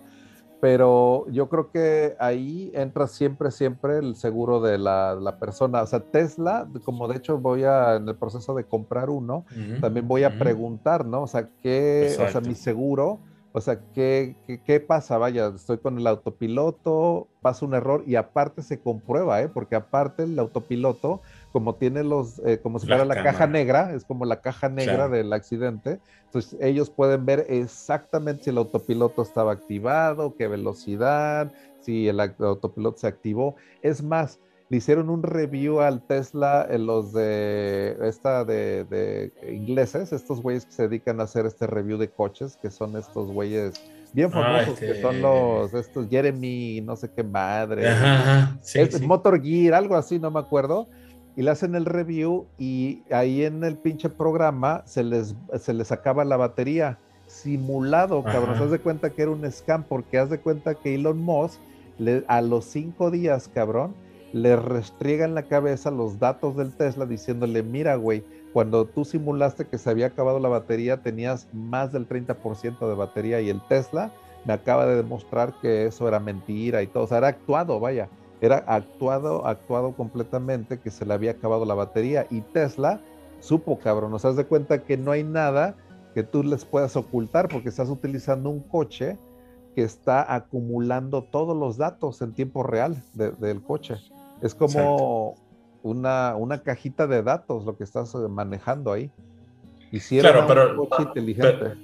pero 0.61 1.27
yo 1.31 1.49
creo 1.49 1.71
que 1.71 2.17
ahí 2.19 2.71
entra 2.75 3.07
siempre, 3.07 3.51
siempre 3.51 3.99
el 3.99 4.17
seguro 4.17 4.61
de 4.61 4.79
la, 4.79 5.37
persona. 5.39 5.83
O 5.83 5.87
sea, 5.87 6.01
Tesla, 6.01 6.67
como 6.85 7.09
de 7.09 7.19
hecho 7.19 7.39
voy 7.39 7.65
a, 7.65 7.97
en 7.97 8.09
el 8.09 8.17
proceso 8.17 8.55
de 8.55 8.65
comprar 8.65 9.11
uno, 9.11 9.45
también 9.81 10.09
voy 10.09 10.25
a 10.25 10.39
preguntar, 10.39 11.05
¿no? 11.05 11.23
O 11.23 11.27
sea, 11.27 11.49
¿qué, 11.63 12.17
o 12.19 12.29
sea, 12.29 12.41
mi 12.41 12.55
seguro, 12.55 13.21
o 13.57 13.61
sea, 13.63 13.81
¿qué, 13.95 14.37
¿qué, 14.67 14.81
pasa? 14.81 15.17
Vaya, 15.17 15.47
estoy 15.47 15.79
con 15.79 15.97
el 15.97 16.07
autopiloto, 16.07 17.27
pasa 17.41 17.65
un 17.65 17.73
error 17.73 18.05
y 18.07 18.17
aparte 18.17 18.61
se 18.61 18.79
comprueba, 18.79 19.41
¿eh? 19.41 19.49
Porque 19.49 19.77
aparte 19.77 20.25
el 20.25 20.39
autopiloto 20.39 21.23
como 21.53 21.75
tiene 21.77 22.05
los, 22.05 22.39
eh, 22.41 22.61
como 22.63 22.79
si 22.79 22.87
fuera 22.87 23.07
la, 23.07 23.23
caja 23.23 23.47
negra, 23.47 23.95
es 23.95 24.05
como 24.05 24.27
la 24.27 24.43
caja 24.43 24.69
negra 24.69 25.09
del 25.09 25.33
accidente, 25.33 26.01
entonces 26.27 26.61
ellos 26.61 26.91
pueden 26.91 27.25
ver 27.25 27.47
exactamente 27.49 28.45
si 28.45 28.51
el 28.51 28.59
autopiloto 28.59 29.23
estaba 29.23 29.53
activado, 29.53 30.37
qué 30.37 30.49
velocidad, 30.49 31.51
si 31.81 32.09
el 32.09 32.21
autopiloto 32.21 32.99
se 32.99 33.07
activó. 33.07 33.57
Es 33.81 34.03
más, 34.03 34.39
le 34.69 34.77
hicieron 34.77 35.11
un 35.11 35.23
review 35.23 35.81
al 35.81 36.03
Tesla 36.03 36.67
en 36.69 36.87
los 36.87 37.13
de 37.13 37.97
esta 38.03 38.45
de, 38.45 39.33
ingleses, 39.53 40.13
estos 40.13 40.43
güeyes 40.43 40.67
que 40.67 40.73
se 40.73 40.89
dedican 40.89 41.21
a 41.21 41.25
hacer 41.25 41.47
este 41.47 41.67
review 41.67 41.99
de 41.99 42.11
coches, 42.11 42.59
que 42.61 42.71
son 42.71 42.97
estos 42.97 43.31
güeyes 43.31 43.75
bien 44.13 44.31
ah, 44.33 44.63
famosos, 44.63 44.79
que 44.79 45.01
son 45.01 45.17
este 45.17 45.23
los, 45.23 45.75
estos 45.75 46.09
Jeremy, 46.09 46.81
no 46.81 46.97
sé 46.97 47.11
qué 47.15 47.23
madre, 47.23 47.89
ajá, 47.89 48.59
Motor 49.03 49.43
Gear, 49.43 49.75
algo 49.75 49.95
así, 49.97 50.19
no 50.19 50.31
me 50.31 50.41
acuerdo 50.41 50.89
y 51.37 51.43
le 51.43 51.51
hacen 51.51 51.75
el 51.75 51.85
review 51.85 52.47
y 52.59 53.03
ahí 53.11 53.45
en 53.45 53.63
el 53.63 53.77
pinche 53.77 54.09
programa 54.09 54.83
se 54.87 55.05
les, 55.05 55.37
se 55.61 55.75
les 55.75 55.93
acaba 55.93 56.25
la 56.25 56.39
batería. 56.39 56.99
Simulado, 57.27 58.23
cabrón. 58.25 58.57
Haz 58.57 58.71
de 58.71 58.79
cuenta 58.79 59.11
que 59.11 59.23
era 59.23 59.31
un 59.31 59.51
scam 59.51 59.83
porque 59.83 60.19
haz 60.19 60.31
de 60.31 60.39
cuenta 60.39 60.77
que 60.77 60.95
Elon 60.95 61.19
Musk 61.19 61.61
le, 61.99 62.25
a 62.29 62.41
los 62.41 62.65
cinco 62.65 63.11
días, 63.11 63.49
cabrón, 63.53 63.95
le 64.33 64.57
restriega 64.57 65.25
en 65.25 65.35
la 65.35 65.45
cabeza 65.45 65.91
los 65.91 66.19
datos 66.19 66.57
del 66.57 66.73
Tesla 66.73 67.07
diciéndole, 67.07 67.63
mira, 67.63 67.97
güey, 67.97 68.25
cuando 68.53 68.87
tú 68.87 69.05
simulaste 69.05 69.67
que 69.67 69.79
se 69.79 69.91
había 69.91 70.07
acabado 70.07 70.41
la 70.41 70.49
batería 70.49 71.03
tenías 71.03 71.49
más 71.53 71.93
del 71.93 72.09
30% 72.09 72.89
de 72.89 72.95
batería 72.95 73.41
y 73.41 73.51
el 73.51 73.61
Tesla 73.69 74.11
me 74.45 74.53
acaba 74.53 74.87
de 74.87 74.97
demostrar 74.97 75.55
que 75.61 75.87
eso 75.87 76.09
era 76.09 76.21
mentira 76.21 76.83
y 76.83 76.87
todo. 76.87 77.05
O 77.05 77.07
sea, 77.07 77.19
era 77.19 77.29
actuado, 77.29 77.81
vaya 77.81 78.09
era 78.41 78.59
actuado, 78.67 79.47
actuado 79.47 79.93
completamente 79.93 80.79
que 80.79 80.91
se 80.91 81.07
le 81.07 81.15
había 81.15 81.33
acabado 81.33 81.65
la 81.65 81.75
batería 81.75 82.27
y 82.31 82.41
Tesla 82.41 83.01
supo, 83.41 83.79
cabrón, 83.79 84.11
nos 84.11 84.23
das 84.23 84.37
de 84.37 84.45
cuenta 84.45 84.83
que 84.83 84.97
no 84.97 85.11
hay 85.13 85.23
nada 85.23 85.77
que 86.15 86.23
tú 86.23 86.43
les 86.43 86.65
puedas 86.65 86.97
ocultar 86.97 87.49
porque 87.49 87.69
estás 87.69 87.89
utilizando 87.89 88.51
un 88.51 88.61
coche 88.61 89.19
que 89.77 89.83
está 89.83 90.35
acumulando 90.35 91.23
todos 91.23 91.55
los 91.55 91.77
datos 91.77 92.23
en 92.23 92.33
tiempo 92.33 92.63
real 92.63 92.97
del 93.13 93.63
coche. 93.63 93.97
Es 94.41 94.55
como 94.55 95.35
una, 95.83 96.35
una, 96.35 96.63
cajita 96.63 97.07
de 97.07 97.23
datos 97.23 97.67
lo 97.67 97.77
que 97.77 97.85
estás 97.85 98.15
eh, 98.15 98.27
manejando 98.27 98.91
ahí. 98.91 99.11
Hicieron 99.93 100.47
claro, 100.47 100.81
un 100.81 100.89
coche 100.89 101.03
inteligente. 101.03 101.75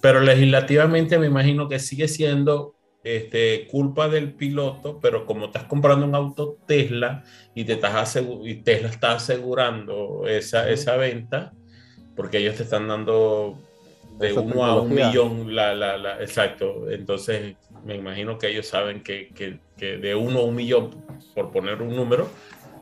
pero 0.00 0.20
legislativamente 0.20 1.18
me 1.18 1.26
imagino 1.26 1.68
que 1.68 1.78
sigue 1.80 2.08
siendo 2.08 2.76
este, 3.02 3.68
culpa 3.70 4.08
del 4.08 4.32
piloto, 4.32 4.98
pero 4.98 5.26
como 5.26 5.44
estás 5.44 5.64
comprando 5.64 6.06
un 6.06 6.14
auto 6.14 6.56
Tesla 6.66 7.24
y, 7.54 7.64
te 7.64 7.74
estás 7.74 8.18
y 8.42 8.54
Tesla 8.54 8.88
está 8.88 9.12
asegurando 9.12 10.26
esa, 10.26 10.70
esa 10.70 10.96
venta, 10.96 11.52
porque 12.16 12.38
ellos 12.38 12.56
te 12.56 12.62
están 12.62 12.88
dando 12.88 13.58
de 14.18 14.32
uno 14.32 14.64
a 14.64 14.80
un 14.80 14.94
millón, 14.94 15.54
la, 15.54 15.74
la, 15.74 15.96
la, 15.96 16.20
exacto. 16.20 16.90
Entonces, 16.90 17.56
me 17.84 17.96
imagino 17.96 18.38
que 18.38 18.48
ellos 18.48 18.66
saben 18.66 19.02
que, 19.02 19.28
que, 19.34 19.58
que 19.76 19.98
de 19.98 20.14
uno 20.14 20.40
a 20.40 20.44
un 20.44 20.54
millón, 20.54 20.90
por 21.34 21.50
poner 21.50 21.82
un 21.82 21.94
número, 21.94 22.28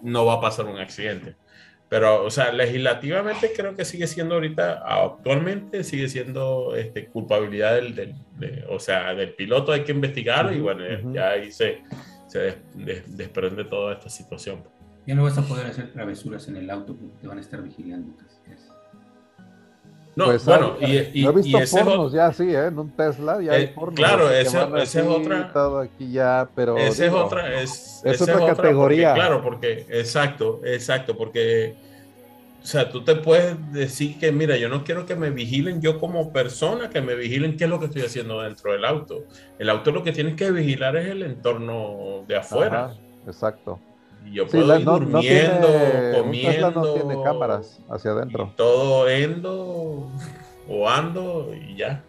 no 0.03 0.27
va 0.27 0.35
a 0.35 0.41
pasar 0.41 0.67
un 0.67 0.79
accidente. 0.79 1.37
Pero, 1.89 2.25
o 2.25 2.31
sea, 2.31 2.53
legislativamente 2.53 3.53
creo 3.55 3.77
que 3.77 3.85
sigue 3.85 4.07
siendo 4.07 4.37
ahorita, 4.37 4.83
actualmente 4.83 5.85
sigue 5.85 6.09
siendo 6.09 6.75
este, 6.75 7.09
culpabilidad 7.09 7.75
del, 7.75 8.15
o 8.71 8.79
sea, 8.79 9.15
del 9.15 9.35
piloto, 9.35 9.73
hay 9.73 9.85
que 9.85 9.93
investigar 9.93 10.55
y 10.55 10.61
bueno, 10.61 10.85
ya 11.13 11.33
ahí 11.33 11.53
se, 11.53 11.83
se 12.29 12.57
desprende 12.75 13.65
toda 13.65 13.93
esta 13.93 14.09
situación. 14.09 14.65
Ya 15.07 15.15
no 15.15 15.25
vas 15.25 15.37
a 15.37 15.43
poder 15.43 15.67
hacer 15.67 15.93
travesuras 15.93 16.49
en 16.49 16.57
el 16.57 16.71
auto 16.71 16.97
porque 16.97 17.15
te 17.21 17.27
van 17.27 17.37
a 17.37 17.41
estar 17.43 17.63
vigilando. 17.63 18.15
No, 20.15 20.27
pues, 20.27 20.45
bueno, 20.45 20.77
y, 20.79 21.21
y, 21.21 21.27
he 21.27 21.33
visto 21.33 21.59
pornos 21.71 22.13
ya 22.13 22.31
sí, 22.35 22.45
¿eh? 22.45 22.67
en 22.67 22.79
un 22.79 22.91
Tesla 22.91 23.41
ya 23.41 23.53
hay 23.53 23.65
eh, 23.65 23.73
pornos. 23.75 23.95
Claro, 23.95 24.31
esa 24.31 24.69
es 24.83 24.97
otra. 25.07 25.51
Todo 25.53 25.79
aquí 25.79 26.13
ya, 26.13 26.49
pero. 26.55 26.77
Esa 26.77 27.07
es 27.07 27.13
otra, 27.13 27.61
es, 27.63 28.03
es 28.05 28.21
otra 28.21 28.47
categoría. 28.47 29.15
claro, 29.15 29.43
porque, 29.43 29.87
exacto, 29.89 30.61
exacto, 30.65 31.17
porque, 31.17 31.77
o 32.63 32.67
sea, 32.67 32.91
tú 32.91 33.03
te 33.03 33.15
puedes 33.17 33.57
decir 33.73 34.19
que, 34.19 34.33
mira, 34.33 34.59
yo 34.59 34.69
no 34.69 34.85
quiero 34.85 35.07
que 35.07 35.17
me 35.17 35.31
vigilen 35.31 35.81
yo 35.81 35.99
como 35.99 36.31
persona, 36.31 36.91
que 36.91 37.01
me 37.01 37.15
vigilen 37.15 37.57
qué 37.57 37.65
es 37.65 37.71
lo 37.71 37.79
que 37.79 37.87
estoy 37.87 38.03
haciendo 38.03 38.43
dentro 38.43 38.73
del 38.73 38.85
auto. 38.85 39.25
El 39.59 39.71
auto 39.71 39.93
lo 39.93 40.03
que 40.03 40.13
tienes 40.13 40.37
que 40.37 40.51
vigilar 40.51 40.95
es 40.97 41.09
el 41.09 41.23
entorno 41.23 42.25
de 42.29 42.37
afuera. 42.37 42.93
exacto. 43.27 43.81
Y 44.27 44.35
yo 44.35 44.47
puedo 44.47 44.79
ir 44.79 44.85
durmiendo, 44.85 45.69
comiendo. 46.19 46.71
no 46.71 46.95
tiene 46.95 47.23
cámaras 47.23 47.81
hacia 47.91 48.13
adentro. 48.13 48.53
Todo 48.57 49.09
endo 49.09 50.09
o 50.69 50.89
ando 50.89 51.51
y 51.55 51.77
ya. 51.77 52.03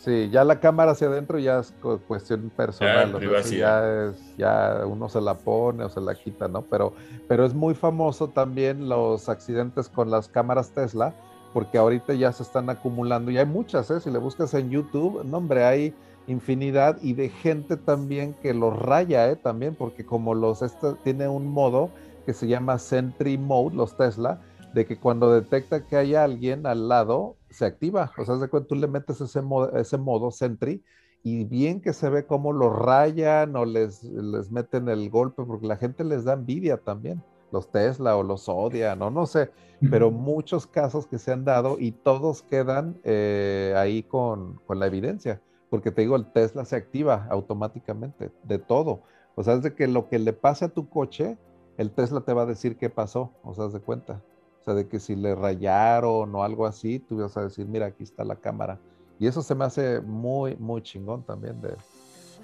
Sí, 0.00 0.30
ya 0.30 0.44
la 0.44 0.60
cámara 0.60 0.92
hacia 0.92 1.08
adentro 1.08 1.38
ya 1.38 1.58
es 1.58 1.74
cuestión 2.08 2.50
personal. 2.56 3.20
Ya, 3.50 4.06
es, 4.06 4.36
ya 4.38 4.80
uno 4.86 5.10
se 5.10 5.20
la 5.20 5.34
pone 5.34 5.84
o 5.84 5.90
se 5.90 6.00
la 6.00 6.14
quita, 6.14 6.48
¿no? 6.48 6.62
Pero, 6.62 6.94
pero 7.28 7.44
es 7.44 7.52
muy 7.52 7.74
famoso 7.74 8.28
también 8.28 8.88
los 8.88 9.28
accidentes 9.28 9.90
con 9.90 10.10
las 10.10 10.26
cámaras 10.28 10.70
Tesla, 10.70 11.12
porque 11.52 11.76
ahorita 11.76 12.14
ya 12.14 12.32
se 12.32 12.44
están 12.44 12.70
acumulando 12.70 13.30
y 13.30 13.36
hay 13.36 13.44
muchas, 13.44 13.90
¿eh? 13.90 14.00
Si 14.00 14.10
le 14.10 14.18
buscas 14.18 14.54
en 14.54 14.70
YouTube, 14.70 15.22
no, 15.22 15.36
hombre, 15.36 15.64
hay 15.64 15.94
infinidad 16.26 16.98
y 17.02 17.14
de 17.14 17.28
gente 17.28 17.76
también 17.76 18.34
que 18.34 18.54
los 18.54 18.76
raya, 18.78 19.30
¿eh? 19.30 19.36
También, 19.36 19.74
porque 19.74 20.04
como 20.04 20.34
los, 20.34 20.62
este, 20.62 20.94
tiene 21.02 21.28
un 21.28 21.48
modo 21.48 21.90
que 22.26 22.34
se 22.34 22.46
llama 22.46 22.78
Sentry 22.78 23.38
Mode, 23.38 23.76
los 23.76 23.96
Tesla, 23.96 24.40
de 24.74 24.86
que 24.86 24.98
cuando 24.98 25.32
detecta 25.32 25.86
que 25.86 25.96
hay 25.96 26.14
alguien 26.14 26.66
al 26.66 26.88
lado, 26.88 27.36
se 27.50 27.64
activa. 27.64 28.12
O 28.16 28.24
sea, 28.24 28.36
de 28.36 28.48
cuenta, 28.48 28.68
tú 28.68 28.74
le 28.76 28.86
metes 28.86 29.20
ese 29.20 29.42
modo, 29.42 29.76
ese 29.76 29.98
modo 29.98 30.30
Sentry 30.30 30.82
y 31.22 31.44
bien 31.44 31.80
que 31.80 31.92
se 31.92 32.08
ve 32.08 32.24
cómo 32.24 32.52
lo 32.52 32.70
rayan 32.70 33.54
o 33.56 33.64
les, 33.64 34.04
les 34.04 34.50
meten 34.50 34.88
el 34.88 35.10
golpe, 35.10 35.42
porque 35.44 35.66
la 35.66 35.76
gente 35.76 36.02
les 36.04 36.24
da 36.24 36.32
envidia 36.32 36.78
también, 36.78 37.22
los 37.52 37.70
Tesla 37.70 38.16
o 38.16 38.22
los 38.22 38.48
odian, 38.48 39.02
o 39.02 39.10
no 39.10 39.26
sé, 39.26 39.50
pero 39.90 40.10
muchos 40.10 40.66
casos 40.66 41.06
que 41.06 41.18
se 41.18 41.32
han 41.32 41.44
dado 41.44 41.76
y 41.78 41.92
todos 41.92 42.42
quedan 42.42 42.98
eh, 43.04 43.74
ahí 43.76 44.02
con, 44.02 44.60
con 44.66 44.78
la 44.78 44.86
evidencia 44.86 45.42
porque 45.70 45.92
te 45.92 46.02
digo, 46.02 46.16
el 46.16 46.26
Tesla 46.26 46.64
se 46.64 46.76
activa 46.76 47.26
automáticamente 47.30 48.32
de 48.42 48.58
todo. 48.58 49.00
O 49.36 49.44
sea, 49.44 49.54
es 49.54 49.62
de 49.62 49.74
que 49.74 49.86
lo 49.86 50.08
que 50.08 50.18
le 50.18 50.32
pase 50.32 50.64
a 50.66 50.68
tu 50.68 50.88
coche, 50.88 51.38
el 51.78 51.92
Tesla 51.92 52.20
te 52.22 52.34
va 52.34 52.42
a 52.42 52.46
decir 52.46 52.76
qué 52.76 52.90
pasó, 52.90 53.30
o 53.44 53.54
sea, 53.54 53.68
de 53.68 53.80
cuenta. 53.80 54.20
O 54.60 54.64
sea, 54.64 54.74
de 54.74 54.88
que 54.88 54.98
si 54.98 55.14
le 55.14 55.34
rayaron 55.34 56.34
o 56.34 56.42
algo 56.42 56.66
así, 56.66 56.98
tú 56.98 57.18
vas 57.18 57.36
a 57.36 57.44
decir, 57.44 57.66
mira, 57.66 57.86
aquí 57.86 58.02
está 58.02 58.24
la 58.24 58.36
cámara. 58.36 58.78
Y 59.18 59.26
eso 59.26 59.42
se 59.42 59.54
me 59.54 59.64
hace 59.64 60.00
muy, 60.00 60.56
muy 60.56 60.82
chingón 60.82 61.22
también. 61.22 61.60
De... 61.60 61.74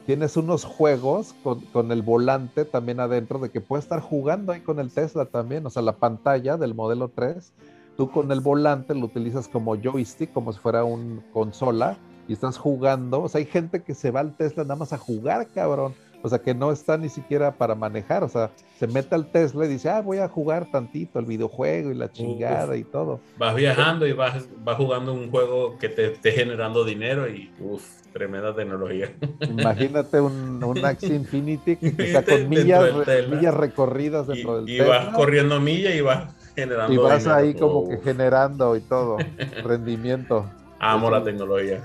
Tienes 0.07 0.37
unos 0.37 0.65
juegos 0.65 1.35
con, 1.43 1.61
con, 1.73 1.91
el 1.91 2.03
volante 2.03 2.65
también 2.65 3.01
adentro, 3.01 3.41
de 3.41 3.51
que 3.51 3.61
puedes 3.61 3.85
estar 3.85 4.01
jugando 4.01 4.53
ahí 4.53 4.61
con 4.61 4.79
el 4.79 4.91
Tesla 4.91 5.27
también. 5.27 5.67
O 5.67 5.71
sea, 5.71 5.83
la 5.83 5.97
pantalla 5.97 6.57
del 6.57 6.75
modelo 6.75 7.09
3, 7.09 7.53
tú 7.97 8.11
con 8.11 8.31
el 8.31 8.41
volante 8.41 8.95
lo 8.95 9.07
utilizas 9.07 9.49
como 9.49 9.75
joystick, 9.75 10.33
como 10.33 10.53
si 10.53 10.61
fuera 10.61 10.85
un 10.85 11.23
consola 11.33 11.99
y 12.29 12.33
estás 12.33 12.59
jugando. 12.59 13.23
O 13.23 13.29
sea, 13.29 13.39
hay 13.39 13.47
gente 13.47 13.83
que 13.83 13.95
se 13.95 14.11
va 14.11 14.21
al 14.21 14.37
Tesla 14.37 14.65
nada 14.65 14.77
más 14.77 14.93
a 14.93 14.99
jugar, 14.99 15.47
cabrón. 15.55 15.95
O 16.23 16.29
sea, 16.29 16.41
que 16.41 16.55
no 16.55 16.73
está 16.73 16.97
ni 16.97 17.09
siquiera 17.09 17.53
para 17.53 17.75
manejar. 17.75 18.25
O 18.25 18.29
sea, 18.29 18.51
se 18.79 18.87
mete 18.87 19.15
al 19.15 19.31
Tesla 19.31 19.65
y 19.65 19.69
dice, 19.69 19.91
ah, 19.91 20.01
voy 20.01 20.19
a 20.19 20.29
jugar 20.29 20.67
tantito 20.71 21.19
el 21.19 21.27
videojuego 21.27 21.91
y 21.91 21.95
la 21.95 22.11
chingada 22.11 22.77
y 22.77 22.85
todo. 22.85 23.21
Vas 23.39 23.55
viajando 23.55 24.07
y 24.07 24.13
vas, 24.13 24.49
vas 24.65 24.77
jugando 24.77 25.13
un 25.13 25.31
juego 25.31 25.79
que 25.79 25.89
te 25.89 26.13
esté 26.13 26.33
generando 26.33 26.85
dinero 26.85 27.29
y, 27.29 27.53
uff, 27.61 27.85
tremenda 28.13 28.55
tecnología. 28.55 29.15
Imagínate 29.41 30.21
un, 30.21 30.65
un 30.65 30.85
Axie 30.85 31.15
Infinity 31.15 31.77
que 31.77 31.89
está 31.99 32.25
con 32.25 32.49
millas, 32.49 32.93
millas 33.29 33.55
recorridas 33.55 34.27
dentro 34.27 34.57
del 34.57 34.69
y 34.69 34.79
Tesla. 34.79 34.85
Y 34.85 34.89
vas 34.89 35.15
corriendo 35.15 35.61
millas 35.61 35.95
y 35.95 36.01
vas 36.01 36.35
generando 36.57 36.93
Y 36.93 36.97
vas 36.97 37.27
ahí 37.27 37.55
como 37.55 37.89
que 37.89 37.99
generando 37.99 38.75
y 38.75 38.81
todo, 38.81 39.19
rendimiento. 39.63 40.51
Amo 40.87 41.11
la 41.11 41.25
tecnología. 41.25 41.83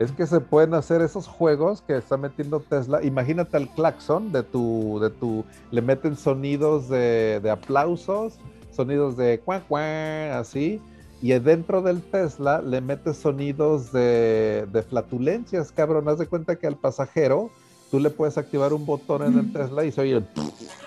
Es 0.00 0.10
que 0.10 0.26
se 0.26 0.40
pueden 0.40 0.74
hacer 0.74 1.00
esos 1.00 1.28
juegos 1.28 1.82
que 1.82 1.96
está 1.96 2.16
metiendo 2.16 2.58
Tesla. 2.58 3.04
Imagínate 3.04 3.56
el 3.56 3.68
claxon 3.68 4.32
de 4.32 4.42
tu, 4.42 4.98
de 5.00 5.10
tu, 5.10 5.44
le 5.70 5.80
meten 5.80 6.16
sonidos 6.16 6.88
de, 6.88 7.40
aplausos, 7.52 8.38
sonidos 8.72 9.16
de 9.16 9.40
cuán 9.44 9.62
cuán, 9.68 10.32
así. 10.32 10.80
Y 11.22 11.30
dentro 11.38 11.82
del 11.82 12.02
Tesla 12.02 12.62
le 12.62 12.80
metes 12.80 13.18
sonidos 13.18 13.92
de, 13.92 14.66
de 14.72 14.82
flatulencias, 14.82 15.70
cabrón. 15.70 16.08
Haz 16.08 16.18
de 16.18 16.26
cuenta 16.26 16.56
que 16.56 16.66
al 16.66 16.76
pasajero 16.76 17.50
tú 17.90 18.00
le 18.00 18.10
puedes 18.10 18.38
activar 18.38 18.72
un 18.72 18.86
botón 18.86 19.22
en 19.22 19.38
el 19.38 19.52
Tesla 19.52 19.84
y 19.84 19.92
se 19.92 20.00
oye 20.00 20.24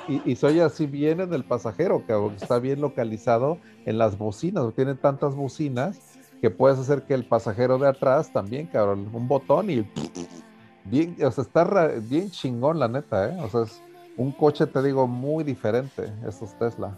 y, 0.07 0.21
y 0.29 0.35
se 0.35 0.47
oye 0.47 0.61
así 0.61 0.87
bien 0.87 1.21
en 1.21 1.33
el 1.33 1.43
pasajero, 1.45 2.03
cabrón. 2.05 2.35
Está 2.41 2.59
bien 2.59 2.81
localizado 2.81 3.59
en 3.85 3.97
las 3.97 4.17
bocinas. 4.17 4.73
Tiene 4.73 4.95
tantas 4.95 5.35
bocinas 5.35 6.12
que 6.43 6.49
puedes 6.49 6.77
hacer 6.77 7.03
que 7.03 7.13
el 7.13 7.23
pasajero 7.23 7.77
de 7.77 7.87
atrás 7.87 8.29
también, 8.33 8.67
cabrón, 8.67 9.09
un 9.13 9.29
botón 9.29 9.69
y 9.69 9.89
bien, 10.83 11.15
o 11.23 11.31
sea, 11.31 11.41
está 11.41 11.87
bien 12.01 12.29
chingón 12.31 12.79
la 12.79 12.89
neta, 12.89 13.29
¿eh? 13.29 13.39
O 13.39 13.47
sea, 13.47 13.61
es 13.61 13.81
un 14.17 14.33
coche, 14.33 14.67
te 14.67 14.83
digo, 14.83 15.07
muy 15.07 15.45
diferente, 15.45 16.11
estos 16.27 16.53
Tesla. 16.59 16.97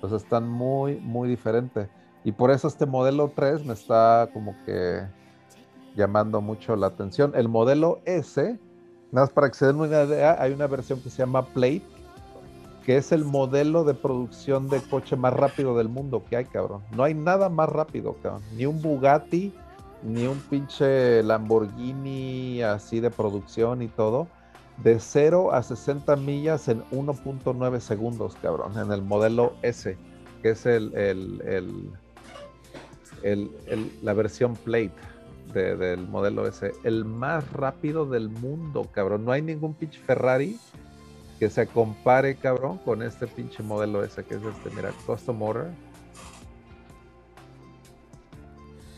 Pues 0.00 0.12
están 0.12 0.48
muy, 0.48 0.94
muy 1.00 1.28
diferentes. 1.28 1.88
Y 2.22 2.30
por 2.30 2.52
eso 2.52 2.68
este 2.68 2.86
modelo 2.86 3.32
3 3.34 3.64
me 3.64 3.72
está 3.72 4.28
como 4.32 4.54
que 4.64 5.02
llamando 5.96 6.40
mucho 6.40 6.76
la 6.76 6.86
atención. 6.86 7.32
El 7.34 7.48
modelo 7.48 8.00
S, 8.04 8.40
nada 9.10 9.26
más 9.26 9.30
para 9.30 9.48
que 9.48 9.56
se 9.56 9.66
den 9.66 9.80
una 9.80 10.04
idea, 10.04 10.40
hay 10.40 10.52
una 10.52 10.68
versión 10.68 11.00
que 11.00 11.10
se 11.10 11.18
llama 11.18 11.44
Plate, 11.46 11.82
que 12.84 12.98
es 12.98 13.12
el 13.12 13.24
modelo 13.24 13.84
de 13.84 13.94
producción 13.94 14.68
de 14.68 14.80
coche 14.82 15.16
más 15.16 15.32
rápido 15.32 15.76
del 15.76 15.88
mundo 15.88 16.22
que 16.28 16.36
hay, 16.36 16.44
cabrón. 16.44 16.82
No 16.94 17.02
hay 17.04 17.14
nada 17.14 17.48
más 17.48 17.68
rápido, 17.68 18.16
cabrón. 18.22 18.42
Ni 18.56 18.66
un 18.66 18.82
Bugatti, 18.82 19.54
ni 20.02 20.26
un 20.26 20.38
pinche 20.38 21.22
Lamborghini 21.22 22.60
así 22.62 23.00
de 23.00 23.10
producción 23.10 23.80
y 23.80 23.88
todo. 23.88 24.28
De 24.82 25.00
0 25.00 25.54
a 25.54 25.62
60 25.62 26.16
millas 26.16 26.68
en 26.68 26.82
1.9 26.90 27.80
segundos, 27.80 28.36
cabrón, 28.42 28.76
en 28.78 28.92
el 28.92 29.02
modelo 29.02 29.54
S, 29.62 29.96
que 30.42 30.50
es 30.50 30.66
el, 30.66 30.94
el, 30.94 31.90
el, 33.22 33.92
la 34.02 34.12
versión 34.12 34.56
Plate 34.56 34.92
del 35.54 36.06
modelo 36.08 36.46
S. 36.46 36.72
El 36.82 37.04
más 37.04 37.50
rápido 37.52 38.04
del 38.04 38.28
mundo, 38.28 38.88
cabrón. 38.92 39.24
No 39.24 39.32
hay 39.32 39.40
ningún 39.40 39.72
pinche 39.74 40.00
Ferrari 40.00 40.58
que 41.38 41.50
se 41.50 41.66
compare, 41.66 42.36
cabrón, 42.36 42.78
con 42.78 43.02
este 43.02 43.26
pinche 43.26 43.62
modelo 43.62 44.04
ese 44.04 44.24
que 44.24 44.34
es 44.34 44.42
este, 44.42 44.70
mira, 44.70 44.92
Custom 45.06 45.36
Motor. 45.38 45.66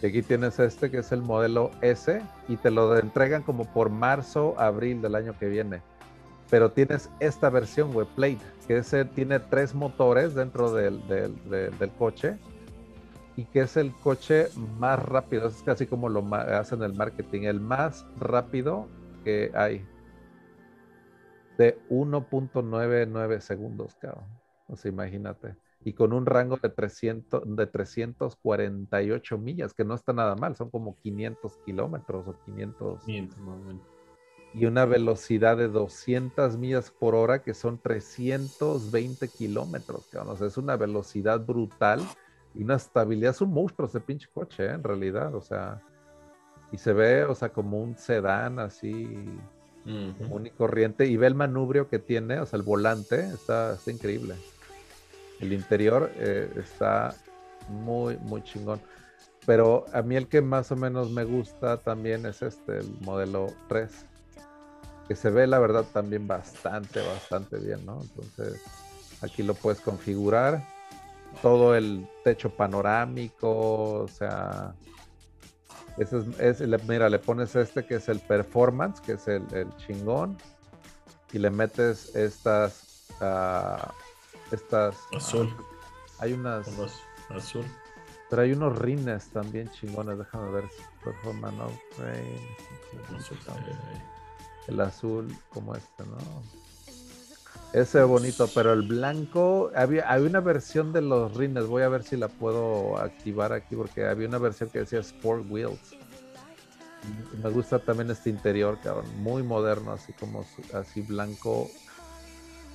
Y 0.02 0.06
aquí 0.06 0.22
tienes 0.22 0.58
este 0.58 0.90
que 0.90 0.98
es 0.98 1.10
el 1.12 1.22
modelo 1.22 1.70
S 1.80 2.22
y 2.48 2.56
te 2.56 2.70
lo 2.70 2.96
entregan 2.98 3.42
como 3.42 3.64
por 3.64 3.88
marzo, 3.88 4.54
abril 4.58 5.00
del 5.00 5.14
año 5.14 5.38
que 5.38 5.46
viene. 5.46 5.80
Pero 6.50 6.70
tienes 6.70 7.08
esta 7.18 7.50
versión, 7.50 7.92
güey, 7.92 8.06
Plate, 8.14 8.38
que 8.68 8.78
ese 8.78 9.04
tiene 9.04 9.40
tres 9.40 9.74
motores 9.74 10.34
dentro 10.34 10.72
del, 10.72 11.06
del, 11.08 11.90
coche 11.98 12.36
y 13.36 13.44
que 13.46 13.62
es 13.62 13.76
el 13.76 13.92
coche 13.92 14.48
más 14.78 15.02
rápido. 15.02 15.48
Es 15.48 15.62
casi 15.62 15.86
como 15.86 16.08
lo 16.08 16.24
hacen 16.34 16.82
el 16.82 16.92
marketing, 16.92 17.42
el 17.42 17.60
más 17.60 18.06
rápido 18.20 18.86
que 19.24 19.50
hay 19.54 19.84
de 21.56 21.78
1.99 21.90 23.40
segundos, 23.40 23.94
cabrón. 23.96 24.26
O 24.68 24.76
sea, 24.76 24.90
imagínate. 24.90 25.56
Y 25.84 25.92
con 25.92 26.12
un 26.12 26.26
rango 26.26 26.56
de, 26.56 26.68
300, 26.68 27.42
de 27.56 27.66
348 27.66 29.38
millas, 29.38 29.74
que 29.74 29.84
no 29.84 29.94
está 29.94 30.12
nada 30.12 30.34
mal, 30.34 30.56
son 30.56 30.70
como 30.70 30.96
500 30.96 31.58
kilómetros 31.64 32.26
o 32.26 32.38
500. 32.44 33.04
500 33.04 33.96
y 34.56 34.64
una 34.64 34.86
velocidad 34.86 35.58
de 35.58 35.68
200 35.68 36.56
millas 36.56 36.90
por 36.90 37.14
hora, 37.14 37.42
que 37.42 37.52
son 37.52 37.78
320 37.78 39.28
kilómetros, 39.28 40.08
cabrón. 40.08 40.32
O 40.32 40.36
sea, 40.38 40.46
es 40.46 40.56
una 40.56 40.76
velocidad 40.76 41.44
brutal 41.44 42.00
y 42.54 42.64
una 42.64 42.76
estabilidad. 42.76 43.32
Es 43.32 43.42
un 43.42 43.52
monstruo 43.52 43.86
ese 43.86 44.00
pinche 44.00 44.28
coche, 44.32 44.64
¿eh? 44.64 44.70
en 44.70 44.82
realidad. 44.82 45.34
O 45.34 45.42
sea, 45.42 45.82
y 46.72 46.78
se 46.78 46.94
ve, 46.94 47.24
o 47.24 47.34
sea, 47.34 47.50
como 47.50 47.82
un 47.82 47.98
sedán 47.98 48.58
así 48.58 49.38
uh 49.86 50.56
corriente, 50.56 51.06
y 51.06 51.16
ve 51.16 51.26
el 51.26 51.34
manubrio 51.34 51.88
que 51.88 51.98
tiene, 51.98 52.40
o 52.40 52.46
sea, 52.46 52.56
el 52.58 52.62
volante 52.62 53.28
está, 53.32 53.78
increíble. 53.86 54.34
El 55.40 55.52
interior 55.52 56.10
eh, 56.16 56.50
está 56.56 57.14
muy, 57.68 58.16
muy 58.18 58.42
chingón. 58.42 58.80
Pero 59.44 59.84
a 59.92 60.02
mí 60.02 60.16
el 60.16 60.26
que 60.26 60.42
más 60.42 60.72
o 60.72 60.76
menos 60.76 61.10
me 61.10 61.24
gusta 61.24 61.76
también 61.78 62.26
es 62.26 62.42
este, 62.42 62.78
el 62.78 62.90
modelo 63.02 63.52
3. 63.68 63.90
Que 65.06 65.14
se 65.14 65.30
ve, 65.30 65.46
la 65.46 65.60
verdad, 65.60 65.84
también 65.92 66.26
bastante, 66.26 67.00
bastante 67.06 67.58
bien, 67.58 67.86
¿no? 67.86 68.00
Entonces, 68.02 68.60
aquí 69.22 69.44
lo 69.44 69.54
puedes 69.54 69.80
configurar. 69.80 70.64
Todo 71.42 71.76
el 71.76 72.08
techo 72.24 72.50
panorámico, 72.50 74.00
o 74.00 74.08
sea, 74.08 74.74
ese 75.98 76.18
es, 76.38 76.84
mira, 76.84 77.08
le 77.08 77.18
pones 77.18 77.56
este 77.56 77.86
que 77.86 77.96
es 77.96 78.08
el 78.08 78.20
performance, 78.20 79.00
que 79.00 79.12
es 79.12 79.26
el, 79.28 79.46
chingón, 79.76 80.36
y 81.32 81.38
le 81.38 81.50
metes 81.50 82.14
estas, 82.14 83.08
uh, 83.20 83.90
estas. 84.52 84.96
Azul. 85.14 85.54
hay 86.18 86.34
unas. 86.34 86.68
Azul. 87.30 87.64
Pero 88.28 88.42
hay 88.42 88.52
unos 88.52 88.78
rines 88.78 89.28
también 89.30 89.70
chingones, 89.70 90.18
déjame 90.18 90.50
ver. 90.50 90.64
Performance 91.04 91.56
El 94.66 94.80
azul 94.80 95.32
como 95.50 95.74
este, 95.76 96.04
¿no? 96.04 96.16
Ese 97.76 98.00
es 98.00 98.06
bonito, 98.06 98.48
pero 98.54 98.72
el 98.72 98.80
blanco, 98.80 99.70
había, 99.76 100.10
había 100.10 100.30
una 100.30 100.40
versión 100.40 100.94
de 100.94 101.02
los 101.02 101.36
rines, 101.36 101.66
voy 101.66 101.82
a 101.82 101.90
ver 101.90 102.04
si 102.04 102.16
la 102.16 102.28
puedo 102.28 102.96
activar 102.96 103.52
aquí 103.52 103.76
porque 103.76 104.06
había 104.06 104.26
una 104.26 104.38
versión 104.38 104.70
que 104.70 104.78
decía 104.78 105.00
Sport 105.00 105.44
Wheels. 105.50 105.94
Me 107.42 107.50
gusta 107.50 107.78
también 107.78 108.10
este 108.10 108.30
interior, 108.30 108.78
cabrón, 108.82 109.04
muy 109.22 109.42
moderno, 109.42 109.92
así 109.92 110.14
como 110.14 110.46
así 110.72 111.02
blanco, 111.02 111.68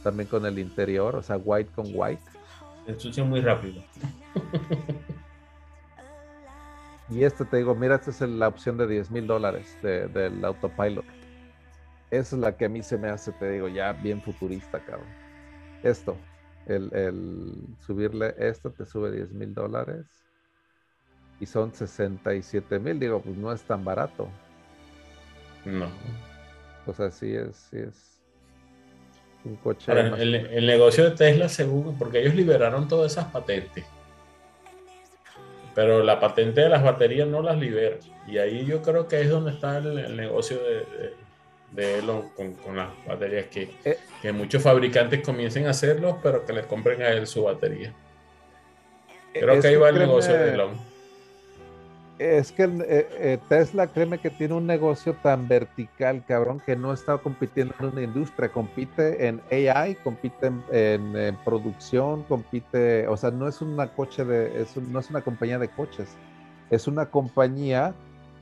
también 0.03 0.29
con 0.29 0.45
el 0.45 0.59
interior, 0.59 1.15
o 1.15 1.23
sea, 1.23 1.37
white 1.37 1.71
con 1.73 1.87
white. 1.95 2.21
Ensucia 2.85 3.23
muy 3.23 3.41
rápido. 3.41 3.83
y 7.09 7.23
este 7.23 7.43
te 7.45 7.57
digo, 7.57 7.73
mira, 7.73 7.95
esta 7.95 8.11
es 8.11 8.21
la 8.21 8.47
opción 8.47 8.77
de 8.77 8.85
10 8.85 9.09
mil 9.09 9.25
dólares 9.25 9.75
del 9.81 10.45
autopilot. 10.45 11.20
Esa 12.11 12.35
es 12.35 12.41
la 12.41 12.57
que 12.57 12.65
a 12.65 12.69
mí 12.69 12.83
se 12.83 12.97
me 12.97 13.09
hace, 13.09 13.31
te 13.31 13.49
digo, 13.49 13.69
ya 13.69 13.93
bien 13.93 14.21
futurista, 14.21 14.83
cabrón. 14.83 15.07
Esto, 15.81 16.17
el, 16.67 17.55
subirle 17.79 18.35
esto 18.38 18.71
te 18.71 18.85
sube 18.85 19.11
10 19.11 19.31
mil 19.31 19.53
dólares 19.53 20.05
y 21.39 21.45
son 21.45 21.73
67 21.73 22.79
mil. 22.79 22.99
Digo, 22.99 23.21
pues 23.21 23.38
no 23.38 23.51
es 23.53 23.63
tan 23.63 23.85
barato. 23.85 24.27
No. 25.63 25.88
O 26.85 26.93
sea, 26.93 27.11
sí 27.11 27.33
es, 27.33 27.55
sí 27.55 27.77
es 27.77 28.21
un 29.45 29.55
coche. 29.55 29.91
el, 29.91 30.35
el, 30.35 30.65
negocio 30.67 31.05
de 31.05 31.11
Tesla, 31.11 31.47
según, 31.47 31.97
porque 31.97 32.19
ellos 32.19 32.35
liberaron 32.35 32.89
todas 32.89 33.13
esas 33.13 33.31
patentes. 33.31 33.85
Pero 35.73 36.03
la 36.03 36.19
patente 36.19 36.61
de 36.61 36.69
las 36.69 36.83
baterías 36.83 37.27
no 37.27 37.41
las 37.41 37.57
libera. 37.57 37.97
Y 38.27 38.38
ahí 38.38 38.65
yo 38.65 38.81
creo 38.81 39.07
que 39.07 39.21
es 39.21 39.29
donde 39.29 39.51
está 39.51 39.77
el, 39.77 40.15
negocio 40.17 40.57
de 40.61 40.85
de 40.85 41.30
Elon 41.77 42.30
con, 42.30 42.76
las 42.76 42.89
baterías 43.07 43.48
que, 43.48 43.69
eh. 43.85 43.98
que, 44.22 44.31
muchos 44.31 44.61
fabricantes 44.61 45.22
comiencen 45.22 45.68
a 45.68 45.72
hacerlo, 45.72 46.19
pero 46.22 46.45
que 46.45 46.53
le 46.53 46.64
compren 46.64 47.02
a 47.02 47.10
él 47.10 47.27
su 47.27 47.43
batería. 47.43 47.93
Creo 49.34 49.61
que 49.61 49.68
ahí 49.68 49.76
va 49.76 49.89
el 49.89 49.99
negocio 49.99 50.34
de 50.34 50.53
Elon. 50.53 50.91
Es 52.19 52.52
que 52.52 52.65
eh, 52.65 52.69
eh, 52.88 53.38
Tesla, 53.49 53.88
créeme 53.88 54.19
que 54.19 54.30
tiene 54.30 54.53
un 54.53 54.68
negocio 54.68 55.15
tan 55.23 55.48
vertical, 55.48 56.23
cabrón, 56.27 56.61
que 56.64 56.76
no 56.76 56.93
está 56.93 57.18
compitiendo 57.18 57.73
en 57.80 57.85
una 57.88 58.02
industria, 58.03 58.49
compite 58.49 59.27
en 59.27 59.41
AI, 59.49 59.95
compite 59.95 60.52
en, 60.72 61.38
producción, 61.43 62.22
compite, 62.23 63.07
o 63.07 63.18
sea, 63.18 63.31
no 63.31 63.48
es 63.48 63.60
una 63.61 63.88
coche 63.93 64.23
de, 64.23 64.61
es 64.61 64.77
no 64.77 64.99
es 64.99 65.10
una 65.10 65.22
compañía 65.22 65.57
de 65.57 65.69
coches, 65.69 66.10
es 66.69 66.88
una 66.88 67.07
compañía 67.07 67.95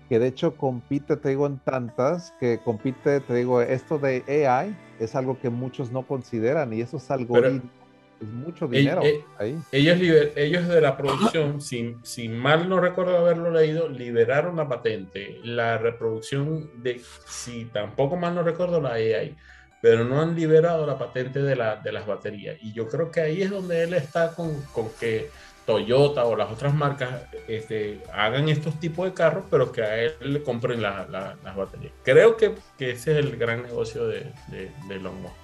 que 0.10 0.20
de 0.20 0.28
hecho 0.28 0.56
compite, 0.58 1.16
te 1.16 1.30
digo, 1.30 1.46
en 1.46 1.60
tantas, 1.60 2.34
que 2.40 2.60
compite, 2.60 3.22
te 3.22 3.34
digo, 3.36 3.62
esto 3.62 4.00
de 4.00 4.24
AI 4.48 4.76
es 5.00 5.16
algo 5.16 5.40
que 5.40 5.50
muchos 5.50 5.92
no 5.92 6.06
consideran 6.06 6.74
y 6.74 6.82
esos 6.82 7.10
algoritmos 7.12 7.72
es 8.20 8.28
mucho 8.28 8.68
dinero 8.68 9.02
ahí. 9.38 9.58
Ellos, 9.72 9.98
ellos 10.36 10.68
de 10.68 10.82
la 10.82 10.98
producción, 10.98 11.62
sin, 11.62 12.04
sin 12.04 12.38
mal 12.38 12.68
no 12.68 12.80
recuerdo 12.80 13.18
haberlo 13.18 13.52
leído, 13.52 13.88
liberaron 13.88 14.58
la 14.58 14.68
patente, 14.68 15.40
la 15.44 15.78
reproducción 15.78 16.70
de, 16.82 17.02
si 17.28 17.66
tampoco 17.66 18.18
mal 18.18 18.36
no 18.36 18.44
recuerdo, 18.44 18.82
la 18.82 18.94
AI, 18.94 19.36
pero 19.82 20.04
no 20.04 20.22
han 20.22 20.36
liberado 20.36 20.86
la 20.86 20.98
patente 20.98 21.42
de, 21.42 21.56
la, 21.56 21.78
de 21.78 21.92
las 21.92 22.06
baterías. 22.06 22.58
Y 22.62 22.74
yo 22.74 22.88
creo 22.88 23.12
que 23.12 23.22
ahí 23.22 23.42
es 23.42 23.52
donde 23.52 23.84
él 23.84 23.94
está 23.94 24.34
con, 24.34 24.62
con 24.74 24.90
que 25.00 25.30
Toyota 25.70 26.26
o 26.26 26.36
las 26.36 26.52
otras 26.52 26.74
marcas 26.74 27.26
este, 27.48 28.02
hagan 28.12 28.50
estos 28.50 28.80
tipos 28.80 29.06
de 29.06 29.14
carros, 29.14 29.44
pero 29.52 29.72
que 29.72 29.84
a 29.84 30.02
él 30.02 30.16
le 30.20 30.42
compren 30.42 30.82
las 30.82 31.08
baterías. 31.56 31.94
Creo 32.04 32.38
que, 32.38 32.56
que, 32.76 32.90
ese 32.90 33.12
es 33.12 33.18
el 33.20 33.38
gran 33.38 33.62
negocio 33.62 34.08
de, 34.08 34.34
de, 34.48 34.72
de 34.88 34.96
Elon 34.96 35.22
Musk 35.22 35.36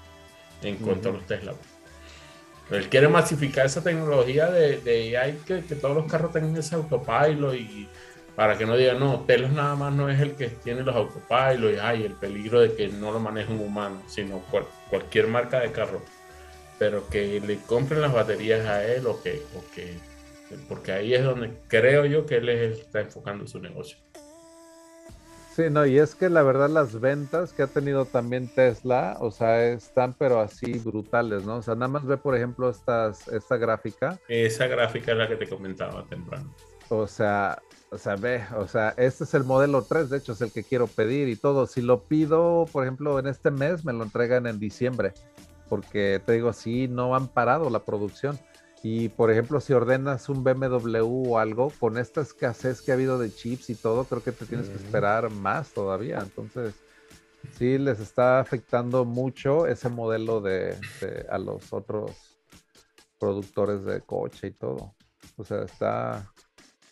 en 0.64 0.78
cuanto 0.78 1.10
a 1.10 1.12
los 1.12 1.28
Tesla. 1.28 1.54
Él 2.72 2.90
quiere 2.90 3.08
masificar 3.08 3.68
esa 3.68 3.84
tecnología 3.84 4.50
de, 4.50 4.80
de 4.80 5.16
AI, 5.16 5.38
que, 5.46 5.64
que, 5.64 5.76
todos 5.76 5.96
los 5.96 6.12
carros 6.12 6.32
tengan 6.32 6.58
ese 6.58 6.74
autopilot 6.74 7.54
y 7.54 7.88
para 8.36 8.58
que 8.58 8.66
no 8.66 8.76
digan, 8.76 9.00
no, 9.00 9.26
Tesla 9.28 9.50
nada 9.50 9.76
más 9.76 9.94
no 9.94 10.10
es 10.10 10.20
el 10.20 10.32
que 10.32 10.48
tiene 10.48 10.82
los 10.82 10.96
autopilot 10.96 11.76
y 11.76 11.78
hay 11.78 12.04
el 12.04 12.14
peligro 12.14 12.62
de 12.62 12.74
que 12.74 12.88
no 12.88 13.12
lo 13.12 13.20
maneje 13.20 13.54
un 13.54 13.60
humano, 13.60 14.02
sino 14.08 14.42
cualquier 14.90 15.28
marca 15.28 15.60
de 15.60 15.72
carro. 15.72 16.02
Pero 16.80 17.08
que 17.10 17.40
le 17.42 17.58
compren 17.58 18.02
las 18.02 18.12
baterías 18.12 18.66
a 18.66 18.84
él 18.84 19.06
o 19.06 19.22
que, 19.22 19.44
o 19.56 19.64
que 19.76 20.15
porque 20.68 20.92
ahí 20.92 21.14
es 21.14 21.24
donde 21.24 21.58
creo 21.68 22.06
yo 22.06 22.26
que 22.26 22.38
él 22.38 22.50
está 22.50 23.02
enfocando 23.02 23.48
su 23.48 23.60
negocio. 23.60 23.98
Sí, 25.56 25.64
no, 25.72 25.86
y 25.86 25.98
es 26.00 26.16
que 26.16 26.30
la 26.30 26.44
verdad 26.44 26.70
las 26.70 27.00
ventas 27.00 27.54
que 27.54 27.64
ha 27.64 27.68
tenido 27.68 28.04
también 28.04 28.50
Tesla, 28.54 29.16
o 29.22 29.32
sea, 29.32 29.66
están 29.68 30.14
pero 30.14 30.42
así 30.42 30.80
brutales, 30.80 31.46
¿no? 31.46 31.58
O 31.58 31.62
sea, 31.62 31.76
nada 31.76 31.88
más 31.88 32.06
ve, 32.06 32.18
por 32.18 32.36
ejemplo, 32.36 32.70
estas, 32.70 33.30
esta 33.30 33.56
gráfica. 33.56 34.20
Esa 34.28 34.68
gráfica 34.68 35.14
es 35.14 35.18
la 35.18 35.30
que 35.30 35.38
te 35.38 35.48
comentaba 35.48 36.06
temprano. 36.10 36.54
O 36.90 37.08
sea, 37.08 37.58
o 37.90 37.98
sea, 37.98 38.18
ve, 38.18 38.44
o 38.58 38.68
sea, 38.68 38.94
este 38.98 39.24
es 39.24 39.34
el 39.34 39.46
modelo 39.46 39.84
3, 39.84 40.10
de 40.10 40.18
hecho 40.18 40.34
es 40.34 40.42
el 40.42 40.52
que 40.52 40.66
quiero 40.66 40.88
pedir 40.88 41.30
y 41.30 41.38
todo. 41.38 41.68
Si 41.68 41.82
lo 41.82 42.04
pido, 42.04 42.66
por 42.74 42.84
ejemplo, 42.84 43.18
en 43.18 43.28
este 43.28 43.50
mes, 43.50 43.86
me 43.86 43.94
lo 43.94 44.04
entregan 44.04 44.48
en 44.48 44.60
diciembre, 44.60 45.14
porque 45.70 46.22
te 46.26 46.34
digo, 46.34 46.52
sí, 46.52 46.90
no 46.90 47.16
han 47.16 47.30
parado 47.30 47.70
la 47.70 47.80
producción. 47.80 48.38
Y 48.88 49.10
por 49.10 49.32
ejemplo, 49.32 49.60
si 49.62 49.74
ordenas 49.74 50.30
un 50.30 50.44
BMW 50.44 51.32
o 51.32 51.40
algo, 51.40 51.72
con 51.80 51.98
esta 51.98 52.22
escasez 52.22 52.84
que 52.84 52.92
ha 52.92 52.94
habido 52.94 53.18
de 53.18 53.34
chips 53.34 53.72
y 53.72 53.76
todo, 53.76 54.04
creo 54.04 54.22
que 54.22 54.32
te 54.32 54.46
tienes 54.46 54.70
que 54.70 54.76
esperar 54.76 55.32
más 55.32 55.72
todavía. 55.72 56.20
Entonces, 56.20 56.76
sí 57.58 57.80
les 57.80 58.00
está 58.00 58.40
afectando 58.40 59.04
mucho 59.04 59.66
ese 59.66 59.90
modelo 59.90 60.40
de, 60.40 60.78
a 61.32 61.40
los 61.40 61.74
otros 61.74 62.12
productores 63.20 63.84
de 63.86 64.02
coche 64.02 64.50
y 64.50 64.52
todo. 64.52 64.94
O 65.36 65.44
sea, 65.44 65.64
está, 65.64 66.32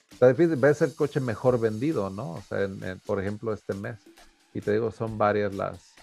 está 0.10 0.30
difícil. 0.30 0.56
Ves 0.56 0.82
el 0.82 0.96
coche 0.96 1.20
mejor 1.20 1.60
vendido, 1.60 2.10
¿no? 2.10 2.32
O 2.32 2.42
sea, 2.42 2.68
por 3.06 3.22
ejemplo, 3.22 3.54
este 3.54 3.76
mes. 3.76 4.00
Y 4.56 4.62
te 4.62 4.72
digo, 4.72 4.90
son 4.90 5.20
varias 5.20 5.54
las, 5.54 5.94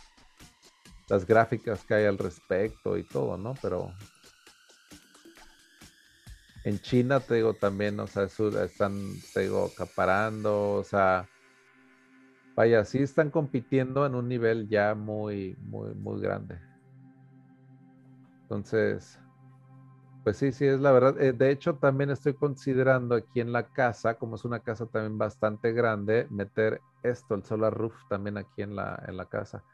las 1.09 1.27
gráficas 1.27 1.85
que 1.85 1.95
hay 1.95 2.05
al 2.05 2.17
respecto 2.17 2.97
y 2.97 3.03
todo, 3.03 3.37
¿no? 3.37 3.55
Pero 3.61 3.93
en 6.65 6.81
China, 6.81 7.27
te 7.27 7.37
digo, 7.37 7.57
también, 7.57 7.99
o 8.01 8.07
sea, 8.09 8.25
están, 8.25 9.23
te 9.33 9.43
digo, 9.43 9.65
acaparando, 9.67 10.73
o 10.75 10.85
sea, 10.85 11.31
vaya, 12.57 12.85
sí 12.85 12.99
están 12.99 13.31
compitiendo 13.31 14.07
en 14.07 14.15
un 14.15 14.29
nivel 14.29 14.69
ya 14.69 14.95
muy, 14.95 15.57
muy, 15.61 15.95
muy 15.95 16.21
grande. 16.21 16.61
Entonces, 18.49 19.19
pues 20.23 20.37
sí, 20.37 20.53
sí, 20.53 20.67
es 20.67 20.81
la 20.81 20.93
verdad. 20.93 21.21
Eh, 21.21 21.33
de 21.33 21.51
hecho, 21.51 21.77
también 21.79 22.11
estoy 22.11 22.35
considerando 22.37 23.15
aquí 23.15 23.41
en 23.41 23.53
la 23.53 23.69
casa, 23.69 24.17
como 24.19 24.37
es 24.37 24.45
una 24.45 24.61
casa 24.61 24.87
también 24.87 25.17
bastante 25.19 25.73
grande, 25.73 26.27
meter 26.31 26.83
esto, 27.03 27.35
el 27.35 27.45
solar 27.45 27.73
roof, 27.75 27.95
también 28.09 28.37
aquí 28.37 28.63
en 28.63 28.77
la, 28.77 29.03
en 29.09 29.17
la 29.17 29.27
casa. 29.27 29.65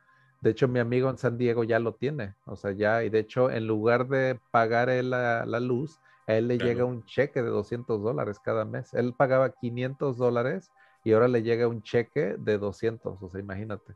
De 0.41 0.51
hecho, 0.51 0.69
mi 0.69 0.79
amigo 0.79 1.11
en 1.11 1.19
San 1.19 1.37
Diego 1.39 1.65
ya 1.65 1.79
lo 1.81 1.95
tiene, 1.97 2.35
o 2.45 2.57
sea, 2.57 2.71
ya, 2.73 3.03
y 3.05 3.11
de 3.11 3.19
hecho, 3.21 3.51
en 3.51 3.67
lugar 3.67 4.07
de 4.09 4.39
pagar 4.51 4.89
la, 5.05 5.45
la 5.47 5.61
luz, 5.61 6.01
a 6.27 6.35
él 6.35 6.49
le 6.49 6.59
llega 6.59 6.85
un 6.85 7.05
cheque 7.05 7.43
de 7.43 7.49
200 7.49 8.03
dólares 8.03 8.39
cada 8.41 8.65
mes. 8.65 8.93
Él 8.95 9.15
pagaba 9.17 9.51
500 9.51 10.17
dólares 10.17 10.73
y 11.05 11.13
ahora 11.13 11.29
le 11.29 11.43
llega 11.43 11.69
un 11.69 11.83
cheque 11.83 12.37
de 12.39 12.59
200, 12.59 13.23
o 13.23 13.29
sea, 13.29 13.41
imagínate. 13.41 13.95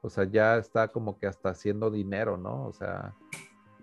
O 0.00 0.10
sea, 0.10 0.24
ya 0.24 0.56
está 0.56 0.88
como 0.88 1.18
que 1.18 1.26
hasta 1.26 1.50
haciendo 1.50 1.90
dinero, 1.90 2.36
¿no? 2.36 2.66
O 2.66 2.72
sea, 2.72 3.14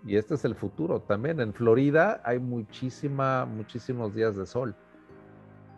y 0.04 0.16
este 0.16 0.34
es 0.34 0.44
el 0.44 0.54
futuro 0.54 1.00
también. 1.00 1.40
En 1.40 1.52
Florida 1.52 2.20
hay 2.24 2.38
muchísima, 2.38 3.46
muchísimos 3.46 4.14
días 4.14 4.36
de 4.36 4.46
sol. 4.46 4.74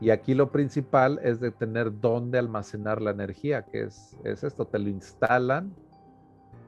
Y 0.00 0.10
aquí 0.10 0.34
lo 0.34 0.50
principal 0.50 1.18
es 1.22 1.40
de 1.40 1.50
tener 1.50 2.00
dónde 2.00 2.38
almacenar 2.38 3.00
la 3.00 3.10
energía, 3.10 3.62
que 3.62 3.84
es, 3.84 4.16
es 4.24 4.44
esto, 4.44 4.66
te 4.66 4.78
lo 4.78 4.88
instalan 4.88 5.74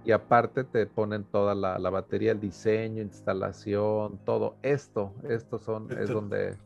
y 0.04 0.12
aparte 0.12 0.64
te 0.64 0.86
ponen 0.86 1.24
toda 1.24 1.54
la, 1.54 1.90
batería, 1.90 2.32
el 2.32 2.40
diseño, 2.40 3.02
instalación, 3.02 4.18
todo. 4.24 4.56
Esto, 4.62 5.12
esto 5.28 5.58
son, 5.58 5.90
es 5.92 6.08
donde 6.08 6.56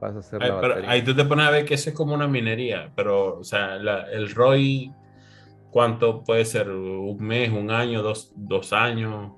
vas 0.00 0.16
a 0.16 0.18
hacer 0.18 0.40
la 0.40 0.54
batería. 0.54 0.90
ahí 0.90 1.02
tú 1.02 1.14
te 1.14 1.24
pones 1.24 1.46
a 1.46 1.50
ver 1.50 1.64
que 1.64 1.74
eso 1.74 1.90
es 1.90 1.96
como 1.96 2.14
una 2.14 2.26
minería, 2.26 2.92
pero, 2.96 3.38
o 3.38 3.44
sea, 3.44 3.76
el 3.76 4.30
ROI, 4.34 4.92
¿cuánto 5.70 6.24
puede 6.24 6.44
ser? 6.44 6.70
¿Un 6.70 7.22
mes, 7.22 7.50
un 7.50 7.70
año, 7.70 8.02
dos, 8.02 8.32
dos 8.36 8.72
años? 8.72 9.32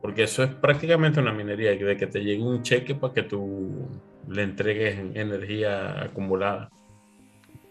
Porque 0.00 0.24
eso 0.24 0.42
es 0.42 0.54
prácticamente 0.54 1.20
una 1.20 1.32
minería, 1.32 1.70
de 1.70 1.96
que 1.96 2.06
te 2.06 2.22
llegue 2.22 2.42
un 2.42 2.62
cheque 2.62 2.94
para 2.94 3.12
que 3.12 3.22
tú 3.22 3.88
le 4.28 4.42
entregues 4.42 4.98
energía 5.14 6.02
acumulada. 6.02 6.70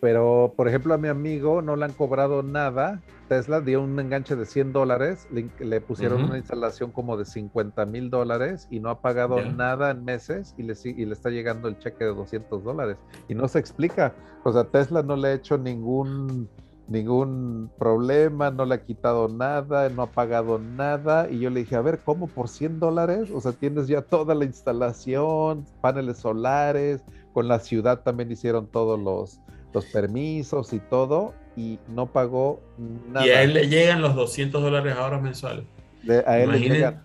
Pero, 0.04 0.54
por 0.58 0.68
ejemplo, 0.68 0.94
a 0.94 0.98
mi 0.98 1.08
amigo 1.08 1.62
no 1.62 1.78
le 1.78 1.86
han 1.86 1.94
cobrado 1.94 2.44
nada. 2.44 3.02
Tesla 3.30 3.62
dio 3.62 3.82
un 3.82 3.98
enganche 3.98 4.36
de 4.36 4.46
100 4.46 4.74
dólares, 4.74 5.30
le, 5.32 5.80
pusieron 5.80 6.26
una 6.26 6.38
instalación 6.38 6.92
como 6.92 7.16
de 7.16 7.24
50 7.24 7.86
mil 7.86 8.10
dólares 8.10 8.68
y 8.70 8.82
no 8.82 8.90
ha 8.90 9.00
pagado 9.00 9.42
nada 9.42 9.92
en 9.92 10.04
meses 10.04 10.56
y 10.58 10.64
le, 10.64 10.74
y 10.84 11.06
le 11.06 11.14
está 11.14 11.30
llegando 11.30 11.70
el 11.70 11.80
cheque 11.80 12.04
de 12.04 12.14
200 12.14 12.66
dólares. 12.66 12.98
Y 13.30 13.36
no 13.36 13.48
se 13.48 13.60
explica. 13.60 14.14
O 14.44 14.52
sea, 14.52 14.66
Tesla 14.66 15.04
no 15.04 15.16
le 15.16 15.30
ha 15.30 15.34
hecho 15.36 15.58
ningún, 15.58 16.50
ningún 16.90 17.72
problema, 17.78 18.52
no 18.52 18.66
le 18.66 18.76
ha 18.76 18.84
quitado 18.84 19.30
nada, 19.30 19.88
no 19.88 20.02
ha 20.02 20.08
pagado 20.08 20.60
nada. 20.60 21.30
Y 21.30 21.40
yo 21.40 21.50
le 21.50 21.62
dije, 21.62 21.78
a 21.78 21.82
ver, 21.82 22.00
¿cómo 22.04 22.28
por 22.28 22.50
100 22.50 22.82
dólares? 22.82 23.32
O 23.34 23.40
sea, 23.40 23.54
tienes 23.54 23.88
ya 23.88 24.02
toda 24.02 24.36
la 24.36 24.44
instalación, 24.44 25.64
paneles 25.80 26.18
solares, 26.18 27.06
con 27.32 27.48
la 27.48 27.60
ciudad 27.60 28.02
también 28.02 28.32
hicieron 28.32 28.68
todos 28.68 29.00
los 29.00 29.40
los 29.74 29.86
permisos 29.86 30.74
y 30.74 30.80
todo, 30.80 31.34
y 31.56 31.80
no 31.90 32.12
pagó 32.12 32.62
nada. 33.10 33.26
Y 33.26 33.30
a 33.30 33.44
él 33.44 33.54
le 33.54 33.68
llegan 33.68 34.02
los 34.02 34.16
200 34.16 34.62
dólares 34.62 34.96
ahora 34.98 35.20
mensuales. 35.20 35.66
a 36.26 36.40
él 36.40 36.52
le 36.52 36.60
llegan. 36.60 37.04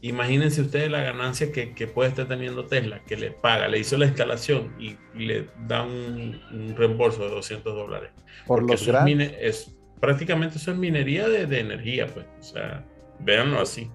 Imagínense 0.00 0.62
ustedes 0.62 0.90
la 0.90 1.00
ganancia 1.00 1.52
que, 1.52 1.86
puede 1.86 2.08
estar 2.08 2.26
teniendo 2.26 2.66
Tesla, 2.66 3.04
que 3.04 3.16
le 3.16 3.30
paga, 3.30 3.68
le 3.68 3.78
hizo 3.78 3.96
la 3.96 4.06
instalación 4.06 4.74
y, 4.80 4.96
le 5.16 5.48
da 5.68 5.84
un, 5.84 6.74
reembolso 6.76 7.22
de 7.22 7.30
200 7.30 7.72
dólares. 7.72 8.10
Por 8.46 8.64
los 8.64 8.82
eso 8.82 8.98
es, 9.06 9.76
prácticamente 10.00 10.58
eso 10.58 10.72
es 10.72 10.76
minería 10.76 11.28
de, 11.28 11.46
de 11.46 11.60
energía, 11.60 12.08
pues. 12.08 12.26
O 12.40 12.42
sea, 12.42 12.84
véanlo 13.20 13.60
así. 13.60 13.88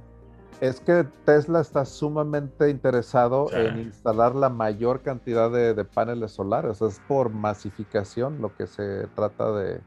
Es 0.60 0.80
que 0.80 1.06
Tesla 1.24 1.62
está 1.62 1.86
sumamente 1.86 2.70
interesado 2.70 3.52
en 3.54 3.80
instalar 3.80 4.34
la 4.34 4.50
mayor 4.50 5.02
cantidad 5.02 5.52
de, 5.52 5.86
paneles 5.86 6.32
solares. 6.32 6.82
Es 6.82 7.00
por 7.08 7.30
masificación 7.30 8.42
lo 8.42 8.56
que 8.56 8.66
se 8.66 9.08
trata 9.16 9.52
de, 9.52 9.82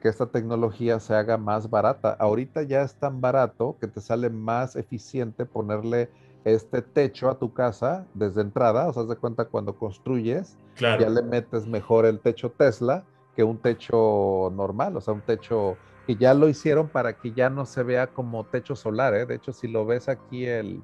que 0.00 0.08
esta 0.08 0.26
tecnología 0.26 0.98
se 0.98 1.14
haga 1.14 1.38
más 1.38 1.70
barata. 1.70 2.16
Ahorita 2.18 2.62
ya 2.62 2.82
es 2.82 2.96
tan 2.96 3.20
barato 3.20 3.76
que 3.80 3.86
te 3.86 4.00
sale 4.00 4.30
más 4.30 4.74
eficiente 4.74 5.46
ponerle 5.46 6.10
este 6.44 6.82
techo 6.82 7.30
a 7.30 7.38
tu 7.38 7.52
casa 7.52 8.04
desde 8.14 8.40
entrada. 8.40 8.88
O 8.88 8.92
sea, 8.92 9.04
de 9.04 9.14
cuenta 9.14 9.44
cuando 9.44 9.76
construyes, 9.76 10.58
ya 10.76 10.96
le 10.96 11.22
metes 11.22 11.68
mejor 11.68 12.04
el 12.04 12.18
techo 12.18 12.50
Tesla 12.50 13.04
que 13.36 13.44
un 13.44 13.58
techo 13.58 14.52
normal, 14.54 14.96
o 14.96 15.00
sea, 15.00 15.14
un 15.14 15.20
techo 15.20 15.76
que 16.06 16.16
ya 16.16 16.34
lo 16.34 16.48
hicieron 16.48 16.88
para 16.88 17.14
que 17.14 17.32
ya 17.32 17.50
no 17.50 17.66
se 17.66 17.82
vea 17.82 18.08
como 18.08 18.44
techo 18.44 18.76
solar. 18.76 19.14
¿eh? 19.14 19.26
De 19.26 19.36
hecho, 19.36 19.52
si 19.52 19.68
lo 19.68 19.86
ves 19.86 20.08
aquí, 20.08 20.46
el, 20.46 20.82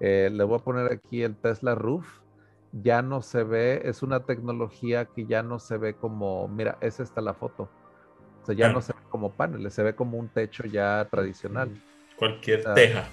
eh, 0.00 0.30
le 0.32 0.44
voy 0.44 0.58
a 0.58 0.62
poner 0.62 0.92
aquí 0.92 1.22
el 1.22 1.36
Tesla 1.36 1.74
Roof, 1.74 2.06
ya 2.72 3.00
no 3.00 3.22
se 3.22 3.44
ve, 3.44 3.82
es 3.84 4.02
una 4.02 4.20
tecnología 4.20 5.06
que 5.06 5.24
ya 5.26 5.42
no 5.42 5.58
se 5.58 5.78
ve 5.78 5.94
como, 5.94 6.48
mira, 6.48 6.76
es 6.80 7.00
esta 7.00 7.20
la 7.20 7.34
foto. 7.34 7.70
O 8.42 8.46
sea, 8.46 8.54
ya 8.54 8.70
no 8.70 8.80
se 8.80 8.92
ve 8.92 8.98
como 9.10 9.32
paneles, 9.32 9.74
se 9.74 9.82
ve 9.82 9.94
como 9.94 10.18
un 10.18 10.28
techo 10.28 10.64
ya 10.64 11.06
tradicional. 11.10 11.70
Cualquier 12.16 12.64
teja. 12.74 13.08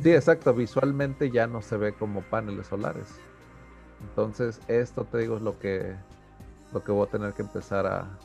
Sí, 0.00 0.12
exacto, 0.12 0.52
visualmente 0.52 1.30
ya 1.30 1.46
no 1.46 1.62
se 1.62 1.76
ve 1.76 1.92
como 1.92 2.22
paneles 2.22 2.66
solares. 2.66 3.18
Entonces, 4.00 4.60
esto 4.68 5.04
te 5.04 5.18
digo 5.18 5.36
es 5.36 5.42
lo 5.42 5.58
que, 5.58 5.94
lo 6.72 6.84
que 6.84 6.92
voy 6.92 7.06
a 7.06 7.10
tener 7.10 7.32
que 7.32 7.42
empezar 7.42 7.86
a, 7.86 8.18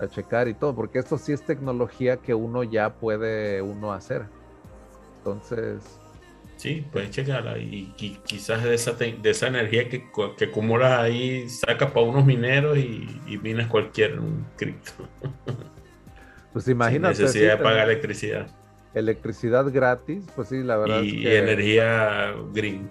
a 0.00 0.08
checar 0.08 0.48
y 0.48 0.54
todo, 0.54 0.74
porque 0.74 0.98
esto 0.98 1.18
sí 1.18 1.32
es 1.32 1.42
tecnología 1.42 2.18
que 2.18 2.34
uno 2.34 2.64
ya 2.64 2.94
puede 2.94 3.62
uno 3.62 3.92
hacer. 3.92 4.26
Entonces... 5.18 6.00
Sí, 6.56 6.84
puedes 6.90 7.10
checarla 7.10 7.56
y, 7.56 7.94
quizás 8.24 8.64
de 8.64 8.74
esa, 8.74 8.92
de 8.92 9.30
esa 9.30 9.46
energía 9.46 9.88
que, 9.88 10.10
que 10.36 10.44
acumulas 10.46 10.98
ahí, 10.98 11.48
sacas 11.48 11.92
para 11.92 12.06
unos 12.06 12.26
mineros 12.26 12.76
y, 12.76 13.06
y 13.28 13.38
minas 13.38 13.68
cualquier 13.68 14.18
cripto. 14.56 14.92
Pues 16.52 16.66
imagínate. 16.68 17.14
Sin 17.14 17.24
necesidad 17.26 17.58
de 17.58 17.62
pagar 17.62 17.88
electricidad. 17.88 18.48
electricidad 18.94 19.70
gratis, 19.70 20.24
pues 20.34 20.48
sí, 20.48 20.62
la 20.62 20.76
verdad. 20.76 21.02
Y, 21.02 21.18
es 21.18 21.22
que... 21.22 21.38
energía 21.38 22.34
green. 22.52 22.90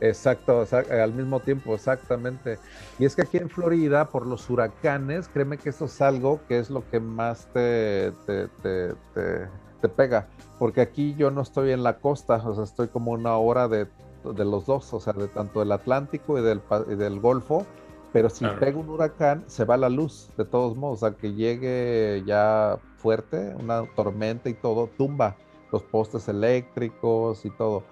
Exacto, 0.00 0.66
al 0.90 1.12
mismo 1.12 1.40
tiempo, 1.40 1.74
exactamente. 1.74 2.58
Y 2.98 3.04
es 3.04 3.16
que 3.16 3.22
aquí 3.22 3.38
en 3.38 3.48
Florida, 3.48 4.08
por 4.08 4.26
los 4.26 4.48
huracanes, 4.50 5.28
créeme 5.28 5.58
que 5.58 5.70
eso 5.70 5.86
es 5.86 6.00
algo 6.00 6.40
que 6.48 6.58
es 6.58 6.70
lo 6.70 6.88
que 6.90 7.00
más 7.00 7.46
te, 7.52 8.12
te, 8.26 8.48
te, 8.62 9.88
pega. 9.96 10.28
Porque 10.58 10.80
aquí 10.80 11.14
yo 11.16 11.30
no 11.30 11.42
estoy 11.42 11.70
en 11.70 11.82
la 11.82 11.98
costa, 11.98 12.36
o 12.36 12.54
sea, 12.54 12.64
estoy 12.64 12.88
como 12.88 13.12
una 13.12 13.36
hora 13.36 13.68
de, 13.68 13.86
los 14.24 14.66
dos, 14.66 14.92
o 14.94 15.00
sea, 15.00 15.12
de 15.12 15.28
tanto 15.28 15.60
del 15.60 15.72
Atlántico 15.72 16.38
y 16.38 16.42
del, 16.42 16.60
del 16.96 17.20
Golfo. 17.20 17.66
Pero 18.12 18.30
si 18.30 18.46
pega 18.46 18.78
un 18.78 18.88
huracán, 18.88 19.44
se 19.48 19.64
va 19.64 19.76
la 19.76 19.88
luz, 19.88 20.30
de 20.36 20.44
todos 20.44 20.76
modos, 20.76 21.02
o 21.02 21.08
sea, 21.08 21.16
que 21.16 21.34
llegue 21.34 22.22
ya 22.24 22.78
fuerte, 22.96 23.54
una 23.58 23.82
tormenta 23.96 24.48
y 24.48 24.54
todo, 24.54 24.88
tumba 24.96 25.36
los 25.72 25.82
postes 25.82 26.28
eléctricos 26.28 27.44
y 27.44 27.50
todo. 27.50 27.82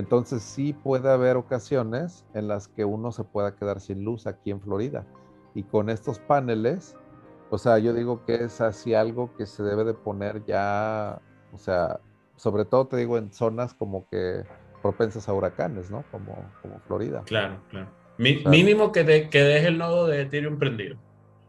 Entonces 0.00 0.42
sí 0.42 0.72
puede 0.72 1.10
haber 1.10 1.36
ocasiones 1.36 2.24
en 2.32 2.48
las 2.48 2.68
que 2.68 2.86
uno 2.86 3.12
se 3.12 3.22
pueda 3.22 3.54
quedar 3.54 3.80
sin 3.80 4.02
luz 4.02 4.26
aquí 4.26 4.50
en 4.50 4.58
Florida. 4.58 5.04
Y 5.54 5.62
con 5.62 5.90
estos 5.90 6.18
paneles, 6.18 6.96
o 7.50 7.58
sea, 7.58 7.78
yo 7.78 7.92
digo 7.92 8.24
que 8.24 8.36
es 8.36 8.62
así 8.62 8.94
algo 8.94 9.30
que 9.36 9.44
se 9.44 9.62
debe 9.62 9.84
de 9.84 9.92
poner 9.92 10.42
ya, 10.46 11.20
o 11.52 11.58
sea, 11.58 12.00
sobre 12.36 12.64
todo 12.64 12.86
te 12.86 12.96
digo 12.96 13.18
en 13.18 13.30
zonas 13.30 13.74
como 13.74 14.08
que 14.08 14.42
propensas 14.80 15.28
a 15.28 15.34
huracanes, 15.34 15.90
¿no? 15.90 16.02
Como, 16.10 16.34
como 16.62 16.80
Florida. 16.86 17.22
Claro, 17.26 17.60
claro. 17.68 17.90
mínimo 18.16 18.92
que, 18.92 19.28
que 19.28 19.42
deje 19.42 19.66
el 19.66 19.76
nodo 19.76 20.06
de 20.06 20.22
Ethereum 20.22 20.58
prendido. 20.58 20.96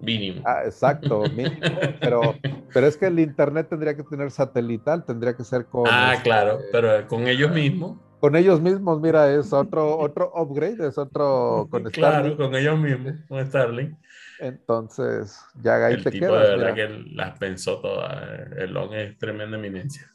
Mínimo. 0.02 0.42
Ah, 0.46 0.64
exacto, 0.66 1.24
mínimo, 1.34 1.56
pero, 2.02 2.36
pero 2.74 2.86
es 2.86 2.98
que 2.98 3.06
el 3.06 3.18
internet 3.18 3.68
tendría 3.70 3.96
que 3.96 4.04
tener 4.04 4.30
satelital, 4.30 5.06
tendría 5.06 5.38
que 5.38 5.46
ser 5.46 5.68
con... 5.68 5.86
Ah, 5.90 6.16
claro, 6.22 6.60
este, 6.60 6.68
pero 6.74 7.08
con 7.08 7.30
ellos 7.30 7.50
mismos 7.52 7.98
con 8.22 8.36
ellos 8.36 8.62
mismos, 8.62 9.02
mira, 9.02 9.34
es 9.34 9.52
otro, 9.54 9.98
otro 9.98 10.32
upgrade, 10.36 10.88
es 10.88 10.98
otro 10.98 11.68
con 11.70 11.82
Starlink. 11.90 11.94
Claro, 11.96 12.38
con 12.38 12.56
ellos 12.56 12.80
mismos, 12.80 13.16
con 13.28 13.46
Starlink. 13.46 13.98
Entonces, 14.40 15.40
ya 15.62 15.86
ahí 15.86 15.96
el 15.96 16.04
te 16.04 16.12
tipo 16.12 16.26
De 16.26 16.32
verdad 16.32 16.74
que 16.74 16.88
las 17.14 17.38
pensó 17.38 17.80
todas. 17.80 18.52
El 18.58 18.72
long 18.74 18.94
es 18.94 19.18
tremenda 19.18 19.58
eminencia. 19.58 20.10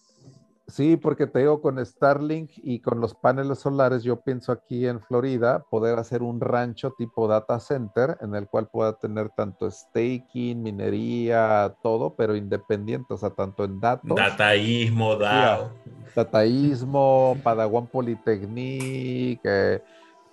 Sí, 0.68 0.97
porque 0.97 1.28
te 1.28 1.38
digo, 1.40 1.62
con 1.62 1.84
Starlink 1.84 2.51
y 2.56 2.80
con 2.80 3.01
los 3.01 3.14
paneles 3.14 3.60
solares, 3.60 4.02
yo 4.02 4.20
pienso 4.22 4.51
aquí 4.51 4.88
en 4.88 5.01
Florida 5.01 5.64
poder 5.70 5.97
hacer 5.97 6.24
un 6.24 6.40
rancho 6.40 6.93
tipo 6.98 7.28
data 7.28 7.60
center 7.60 8.18
en 8.20 8.34
el 8.34 8.48
cual 8.48 8.66
pueda 8.66 8.94
tener 8.98 9.30
tanto 9.30 9.70
staking, 9.70 10.60
minería, 10.60 11.72
todo, 11.84 12.16
pero 12.16 12.34
independiente, 12.34 13.14
o 13.14 13.16
sea, 13.16 13.30
tanto 13.30 13.62
en 13.62 13.78
datos. 13.78 14.16
Dataísmo, 14.16 15.14
DAO. 15.14 15.70
Dataísmo, 16.16 17.36
Padawan 17.44 17.86
Polytechnic, 17.86 19.40
eh, 19.44 19.80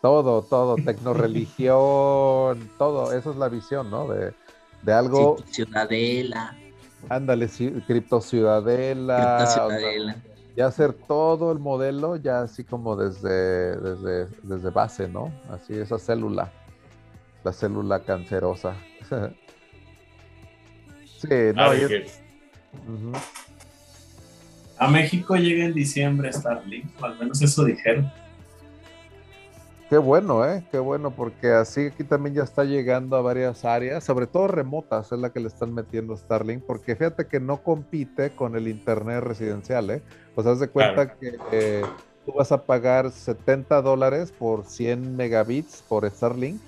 todo, 0.01 0.41
todo, 0.41 0.77
tecnoreligión, 0.77 2.72
todo, 2.80 3.14
eso 3.14 3.30
es 3.30 3.38
la 3.38 3.49
visión, 3.49 3.91
¿no? 3.91 4.07
De, 4.07 4.34
de 4.81 4.93
algo. 4.93 5.38
Ciudadela. 5.45 6.57
Ándale, 7.09 7.47
Cripto 7.85 8.21
Ciudadela. 8.21 9.45
ya 10.55 10.67
hacer 10.67 10.93
todo 10.93 11.51
el 11.51 11.59
modelo 11.59 12.15
ya 12.15 12.41
así 12.41 12.63
como 12.63 12.95
desde, 12.95 13.77
desde, 13.77 14.27
desde 14.43 14.69
base, 14.69 15.07
¿no? 15.07 15.31
Así 15.49 15.73
esa 15.73 15.97
célula, 15.97 16.51
la 17.43 17.51
célula 17.51 17.99
cancerosa. 17.99 18.75
sí, 21.05 21.27
no, 21.55 21.71
A 24.77 24.88
México 24.88 25.35
llega 25.35 25.65
en 25.65 25.73
diciembre 25.73 26.31
Starlink, 26.31 26.85
al 27.01 27.17
menos 27.17 27.41
eso 27.41 27.63
dijeron. 27.65 28.11
Qué 29.94 29.99
bueno, 29.99 30.44
¿eh? 30.44 30.65
Qué 30.72 30.80
bueno, 30.80 31.11
porque 31.11 31.52
así 31.52 31.86
aquí 31.86 32.03
también 32.03 32.34
ya 32.34 32.41
está 32.41 32.64
llegando 32.64 33.15
a 33.15 33.22
varias 33.22 33.64
áreas, 33.64 34.03
sobre 34.03 34.26
todo 34.26 34.48
remotas, 34.48 35.11
es 35.11 35.20
la 35.20 35.32
que 35.32 35.40
le 35.40 35.48
están 35.48 35.72
metiendo 35.72 36.18
Starlink, 36.18 36.64
porque 36.64 36.95
fíjate 36.95 37.28
que 37.28 37.40
no 37.40 37.61
compite 37.61 38.32
con 38.32 38.56
el 38.56 38.68
Internet 38.68 39.24
residencial, 39.24 39.91
¿eh? 39.91 40.02
O 40.36 40.41
sea, 40.41 40.53
haz 40.53 40.60
de 40.61 40.70
cuenta 40.70 41.14
que 41.14 41.38
eh, 41.52 41.84
tú 42.26 42.34
vas 42.34 42.52
a 42.52 42.64
pagar 42.64 43.11
70 43.11 43.84
dólares 43.84 44.32
por 44.32 44.65
100 44.65 45.15
megabits 45.15 45.84
por 45.88 46.10
Starlink, 46.10 46.60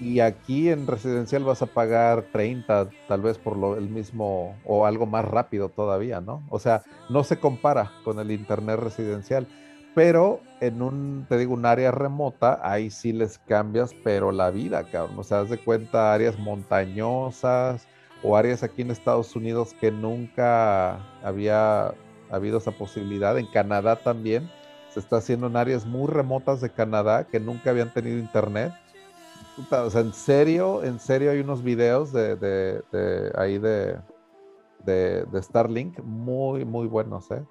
y 0.00 0.18
aquí 0.18 0.68
en 0.68 0.88
residencial 0.88 1.44
vas 1.44 1.62
a 1.62 1.66
pagar 1.66 2.24
30, 2.32 2.88
tal 3.06 3.20
vez 3.20 3.38
por 3.38 3.56
lo, 3.56 3.76
el 3.76 3.88
mismo, 3.88 4.56
o 4.64 4.86
algo 4.86 5.06
más 5.06 5.24
rápido 5.24 5.68
todavía, 5.68 6.20
¿no? 6.20 6.42
O 6.50 6.58
sea, 6.58 6.82
no 7.10 7.22
se 7.22 7.38
compara 7.38 7.92
con 8.02 8.18
el 8.18 8.32
Internet 8.32 8.80
residencial 8.80 9.46
pero 9.96 10.42
en 10.60 10.82
un, 10.82 11.24
te 11.26 11.38
digo, 11.38 11.54
un 11.54 11.64
área 11.64 11.90
remota, 11.90 12.60
ahí 12.62 12.90
sí 12.90 13.14
les 13.14 13.38
cambias, 13.38 13.94
pero 14.04 14.30
la 14.30 14.50
vida, 14.50 14.84
cabrón. 14.84 15.18
O 15.18 15.22
sea, 15.22 15.40
haz 15.40 15.48
de 15.48 15.56
cuenta 15.56 16.12
áreas 16.12 16.38
montañosas 16.38 17.88
o 18.22 18.36
áreas 18.36 18.62
aquí 18.62 18.82
en 18.82 18.90
Estados 18.90 19.34
Unidos 19.34 19.74
que 19.80 19.90
nunca 19.90 20.96
había 21.24 21.94
habido 22.30 22.58
esa 22.58 22.72
posibilidad. 22.72 23.38
En 23.38 23.46
Canadá 23.46 23.96
también 23.96 24.50
se 24.92 25.00
está 25.00 25.16
haciendo 25.16 25.46
en 25.46 25.56
áreas 25.56 25.86
muy 25.86 26.08
remotas 26.08 26.60
de 26.60 26.68
Canadá 26.68 27.26
que 27.26 27.40
nunca 27.40 27.70
habían 27.70 27.90
tenido 27.90 28.18
internet. 28.18 28.74
En 29.94 30.12
serio, 30.12 30.84
en 30.84 31.00
serio 31.00 31.30
hay 31.30 31.40
unos 31.40 31.62
videos 31.62 32.12
de, 32.12 32.36
de, 32.36 32.82
de 32.92 33.32
ahí 33.34 33.56
de, 33.56 33.96
de 34.84 35.42
Starlink 35.42 36.00
muy, 36.00 36.66
muy 36.66 36.86
buenos, 36.86 37.30
¿eh? 37.30 37.42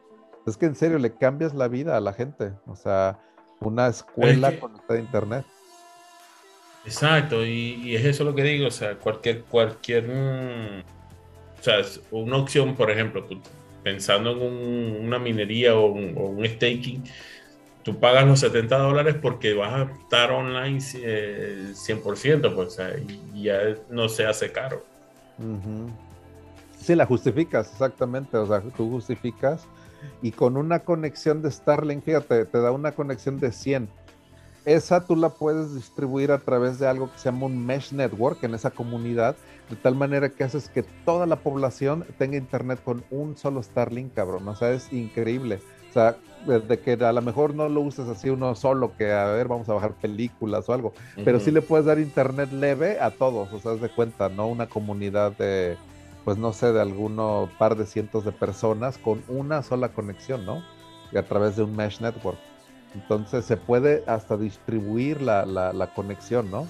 Es 0.45 0.57
que 0.57 0.65
en 0.65 0.76
serio 0.76 0.99
le 0.99 1.13
cambias 1.13 1.53
la 1.53 1.67
vida 1.67 1.97
a 1.97 1.99
la 1.99 2.13
gente. 2.13 2.53
O 2.67 2.76
sea, 2.76 3.19
una 3.59 3.88
escuela 3.88 4.51
con 4.59 4.72
conectada 4.72 4.99
internet. 4.99 5.45
Exacto, 6.85 7.43
y, 7.43 7.95
es 7.95 8.05
eso 8.05 8.23
lo 8.23 8.35
que 8.35 8.43
digo, 8.43 8.67
o 8.67 8.72
sea, 8.72 8.95
cualquier, 8.95 9.43
cualquier, 9.45 10.05
o 11.59 11.63
sea, 11.63 11.77
una 12.11 12.38
opción, 12.38 12.76
por 12.76 12.91
ejemplo, 12.91 13.26
pensando 13.81 14.34
en 14.34 15.03
una 15.03 15.17
minería 15.17 15.76
o 15.76 15.88
un, 15.88 16.45
staking, 16.45 17.03
tú 17.81 17.99
pagas 17.99 18.27
los 18.27 18.39
70 18.39 18.77
dólares 18.77 19.15
porque 19.19 19.55
vas 19.55 19.73
a 19.73 19.91
estar 19.99 20.31
online 20.31 20.77
100%, 20.77 22.53
pues, 22.53 22.77
y 23.34 23.43
ya 23.43 23.59
no 23.89 24.07
se 24.07 24.27
hace 24.27 24.51
caro. 24.51 24.85
Sí, 26.80 26.93
la 26.93 27.07
justificas, 27.07 27.72
exactamente, 27.72 28.38
o 28.38 28.45
sea, 28.45 28.61
tú 28.77 28.91
justificas 28.91 29.67
y 30.22 30.32
con 30.32 30.57
una 30.57 30.80
conexión 30.80 31.41
de 31.41 31.52
Starlink, 31.52 32.03
fíjate, 32.03 32.45
te 32.45 32.60
da 32.60 32.72
una 32.72 32.91
conexión 32.94 33.40
de 33.40 33.52
100. 33.52 33.90
Esa 34.65 35.06
tú 35.06 35.15
la 35.15 35.30
puedes 35.30 35.76
distribuir 35.76 36.32
a 36.32 36.40
través 36.40 36.80
de 36.80 36.88
algo 36.88 37.11
que 37.11 37.19
se 37.19 37.26
llama 37.26 37.45
un 37.45 37.65
mesh 37.65 37.91
network 37.94 38.44
en 38.44 38.56
esa 38.56 38.72
comunidad, 38.72 39.36
de 39.69 39.76
tal 39.76 39.95
manera 39.95 40.30
que 40.30 40.44
haces 40.44 40.69
que 40.69 40.84
toda 40.84 41.27
la 41.27 41.36
población 41.36 42.06
tenga 42.18 42.38
internet 42.38 42.82
con 42.84 43.03
un 43.11 43.38
solo 43.38 43.61
Starlink, 43.61 44.14
cabrón. 44.14 44.48
O 44.48 44.56
sea, 44.56 44.72
es 44.72 44.91
increíble. 44.91 45.60
O 45.90 45.94
sea, 45.94 46.18
de 46.45 46.80
que 46.80 46.94
a 46.94 47.11
lo 47.14 47.22
mejor 47.22 47.56
no 47.56 47.69
lo 47.69 47.82
uses 47.82 48.07
así 48.07 48.30
uno 48.30 48.56
solo, 48.56 48.95
que 48.98 49.11
a 49.11 49.26
ver, 49.27 49.48
vamos 49.48 49.69
a 49.69 49.73
bajar 49.73 49.94
películas 49.94 50.68
o 50.69 50.73
algo, 50.73 50.94
pero 51.23 51.40
sí 51.40 51.52
le 51.52 51.61
puedes 51.61 51.86
dar 51.86 51.99
internet 51.99 52.52
leve 52.52 52.99
a 52.99 53.11
todos, 53.11 53.52
o 53.52 53.60
sea, 53.60 53.72
haz 53.72 53.82
de 53.82 53.90
cuenta, 53.90 54.30
¿no? 54.30 54.48
Una 54.48 54.68
comunidad 54.68 55.32
de, 55.38 55.77
pues 56.26 56.39
no 56.39 56.52
sé, 56.53 56.73
de 56.73 56.81
alguno 56.81 57.49
par 57.60 57.77
de 57.77 57.85
cientos 57.85 58.26
de 58.26 58.31
personas 58.31 58.97
con 58.97 59.23
una 59.27 59.61
sola 59.61 59.93
conexión, 59.93 60.43
¿no? 60.43 60.64
Y 61.11 61.18
a 61.18 61.27
través 61.27 61.56
de 61.56 61.64
un 61.64 61.76
mesh 61.76 62.02
network. 62.02 62.39
Entonces 62.95 63.45
se 63.45 63.57
puede 63.57 64.03
hasta 64.07 64.35
distribuir 64.35 65.22
la, 65.22 65.45
la, 65.45 65.93
conexión, 65.93 66.49
¿no? 66.49 66.65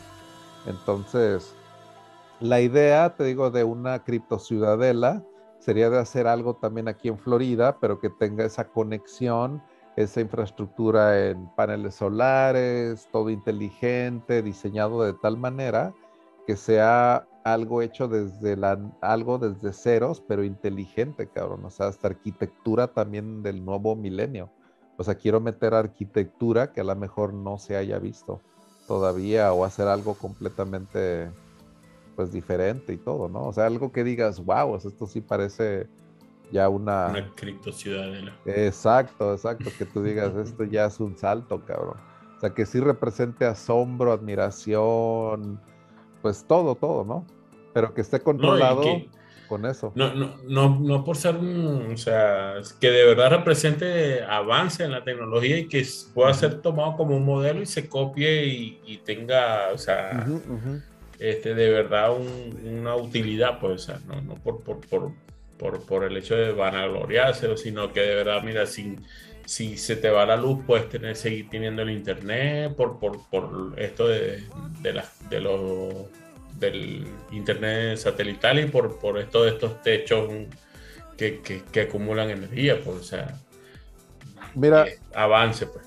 Entonces, 0.65 1.55
la 2.41 2.59
idea, 2.59 3.15
te 3.15 3.23
digo, 3.23 3.49
de 3.49 3.63
una 3.63 4.03
cripto 4.03 4.39
ciudadela 4.39 5.23
sería 5.59 5.89
de 5.89 5.99
hacer 5.99 6.27
algo 6.27 6.55
también 6.55 6.89
aquí 6.89 7.07
en 7.07 7.17
Florida, 7.17 7.77
pero 7.79 7.99
que 7.99 8.09
tenga 8.09 8.43
esa 8.43 8.67
conexión, 8.67 9.63
esa 9.95 10.19
infraestructura 10.19 11.29
en 11.29 11.47
paneles 11.55 11.95
solares, 11.95 13.07
todo 13.11 13.29
inteligente, 13.29 14.41
diseñado 14.41 15.01
de 15.03 15.13
tal 15.13 15.37
manera 15.37 15.93
que 16.45 16.57
sea 16.57 17.25
algo 17.45 17.83
hecho 17.83 18.07
desde 18.07 18.57
la, 18.57 18.79
algo 19.01 19.37
desde 19.37 19.71
ceros, 19.71 20.19
pero 20.19 20.43
inteligente, 20.43 21.27
cabrón. 21.27 21.63
O 21.63 21.69
sea, 21.69 21.87
hasta 21.87 22.07
arquitectura 22.07 22.87
también 22.87 23.43
del 23.43 23.63
nuevo 23.63 23.95
milenio. 23.95 24.49
O 24.97 25.03
sea, 25.03 25.13
quiero 25.13 25.39
meter 25.39 25.75
arquitectura 25.75 26.73
que 26.73 26.81
a 26.81 26.83
lo 26.83 26.95
mejor 26.95 27.35
no 27.35 27.59
se 27.59 27.77
haya 27.77 27.99
visto 27.99 28.41
todavía 28.87 29.53
o 29.53 29.63
hacer 29.63 29.87
algo 29.87 30.15
completamente 30.15 31.29
pues 32.15 32.31
diferente 32.31 32.93
y 32.93 32.97
todo, 32.97 33.29
¿no? 33.29 33.43
O 33.43 33.53
sea, 33.53 33.67
algo 33.67 33.91
que 33.91 34.03
digas, 34.03 34.43
wow, 34.43 34.75
esto 34.75 35.05
sí 35.05 35.21
parece 35.21 35.87
ya 36.51 36.67
una... 36.67 37.09
Una 37.09 37.35
cripto 37.35 37.71
ciudadela. 37.71 38.35
Exacto, 38.45 39.33
exacto, 39.33 39.69
que 39.77 39.85
tú 39.85 40.01
digas, 40.01 40.33
esto 40.35 40.63
ya 40.63 40.85
es 40.85 40.99
un 40.99 41.15
salto, 41.15 41.63
cabrón. 41.63 41.97
O 42.37 42.39
sea, 42.39 42.55
que 42.55 42.65
sí 42.65 42.79
represente 42.79 43.45
asombro, 43.45 44.11
admiración, 44.11 45.59
pues 46.25 46.43
todo, 46.47 46.73
todo, 46.73 47.05
¿no? 47.05 47.23
pero 47.71 47.93
que 47.93 48.01
esté 48.01 48.19
controlado 48.19 48.81
con 49.47 49.65
eso. 49.67 49.91
No, 49.93 50.11
no, 50.15 50.37
no, 50.47 50.79
no 50.79 51.03
por 51.03 51.17
ser 51.17 51.35
un, 51.35 51.91
o 51.93 51.97
sea, 51.97 52.55
que 52.79 52.89
de 52.89 53.05
verdad 53.05 53.29
represente 53.29 54.23
avance 54.23 54.83
en 54.83 54.91
la 54.91 55.03
tecnología 55.03 55.59
y 55.59 55.67
que 55.67 55.85
pueda 56.15 56.33
ser 56.33 56.61
tomado 56.61 56.95
como 56.95 57.15
un 57.15 57.25
modelo 57.25 57.61
y 57.61 57.67
se 57.67 57.87
copie 57.87 58.45
y, 58.45 59.01
tenga, 59.05 59.71
o 59.71 59.77
sea, 59.77 60.25
Este, 61.19 61.53
de 61.53 61.69
verdad 61.69 62.11
una 62.63 62.95
utilidad, 62.95 63.59
pues, 63.59 63.83
o 63.83 63.85
sea, 63.85 63.99
no, 64.07 64.19
no 64.19 64.33
por, 64.35 64.63
por, 64.63 64.79
por, 64.87 65.11
por, 65.59 65.85
por 65.85 66.03
el 66.05 66.17
hecho 66.17 66.35
de 66.35 66.53
vanagloriarse, 66.53 67.55
sino 67.55 67.93
que 67.93 67.99
de 67.99 68.15
verdad, 68.15 68.41
mira, 68.41 68.65
sin 68.65 69.05
si 69.45 69.77
se 69.77 69.95
te 69.95 70.09
va 70.09 70.25
la 70.25 70.35
luz, 70.35 70.63
puedes 70.65 70.89
tener, 70.89 71.15
seguir 71.15 71.49
teniendo 71.49 71.83
el 71.83 71.91
internet 71.91 72.75
por, 72.75 72.99
por, 72.99 73.27
por 73.29 73.73
esto 73.77 74.07
de, 74.07 74.43
de, 74.81 74.93
la, 74.93 75.05
de 75.29 75.39
los 75.39 75.93
del 76.59 77.07
internet 77.31 77.97
satelital 77.97 78.59
y 78.59 78.65
por, 78.65 78.97
por 78.97 79.19
esto 79.19 79.43
de 79.43 79.51
estos 79.51 79.81
techos 79.81 80.29
que, 81.17 81.41
que, 81.41 81.63
que 81.71 81.81
acumulan 81.81 82.29
energía, 82.29 82.79
pues, 82.83 82.97
o 82.97 83.03
sea, 83.03 83.39
Mira, 84.55 84.87
eh, 84.87 84.99
avance, 85.13 85.67
pues. 85.67 85.85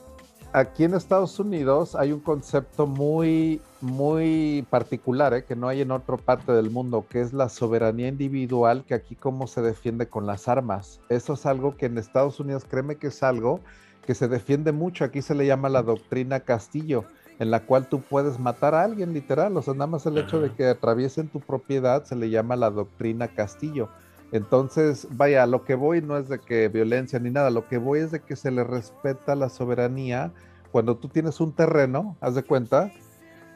Aquí 0.53 0.85
en 0.85 0.95
Estados 0.95 1.39
Unidos 1.39 1.95
hay 1.95 2.13
un 2.13 2.21
concepto 2.21 2.87
muy, 2.87 3.61
muy 3.81 4.67
particular, 4.71 5.35
¿eh? 5.35 5.45
que 5.45 5.57
no 5.57 5.69
hay 5.69 5.81
en 5.81 5.91
otra 5.91 6.17
parte 6.17 6.53
del 6.53 6.71
mundo, 6.71 7.07
que 7.09 7.21
es 7.21 7.33
la 7.33 7.49
soberanía 7.49 8.09
individual, 8.09 8.85
que 8.85 8.95
aquí 8.95 9.15
cómo 9.15 9.47
se 9.47 9.63
defiende 9.63 10.09
con 10.09 10.27
las 10.27 10.49
armas. 10.49 11.01
Eso 11.09 11.35
es 11.35 11.47
algo 11.47 11.77
que 11.77 11.87
en 11.87 11.99
Estados 11.99 12.41
Unidos, 12.41 12.65
créeme 12.69 12.97
que 12.97 13.09
es 13.09 13.23
algo 13.23 13.61
que 14.07 14.15
se 14.15 14.29
defiende 14.29 14.73
mucho. 14.73 15.05
Aquí 15.05 15.23
se 15.23 15.35
le 15.35 15.47
llama 15.47 15.69
la 15.69 15.83
doctrina 15.83 16.41
Castillo 16.41 17.05
en 17.39 17.51
la 17.51 17.61
cual 17.61 17.89
tú 17.89 18.01
puedes 18.01 18.39
matar 18.39 18.75
a 18.75 18.83
alguien 18.83 19.15
literal, 19.15 19.57
o 19.57 19.63
sea, 19.63 19.75
nada 19.75 19.87
más 19.87 20.07
el 20.07 20.19
hecho 20.19 20.41
de 20.41 20.53
que 20.53 20.67
atraviesen 20.67 21.29
tu 21.29 21.41
propiedad 21.41 22.05
se 22.05 22.17
le 22.17 22.31
llama 22.31 22.57
la 22.57 22.71
doctrina 22.71 23.29
Castillo. 23.29 23.89
Entonces, 24.33 25.07
vaya, 25.13 25.47
lo 25.47 25.65
que 25.65 25.75
voy 25.75 26.03
no 26.03 26.19
es 26.19 26.29
de 26.29 26.39
que 26.39 26.69
violencia 26.69 27.19
ni 27.19 27.31
nada, 27.31 27.51
lo 27.51 27.67
que 27.69 27.79
voy 27.79 28.01
es 28.01 28.11
de 28.11 28.21
que 28.21 28.37
se 28.37 28.51
le 28.51 28.65
respeta 28.65 29.35
la 29.35 29.49
soberanía. 29.49 30.33
Cuando 30.71 30.97
tú 30.97 31.09
tienes 31.09 31.41
un 31.41 31.53
terreno, 31.53 32.17
haz 32.21 32.35
de 32.35 32.43
cuenta, 32.43 32.93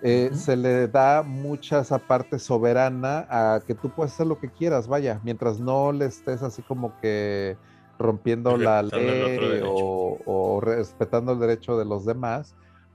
eh, 0.02 0.30
se 0.34 0.56
le 0.56 0.88
da 0.88 1.22
mucha 1.22 1.80
esa 1.80 1.98
parte 1.98 2.38
soberana 2.38 3.26
a 3.30 3.60
que 3.66 3.74
tú 3.74 3.90
puedes 3.90 4.12
hacer 4.12 4.26
lo 4.26 4.38
que 4.38 4.50
quieras, 4.50 4.88
vaya, 4.88 5.20
mientras 5.22 5.60
no 5.60 5.92
le 5.92 6.06
estés 6.06 6.42
así 6.42 6.62
como 6.62 6.98
que 7.00 7.56
rompiendo 7.98 8.56
la 8.56 8.82
ley 8.82 9.62
o, 9.64 10.60
respetando 10.60 11.32
el 11.32 11.38
derecho 11.38 11.78
de 11.78 11.84
los 11.84 12.04
demás 12.04 12.54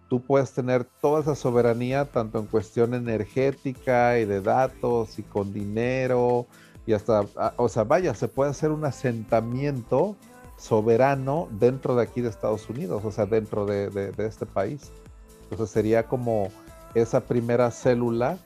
tú 0.10 0.22
puedes 0.22 0.54
tener 0.54 0.86
toda 1.02 1.22
esa 1.22 1.36
soberanía, 1.36 2.06
tanto 2.06 2.40
en 2.40 2.46
cuestión 2.46 2.94
energética 2.94 4.20
y 4.20 4.26
de 4.26 4.42
datos 4.42 5.20
y 5.20 5.24
con 5.24 5.54
dinero 5.54 6.48
y 6.86 6.94
hasta, 6.94 7.26
ah, 7.36 7.54
o 7.58 7.68
sea, 7.68 7.84
vaya, 7.84 8.14
se 8.14 8.30
puede 8.30 8.52
hacer 8.52 8.72
un 8.72 8.86
asentamiento 8.86 10.16
soberano 10.58 11.50
dentro 11.52 11.96
de 11.96 12.04
aquí 12.04 12.22
de 12.22 12.30
Estados 12.30 12.70
Unidos, 12.70 13.04
o 13.04 13.12
sea, 13.12 13.26
dentro 13.26 13.66
de, 13.66 14.14
este 14.18 14.46
país. 14.46 14.92
Entonces 15.44 15.70
sería 15.70 16.04
como 16.04 16.50
esa 16.94 17.22
primera 17.22 17.72
célula 17.72 18.38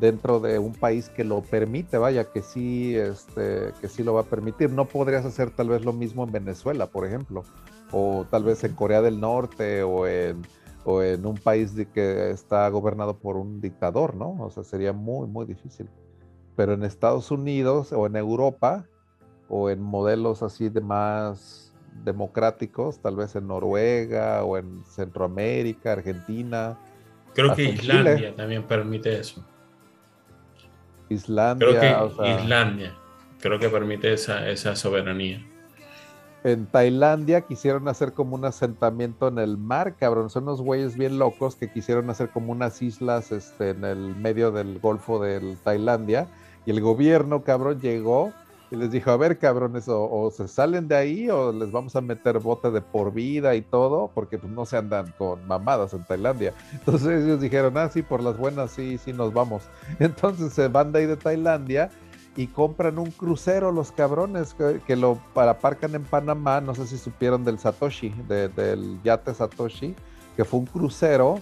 dentro 0.00 0.40
de 0.40 0.58
un 0.58 0.72
país 0.72 1.08
que 1.08 1.24
lo 1.24 1.42
permite, 1.42 1.98
vaya, 1.98 2.24
que 2.24 2.42
sí, 2.42 2.96
este, 2.96 3.72
que 3.80 3.88
sí 3.88 4.02
lo 4.02 4.14
va 4.14 4.22
a 4.22 4.24
permitir. 4.24 4.70
No 4.70 4.86
podrías 4.86 5.24
hacer 5.24 5.50
tal 5.50 5.68
vez 5.68 5.84
lo 5.84 5.92
mismo 5.92 6.24
en 6.24 6.32
Venezuela, 6.32 6.86
por 6.86 7.06
ejemplo, 7.06 7.44
o 7.92 8.26
tal 8.30 8.44
vez 8.44 8.64
en 8.64 8.74
Corea 8.74 9.02
del 9.02 9.20
Norte 9.20 9.82
o 9.82 10.06
en 10.06 10.42
o 10.84 11.02
en 11.02 11.24
un 11.26 11.36
país 11.36 11.74
de 11.74 11.86
que 11.86 12.30
está 12.30 12.68
gobernado 12.68 13.16
por 13.18 13.36
un 13.36 13.60
dictador, 13.60 14.14
¿no? 14.14 14.36
O 14.40 14.50
sea, 14.50 14.62
sería 14.62 14.92
muy, 14.92 15.26
muy 15.26 15.46
difícil. 15.46 15.88
Pero 16.56 16.74
en 16.74 16.84
Estados 16.84 17.30
Unidos 17.30 17.92
o 17.92 18.06
en 18.06 18.16
Europa 18.16 18.84
o 19.48 19.70
en 19.70 19.80
modelos 19.80 20.42
así 20.42 20.68
de 20.68 20.80
más 20.80 21.72
democráticos, 22.04 22.98
tal 22.98 23.16
vez 23.16 23.34
en 23.34 23.46
Noruega 23.46 24.44
o 24.44 24.58
en 24.58 24.84
Centroamérica, 24.84 25.92
Argentina. 25.92 26.78
Creo 27.34 27.54
que 27.54 27.64
Islandia 27.64 28.34
también 28.34 28.62
permite 28.62 29.18
eso. 29.18 29.44
Islandia. 31.08 31.68
Creo 31.68 32.16
que 32.16 32.30
Islandia, 32.42 32.94
creo 33.40 33.58
que 33.58 33.68
permite 33.68 34.12
esa, 34.12 34.48
esa 34.48 34.74
soberanía 34.76 35.44
en 36.44 36.66
Tailandia 36.66 37.40
quisieron 37.40 37.88
hacer 37.88 38.12
como 38.12 38.36
un 38.36 38.44
asentamiento 38.44 39.28
en 39.28 39.38
el 39.38 39.56
mar, 39.56 39.96
cabrón. 39.96 40.28
Son 40.28 40.42
unos 40.42 40.60
güeyes 40.60 40.96
bien 40.96 41.18
locos 41.18 41.56
que 41.56 41.72
quisieron 41.72 42.10
hacer 42.10 42.28
como 42.28 42.52
unas 42.52 42.82
islas 42.82 43.32
este, 43.32 43.70
en 43.70 43.82
el 43.82 44.14
medio 44.14 44.52
del 44.52 44.78
Golfo 44.78 45.18
de 45.18 45.56
Tailandia. 45.64 46.28
Y 46.66 46.70
el 46.70 46.82
gobierno, 46.82 47.42
cabrón, 47.44 47.80
llegó 47.80 48.32
y 48.74 48.76
les 48.76 48.90
dijo, 48.90 49.12
a 49.12 49.16
ver, 49.16 49.38
cabrones, 49.38 49.84
o, 49.88 50.30
se 50.36 50.48
salen 50.48 50.88
de 50.88 50.96
ahí 50.96 51.30
o 51.30 51.52
les 51.52 51.70
vamos 51.70 51.94
a 51.94 52.00
meter 52.00 52.40
bote 52.40 52.72
de 52.72 52.80
por 52.80 53.12
vida 53.12 53.54
y 53.54 53.62
todo, 53.62 54.10
porque 54.12 54.36
pues 54.36 54.52
no 54.52 54.66
se 54.66 54.76
andan 54.76 55.14
con 55.16 55.46
mamadas 55.46 55.94
en 55.94 56.04
Tailandia. 56.04 56.52
Entonces 56.72 57.24
ellos 57.24 57.40
dijeron, 57.40 57.78
ah, 57.78 57.88
sí, 57.88 58.02
por 58.02 58.20
las 58.22 58.36
buenas, 58.36 58.72
sí, 58.72 58.98
sí, 58.98 59.12
nos 59.12 59.32
vamos. 59.32 59.62
Entonces 60.00 60.52
se 60.52 60.68
van 60.68 60.90
de 60.90 60.98
ahí 61.00 61.06
de 61.06 61.16
Tailandia 61.16 61.90
y 62.36 62.48
compran 62.48 62.98
un 62.98 63.12
crucero 63.12 63.70
los 63.70 63.92
cabrones 63.92 64.54
que, 64.54 64.96
lo 64.96 65.20
aparcan 65.36 65.94
en 65.94 66.02
Panamá, 66.02 66.60
no 66.60 66.74
sé 66.74 66.86
si 66.88 66.98
supieron 66.98 67.44
del 67.44 67.60
Satoshi, 67.60 68.12
del 68.26 69.00
yate 69.04 69.32
Satoshi, 69.34 69.94
que 70.36 70.44
fue 70.44 70.58
un 70.58 70.66
crucero 70.66 71.38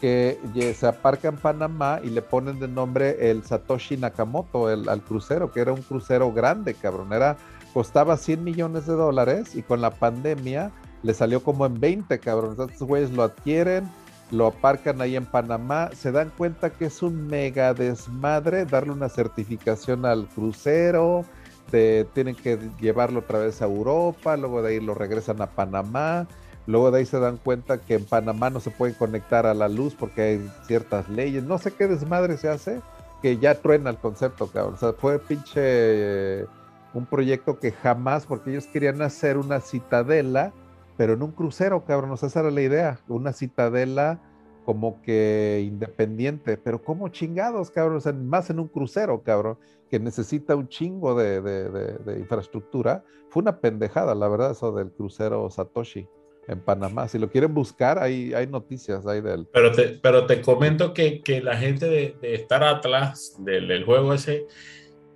que 0.00 0.38
se 0.76 0.86
aparca 0.86 1.28
en 1.28 1.36
Panamá 1.36 2.00
y 2.02 2.10
le 2.10 2.22
ponen 2.22 2.58
de 2.60 2.68
nombre 2.68 3.30
el 3.30 3.42
Satoshi 3.44 3.96
Nakamoto 3.96 4.70
el, 4.70 4.88
al 4.88 5.02
crucero, 5.02 5.52
que 5.52 5.60
era 5.60 5.72
un 5.72 5.82
crucero 5.82 6.32
grande, 6.32 6.74
cabrón, 6.74 7.12
era, 7.12 7.36
costaba 7.74 8.16
100 8.16 8.44
millones 8.44 8.86
de 8.86 8.94
dólares 8.94 9.54
y 9.54 9.62
con 9.62 9.80
la 9.80 9.90
pandemia 9.90 10.70
le 11.02 11.14
salió 11.14 11.42
como 11.42 11.66
en 11.66 11.78
20, 11.78 12.18
cabrón, 12.18 12.56
estos 12.58 12.86
güeyes 12.86 13.10
lo 13.10 13.22
adquieren, 13.22 13.88
lo 14.30 14.46
aparcan 14.46 15.00
ahí 15.00 15.16
en 15.16 15.26
Panamá, 15.26 15.90
se 15.94 16.12
dan 16.12 16.30
cuenta 16.36 16.70
que 16.70 16.86
es 16.86 17.02
un 17.02 17.26
mega 17.26 17.74
desmadre 17.74 18.64
darle 18.64 18.92
una 18.92 19.08
certificación 19.08 20.04
al 20.04 20.26
crucero, 20.26 21.24
tienen 21.70 22.34
que 22.34 22.58
llevarlo 22.80 23.20
otra 23.20 23.40
vez 23.40 23.60
a 23.60 23.66
Europa, 23.66 24.36
luego 24.36 24.62
de 24.62 24.70
ahí 24.70 24.80
lo 24.80 24.94
regresan 24.94 25.42
a 25.42 25.46
Panamá, 25.46 26.26
luego 26.68 26.92
de 26.92 26.98
ahí 26.98 27.06
se 27.06 27.18
dan 27.18 27.38
cuenta 27.38 27.78
que 27.78 27.94
en 27.94 28.04
Panamá 28.04 28.50
no 28.50 28.60
se 28.60 28.70
pueden 28.70 28.94
conectar 28.94 29.46
a 29.46 29.54
la 29.54 29.68
luz 29.68 29.96
porque 29.98 30.22
hay 30.22 30.50
ciertas 30.66 31.08
leyes, 31.08 31.42
no 31.42 31.58
sé 31.58 31.72
qué 31.72 31.88
desmadre 31.88 32.36
se 32.36 32.48
hace, 32.48 32.80
que 33.22 33.38
ya 33.38 33.56
truena 33.56 33.90
el 33.90 33.96
concepto, 33.96 34.46
cabrón. 34.46 34.74
O 34.74 34.76
sea, 34.76 34.92
fue 34.92 35.18
pinche 35.18 35.56
eh, 35.56 36.46
un 36.94 37.06
proyecto 37.06 37.58
que 37.58 37.72
jamás, 37.72 38.26
porque 38.26 38.50
ellos 38.50 38.66
querían 38.66 39.02
hacer 39.02 39.36
una 39.36 39.60
citadela 39.60 40.52
pero 40.98 41.12
en 41.12 41.22
un 41.22 41.30
crucero, 41.30 41.84
cabrón, 41.84 42.10
o 42.10 42.16
sea, 42.16 42.26
esa 42.26 42.40
era 42.40 42.50
la 42.50 42.60
idea, 42.60 43.00
una 43.06 43.32
citadela 43.32 44.20
como 44.64 45.00
que 45.00 45.64
independiente, 45.64 46.58
pero 46.58 46.82
como 46.82 47.08
chingados, 47.08 47.70
cabrón, 47.70 47.98
o 47.98 48.00
sea, 48.00 48.12
más 48.12 48.50
en 48.50 48.58
un 48.58 48.66
crucero, 48.66 49.22
cabrón, 49.22 49.58
que 49.88 50.00
necesita 50.00 50.56
un 50.56 50.66
chingo 50.66 51.14
de, 51.14 52.16
infraestructura. 52.18 53.04
Fue 53.30 53.42
una 53.42 53.60
pendejada, 53.60 54.16
la 54.16 54.26
verdad, 54.26 54.50
eso 54.50 54.72
del 54.72 54.90
crucero 54.90 55.48
Satoshi 55.50 56.08
en 56.48 56.60
Panamá. 56.60 57.06
Si 57.06 57.18
lo 57.18 57.30
quieren 57.30 57.52
buscar, 57.52 57.98
hay, 57.98 58.32
hay 58.32 58.46
noticias 58.46 59.06
ahí 59.06 59.20
del... 59.20 59.46
Pero 59.52 59.72
te, 59.72 59.88
pero 60.02 60.26
te 60.26 60.40
comento 60.40 60.94
que, 60.94 61.22
la 61.42 61.56
gente 61.56 61.86
de, 61.86 62.16
Star 62.34 62.64
Atlas, 62.64 63.36
del, 63.38 63.68
del, 63.68 63.84
juego 63.84 64.14
ese, 64.14 64.46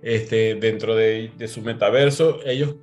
este, 0.01 0.55
dentro 0.55 0.95
de, 0.95 1.31
su 1.47 1.61
metaverso, 1.61 2.39
ellos 2.45 2.75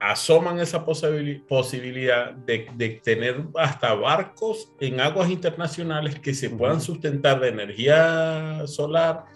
asoman 0.00 0.58
esa 0.58 0.84
posibilidad 0.84 2.32
de, 2.32 3.00
tener 3.02 3.44
hasta 3.56 3.94
barcos 3.94 4.72
en 4.80 5.00
aguas 5.00 5.30
internacionales 5.30 6.18
que 6.18 6.34
se 6.34 6.50
puedan 6.50 6.80
sustentar 6.80 7.40
de 7.40 7.48
energía 7.48 8.66
solar 8.66 9.26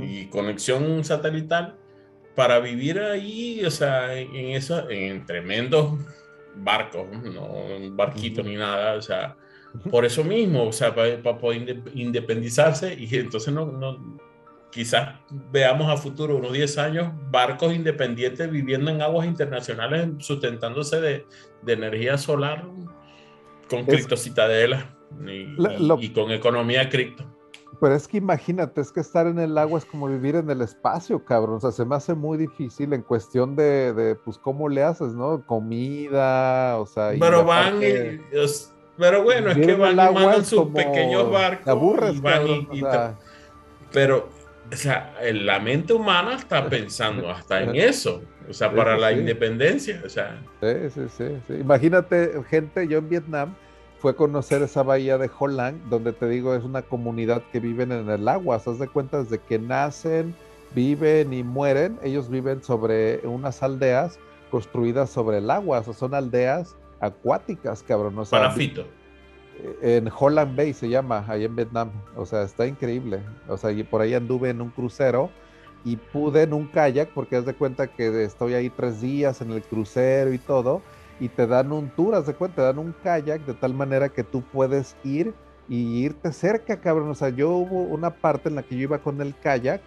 y 0.00 0.26
conexión 0.26 1.02
satelital 1.02 1.76
para 2.34 2.58
vivir 2.58 3.00
ahí, 3.00 3.64
o 3.64 3.70
sea, 3.70 4.16
en, 4.18 4.50
eso, 4.50 4.88
en 4.90 5.24
tremendos 5.24 5.98
barcos, 6.56 7.06
no 7.22 7.46
un 7.46 7.96
barquito 7.96 8.42
ni 8.42 8.56
nada, 8.56 8.94
o 8.94 9.02
sea, 9.02 9.36
por 9.90 10.04
eso 10.04 10.22
mismo, 10.24 10.68
o 10.68 10.72
sea, 10.72 10.94
para, 10.94 11.20
poder 11.38 11.82
independizarse 11.94 12.94
y 12.94 13.14
entonces 13.16 13.52
no, 13.52 13.66
no 13.66 14.18
quizás 14.74 15.20
veamos 15.52 15.88
a 15.88 15.96
futuro, 15.96 16.36
unos 16.36 16.52
10 16.52 16.78
años, 16.78 17.12
barcos 17.30 17.72
independientes 17.72 18.50
viviendo 18.50 18.90
en 18.90 19.02
aguas 19.02 19.26
internacionales, 19.26 20.08
sustentándose 20.18 21.00
de, 21.00 21.26
energía 21.66 22.18
solar 22.18 22.66
con 23.70 23.84
criptocitadelas 23.86 24.84
y, 25.26 26.08
con 26.10 26.32
economía 26.32 26.88
cripto. 26.90 27.24
Pero 27.80 27.94
es 27.94 28.08
que 28.08 28.18
imagínate, 28.18 28.80
es 28.80 28.92
que 28.92 29.00
estar 29.00 29.26
en 29.26 29.38
el 29.38 29.56
agua 29.58 29.78
es 29.78 29.84
como 29.84 30.08
vivir 30.08 30.36
en 30.36 30.50
el 30.50 30.60
espacio, 30.60 31.24
cabrón. 31.24 31.56
O 31.56 31.60
sea, 31.60 31.72
se 31.72 31.84
me 31.84 31.96
hace 31.96 32.14
muy 32.14 32.38
difícil 32.38 32.92
en 32.92 33.02
cuestión 33.02 33.56
de, 33.56 34.16
pues, 34.24 34.38
cómo 34.38 34.68
le 34.68 34.82
haces, 34.82 35.14
¿no? 35.14 35.42
Comida, 35.46 36.78
o 36.78 36.86
sea. 36.86 37.12
Pero 37.18 37.44
van 37.44 37.80
pero 38.96 39.24
bueno, 39.24 39.50
es 39.50 39.58
que 39.58 39.74
van 39.74 39.92
y 39.92 39.96
mandan 39.96 40.44
sus 40.44 40.68
pequeños 40.68 41.30
barcos. 41.30 41.64
Te 41.64 41.70
aburres, 41.70 42.20
pero 43.92 44.28
o 44.72 44.76
sea, 44.76 45.14
la 45.32 45.60
mente 45.60 45.92
humana 45.92 46.36
está 46.36 46.68
pensando 46.68 47.30
hasta 47.30 47.62
en 47.62 47.76
eso, 47.76 48.22
o 48.48 48.52
sea, 48.52 48.72
para 48.72 48.96
la 48.96 49.12
independencia, 49.12 50.00
o 50.04 50.08
sea. 50.08 50.42
Sí, 50.60 50.90
sí, 50.90 51.00
sí, 51.16 51.24
sí, 51.46 51.54
Imagínate, 51.54 52.32
gente, 52.48 52.88
yo 52.88 52.98
en 52.98 53.08
Vietnam 53.08 53.54
fue 54.04 54.14
conocer 54.14 54.60
esa 54.60 54.82
bahía 54.82 55.16
de 55.16 55.30
Holland, 55.38 55.88
donde 55.88 56.12
te 56.12 56.28
digo, 56.28 56.54
es 56.54 56.62
una 56.62 56.82
comunidad 56.82 57.42
que 57.50 57.58
viven 57.58 57.90
en 57.90 58.10
el 58.10 58.28
agua, 58.28 58.58
¿se 58.58 58.70
de 58.74 58.86
cuenta? 58.86 59.22
Desde 59.22 59.38
que 59.38 59.58
nacen, 59.58 60.34
viven 60.74 61.32
y 61.32 61.42
mueren, 61.42 61.98
ellos 62.02 62.28
viven 62.28 62.62
sobre 62.62 63.26
unas 63.26 63.62
aldeas 63.62 64.18
construidas 64.50 65.08
sobre 65.08 65.38
el 65.38 65.50
agua, 65.50 65.78
o 65.78 65.84
sea, 65.84 65.94
son 65.94 66.12
aldeas 66.12 66.76
acuáticas, 67.00 67.82
cabrón. 67.82 68.18
O 68.18 68.26
sea, 68.26 68.40
Parafito. 68.40 68.84
En 69.80 70.10
Holland 70.14 70.54
Bay 70.54 70.74
se 70.74 70.90
llama, 70.90 71.24
ahí 71.26 71.46
en 71.46 71.56
Vietnam. 71.56 71.90
O 72.14 72.26
sea, 72.26 72.42
está 72.42 72.66
increíble. 72.66 73.20
O 73.48 73.56
sea, 73.56 73.70
y 73.70 73.84
por 73.84 74.02
ahí 74.02 74.12
anduve 74.12 74.50
en 74.50 74.60
un 74.60 74.68
crucero 74.68 75.30
y 75.82 75.96
pude 75.96 76.42
en 76.42 76.52
un 76.52 76.66
kayak, 76.66 77.08
porque 77.14 77.36
haz 77.36 77.46
de 77.46 77.54
cuenta 77.54 77.86
que 77.86 78.22
estoy 78.22 78.52
ahí 78.52 78.68
tres 78.68 79.00
días 79.00 79.40
en 79.40 79.50
el 79.52 79.62
crucero 79.62 80.30
y 80.34 80.38
todo, 80.38 80.82
y 81.20 81.28
te 81.28 81.46
dan 81.46 81.72
un 81.72 81.88
tour, 81.90 82.14
haz 82.14 82.26
de 82.26 82.34
cuenta, 82.34 82.56
te 82.56 82.62
dan 82.62 82.78
un 82.78 82.94
kayak 83.02 83.44
de 83.46 83.54
tal 83.54 83.74
manera 83.74 84.08
que 84.08 84.24
tú 84.24 84.42
puedes 84.42 84.96
ir 85.04 85.34
y 85.68 86.04
irte 86.04 86.32
cerca, 86.32 86.80
cabrón. 86.80 87.10
O 87.10 87.14
sea, 87.14 87.28
yo 87.28 87.50
hubo 87.50 87.82
una 87.82 88.10
parte 88.10 88.48
en 88.48 88.56
la 88.56 88.62
que 88.62 88.76
yo 88.76 88.82
iba 88.82 88.98
con 88.98 89.20
el 89.20 89.34
kayak 89.38 89.80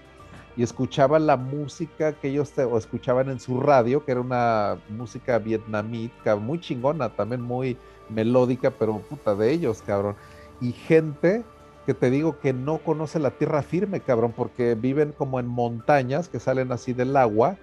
y 0.55 0.63
escuchaba 0.63 1.19
la 1.19 1.37
música 1.37 2.13
que 2.13 2.29
ellos 2.29 2.51
o 2.57 2.77
escuchaban 2.77 3.29
en 3.29 3.39
su 3.39 3.59
radio, 3.59 4.03
que 4.03 4.11
era 4.11 4.21
una 4.21 4.77
música 4.89 5.37
vietnamita, 5.37 6.35
muy 6.35 6.59
chingona, 6.59 7.09
también 7.09 7.41
muy 7.41 7.77
melódica, 8.09 8.71
pero 8.71 8.97
puta 8.99 9.35
de 9.35 9.51
ellos, 9.51 9.83
cabrón. 9.85 10.15
Y 10.59 10.71
gente 10.71 11.43
que 11.85 11.93
te 11.93 12.09
digo 12.09 12.39
que 12.39 12.53
no 12.53 12.79
conoce 12.79 13.19
la 13.19 13.31
tierra 13.31 13.61
firme, 13.61 13.99
cabrón, 13.99 14.33
porque 14.35 14.75
viven 14.75 15.13
como 15.15 15.39
en 15.39 15.47
montañas 15.47 16.27
que 16.27 16.39
salen 16.39 16.71
así 16.71 16.91
del 16.91 17.15
agua, 17.15 17.57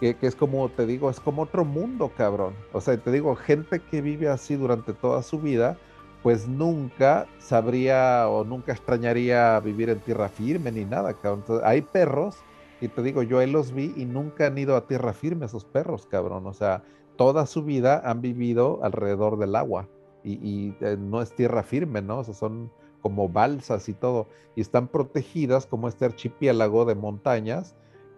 que, 0.00 0.16
es 0.20 0.36
como, 0.36 0.68
te 0.68 0.86
digo, 0.86 1.10
es 1.10 1.20
como 1.20 1.42
otro 1.42 1.64
mundo, 1.64 2.12
cabrón. 2.16 2.54
O 2.72 2.80
sea, 2.80 2.96
te 2.96 3.10
digo, 3.10 3.34
gente 3.36 3.80
que 3.80 4.02
vive 4.02 4.28
así 4.28 4.54
durante 4.54 4.92
toda 4.92 5.22
su 5.22 5.40
vida, 5.40 5.78
pues 6.22 6.48
nunca 6.48 7.26
sabría 7.38 8.28
o 8.28 8.44
nunca 8.44 8.72
extrañaría 8.72 9.58
vivir 9.60 9.90
en 9.90 10.00
tierra 10.00 10.28
firme 10.28 10.72
ni 10.72 10.84
nada, 10.84 11.14
cabrón. 11.14 11.44
hay 11.64 11.82
perros, 11.82 12.36
y 12.80 12.88
te 12.88 13.02
digo, 13.02 13.22
yo 13.22 13.38
ahí 13.38 13.50
los 13.50 13.72
vi 13.72 13.94
y 13.96 14.04
nunca 14.04 14.46
han 14.46 14.58
ido 14.58 14.76
a 14.76 14.86
tierra 14.86 15.12
firme 15.12 15.46
esos 15.46 15.64
perros, 15.64 16.06
cabrón. 16.06 16.46
O 16.46 16.52
sea, 16.52 16.82
toda 17.16 17.46
su 17.46 17.64
vida 17.64 18.02
han 18.04 18.20
vivido 18.20 18.80
alrededor 18.82 19.38
del 19.38 19.56
agua 19.56 19.88
y, 20.22 20.74
eh, 20.80 20.96
no 20.98 21.22
es 21.22 21.34
tierra 21.34 21.62
firme, 21.62 22.02
¿no? 22.02 22.18
O 22.18 22.24
sea, 22.24 22.34
son 22.34 22.70
como 23.00 23.28
balsas 23.28 23.88
y 23.88 23.94
todo, 23.94 24.26
y 24.56 24.60
están 24.60 24.88
protegidas 24.88 25.66
como 25.66 25.86
este 25.86 26.04
archipiélago 26.04 26.84
de 26.84 26.96
montañas 26.96 27.76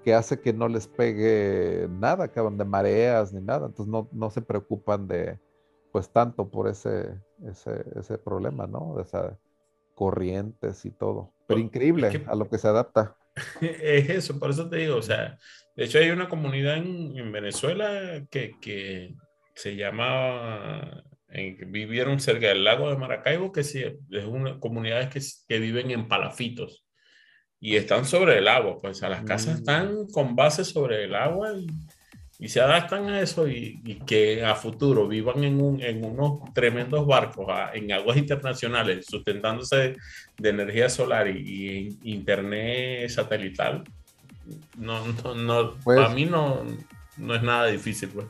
que 0.08 0.14
hace 0.14 0.40
que 0.40 0.54
no 0.54 0.68
les 0.68 0.86
pegue 0.86 1.86
nada, 1.90 2.28
cabrón, 2.28 2.56
de 2.56 2.64
mareas 2.64 3.30
ni 3.30 3.42
nada, 3.42 3.66
entonces 3.66 3.92
no, 3.92 4.08
no 4.10 4.30
se 4.30 4.40
preocupan 4.40 5.06
de, 5.06 5.38
pues 5.92 6.10
tanto 6.10 6.48
por 6.48 6.66
ese, 6.66 7.10
ese, 7.46 7.84
ese 7.94 8.16
problema, 8.16 8.66
¿no? 8.66 8.94
De 8.96 9.02
esas 9.02 9.34
corrientes 9.94 10.86
y 10.86 10.92
todo. 10.92 11.34
Pero 11.46 11.60
increíble 11.60 12.24
a 12.26 12.34
lo 12.34 12.48
que 12.48 12.56
se 12.56 12.68
adapta. 12.68 13.18
Es 13.60 14.08
eso, 14.08 14.38
por 14.40 14.48
eso 14.48 14.70
te 14.70 14.78
digo, 14.78 14.96
o 14.96 15.02
sea, 15.02 15.36
de 15.76 15.84
hecho 15.84 15.98
hay 15.98 16.08
una 16.08 16.30
comunidad 16.30 16.78
en, 16.78 17.30
Venezuela 17.30 18.26
que, 18.30 18.54
que, 18.62 19.14
se 19.54 19.76
llama, 19.76 21.04
en, 21.28 21.70
vivieron 21.70 22.18
cerca 22.18 22.48
del 22.48 22.64
lago 22.64 22.88
de 22.88 22.96
Maracaibo, 22.96 23.52
que 23.52 23.60
es 23.60 23.76
una 24.26 24.58
comunidad 24.58 25.10
que, 25.10 25.20
que 25.46 25.58
viven 25.58 25.90
en 25.90 26.08
palafitos 26.08 26.87
y 27.60 27.76
están 27.76 28.04
sobre 28.04 28.38
el 28.38 28.48
agua, 28.48 28.78
pues 28.80 29.02
a 29.02 29.08
las 29.08 29.24
casas 29.24 29.54
mm. 29.54 29.58
están 29.58 30.06
con 30.08 30.36
base 30.36 30.64
sobre 30.64 31.04
el 31.04 31.14
agua 31.14 31.52
y 31.54 31.66
y 32.40 32.48
se 32.48 32.60
adaptan 32.60 33.08
a 33.08 33.20
eso 33.20 33.48
y, 33.48 34.00
que 34.06 34.44
a 34.44 34.54
futuro 34.54 35.08
vivan 35.08 35.42
en, 35.42 35.60
un, 35.60 35.82
en 35.82 36.04
unos 36.04 36.54
tremendos 36.54 37.04
barcos 37.04 37.48
en 37.74 37.90
aguas 37.92 38.16
internacionales, 38.16 39.06
sustentándose 39.08 39.96
de, 40.36 40.48
energía 40.48 40.88
solar 40.88 41.26
y, 41.28 41.98
internet 42.04 43.10
satelital, 43.10 43.82
no, 44.76 45.04
no, 45.24 45.34
no 45.34 45.74
pues 45.82 45.98
para 45.98 46.14
mí 46.14 46.26
no, 46.26 46.62
no 47.16 47.34
es 47.34 47.42
nada 47.42 47.66
difícil. 47.66 48.08
Pues. 48.10 48.26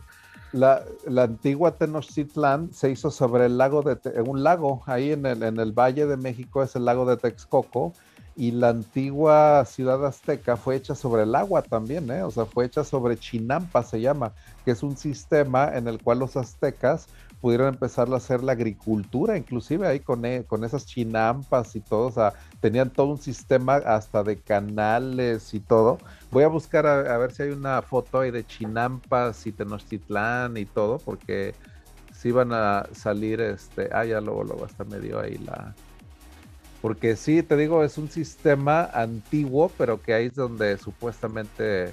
La, 0.53 0.83
la, 1.07 1.25
antigua 1.25 1.77
Tenochtitlan 1.77 2.73
se 2.73 2.91
hizo 2.91 3.11
sobre 3.11 3.45
el 3.45 3.59
lago 3.59 3.83
de, 3.83 3.99
un 4.23 4.43
lago 4.43 4.83
ahí 4.87 5.13
en 5.13 5.27
el, 5.27 5.43
en 5.43 5.61
el 5.61 5.73
Valle 5.73 6.07
de 6.07 6.17
México, 6.17 6.63
es 6.63 6.75
el 6.77 6.87
lago 6.87 7.05
de 7.05 7.19
Texcoco, 7.19 7.93
y 8.39 8.53
la 8.53 8.69
antigua 8.69 9.65
ciudad 9.65 10.07
azteca 10.07 10.57
fue 10.57 10.77
hecha 10.77 10.95
sobre 10.95 11.25
el 11.25 11.35
agua 11.35 11.61
también, 11.61 12.09
¿eh? 12.09 12.23
o 12.23 12.31
sea, 12.31 12.47
fue 12.47 12.67
hecha 12.67 12.85
sobre 12.85 13.19
Chinampa, 13.19 13.83
se 13.83 14.01
llama, 14.01 14.33
que 14.65 14.71
es 14.71 14.85
un 14.85 14.97
sistema 14.97 15.77
en 15.77 15.89
el 15.89 16.01
cual 16.01 16.21
los 16.21 16.37
aztecas 16.37 17.09
pudieron 17.41 17.67
empezar 17.67 18.09
a 18.13 18.17
hacer 18.17 18.45
la 18.45 18.53
agricultura, 18.53 19.37
inclusive 19.37 19.89
ahí 19.89 19.99
con, 19.99 20.25
e, 20.25 20.45
con 20.45 20.63
esas 20.63 20.87
chinampas 20.87 21.75
y 21.75 21.81
todo, 21.81 22.07
o 22.07 22.13
sea, 22.13 22.33
tenían 22.61 22.91
todo 22.91 23.09
un 23.09 23.19
sistema 23.19 23.75
hasta 23.75 24.23
de 24.23 24.39
canales 24.39 25.53
y 25.53 25.59
todo. 25.59 25.99
Voy 26.31 26.45
a 26.45 26.49
buscar 26.49 26.87
a, 26.87 27.19
ver 27.19 27.33
si 27.33 27.43
hay 27.43 27.51
una 27.51 27.83
foto 27.83 28.21
ahí 28.21 28.31
de 28.31 28.47
chinampas 28.47 29.49
y 29.49 29.53
Tenochtitlán 29.53 30.57
y 30.57 30.65
todo, 30.65 30.99
porque 30.99 31.57
si 32.15 32.31
van 32.31 32.53
a 32.53 32.87
salir, 32.93 33.41
este, 33.41 33.89
ah, 33.93 34.05
ya 34.05 34.21
luego, 34.21 34.45
luego 34.45 34.65
hasta 34.65 34.85
me 34.85 35.01
dio 35.01 35.19
ahí 35.19 35.39
la, 35.39 35.75
porque 36.81 37.17
sí, 37.17 37.43
te 37.43 37.57
digo, 37.57 37.85
es 37.85 37.99
un 37.99 38.11
sistema 38.11 38.85
antiguo, 38.85 39.71
pero 39.77 40.01
que 40.01 40.15
ahí 40.15 40.27
es 40.27 40.35
donde 40.35 40.79
supuestamente, 40.79 41.93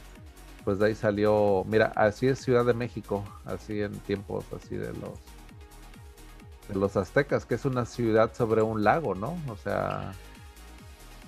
pues 0.63 0.79
de 0.79 0.87
ahí 0.87 0.95
salió, 0.95 1.63
mira, 1.67 1.91
así 1.95 2.27
es 2.27 2.39
Ciudad 2.39 2.65
de 2.65 2.73
México, 2.73 3.23
así 3.45 3.81
en 3.81 3.93
tiempos 3.99 4.45
así 4.53 4.75
de 4.75 4.93
los 4.93 5.19
de 6.67 6.79
los 6.79 6.97
aztecas, 6.97 7.45
que 7.45 7.55
es 7.55 7.65
una 7.65 7.85
ciudad 7.85 8.33
sobre 8.33 8.61
un 8.61 8.83
lago, 8.83 9.15
¿no? 9.15 9.37
O 9.47 9.55
sea... 9.55 10.13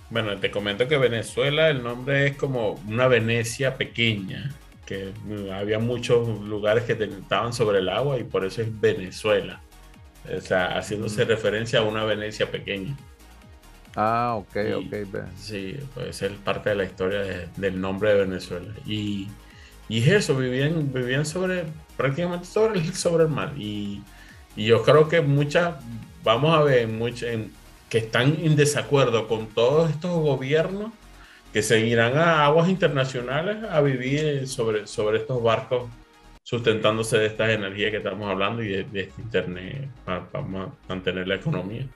Bueno, 0.10 0.38
te 0.38 0.50
comento 0.52 0.88
que 0.88 0.98
Venezuela, 0.98 1.70
el 1.70 1.84
nombre 1.84 2.28
es 2.28 2.38
como 2.38 2.74
una 2.88 3.08
Venecia 3.08 3.76
pequeña, 3.76 4.52
que 4.86 5.14
había 5.54 5.80
muchos 5.80 6.40
lugares 6.42 6.86
que 6.86 6.94
estaban 6.94 7.54
sobre 7.54 7.80
el 7.80 7.90
agua 7.90 8.18
y 8.18 8.24
por 8.24 8.46
eso 8.46 8.62
es 8.62 8.80
Venezuela. 8.80 9.62
O 10.36 10.42
sea, 10.42 10.78
haciéndose 10.78 11.26
mm. 11.26 11.28
referencia 11.28 11.80
a 11.80 11.84
una 11.84 12.04
Venecia 12.06 12.50
pequeña. 12.50 12.98
Ah, 14.00 14.36
ok, 14.36 14.56
ok. 14.76 15.18
Sí, 15.38 15.76
puede 15.96 16.14
ser 16.14 16.36
parte 16.36 16.70
de 16.70 16.76
la 16.76 16.84
historia 16.84 17.50
del 17.58 17.82
nombre 17.82 18.14
de 18.14 18.26
Venezuela. 18.26 18.72
Y, 18.86 19.28
y 19.90 20.08
eso, 20.08 20.38
vivían, 20.38 20.94
vivían 20.94 21.26
sobre, 21.26 21.64
prácticamente 21.98 22.46
sobre 22.46 22.80
el, 22.80 22.94
sobre 22.94 23.24
el 23.24 23.30
mar. 23.32 23.54
Y, 23.58 24.04
yo 24.56 24.84
creo 24.84 25.10
que 25.10 25.22
muchas, 25.22 25.76
vamos 26.24 26.56
a 26.56 26.62
ver, 26.62 26.88
muchas, 26.88 27.36
que 27.90 27.98
están 27.98 28.38
en 28.40 28.56
desacuerdo 28.56 29.28
con 29.28 29.48
todos 29.48 29.90
estos 29.90 30.12
gobiernos 30.12 30.92
que 31.52 31.64
seguirán 31.64 32.18
a 32.18 32.46
aguas 32.46 32.70
internacionales 32.70 33.58
a 33.70 33.82
vivir 33.82 34.48
sobre, 34.48 34.86
sobre 34.86 35.18
estos 35.18 35.42
barcos 35.42 35.90
sustentándose 36.44 37.18
de 37.18 37.26
estas 37.26 37.50
energías 37.50 37.92
que 37.92 37.98
estamos 37.98 38.30
hablando 38.30 38.62
y 38.62 38.84
de, 38.84 39.02
este 39.02 39.22
internet 39.22 39.90
para, 40.06 40.28
mantener 40.88 41.28
la 41.28 41.36
economía. 41.36 41.88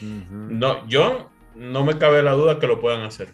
No, 0.00 0.86
yo 0.88 1.30
no 1.54 1.84
me 1.84 1.98
cabe 1.98 2.22
la 2.22 2.32
duda 2.32 2.58
que 2.58 2.66
lo 2.66 2.80
puedan 2.80 3.02
hacer. 3.02 3.32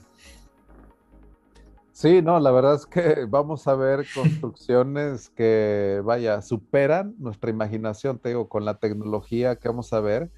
Sí, 1.97 2.21
no, 2.21 2.39
la 2.41 2.51
verdad 2.51 2.75
es 2.75 2.85
que 2.85 3.25
vamos 3.27 3.67
a 3.67 3.75
ver 3.75 4.05
construcciones 4.15 5.31
que, 5.31 6.03
vaya, 6.05 6.43
superan 6.43 7.15
nuestra 7.19 7.49
imaginación, 7.49 8.19
te 8.19 8.29
digo, 8.29 8.51
con 8.51 8.67
la 8.67 8.79
tecnología 8.79 9.57
que 9.57 9.69
vamos 9.69 9.95
a 9.95 10.01
ver. 10.01 10.31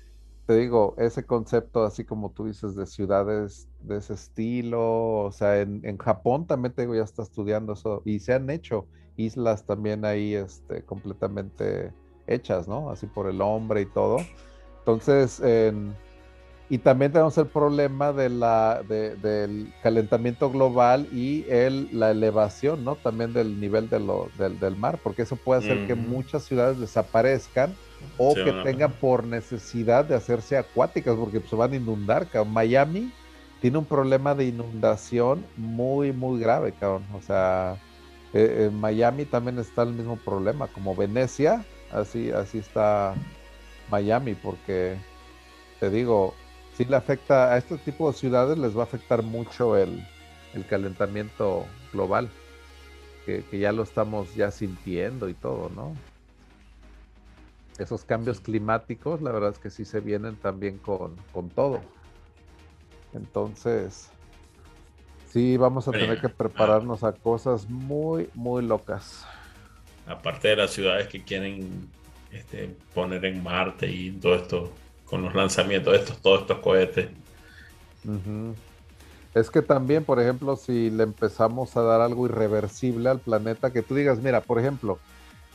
Te 0.47 0.57
digo, 0.57 0.95
ese 0.99 1.27
concepto, 1.27 1.83
así 1.83 2.05
como 2.05 2.31
tú 2.31 2.47
dices, 2.47 2.77
de 2.77 2.87
ciudades 2.87 3.69
de 3.81 3.97
ese 3.97 4.15
estilo, 4.15 5.25
o 5.25 5.33
sea, 5.33 5.61
en, 5.61 5.99
Japón 5.99 6.47
también 6.47 6.73
te 6.75 6.83
digo, 6.83 6.95
ya 6.95 7.03
está 7.03 7.23
estudiando 7.23 7.73
eso, 7.73 8.03
y 8.05 8.21
se 8.21 8.35
han 8.35 8.49
hecho 8.51 8.87
islas 9.17 9.67
también 9.67 10.05
ahí, 10.05 10.37
este, 10.37 10.85
completamente 10.85 11.93
hechas, 12.29 12.69
¿no? 12.69 12.89
Así 12.91 13.09
por 13.09 13.29
el 13.29 13.41
hombre 13.41 13.81
y 13.81 13.87
todo. 13.87 14.19
Entonces, 14.79 15.41
en 15.41 15.93
y 16.71 16.79
también 16.79 17.13
tenemos 17.13 17.39
el 17.39 17.47
problema 17.47 18.13
de 18.13 18.29
la, 18.29 18.83
del 18.87 19.73
calentamiento 19.83 20.51
global 20.51 21.09
y 21.13 21.47
el, 21.49 21.89
la 21.99 22.11
elevación, 22.11 22.85
¿no? 22.85 22.97
También 22.97 23.33
del 23.33 23.59
nivel 23.59 23.89
de 23.89 24.01
lo, 24.01 24.29
del, 24.37 24.77
mar, 24.77 24.99
porque 25.03 25.23
eso 25.23 25.37
puede 25.37 25.61
hacer 25.61 25.87
que 25.87 25.95
muchas 25.95 26.45
ciudades 26.45 26.79
desaparezcan 26.79 27.75
o 28.19 28.35
que 28.35 28.53
tengan 28.65 28.93
por 28.93 29.25
necesidad 29.25 30.05
de 30.05 30.15
hacerse 30.15 30.59
acuáticas, 30.59 31.17
porque 31.17 31.41
se 31.41 31.57
van 31.57 31.73
a 31.73 31.77
inundar, 31.77 32.29
cabrón. 32.29 32.53
Miami 32.53 33.13
tiene 33.63 33.79
un 33.79 33.87
problema 33.87 34.35
de 34.35 34.45
inundación 34.45 35.47
muy, 35.57 36.13
muy 36.13 36.39
grave, 36.39 36.75
cabrón. 36.79 37.05
O 37.15 37.23
sea, 37.23 37.79
eh, 38.35 38.69
en 38.69 38.79
Miami 38.79 39.25
también 39.25 39.59
está 39.59 39.85
el 39.85 39.95
mismo 39.95 40.17
problema, 40.17 40.67
como 40.69 40.95
Venecia, 40.95 41.65
así, 41.91 42.31
así 42.31 42.59
está 42.59 43.15
Miami, 43.91 44.35
porque 44.35 44.99
te 45.81 45.89
digo, 45.89 46.35
sí 46.79 46.85
le 46.85 46.95
afecta 46.95 47.53
a 47.53 47.59
este 47.59 47.77
tipo 47.77 48.11
de 48.11 48.17
ciudades, 48.17 48.57
les 48.57 48.77
va 48.77 48.83
a 48.83 48.85
afectar 48.85 49.25
mucho 49.25 49.77
el, 49.77 50.07
el 50.55 50.65
calentamiento 50.65 51.67
global, 51.93 52.31
que, 53.27 53.43
ya 53.51 53.73
lo 53.73 53.83
estamos 53.83 54.33
ya 54.37 54.53
sintiendo 54.53 55.29
y 55.29 55.35
todo, 55.35 55.71
¿no? 55.75 55.97
Esos 57.79 58.05
cambios 58.05 58.41
climáticos, 58.41 59.21
la 59.23 59.33
verdad 59.33 59.51
es 59.51 59.59
que 59.59 59.71
sí 59.71 59.85
se 59.85 59.99
vienen 59.99 60.37
también 60.37 60.79
con, 60.79 61.17
con 61.33 61.51
todo. 61.51 61.81
Entonces, 63.13 64.11
sí, 65.33 65.57
vamos 65.57 65.89
a 65.89 65.91
tener 65.91 66.21
que 66.21 66.29
prepararnos 66.29 67.03
a 67.03 67.11
cosas 67.11 67.69
muy, 67.69 68.31
muy 68.35 68.65
locas. 68.65 69.27
Aparte 70.07 70.49
de 70.49 70.57
las 70.57 70.71
ciudades 70.71 71.09
que 71.09 71.25
quieren 71.25 71.89
este, 72.31 72.77
poner 72.95 73.25
en 73.25 73.43
Marte 73.43 73.91
y 73.91 74.13
todo 74.13 74.37
esto, 74.37 74.73
con 75.09 75.23
los 75.23 75.35
lanzamientos 75.35 75.93
de 75.93 75.99
estos, 76.01 76.19
todos 76.19 76.43
estos 76.43 76.59
cohetes. 76.59 77.09
Es 79.35 79.51
que 79.51 79.63
también, 79.63 80.05
por 80.05 80.21
ejemplo, 80.21 80.57
si 80.57 80.91
le 80.91 81.03
empezamos 81.03 81.77
a 81.77 81.83
dar 81.83 82.01
algo 82.01 82.27
irreversible 82.27 83.09
al 83.09 83.21
planeta, 83.21 83.73
que 83.73 83.83
tú 83.83 83.95
digas, 83.95 84.21
mira, 84.21 84.41
por 84.41 84.59
ejemplo, 84.59 84.99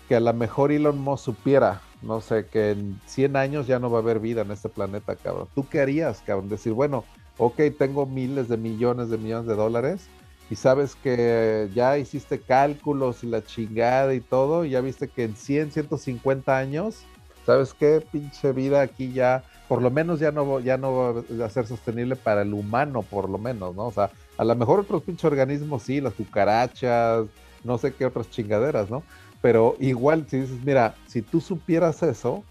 que 0.08 0.16
a 0.16 0.20
lo 0.20 0.34
mejor 0.34 0.72
Elon 0.72 0.98
Musk 0.98 1.26
supiera, 1.26 1.82
no 2.02 2.22
sé, 2.22 2.46
que 2.46 2.72
en 2.72 3.00
100 3.06 3.36
años 3.36 3.68
ya 3.68 3.80
no 3.80 3.90
va 3.90 4.00
a 4.00 4.02
haber 4.02 4.20
vida 4.20 4.42
en 4.42 4.52
este 4.52 4.70
planeta, 4.70 5.16
cabrón. 5.16 5.48
¿Tú 5.56 5.68
qué 5.68 5.82
harías, 5.82 6.22
cabrón? 6.26 6.50
Decir, 6.50 6.74
bueno, 6.74 7.06
ok, 7.38 7.60
tengo 7.78 8.06
miles 8.06 8.48
de 8.50 8.58
millones 8.58 9.10
de 9.10 9.18
millones 9.18 9.48
de 9.48 9.56
dólares 9.56 10.08
y 10.50 10.56
sabes 10.56 10.96
que 10.96 11.70
ya 11.74 11.98
hiciste 11.98 12.40
cálculos 12.40 13.24
y 13.24 13.28
la 13.28 13.44
chingada 13.44 14.14
y 14.14 14.20
todo, 14.20 14.66
y 14.66 14.72
ya 14.72 14.82
viste 14.82 15.08
que 15.08 15.24
en 15.24 15.36
100, 15.36 15.72
150 15.72 16.58
años, 16.58 17.06
¿sabes 17.46 17.74
qué? 17.74 18.02
Pinche 18.12 18.52
vida 18.52 18.82
aquí 18.82 19.12
ya, 19.12 19.44
por 19.68 19.82
lo 19.82 19.92
menos 19.92 20.20
ya 20.20 20.32
no, 20.32 20.60
ya 20.60 20.78
no 20.78 21.24
va 21.40 21.46
a 21.46 21.50
ser 21.50 21.68
sostenible 21.68 22.16
para 22.16 22.42
el 22.42 22.54
humano, 22.54 23.02
por 23.04 23.30
lo 23.30 23.38
menos, 23.38 23.76
¿no? 23.76 23.88
O 23.88 23.92
sea, 23.92 24.12
a 24.38 24.44
lo 24.44 24.56
mejor 24.56 24.82
otros 24.82 25.04
pinches 25.04 25.26
organismos 25.26 25.84
sí, 25.84 26.02
las 26.02 26.14
cucarachas, 26.14 27.26
no 27.64 27.78
sé 27.78 27.94
qué 27.94 28.06
otras 28.06 28.30
chingaderas, 28.30 28.90
¿no? 28.90 29.04
Pero 29.42 29.76
igual 29.80 30.26
si 30.30 30.40
dices, 30.40 30.64
mira, 30.64 30.96
si 31.08 31.22
tú 31.22 31.42
supieras 31.42 32.02
eso, 32.04 32.44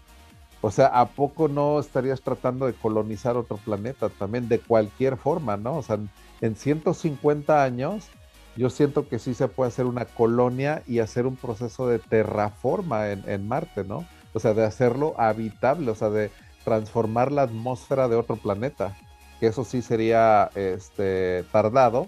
o 0.61 0.71
sea, 0.71 0.87
¿a 0.87 1.07
poco 1.09 1.49
no 1.49 1.79
estarías 1.79 2.21
tratando 2.21 2.67
de 2.67 2.73
colonizar 2.73 3.35
otro 3.35 3.57
planeta 3.57 4.07
también 4.09 4.47
de 4.47 4.59
cualquier 4.59 5.17
forma, 5.17 5.57
¿no? 5.57 5.77
O 5.77 5.81
sea, 5.83 5.99
en 6.39 6.55
150 6.55 7.63
años, 7.63 8.09
yo 8.55 8.69
siento 8.69 9.07
que 9.09 9.19
sí 9.19 9.33
se 9.33 9.47
puede 9.47 9.69
hacer 9.69 9.85
una 9.85 10.05
colonia 10.05 10.83
y 10.87 10.99
hacer 10.99 11.25
un 11.25 11.35
proceso 11.35 11.87
de 11.87 11.99
terraforma 11.99 13.09
en, 13.09 13.47
Marte, 13.47 13.83
¿no? 13.83 14.05
O 14.33 14.39
sea, 14.39 14.53
de 14.53 14.65
hacerlo 14.65 15.13
habitable, 15.17 15.91
o 15.91 15.95
sea, 15.95 16.09
de 16.09 16.31
transformar 16.63 17.31
la 17.31 17.43
atmósfera 17.43 18.07
de 18.07 18.15
otro 18.15 18.37
planeta, 18.37 18.95
que 19.39 19.47
eso 19.47 19.63
sí 19.63 19.81
sería 19.81 20.49
este, 20.55 21.43
tardado, 21.51 22.07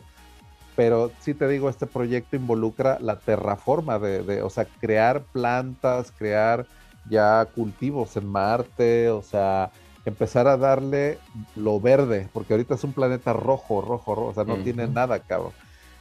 pero 0.75 1.11
sí 1.19 1.33
te 1.33 1.47
digo, 1.47 1.69
este 1.69 1.87
proyecto 1.87 2.35
involucra 2.35 2.97
la 2.99 3.19
terraforma 3.19 3.99
de, 3.99 4.23
de, 4.23 4.41
o 4.41 4.49
sea, 4.49 4.65
crear 4.65 5.23
plantas, 5.31 6.11
crear 6.11 6.65
ya 7.09 7.45
cultivos 7.53 8.17
en 8.17 8.27
Marte, 8.27 9.09
o 9.09 9.21
sea, 9.21 9.71
empezar 10.05 10.47
a 10.47 10.57
darle 10.57 11.17
lo 11.55 11.79
verde, 11.79 12.29
porque 12.33 12.53
ahorita 12.53 12.75
es 12.75 12.83
un 12.83 12.93
planeta 12.93 13.33
rojo, 13.33 13.81
rojo, 13.81 14.15
rojo, 14.15 14.29
o 14.29 14.33
sea, 14.33 14.43
no 14.43 14.57
tiene 14.57 14.87
nada, 14.87 15.19
cabrón. 15.19 15.53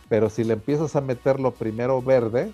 Pero 0.09 0.29
si 0.29 0.45
le 0.45 0.53
empiezas 0.55 0.95
a 0.97 1.01
meter 1.01 1.41
lo 1.41 1.53
primero 1.53 2.03
verde, 2.03 2.53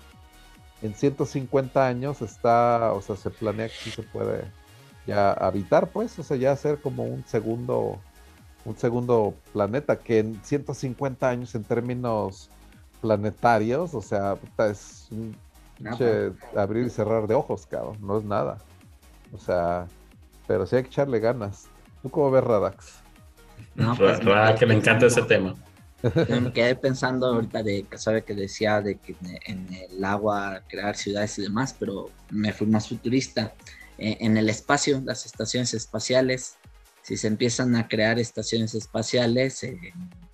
en 0.81 0.93
150 0.93 1.85
años 1.85 2.21
está, 2.21 2.93
o 2.93 3.01
sea, 3.01 3.15
se 3.15 3.29
planea 3.29 3.67
que 3.67 3.75
sí 3.75 3.91
se 3.91 4.03
puede 4.03 4.45
ya 5.05 5.31
habitar, 5.33 5.87
pues, 5.87 6.17
o 6.19 6.23
sea, 6.23 6.37
ya 6.37 6.51
hacer 6.51 6.79
como 6.79 7.03
un 7.03 7.23
segundo, 7.25 7.99
un 8.65 8.77
segundo 8.77 9.33
planeta, 9.53 9.97
que 9.97 10.19
en 10.19 10.43
150 10.43 11.29
años 11.29 11.55
en 11.55 11.63
términos 11.63 12.49
planetarios, 13.01 13.93
o 13.93 14.01
sea, 14.01 14.37
es 14.69 15.07
un 15.11 15.35
abrir 16.55 16.85
y 16.85 16.89
cerrar 16.89 17.27
de 17.27 17.33
ojos, 17.33 17.65
cabrón, 17.65 17.97
no 18.01 18.17
es 18.17 18.23
nada. 18.23 18.57
O 19.33 19.37
sea, 19.37 19.87
pero 20.47 20.65
sí 20.65 20.75
hay 20.75 20.83
que 20.83 20.89
echarle 20.89 21.19
ganas. 21.19 21.67
¿Tú 22.01 22.09
cómo 22.09 22.29
ves 22.31 22.43
Radax? 22.43 22.99
No, 23.75 23.95
pues, 23.95 24.19
que 24.59 24.65
le 24.65 24.73
encanta 24.73 25.05
ese 25.05 25.21
tema. 25.23 25.55
Me 26.41 26.51
quedé 26.53 26.75
pensando 26.75 27.27
ahorita 27.27 27.61
de 27.63 27.83
que 27.83 27.97
sabe 27.97 28.23
que 28.23 28.33
decía 28.33 28.81
de 28.81 28.95
que 28.95 29.15
en 29.45 29.67
el 29.73 30.03
agua 30.03 30.63
crear 30.67 30.95
ciudades 30.95 31.37
y 31.37 31.43
demás, 31.43 31.75
pero 31.77 32.09
me 32.29 32.53
fui 32.53 32.67
más 32.67 32.89
futurista. 32.89 33.53
E, 33.97 34.17
en 34.19 34.37
el 34.37 34.49
espacio, 34.49 35.01
las 35.05 35.25
estaciones 35.25 35.73
espaciales, 35.73 36.55
si 37.03 37.17
se 37.17 37.27
empiezan 37.27 37.75
a 37.75 37.87
crear 37.87 38.19
estaciones 38.19 38.73
espaciales 38.73 39.63
en 39.63 39.79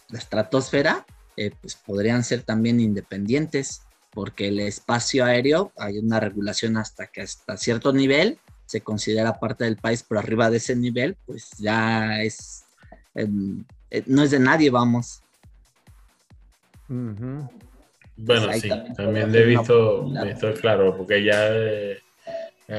la 0.09 0.19
estratosfera, 0.19 1.05
eh, 1.35 1.51
pues 1.61 1.75
podrían 1.75 2.23
ser 2.23 2.43
también 2.43 2.79
independientes, 2.79 3.81
porque 4.11 4.47
el 4.47 4.59
espacio 4.59 5.25
aéreo 5.25 5.71
hay 5.77 5.99
una 5.99 6.19
regulación 6.19 6.77
hasta 6.77 7.07
que 7.07 7.21
hasta 7.21 7.57
cierto 7.57 7.93
nivel 7.93 8.39
se 8.65 8.81
considera 8.81 9.39
parte 9.39 9.63
del 9.63 9.77
país, 9.77 10.03
pero 10.07 10.19
arriba 10.19 10.49
de 10.49 10.57
ese 10.57 10.75
nivel, 10.75 11.15
pues 11.25 11.51
ya 11.57 12.21
es, 12.21 12.65
em, 13.15 13.63
eh, 13.91 14.03
no 14.07 14.23
es 14.23 14.31
de 14.31 14.39
nadie, 14.39 14.69
vamos. 14.69 15.21
Bueno, 16.87 17.49
pues 18.47 18.61
sí, 18.61 18.69
también, 18.95 19.33
he 19.33 19.43
visto, 19.43 20.11
claro, 20.59 20.95
porque 20.97 21.23
ya 21.23 21.49
eh, 21.49 21.99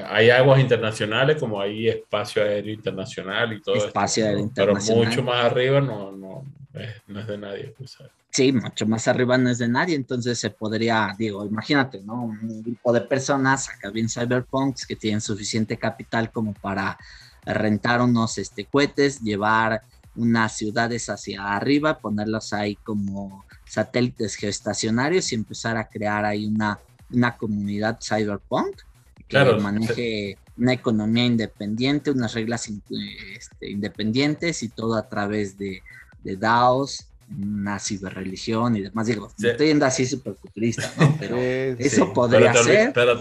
hay 0.08 0.30
aguas 0.30 0.60
internacionales 0.60 1.36
como 1.38 1.60
hay 1.60 1.88
espacio 1.88 2.42
aéreo 2.42 2.74
internacional 2.74 3.52
y 3.52 3.62
todo. 3.62 3.76
Espacio 3.76 4.24
aéreo 4.24 4.40
internacional. 4.40 5.04
Pero 5.04 5.10
mucho 5.10 5.22
más 5.22 5.44
arriba 5.44 5.80
no, 5.80 6.12
no, 6.12 6.44
es, 6.74 7.26
de 7.26 7.38
nadie. 7.38 7.74
Pues, 7.76 7.96
Sí, 8.30 8.52
mucho 8.52 8.86
más 8.86 9.08
arriba 9.08 9.38
no 9.38 9.48
es 9.48 9.58
de 9.58 9.68
nadie, 9.68 9.96
entonces 9.96 10.38
se 10.38 10.50
podría, 10.50 11.14
digo, 11.18 11.46
imagínate, 11.46 12.02
¿no? 12.02 12.24
Un 12.24 12.62
grupo 12.62 12.92
de 12.92 13.00
personas, 13.00 13.70
acá 13.70 13.90
bien 13.90 14.08
cyberpunks, 14.08 14.86
que 14.86 14.96
tienen 14.96 15.20
suficiente 15.20 15.78
capital 15.78 16.30
como 16.30 16.52
para 16.52 16.98
rentar 17.44 18.02
unos 18.02 18.36
este, 18.36 18.66
cohetes, 18.66 19.20
llevar 19.22 19.80
unas 20.14 20.56
ciudades 20.56 21.08
hacia 21.08 21.56
arriba, 21.56 21.98
ponerlos 21.98 22.52
ahí 22.52 22.76
como 22.76 23.44
satélites 23.68 24.34
geoestacionarios 24.34 25.30
y 25.32 25.34
empezar 25.34 25.76
a 25.76 25.88
crear 25.88 26.24
ahí 26.24 26.46
una, 26.46 26.78
una 27.10 27.36
comunidad 27.36 27.98
cyberpunk 28.02 28.80
que 29.28 29.44
maneje 29.60 30.38
una 30.56 30.72
economía 30.72 31.24
independiente, 31.24 32.10
unas 32.10 32.34
reglas 32.34 32.68
este, 32.68 33.70
independientes 33.70 34.62
y 34.62 34.68
todo 34.68 34.96
a 34.96 35.08
través 35.08 35.58
de, 35.58 35.82
de 36.24 36.36
DAOs 36.36 37.08
una 37.30 37.78
ciberreligión 37.78 38.76
y 38.76 38.82
demás. 38.82 39.06
Digo, 39.06 39.28
estoy 39.38 39.66
yendo 39.68 39.84
así 39.84 40.06
súper 40.06 40.34
futurista, 40.34 40.90
¿no? 40.98 41.14
Pero 41.20 41.36
eso 41.36 42.12
podría 42.12 42.54
ser. 42.54 42.92
Pero 42.94 43.18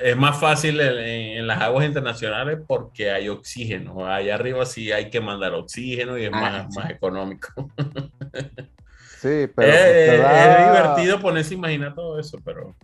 es 0.00 0.16
más 0.16 0.38
fácil 0.38 0.80
en, 0.80 1.46
las 1.46 1.60
aguas 1.60 1.86
internacionales 1.86 2.58
porque 2.66 3.10
hay 3.10 3.28
oxígeno. 3.28 4.06
Allá 4.06 4.36
arriba 4.36 4.64
sí 4.64 4.92
hay 4.92 5.10
que 5.10 5.20
mandar 5.20 5.54
oxígeno 5.54 6.18
y 6.18 6.24
es 6.24 6.30
ah, 6.32 6.40
más, 6.40 6.76
más 6.76 6.90
económico. 6.90 7.48
Sí, 9.22 9.48
pero. 9.54 9.70
Pues, 9.70 9.72
es 9.72 10.66
divertido 10.66 11.20
ponerse 11.20 11.54
a 11.54 11.58
imaginar 11.58 11.94
todo 11.94 12.18
eso, 12.18 12.38
pero. 12.44 12.74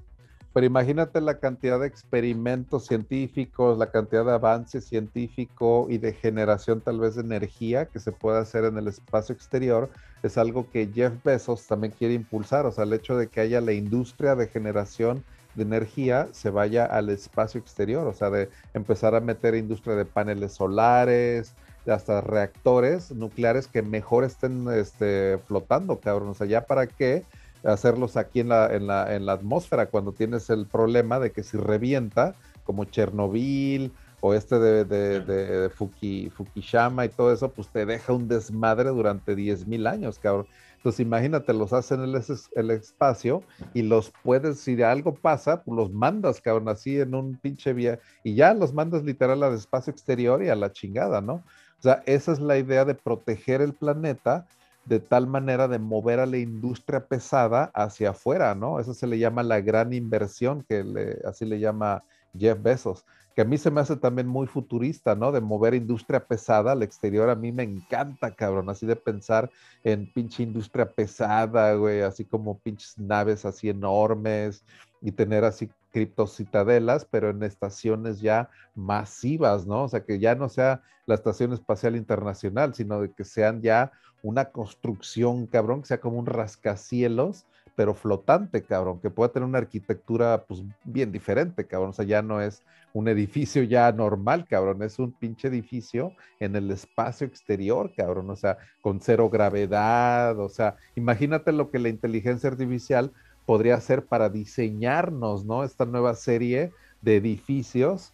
Pero 0.52 0.66
imagínate 0.66 1.20
la 1.20 1.38
cantidad 1.38 1.78
de 1.80 1.88
experimentos 1.88 2.86
científicos, 2.86 3.76
la 3.76 3.90
cantidad 3.90 4.24
de 4.24 4.32
avance 4.32 4.80
científico 4.80 5.86
y 5.90 5.98
de 5.98 6.12
generación 6.12 6.80
tal 6.80 7.00
vez 7.00 7.16
de 7.16 7.22
energía 7.22 7.86
que 7.86 8.00
se 8.00 8.12
puede 8.12 8.38
hacer 8.38 8.64
en 8.64 8.78
el 8.78 8.88
espacio 8.88 9.34
exterior, 9.34 9.90
es 10.22 10.38
algo 10.38 10.70
que 10.70 10.90
Jeff 10.92 11.12
Bezos 11.22 11.66
también 11.66 11.92
quiere 11.96 12.14
impulsar, 12.14 12.66
o 12.66 12.72
sea, 12.72 12.84
el 12.84 12.92
hecho 12.92 13.16
de 13.16 13.28
que 13.28 13.40
haya 13.40 13.60
la 13.60 13.72
industria 13.72 14.34
de 14.36 14.48
generación 14.48 15.22
de 15.54 15.62
energía 15.64 16.28
se 16.32 16.50
vaya 16.50 16.86
al 16.86 17.10
espacio 17.10 17.60
exterior, 17.60 18.06
o 18.06 18.14
sea, 18.14 18.30
de 18.30 18.48
empezar 18.74 19.14
a 19.14 19.20
meter 19.20 19.54
industria 19.54 19.96
de 19.96 20.06
paneles 20.06 20.54
solares, 20.54 21.54
hasta 21.90 22.20
reactores 22.20 23.10
nucleares 23.12 23.66
que 23.66 23.82
mejor 23.82 24.24
estén 24.24 24.68
este, 24.70 25.38
flotando, 25.46 25.98
cabrón, 25.98 26.28
o 26.28 26.34
sea, 26.34 26.46
ya 26.46 26.66
para 26.66 26.86
qué 26.86 27.24
hacerlos 27.64 28.16
aquí 28.16 28.40
en 28.40 28.48
la, 28.48 28.74
en 28.74 28.86
la, 28.86 29.14
en 29.14 29.26
la 29.26 29.32
atmósfera 29.32 29.86
cuando 29.86 30.12
tienes 30.12 30.50
el 30.50 30.66
problema 30.66 31.18
de 31.18 31.32
que 31.32 31.42
si 31.42 31.56
revienta, 31.56 32.34
como 32.64 32.84
Chernobyl 32.84 33.92
o 34.20 34.34
este 34.34 34.58
de, 34.58 34.84
de, 34.84 35.70
Fukushima 35.70 37.04
y 37.04 37.08
todo 37.08 37.32
eso, 37.32 37.50
pues 37.50 37.68
te 37.68 37.86
deja 37.86 38.12
un 38.12 38.28
desmadre 38.28 38.90
durante 38.90 39.36
10.000 39.36 39.88
años, 39.88 40.18
cabrón. 40.18 40.46
Entonces 40.76 41.00
imagínate, 41.00 41.52
los 41.52 41.72
hacen 41.72 42.04
en 42.04 42.14
el, 42.14 42.22
el, 42.54 42.70
espacio 42.70 43.42
y 43.74 43.82
los 43.82 44.12
puedes, 44.22 44.60
si 44.60 44.80
algo 44.82 45.14
pasa, 45.14 45.62
pues 45.62 45.76
los 45.76 45.92
mandas, 45.92 46.40
cabrón, 46.40 46.68
así 46.68 47.00
en 47.00 47.14
un 47.14 47.36
pinche 47.36 47.72
vía 47.72 47.98
y 48.22 48.34
ya 48.34 48.54
los 48.54 48.72
mandas 48.72 49.02
literal 49.02 49.42
al 49.42 49.54
espacio 49.54 49.92
exterior 49.92 50.42
y 50.42 50.48
a 50.48 50.54
la 50.54 50.72
chingada, 50.72 51.20
¿no? 51.20 51.42
O 51.78 51.82
sea, 51.82 52.02
esa 52.06 52.32
es 52.32 52.40
la 52.40 52.58
idea 52.58 52.84
de 52.84 52.94
proteger 52.94 53.60
el 53.60 53.72
planeta 53.72 54.46
de 54.84 55.00
tal 55.00 55.26
manera 55.26 55.68
de 55.68 55.78
mover 55.78 56.18
a 56.18 56.26
la 56.26 56.38
industria 56.38 57.06
pesada 57.06 57.70
hacia 57.74 58.10
afuera, 58.10 58.54
¿no? 58.54 58.80
Eso 58.80 58.94
se 58.94 59.06
le 59.06 59.18
llama 59.18 59.42
la 59.42 59.60
gran 59.60 59.92
inversión, 59.92 60.64
que 60.66 60.82
le, 60.82 61.18
así 61.26 61.44
le 61.44 61.60
llama 61.60 62.02
Jeff 62.36 62.60
Bezos, 62.60 63.04
que 63.36 63.42
a 63.42 63.44
mí 63.44 63.58
se 63.58 63.70
me 63.70 63.82
hace 63.82 63.96
también 63.96 64.26
muy 64.26 64.46
futurista, 64.46 65.14
¿no? 65.14 65.30
De 65.30 65.40
mover 65.40 65.74
industria 65.74 66.24
pesada 66.24 66.72
al 66.72 66.82
exterior, 66.82 67.28
a 67.28 67.34
mí 67.34 67.52
me 67.52 67.64
encanta, 67.64 68.34
cabrón, 68.34 68.70
así 68.70 68.86
de 68.86 68.96
pensar 68.96 69.50
en 69.84 70.10
pinche 70.12 70.42
industria 70.42 70.90
pesada, 70.90 71.74
güey, 71.74 72.00
así 72.00 72.24
como 72.24 72.58
pinches 72.58 72.98
naves 72.98 73.44
así 73.44 73.68
enormes 73.68 74.64
y 75.02 75.12
tener 75.12 75.44
así 75.44 75.70
criptocitadelas, 75.98 77.04
pero 77.04 77.30
en 77.30 77.42
estaciones 77.42 78.20
ya 78.20 78.50
masivas, 78.76 79.66
¿no? 79.66 79.84
O 79.84 79.88
sea, 79.88 80.04
que 80.04 80.20
ya 80.20 80.36
no 80.36 80.48
sea 80.48 80.82
la 81.06 81.16
Estación 81.16 81.52
Espacial 81.52 81.96
Internacional, 81.96 82.74
sino 82.74 83.00
de 83.00 83.10
que 83.10 83.24
sean 83.24 83.62
ya 83.62 83.90
una 84.22 84.46
construcción, 84.46 85.46
cabrón, 85.46 85.80
que 85.80 85.88
sea 85.88 86.00
como 86.00 86.18
un 86.18 86.26
rascacielos 86.26 87.46
pero 87.78 87.94
flotante, 87.94 88.64
cabrón, 88.64 88.98
que 89.00 89.08
pueda 89.08 89.30
tener 89.30 89.48
una 89.48 89.58
arquitectura 89.58 90.44
pues 90.48 90.64
bien 90.82 91.12
diferente, 91.12 91.64
cabrón. 91.64 91.90
O 91.90 91.92
sea, 91.92 92.04
ya 92.04 92.22
no 92.22 92.40
es 92.40 92.64
un 92.92 93.06
edificio 93.06 93.62
ya 93.62 93.92
normal, 93.92 94.48
cabrón, 94.48 94.82
es 94.82 94.98
un 94.98 95.12
pinche 95.12 95.46
edificio 95.46 96.12
en 96.40 96.56
el 96.56 96.72
espacio 96.72 97.24
exterior, 97.24 97.92
cabrón, 97.96 98.30
o 98.30 98.34
sea, 98.34 98.58
con 98.80 99.00
cero 99.00 99.30
gravedad, 99.30 100.36
o 100.40 100.48
sea, 100.48 100.74
imagínate 100.96 101.52
lo 101.52 101.70
que 101.70 101.78
la 101.78 101.88
inteligencia 101.88 102.50
artificial 102.50 103.12
podría 103.48 103.76
hacer 103.76 104.04
para 104.04 104.28
diseñarnos, 104.28 105.46
¿no? 105.46 105.64
Esta 105.64 105.86
nueva 105.86 106.14
serie 106.16 106.70
de 107.00 107.16
edificios 107.16 108.12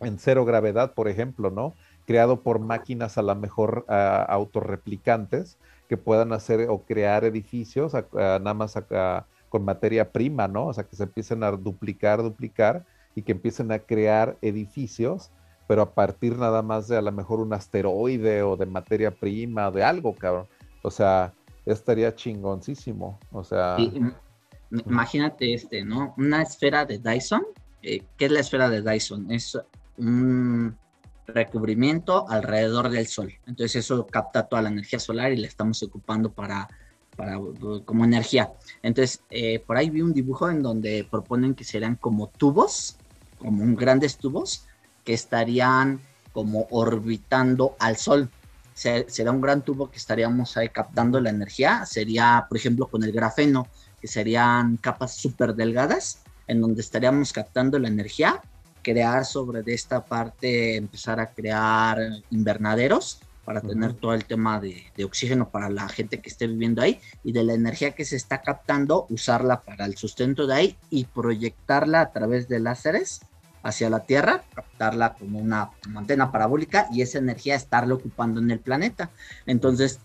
en 0.00 0.18
cero 0.18 0.44
gravedad, 0.44 0.94
por 0.94 1.06
ejemplo, 1.06 1.52
¿no? 1.52 1.74
Creado 2.08 2.42
por 2.42 2.58
máquinas 2.58 3.18
a 3.18 3.22
lo 3.22 3.36
mejor 3.36 3.84
uh, 3.88 3.92
autorreplicantes 4.26 5.58
que 5.88 5.96
puedan 5.96 6.32
hacer 6.32 6.68
o 6.70 6.82
crear 6.82 7.24
edificios 7.24 7.92
nada 8.12 8.52
más 8.52 8.74
con 9.48 9.64
materia 9.64 10.10
prima, 10.10 10.48
¿no? 10.48 10.66
O 10.66 10.74
sea, 10.74 10.82
que 10.82 10.96
se 10.96 11.04
empiecen 11.04 11.44
a 11.44 11.52
duplicar, 11.52 12.20
duplicar 12.20 12.84
y 13.14 13.22
que 13.22 13.30
empiecen 13.30 13.70
a 13.70 13.78
crear 13.78 14.38
edificios, 14.42 15.30
pero 15.68 15.82
a 15.82 15.94
partir 15.94 16.36
nada 16.36 16.62
más 16.62 16.88
de 16.88 16.96
a 16.96 17.02
lo 17.02 17.12
mejor 17.12 17.38
un 17.38 17.52
asteroide 17.52 18.42
o 18.42 18.56
de 18.56 18.66
materia 18.66 19.12
prima 19.12 19.68
o 19.68 19.70
de 19.70 19.84
algo, 19.84 20.12
cabrón. 20.16 20.48
O 20.82 20.90
sea, 20.90 21.32
estaría 21.64 22.12
chingoncísimo. 22.12 23.20
O 23.30 23.44
sea. 23.44 23.76
Imagínate 24.70 25.54
este, 25.54 25.84
¿no? 25.84 26.14
Una 26.16 26.42
esfera 26.42 26.84
de 26.84 26.98
Dyson. 26.98 27.42
Eh, 27.82 28.02
¿Qué 28.16 28.26
es 28.26 28.32
la 28.32 28.40
esfera 28.40 28.68
de 28.68 28.82
Dyson? 28.82 29.30
Es 29.30 29.58
un 29.96 30.76
recubrimiento 31.26 32.28
alrededor 32.28 32.88
del 32.88 33.06
Sol. 33.06 33.32
Entonces 33.46 33.84
eso 33.84 34.06
capta 34.06 34.48
toda 34.48 34.62
la 34.62 34.70
energía 34.70 34.98
solar 34.98 35.32
y 35.32 35.36
la 35.36 35.46
estamos 35.46 35.82
ocupando 35.82 36.32
para, 36.32 36.68
para 37.16 37.38
como 37.84 38.04
energía. 38.04 38.50
Entonces 38.82 39.22
eh, 39.30 39.60
por 39.60 39.76
ahí 39.76 39.90
vi 39.90 40.02
un 40.02 40.12
dibujo 40.12 40.50
en 40.50 40.62
donde 40.62 41.06
proponen 41.10 41.54
que 41.54 41.64
serían 41.64 41.96
como 41.96 42.28
tubos, 42.28 42.96
como 43.38 43.62
un 43.62 43.76
grandes 43.76 44.16
tubos 44.16 44.66
que 45.04 45.14
estarían 45.14 46.00
como 46.32 46.66
orbitando 46.70 47.76
al 47.78 47.96
Sol. 47.96 48.30
será 48.74 49.32
un 49.32 49.40
gran 49.40 49.62
tubo 49.62 49.90
que 49.90 49.96
estaríamos 49.96 50.56
ahí 50.56 50.68
captando 50.68 51.20
la 51.20 51.30
energía. 51.30 51.84
Sería, 51.84 52.46
por 52.48 52.56
ejemplo, 52.58 52.86
con 52.86 53.02
el 53.02 53.12
grafeno, 53.12 53.66
que 54.00 54.08
serían 54.08 54.76
capas 54.76 55.16
súper 55.16 55.54
delgadas, 55.54 56.22
en 56.46 56.60
donde 56.60 56.80
estaríamos 56.80 57.32
captando 57.32 57.78
la 57.78 57.88
energía 57.88 58.40
crear 58.82 59.24
sobre 59.24 59.62
de 59.62 59.74
esta 59.74 60.04
parte, 60.04 60.76
empezar 60.76 61.20
a 61.20 61.26
crear 61.26 61.98
invernaderos 62.30 63.20
para 63.44 63.60
tener 63.60 63.94
todo 63.94 64.12
el 64.12 64.24
tema 64.24 64.60
de, 64.60 64.92
oxígeno 65.04 65.48
para 65.50 65.70
la 65.70 65.88
gente 65.88 66.20
que 66.20 66.28
esté 66.28 66.46
viviendo 66.46 66.82
ahí 66.82 67.00
y 67.24 67.32
de 67.32 67.44
la 67.44 67.54
energía 67.54 67.92
que 67.92 68.04
se 68.04 68.16
está 68.16 68.42
captando, 68.42 69.06
usarla 69.08 69.62
para 69.62 69.86
el 69.86 69.96
sustento 69.96 70.46
de 70.46 70.54
ahí 70.54 70.76
y 70.90 71.04
proyectarla 71.04 72.00
a 72.00 72.12
través 72.12 72.48
de 72.48 72.60
láseres 72.60 73.20
hacia 73.62 73.90
la 73.90 74.00
Tierra, 74.00 74.44
captarla 74.54 75.14
como 75.14 75.38
una, 75.38 75.70
antena 75.94 76.30
parabólica 76.30 76.88
y 76.92 77.00
esa 77.00 77.18
energía 77.18 77.54
estarla 77.54 77.94
ocupando 77.94 78.40
en 78.40 78.50
el 78.50 78.60
planeta. 78.60 79.10
Entonces 79.46 79.98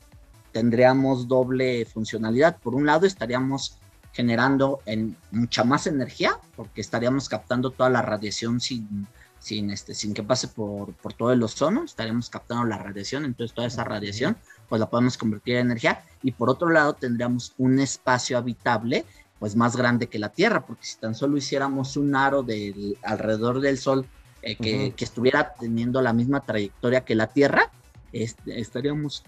tendríamos 0.53 1.27
doble 1.27 1.85
funcionalidad. 1.85 2.57
Por 2.59 2.75
un 2.75 2.85
lado 2.85 3.05
estaríamos 3.05 3.77
generando 4.13 4.79
en 4.85 5.17
mucha 5.31 5.63
más 5.63 5.87
energía, 5.87 6.39
porque 6.55 6.81
estaríamos 6.81 7.27
captando 7.27 7.71
toda 7.71 7.89
la 7.89 8.01
radiación 8.01 8.61
sin, 8.61 9.07
sin, 9.39 9.71
este, 9.71 9.95
sin 9.95 10.13
que 10.13 10.23
pase 10.23 10.47
por, 10.47 10.93
por 10.93 11.13
todo 11.13 11.33
el 11.33 11.43
ozono, 11.43 11.83
estaríamos 11.83 12.29
captando 12.29 12.63
la 12.63 12.77
radiación, 12.77 13.25
entonces 13.25 13.53
toda 13.53 13.67
esa 13.67 13.83
radiación 13.83 14.37
pues 14.69 14.79
la 14.79 14.89
podemos 14.89 15.17
convertir 15.17 15.55
en 15.55 15.65
energía. 15.67 16.03
Y 16.21 16.31
por 16.31 16.49
otro 16.49 16.69
lado 16.69 16.93
tendríamos 16.93 17.53
un 17.57 17.79
espacio 17.79 18.37
habitable 18.37 19.05
pues 19.39 19.55
más 19.55 19.75
grande 19.75 20.07
que 20.07 20.19
la 20.19 20.29
Tierra, 20.29 20.65
porque 20.65 20.85
si 20.85 20.97
tan 20.97 21.15
solo 21.15 21.35
hiciéramos 21.35 21.97
un 21.97 22.15
aro 22.15 22.43
del, 22.43 22.97
alrededor 23.03 23.59
del 23.59 23.77
Sol 23.77 24.05
eh, 24.41 24.55
que, 24.55 24.93
que, 24.95 25.03
estuviera 25.03 25.53
teniendo 25.59 26.01
la 26.01 26.13
misma 26.13 26.45
trayectoria 26.45 27.03
que 27.03 27.15
la 27.15 27.27
Tierra, 27.27 27.69
estaríamos 28.13 29.23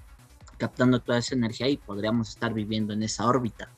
captando 0.57 1.01
toda 1.01 1.17
esa 1.17 1.35
energía 1.35 1.67
y 1.67 1.77
podríamos 1.77 2.29
estar 2.29 2.53
viviendo 2.53 2.93
en 2.93 3.03
esa 3.03 3.25
órbita. 3.25 3.69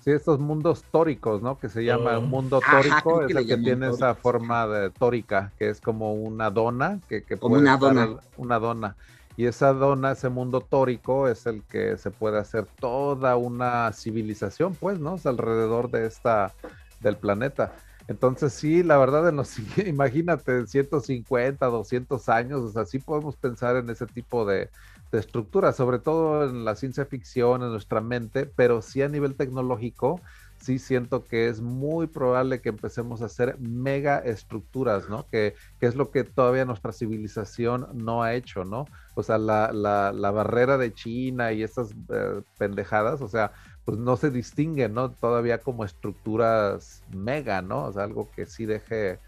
Sí, 0.00 0.10
estos 0.12 0.40
mundos 0.40 0.82
tóricos, 0.90 1.42
¿no? 1.42 1.58
Que 1.58 1.68
se 1.68 1.84
llama 1.84 2.18
un 2.18 2.24
oh. 2.24 2.28
mundo 2.28 2.60
tórico, 2.70 3.22
es 3.22 3.36
el 3.36 3.46
que 3.46 3.58
tiene 3.58 3.90
esa 3.90 4.14
forma 4.14 4.66
de 4.66 4.90
tórica, 4.90 5.52
que 5.58 5.68
es 5.68 5.80
como 5.80 6.14
una 6.14 6.50
dona, 6.50 7.00
que, 7.08 7.22
que 7.22 7.36
como 7.36 7.56
una 7.56 7.76
dona. 7.76 8.08
una 8.38 8.58
dona. 8.58 8.96
Y 9.36 9.46
esa 9.46 9.72
dona, 9.72 10.12
ese 10.12 10.30
mundo 10.30 10.62
tórico, 10.62 11.28
es 11.28 11.46
el 11.46 11.62
que 11.64 11.98
se 11.98 12.10
puede 12.10 12.38
hacer 12.38 12.66
toda 12.78 13.36
una 13.36 13.92
civilización, 13.92 14.74
pues, 14.74 14.98
¿no? 14.98 15.16
Es 15.16 15.26
alrededor 15.26 15.90
de 15.90 16.06
esta, 16.06 16.52
del 17.00 17.16
planeta. 17.16 17.74
Entonces, 18.08 18.52
sí, 18.52 18.82
la 18.82 18.96
verdad, 18.96 19.28
en 19.28 19.36
los, 19.36 19.54
imagínate, 19.86 20.66
150, 20.66 21.64
200 21.66 22.28
años, 22.28 22.60
o 22.62 22.70
sea, 22.70 22.86
sí 22.86 22.98
podemos 22.98 23.36
pensar 23.36 23.76
en 23.76 23.88
ese 23.90 24.06
tipo 24.06 24.44
de, 24.46 24.70
de 25.12 25.18
estructura, 25.18 25.72
sobre 25.72 25.98
todo 25.98 26.48
en 26.48 26.64
la 26.64 26.76
ciencia 26.76 27.04
ficción, 27.04 27.62
en 27.62 27.70
nuestra 27.70 28.00
mente, 28.00 28.46
pero 28.46 28.80
sí 28.82 29.02
a 29.02 29.08
nivel 29.08 29.34
tecnológico, 29.34 30.20
sí 30.60 30.78
siento 30.78 31.24
que 31.24 31.48
es 31.48 31.60
muy 31.60 32.06
probable 32.06 32.60
que 32.60 32.68
empecemos 32.68 33.22
a 33.22 33.26
hacer 33.26 33.58
mega 33.58 34.18
estructuras, 34.18 35.08
¿no? 35.08 35.26
Que, 35.26 35.54
es 35.80 35.96
lo 35.96 36.10
que 36.10 36.24
todavía 36.24 36.64
nuestra 36.64 36.92
civilización 36.92 37.88
no 37.94 38.22
ha 38.22 38.34
hecho, 38.34 38.64
¿no? 38.64 38.86
O 39.14 39.22
sea, 39.22 39.38
la, 39.38 39.72
la, 39.72 40.30
barrera 40.30 40.76
de 40.78 40.92
China 40.92 41.52
y 41.52 41.62
esas 41.62 41.92
eh, 42.10 42.42
pendejadas, 42.58 43.22
o 43.22 43.28
sea, 43.28 43.52
pues 43.84 43.98
no 43.98 44.16
se 44.16 44.30
distinguen, 44.30 44.94
¿no? 44.94 45.10
Todavía 45.10 45.58
como 45.58 45.84
estructuras 45.84 47.02
mega, 47.14 47.62
¿no? 47.62 47.86
O 47.86 47.92
sea, 47.92 48.04
algo 48.04 48.30
que 48.30 48.46
sí 48.46 48.66
deje 48.66 49.18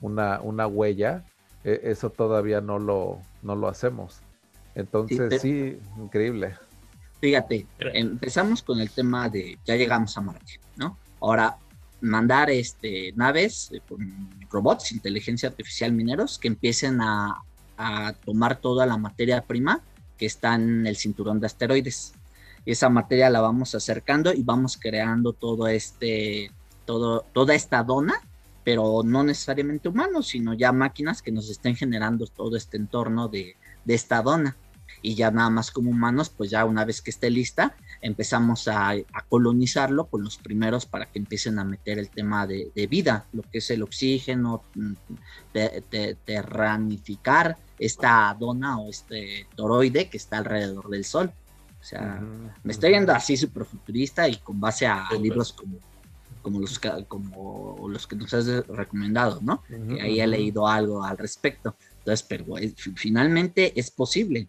una, 0.00 0.40
una 0.42 0.66
huella, 0.66 1.24
e, 1.64 1.80
eso 1.84 2.10
todavía 2.10 2.60
no 2.60 2.78
lo, 2.78 3.20
no 3.42 3.56
lo 3.56 3.68
hacemos. 3.68 4.20
Entonces, 4.74 5.40
sí, 5.40 5.78
increíble. 5.98 6.56
Fíjate, 7.20 7.66
empezamos 7.78 8.62
con 8.62 8.80
el 8.80 8.90
tema 8.90 9.28
de 9.28 9.58
ya 9.64 9.76
llegamos 9.76 10.16
a 10.18 10.20
Marte, 10.20 10.60
¿no? 10.76 10.98
Ahora, 11.20 11.56
mandar 12.00 12.50
este, 12.50 13.12
naves 13.16 13.70
eh, 13.72 13.80
con 13.88 14.30
robots, 14.50 14.92
inteligencia 14.92 15.48
artificial 15.48 15.92
mineros, 15.92 16.38
que 16.38 16.48
empiecen 16.48 17.00
a, 17.00 17.42
tomar 18.24 18.60
toda 18.60 18.86
la 18.86 18.96
materia 18.96 19.42
prima 19.42 19.80
que 20.16 20.26
está 20.26 20.54
en 20.54 20.86
el 20.86 20.96
cinturón 20.96 21.40
de 21.40 21.46
asteroides. 21.46 22.12
Y 22.64 22.70
esa 22.70 22.88
materia 22.88 23.28
la 23.30 23.40
vamos 23.40 23.74
acercando 23.74 24.32
y 24.32 24.44
vamos 24.44 24.76
creando 24.76 25.32
todo 25.32 25.66
este, 25.66 26.52
todo, 26.84 27.24
toda 27.32 27.54
esta 27.54 27.82
dona, 27.82 28.14
pero 28.62 29.02
no 29.04 29.24
necesariamente 29.24 29.88
humanos, 29.88 30.28
sino 30.28 30.54
ya 30.54 30.70
máquinas 30.70 31.20
que 31.20 31.32
nos 31.32 31.50
estén 31.50 31.74
generando 31.74 32.26
todo 32.28 32.56
este 32.56 32.76
entorno 32.76 33.26
de, 33.26 33.56
de 33.84 33.94
esta 33.94 34.22
dona 34.22 34.56
y 35.04 35.14
ya 35.14 35.30
nada 35.30 35.50
más 35.50 35.70
como 35.70 35.90
humanos, 35.90 36.30
pues 36.30 36.50
ya 36.50 36.64
una 36.64 36.86
vez 36.86 37.02
que 37.02 37.10
esté 37.10 37.28
lista, 37.28 37.76
empezamos 38.00 38.68
a, 38.68 38.94
colonizarlo 39.28 40.06
con 40.06 40.24
los 40.24 40.38
primeros 40.38 40.86
para 40.86 41.04
que 41.04 41.18
empiecen 41.18 41.58
a 41.58 41.64
meter 41.64 41.98
el 41.98 42.08
tema 42.08 42.46
de, 42.46 42.86
vida, 42.88 43.26
lo 43.34 43.42
que 43.42 43.58
es 43.58 43.70
el 43.70 43.82
oxígeno, 43.82 44.62
de, 45.52 46.16
terranificar 46.24 47.58
esta 47.78 48.34
dona 48.40 48.78
o 48.78 48.88
este 48.88 49.46
toroide 49.54 50.08
que 50.08 50.16
está 50.16 50.38
alrededor 50.38 50.88
del 50.88 51.04
Sol. 51.04 51.30
O 51.82 51.84
sea, 51.84 52.18
me 52.62 52.72
estoy 52.72 52.90
viendo 52.90 53.12
así 53.12 53.36
súper 53.36 53.66
futurista 53.66 54.26
y 54.26 54.36
con 54.36 54.58
base 54.58 54.86
a 54.86 55.06
libros 55.20 55.52
como 55.52 55.76
como 56.40 56.60
los, 56.60 56.78
como 57.08 57.88
los 57.88 58.06
que 58.06 58.16
nos 58.16 58.34
has 58.34 58.46
recomendado, 58.66 59.40
¿no? 59.42 59.62
que 59.66 60.02
ahí 60.02 60.20
he 60.20 60.26
leído 60.26 60.68
algo 60.68 61.02
al 61.02 61.16
respecto. 61.16 61.74
Entonces, 62.00 62.22
pero 62.28 62.44
finalmente 62.96 63.72
es 63.80 63.90
posible. 63.90 64.46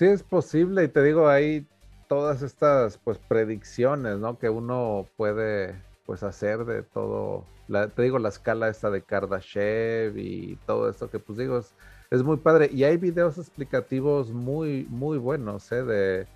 Sí, 0.00 0.06
es 0.06 0.22
posible, 0.22 0.84
y 0.84 0.88
te 0.88 1.02
digo, 1.02 1.28
hay 1.28 1.66
todas 2.08 2.40
estas 2.40 2.96
pues 3.04 3.18
predicciones, 3.18 4.16
¿no? 4.18 4.38
Que 4.38 4.48
uno 4.48 5.06
puede 5.18 5.74
pues 6.06 6.22
hacer 6.22 6.64
de 6.64 6.82
todo, 6.82 7.44
la, 7.68 7.88
te 7.88 8.00
digo, 8.00 8.18
la 8.18 8.30
escala 8.30 8.70
esta 8.70 8.88
de 8.88 9.02
Kardashev 9.02 10.16
y 10.16 10.56
todo 10.64 10.88
esto 10.88 11.10
que 11.10 11.18
pues 11.18 11.36
digo, 11.36 11.62
es, 12.10 12.22
muy 12.22 12.38
padre. 12.38 12.70
Y 12.72 12.84
hay 12.84 12.96
videos 12.96 13.36
explicativos 13.36 14.30
muy, 14.30 14.86
muy 14.88 15.18
buenos, 15.18 15.70
¿eh? 15.70 15.82
De, 15.82 16.26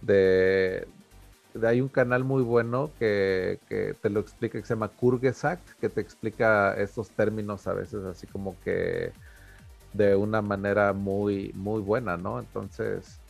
de, 0.00 0.88
hay 1.64 1.80
un 1.80 1.88
canal 1.88 2.24
muy 2.24 2.42
bueno 2.42 2.90
que, 2.98 3.60
te 4.02 4.10
lo 4.10 4.18
explica, 4.18 4.58
que 4.58 4.66
se 4.66 4.74
llama 4.74 4.88
Kurgesact, 4.88 5.78
que 5.80 5.88
te 5.88 6.00
explica 6.00 6.74
estos 6.74 7.08
términos 7.10 7.68
a 7.68 7.72
veces 7.74 8.04
así 8.04 8.26
como 8.26 8.56
que 8.64 9.12
de 9.92 10.16
una 10.16 10.42
manera 10.42 10.92
muy, 10.92 11.52
muy 11.54 11.80
buena, 11.80 12.16
¿no? 12.16 12.38
Entonces, 12.38 13.20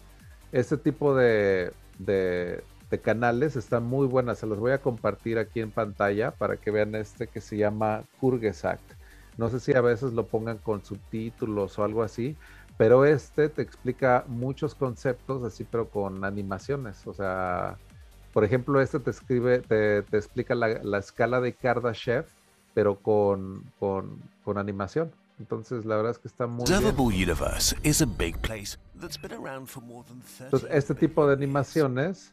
este 0.53 0.77
tipo 0.77 1.15
de, 1.15 1.73
de, 1.99 2.63
canales 3.03 3.57
están 3.57 3.85
muy 3.85 4.07
buenas. 4.07 4.39
Se 4.39 4.47
los 4.47 4.59
voy 4.59 4.73
a 4.73 4.79
compartir 4.79 5.39
aquí 5.39 5.61
en 5.61 5.71
pantalla 5.71 6.31
para 6.31 6.57
que 6.59 6.71
vean 6.71 6.95
este 6.95 7.27
que 7.27 7.41
se 7.41 7.57
llama 7.57 8.03
Kurgesact. 8.21 8.83
No 9.39 9.49
sé 9.49 9.61
si 9.61 9.73
a 9.75 9.81
veces 9.81 10.13
lo 10.13 10.27
pongan 10.27 10.59
con 10.59 10.85
subtítulos 10.85 11.79
o 11.79 11.85
algo 11.85 12.03
así, 12.03 12.37
pero 12.77 13.05
este 13.07 13.49
te 13.49 13.63
explica 13.63 14.25
muchos 14.27 14.75
conceptos 14.75 15.43
así, 15.45 15.65
pero 15.65 15.89
con 15.89 16.25
animaciones. 16.25 17.07
O 17.07 17.15
sea, 17.15 17.79
por 18.33 18.45
ejemplo, 18.45 18.81
este 18.81 18.99
te 18.99 19.11
escribe, 19.11 19.61
te, 19.61 19.99
explica 19.99 20.55
la, 20.55 20.99
escala 20.99 21.41
de 21.41 21.53
Kardashev, 21.53 22.27
pero 22.75 22.97
con, 22.97 23.63
con, 23.79 24.59
animación. 24.59 25.13
Entonces, 25.39 25.85
la 25.85 25.97
verdad 25.97 26.13
es 26.13 26.19
que 26.19 26.29
está 26.29 26.47
muy 26.47 26.65
bien. 26.81 26.95
Entonces, 30.45 30.69
este 30.71 30.95
tipo 30.95 31.27
de 31.27 31.33
animaciones, 31.35 32.33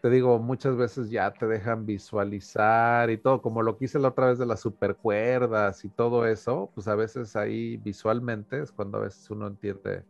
te 0.00 0.10
digo, 0.10 0.40
muchas 0.40 0.76
veces 0.76 1.10
ya 1.10 1.30
te 1.32 1.46
dejan 1.46 1.86
visualizar 1.86 3.08
y 3.10 3.18
todo, 3.18 3.40
como 3.40 3.62
lo 3.62 3.78
que 3.78 3.84
hice 3.84 4.00
la 4.00 4.08
otra 4.08 4.26
vez 4.26 4.38
de 4.38 4.46
las 4.46 4.58
supercuerdas 4.60 5.84
y 5.84 5.88
todo 5.90 6.26
eso, 6.26 6.70
pues 6.74 6.88
a 6.88 6.96
veces 6.96 7.36
ahí 7.36 7.76
visualmente 7.76 8.60
es 8.60 8.72
cuando 8.72 8.98
a 8.98 9.02
veces 9.02 9.30
uno 9.30 9.46
entiende 9.46 10.04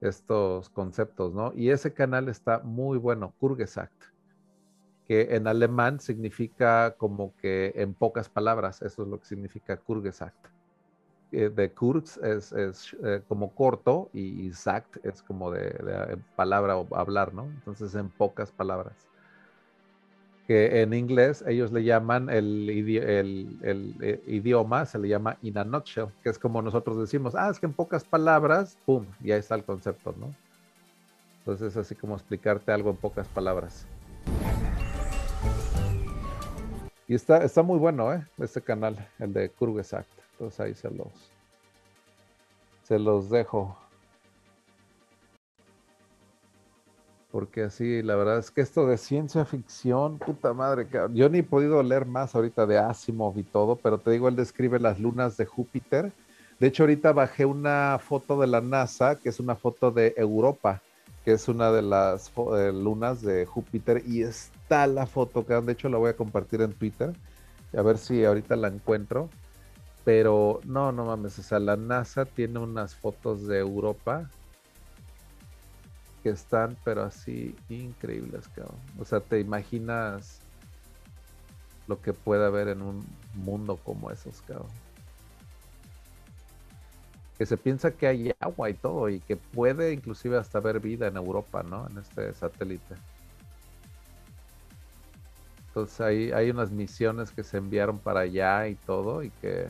estos 0.00 0.70
conceptos, 0.70 1.34
¿no? 1.34 1.52
Y 1.54 1.68
ese 1.68 1.92
canal 1.92 2.30
está 2.30 2.60
muy 2.60 2.96
bueno, 2.96 3.34
Kurgesagt, 3.38 4.02
que 5.06 5.34
en 5.34 5.46
alemán 5.46 6.00
significa 6.00 6.94
como 6.96 7.34
que 7.36 7.72
en 7.74 7.92
pocas 7.92 8.30
palabras, 8.30 8.80
eso 8.80 9.02
es 9.02 9.08
lo 9.08 9.20
que 9.20 9.26
significa 9.26 9.76
Kurgesagt. 9.76 10.46
Eh, 11.32 11.48
de 11.48 11.70
Kurz 11.70 12.16
es, 12.18 12.52
eh, 12.52 13.22
como 13.28 13.54
corto 13.54 14.10
y 14.12 14.52
Sagt 14.52 15.04
es 15.04 15.22
como 15.22 15.50
de, 15.50 15.70
de 15.70 16.18
palabra 16.36 16.76
o 16.76 16.96
hablar, 16.96 17.32
¿no? 17.32 17.44
Entonces 17.44 17.94
en 17.94 18.08
pocas 18.08 18.50
palabras 18.50 19.10
que 20.50 20.82
en 20.82 20.94
inglés 20.94 21.44
ellos 21.46 21.70
le 21.70 21.84
llaman 21.84 22.28
el, 22.28 22.66
eh, 22.68 24.20
idioma, 24.26 24.84
se 24.84 24.98
le 24.98 25.06
llama 25.06 25.36
in 25.42 25.56
a 25.56 25.62
nutshell, 25.62 26.08
que 26.24 26.28
es 26.28 26.40
como 26.40 26.60
nosotros 26.60 26.98
decimos, 26.98 27.36
ah, 27.36 27.50
es 27.50 27.60
que 27.60 27.66
en 27.66 27.72
pocas 27.72 28.02
palabras, 28.02 28.76
pum, 28.84 29.06
y 29.22 29.30
ahí 29.30 29.38
está 29.38 29.54
el 29.54 29.62
concepto, 29.62 30.12
¿no? 30.18 30.34
Entonces 31.38 31.68
es 31.68 31.76
así 31.76 31.94
como 31.94 32.16
explicarte 32.16 32.72
algo 32.72 32.90
en 32.90 32.96
pocas 32.96 33.28
palabras. 33.28 33.86
Y 37.06 37.14
está, 37.14 37.44
está 37.44 37.62
muy 37.62 37.78
bueno, 37.78 38.12
¿eh? 38.12 38.26
Este 38.38 38.60
canal, 38.60 39.08
el 39.20 39.32
de 39.32 39.50
Kurgesact. 39.50 40.19
Entonces 40.40 40.60
ahí 40.60 40.74
se 40.74 40.90
los, 40.90 41.12
se 42.84 42.98
los 42.98 43.28
dejo. 43.28 43.76
Porque 47.30 47.64
así, 47.64 48.02
la 48.02 48.16
verdad 48.16 48.38
es 48.38 48.50
que 48.50 48.62
esto 48.62 48.86
de 48.86 48.96
ciencia 48.96 49.44
ficción, 49.44 50.18
puta 50.18 50.54
madre, 50.54 50.88
yo 51.12 51.28
ni 51.28 51.40
he 51.40 51.42
podido 51.42 51.82
leer 51.82 52.06
más 52.06 52.34
ahorita 52.34 52.64
de 52.64 52.78
Asimov 52.78 53.38
y 53.38 53.42
todo, 53.42 53.76
pero 53.76 53.98
te 53.98 54.12
digo, 54.12 54.28
él 54.28 54.36
describe 54.36 54.80
las 54.80 54.98
lunas 54.98 55.36
de 55.36 55.44
Júpiter. 55.44 56.10
De 56.58 56.68
hecho, 56.68 56.84
ahorita 56.84 57.12
bajé 57.12 57.44
una 57.44 57.98
foto 58.02 58.40
de 58.40 58.46
la 58.46 58.62
NASA, 58.62 59.16
que 59.16 59.28
es 59.28 59.40
una 59.40 59.56
foto 59.56 59.90
de 59.90 60.14
Europa, 60.16 60.80
que 61.22 61.32
es 61.32 61.48
una 61.48 61.70
de 61.70 61.82
las 61.82 62.32
lunas 62.72 63.20
de 63.20 63.44
Júpiter, 63.44 64.02
y 64.06 64.22
está 64.22 64.86
la 64.86 65.04
foto, 65.04 65.44
que 65.44 65.52
de 65.52 65.72
hecho 65.72 65.90
la 65.90 65.98
voy 65.98 66.08
a 66.08 66.16
compartir 66.16 66.62
en 66.62 66.72
Twitter, 66.72 67.12
a 67.76 67.82
ver 67.82 67.98
si 67.98 68.24
ahorita 68.24 68.56
la 68.56 68.68
encuentro. 68.68 69.28
Pero 70.12 70.58
no, 70.64 70.90
no 70.90 71.04
mames, 71.04 71.38
o 71.38 71.42
sea, 71.44 71.60
la 71.60 71.76
NASA 71.76 72.24
tiene 72.24 72.58
unas 72.58 72.96
fotos 72.96 73.46
de 73.46 73.60
Europa 73.60 74.28
que 76.24 76.30
están, 76.30 76.76
pero 76.82 77.04
así 77.04 77.54
increíbles, 77.68 78.48
cabrón. 78.48 78.80
O 78.98 79.04
sea, 79.04 79.20
te 79.20 79.38
imaginas 79.38 80.40
lo 81.86 82.02
que 82.02 82.12
puede 82.12 82.44
haber 82.44 82.66
en 82.66 82.82
un 82.82 83.06
mundo 83.34 83.76
como 83.76 84.10
esos, 84.10 84.42
cabrón. 84.42 84.66
Que 87.38 87.46
se 87.46 87.56
piensa 87.56 87.92
que 87.92 88.08
hay 88.08 88.32
agua 88.40 88.68
y 88.68 88.74
todo, 88.74 89.08
y 89.08 89.20
que 89.20 89.36
puede 89.36 89.92
inclusive 89.92 90.36
hasta 90.38 90.58
haber 90.58 90.80
vida 90.80 91.06
en 91.06 91.18
Europa, 91.18 91.62
¿no? 91.62 91.86
En 91.86 91.98
este 91.98 92.34
satélite. 92.34 92.96
Entonces 95.68 96.00
ahí 96.00 96.32
hay 96.32 96.50
unas 96.50 96.72
misiones 96.72 97.30
que 97.30 97.44
se 97.44 97.58
enviaron 97.58 98.00
para 98.00 98.22
allá 98.22 98.66
y 98.66 98.74
todo, 98.74 99.22
y 99.22 99.30
que 99.30 99.68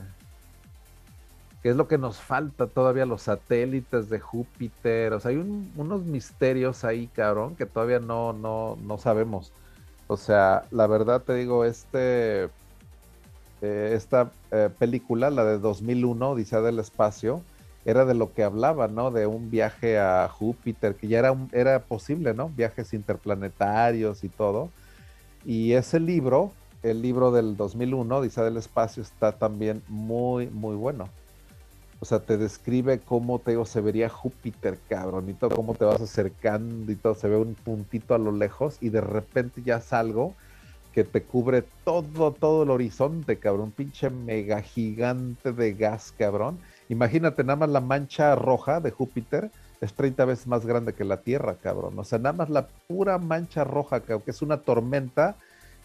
que 1.62 1.70
es 1.70 1.77
lo 1.77 1.89
que 1.89 1.99
nos 1.99 2.19
falta 2.19 2.66
todavía, 2.66 3.05
los 3.05 3.23
satélites 3.23 4.09
de 4.09 4.19
Júpiter. 4.19 5.12
O 5.12 5.20
sea, 5.20 5.31
hay 5.31 5.37
unos 5.37 6.05
misterios 6.05 6.85
ahí, 6.85 7.07
cabrón, 7.09 7.55
que 7.57 7.66
todavía 7.66 8.01
no, 8.01 8.32
no, 8.32 8.78
no 8.82 8.99
sabemos. 8.99 9.53
O 10.07 10.16
sea, 10.16 10.65
la 10.70 10.87
verdad 10.87 11.23
te 11.23 11.35
digo, 11.35 11.65
este, 11.65 12.45
eh, 13.62 13.93
esta 13.95 14.32
eh, 14.51 14.70
película, 14.78 15.31
la 15.31 15.45
de 15.45 15.59
2001, 15.59 16.31
Odisea 16.31 16.62
del 16.62 16.78
Espacio, 16.78 17.43
era 17.85 18.05
de 18.05 18.15
lo 18.15 18.32
que 18.32 18.43
hablaba, 18.43 18.89
¿no? 18.89 19.11
De 19.11 19.27
un 19.27 19.51
viaje 19.51 19.99
a 19.99 20.28
Júpiter, 20.28 20.95
que 20.97 21.09
ya 21.09 21.19
era, 21.19 21.37
era 21.53 21.81
posible, 21.81 22.35
¿no? 22.35 22.49
Viajes 22.49 22.95
interplanetarios 22.95 24.24
y 24.24 24.28
todo. 24.28 24.70
Y 25.45 25.73
ese 25.73 26.01
libro, 26.01 26.53
el 26.82 27.03
libro 27.03 27.32
del 27.32 27.57
2001, 27.57 28.16
Odisea 28.16 28.45
del 28.45 28.57
Espacio, 28.57 29.03
está 29.03 29.32
también 29.32 29.82
muy, 29.89 30.49
muy 30.49 30.77
bueno. 30.77 31.09
O 32.02 32.06
sea, 32.06 32.20
te 32.20 32.39
describe 32.39 32.98
cómo 32.98 33.39
te 33.40 33.51
digo, 33.52 33.66
se 33.66 33.82
vería 33.82 34.09
Júpiter, 34.09 34.78
cabrón, 34.89 35.28
y 35.28 35.35
todo, 35.35 35.55
cómo 35.55 35.74
te 35.74 35.85
vas 35.85 36.01
acercando 36.01 36.90
y 36.90 36.97
todo, 36.97 37.14
se 37.14 37.28
ve 37.28 37.36
un 37.36 37.55
puntito 37.55 38.14
a 38.14 38.18
lo 38.18 38.32
lejos 38.32 38.78
y 38.81 38.89
de 38.89 39.02
repente 39.02 39.62
ya 39.62 39.82
salgo 39.82 40.35
que 40.94 41.05
te 41.05 41.22
cubre 41.22 41.62
todo, 41.85 42.32
todo 42.32 42.62
el 42.62 42.70
horizonte, 42.70 43.39
cabrón, 43.39 43.66
un 43.66 43.70
pinche 43.70 44.09
mega 44.09 44.62
gigante 44.62 45.52
de 45.52 45.74
gas, 45.74 46.14
cabrón. 46.16 46.59
Imagínate 46.89 47.44
nada 47.44 47.56
más 47.56 47.68
la 47.68 47.81
mancha 47.81 48.35
roja 48.35 48.81
de 48.81 48.90
Júpiter, 48.90 49.51
es 49.82 49.93
30 49.93 50.24
veces 50.24 50.47
más 50.47 50.64
grande 50.64 50.94
que 50.94 51.05
la 51.05 51.18
Tierra, 51.18 51.56
cabrón. 51.56 51.98
O 51.98 52.05
sea, 52.05 52.18
nada 52.18 52.32
más 52.32 52.48
la 52.48 52.66
pura 52.89 53.18
mancha 53.18 53.62
roja, 53.62 54.01
cabrón, 54.01 54.22
que 54.24 54.31
es 54.31 54.40
una 54.40 54.62
tormenta 54.62 55.36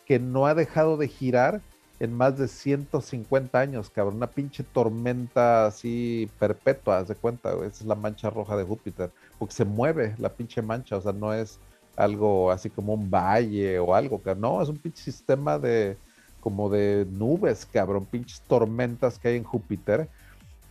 que 0.06 0.20
no 0.20 0.48
ha 0.48 0.56
dejado 0.56 0.96
de 0.96 1.10
girar 1.10 1.62
en 2.00 2.14
más 2.14 2.38
de 2.38 2.48
150 2.48 3.58
años, 3.60 3.90
cabrón. 3.90 4.18
Una 4.18 4.28
pinche 4.28 4.64
tormenta 4.64 5.68
así 5.68 6.30
perpetua, 6.40 7.00
haz 7.00 7.08
de 7.08 7.16
cuenta, 7.16 7.54
Esa 7.54 7.66
es 7.66 7.86
la 7.86 7.96
mancha 7.96 8.30
roja 8.30 8.58
de 8.58 8.64
Júpiter. 8.64 9.12
Porque 9.40 9.54
se 9.54 9.66
mueve 9.66 10.16
la 10.18 10.30
pinche 10.30 10.62
mancha, 10.62 10.98
o 10.98 11.02
sea, 11.02 11.14
no 11.14 11.34
es 11.34 11.60
algo 11.96 12.52
así 12.52 12.70
como 12.70 12.94
un 12.94 13.10
valle 13.10 13.80
o 13.80 13.96
algo, 13.96 14.20
cabrón. 14.20 14.42
No, 14.42 14.62
es 14.62 14.70
un 14.70 14.78
pinche 14.78 15.04
sistema 15.04 15.58
de 15.58 15.98
como 16.42 16.70
de 16.70 17.08
nubes, 17.10 17.66
cabrón. 17.66 18.06
Pinches 18.06 18.42
tormentas 18.42 19.18
que 19.18 19.30
hay 19.30 19.38
en 19.38 19.44
Júpiter. 19.44 20.10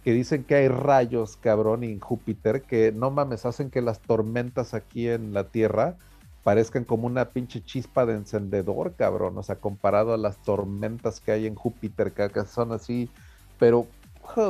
Que 0.05 0.13
dicen 0.13 0.45
que 0.45 0.55
hay 0.55 0.69
rayos, 0.69 1.39
cabrón, 1.39 1.83
en 1.83 1.99
Júpiter, 1.99 2.63
que 2.63 2.93
no 2.93 3.11
mames, 3.11 3.47
hacen 3.47 3.71
que 3.71 3.81
las 3.81 4.01
tormentas 4.01 4.75
aquí 4.75 5.09
en 5.09 5.33
la 5.33 5.45
Tierra 5.45 5.97
parezcan 6.45 6.85
como 6.85 7.07
una 7.07 7.31
pinche 7.31 7.65
chispa 7.65 8.07
de 8.07 8.15
encendedor, 8.15 8.95
cabrón. 8.95 9.37
O 9.39 9.43
sea, 9.43 9.57
comparado 9.57 10.15
a 10.15 10.19
las 10.19 10.37
tormentas 10.43 11.21
que 11.21 11.33
hay 11.33 11.47
en 11.47 11.57
Júpiter, 11.57 12.13
que 12.13 12.45
son 12.45 12.71
así, 12.71 13.11
pero 13.59 13.89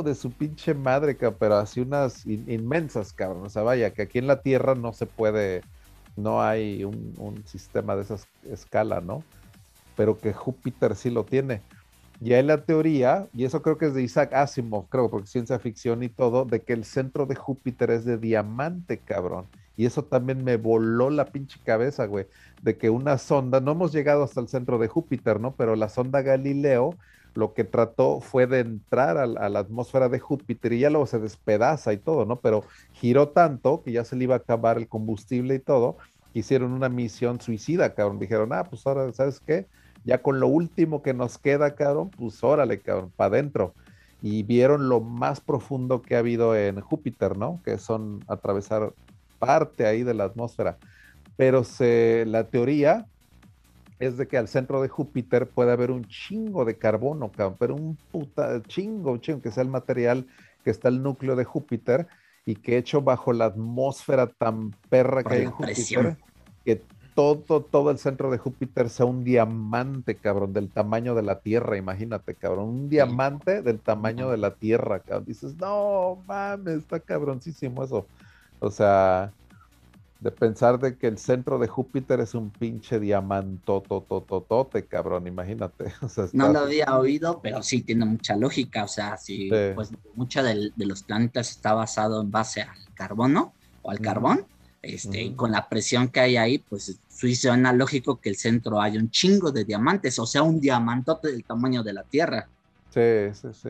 de 0.03 0.15
su 0.15 0.31
pinche 0.31 0.73
madre, 0.73 1.15
cabrón, 1.15 1.37
pero 1.39 1.55
así 1.55 1.79
unas 1.79 2.25
inmensas, 2.25 3.13
cabrón. 3.13 3.45
O 3.45 3.49
sea, 3.49 3.63
vaya, 3.63 3.91
que 3.91 4.03
aquí 4.03 4.19
en 4.19 4.27
la 4.27 4.41
Tierra 4.41 4.75
no 4.75 4.93
se 4.93 5.05
puede, 5.05 5.61
no 6.15 6.41
hay 6.41 6.83
un, 6.83 7.13
un 7.17 7.45
sistema 7.47 7.95
de 7.95 8.03
esa 8.03 8.17
escala, 8.49 9.01
¿no? 9.01 9.23
Pero 9.95 10.17
que 10.17 10.33
Júpiter 10.33 10.95
sí 10.95 11.09
lo 11.09 11.23
tiene. 11.23 11.61
Y 12.21 12.33
hay 12.33 12.43
la 12.43 12.63
teoría, 12.63 13.27
y 13.33 13.45
eso 13.45 13.61
creo 13.61 13.77
que 13.77 13.87
es 13.87 13.93
de 13.93 14.01
Isaac 14.01 14.33
Asimov, 14.33 14.87
creo, 14.87 15.09
porque 15.09 15.27
ciencia 15.27 15.59
ficción 15.59 16.03
y 16.03 16.09
todo, 16.09 16.45
de 16.45 16.61
que 16.61 16.73
el 16.73 16.85
centro 16.85 17.25
de 17.25 17.35
Júpiter 17.35 17.91
es 17.91 18.05
de 18.05 18.17
diamante, 18.17 18.97
cabrón. 18.97 19.45
Y 19.77 19.85
eso 19.85 20.05
también 20.05 20.43
me 20.43 20.57
voló 20.57 21.09
la 21.09 21.25
pinche 21.25 21.59
cabeza, 21.63 22.05
güey, 22.05 22.27
de 22.61 22.77
que 22.77 22.89
una 22.89 23.17
sonda, 23.17 23.59
no 23.59 23.71
hemos 23.71 23.91
llegado 23.91 24.23
hasta 24.23 24.39
el 24.39 24.47
centro 24.47 24.77
de 24.77 24.87
Júpiter, 24.87 25.39
¿no? 25.39 25.55
Pero 25.55 25.75
la 25.75 25.89
sonda 25.89 26.21
Galileo 26.21 26.95
lo 27.35 27.53
que 27.53 27.65
trató 27.65 28.21
fue 28.21 28.47
de 28.47 28.59
entrar 28.61 29.17
a, 29.17 29.27
la 29.27 29.59
atmósfera 29.59 30.09
de 30.09 30.19
Júpiter 30.19 30.73
y 30.73 30.79
ya 30.79 30.89
luego 30.89 31.05
se 31.05 31.19
despedaza 31.19 31.91
y 31.93 31.97
todo, 31.97 32.25
¿no? 32.25 32.39
Pero 32.39 32.63
giró 32.93 33.29
tanto 33.29 33.83
que 33.83 33.91
ya 33.91 34.05
se 34.05 34.15
le 34.15 34.23
iba 34.23 34.35
a 34.35 34.39
acabar 34.39 34.77
el 34.77 34.87
combustible 34.87 35.55
y 35.55 35.59
todo, 35.59 35.97
hicieron 36.33 36.71
una 36.71 36.89
misión 36.89 37.41
suicida, 37.41 37.93
cabrón. 37.93 38.19
Dijeron, 38.19 38.53
ah, 38.53 38.63
pues 38.63 38.87
ahora, 38.87 39.11
¿sabes 39.11 39.41
qué? 39.41 39.67
Ya 40.05 40.21
con 40.21 40.39
lo 40.39 40.47
último 40.47 41.01
que 41.01 41.13
nos 41.13 41.37
queda, 41.37 41.75
cabrón, 41.75 42.09
pues 42.09 42.41
órale, 42.43 42.79
cabrón, 42.79 43.11
para 43.15 43.35
adentro. 43.35 43.73
Y 44.21 44.43
vieron 44.43 44.87
lo 44.87 45.01
más 45.01 45.41
profundo 45.41 46.01
que 46.01 46.15
ha 46.15 46.19
habido 46.19 46.55
en 46.55 46.79
Júpiter, 46.79 47.37
¿no? 47.37 47.61
Que 47.65 47.77
son 47.77 48.23
atravesar 48.27 48.93
parte 49.39 49.85
ahí 49.85 50.03
de 50.03 50.13
la 50.13 50.25
atmósfera. 50.25 50.77
pero 51.37 51.63
se, 51.63 52.25
la 52.27 52.45
teoría 52.45 53.05
es 53.99 54.17
de 54.17 54.27
que 54.27 54.37
al 54.37 54.47
centro 54.47 54.81
de 54.81 54.89
Júpiter 54.89 55.47
puede 55.47 55.71
haber 55.71 55.91
un 55.91 56.05
chingo 56.05 56.65
de 56.65 56.77
carbono, 56.77 57.31
pero 57.57 57.75
un 57.75 57.97
puta 58.11 58.61
chingo, 58.63 59.17
chingo, 59.17 59.41
que 59.41 59.51
sea 59.51 59.63
el 59.63 59.69
material 59.69 60.27
que 60.63 60.71
está 60.71 60.89
el 60.89 61.01
núcleo 61.01 61.35
de 61.35 61.45
Júpiter 61.45 62.07
y 62.45 62.55
que 62.55 62.77
hecho 62.77 63.01
bajo 63.01 63.33
la 63.33 63.45
atmósfera 63.45 64.27
tan 64.27 64.71
perra 64.89 65.23
que 65.23 65.33
hay 65.33 65.41
en 65.43 65.51
Júpiter, 65.51 66.17
que 66.63 66.81
todo, 67.15 67.61
todo 67.61 67.91
el 67.91 67.97
centro 67.97 68.29
de 68.29 68.37
Júpiter 68.37 68.89
sea 68.89 69.05
un 69.05 69.23
diamante, 69.23 70.15
cabrón, 70.15 70.51
del 70.51 70.69
tamaño 70.69 71.15
de 71.15 71.23
la 71.23 71.39
Tierra, 71.39 71.77
imagínate, 71.77 72.35
cabrón, 72.35 72.67
un 72.67 72.89
diamante 72.89 73.61
del 73.61 73.79
tamaño 73.79 74.29
de 74.29 74.37
la 74.37 74.53
Tierra, 74.53 74.99
cabrón. 74.99 75.25
Dices, 75.25 75.55
no, 75.55 76.21
mames, 76.27 76.79
está 76.79 76.99
cabroncísimo 76.99 77.83
eso. 77.83 78.05
O 78.65 78.71
sea, 78.71 79.31
de 80.19 80.31
pensar 80.31 80.79
de 80.79 80.97
que 80.97 81.05
el 81.05 81.19
centro 81.19 81.59
de 81.59 81.67
Júpiter 81.67 82.19
es 82.19 82.33
un 82.33 82.49
pinche 82.49 82.99
diamantotototote, 82.99 84.85
cabrón, 84.85 85.27
imagínate. 85.27 85.93
No 86.33 86.51
lo 86.51 86.59
había 86.59 86.97
oído, 86.97 87.41
pero 87.43 87.61
sí 87.61 87.81
tiene 87.81 88.05
mucha 88.05 88.35
lógica, 88.35 88.85
o 88.85 88.87
sea, 88.87 89.17
sí, 89.17 89.51
pues 89.75 89.91
mucho 90.15 90.41
de, 90.41 90.71
los 90.77 91.03
planetas 91.03 91.51
está 91.51 91.75
basado 91.75 92.21
en 92.21 92.31
base 92.31 92.63
al 92.63 92.93
carbono 92.95 93.53
o 93.83 93.91
al 93.91 93.99
carbón, 93.99 94.47
este, 94.81 95.21
y 95.21 95.33
con 95.35 95.51
la 95.51 95.69
presión 95.69 96.07
que 96.07 96.21
hay 96.21 96.37
ahí, 96.37 96.57
pues 96.57 96.99
suena 97.07 97.71
lógico 97.71 98.19
que 98.19 98.29
el 98.29 98.35
centro 98.35 98.81
haya 98.81 98.99
un 98.99 99.11
chingo 99.11 99.51
de 99.51 99.63
diamantes, 99.63 100.17
o 100.17 100.25
sea, 100.25 100.41
un 100.41 100.59
diamantote 100.59 101.31
del 101.31 101.43
tamaño 101.43 101.83
de 101.83 101.93
la 101.93 102.01
Tierra. 102.03 102.47
Sí, 102.89 103.31
sí, 103.33 103.47
sí. 103.53 103.69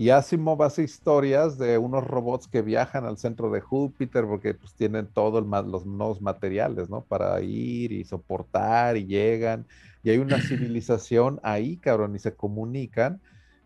Y 0.00 0.08
Asimov 0.08 0.62
hace 0.62 0.82
historias 0.82 1.58
de 1.58 1.76
unos 1.76 2.02
robots 2.06 2.48
que 2.48 2.62
viajan 2.62 3.04
al 3.04 3.18
centro 3.18 3.50
de 3.50 3.60
Júpiter 3.60 4.24
porque 4.26 4.54
pues 4.54 4.72
tienen 4.72 5.08
todos 5.08 5.46
los 5.66 5.84
nuevos 5.84 6.22
materiales, 6.22 6.88
¿no? 6.88 7.02
Para 7.02 7.38
ir 7.42 7.92
y 7.92 8.04
soportar 8.06 8.96
y 8.96 9.04
llegan. 9.04 9.66
Y 10.02 10.08
hay 10.08 10.16
una 10.16 10.40
civilización 10.40 11.38
ahí, 11.42 11.76
cabrón, 11.76 12.16
y 12.16 12.18
se 12.18 12.34
comunican, 12.34 13.20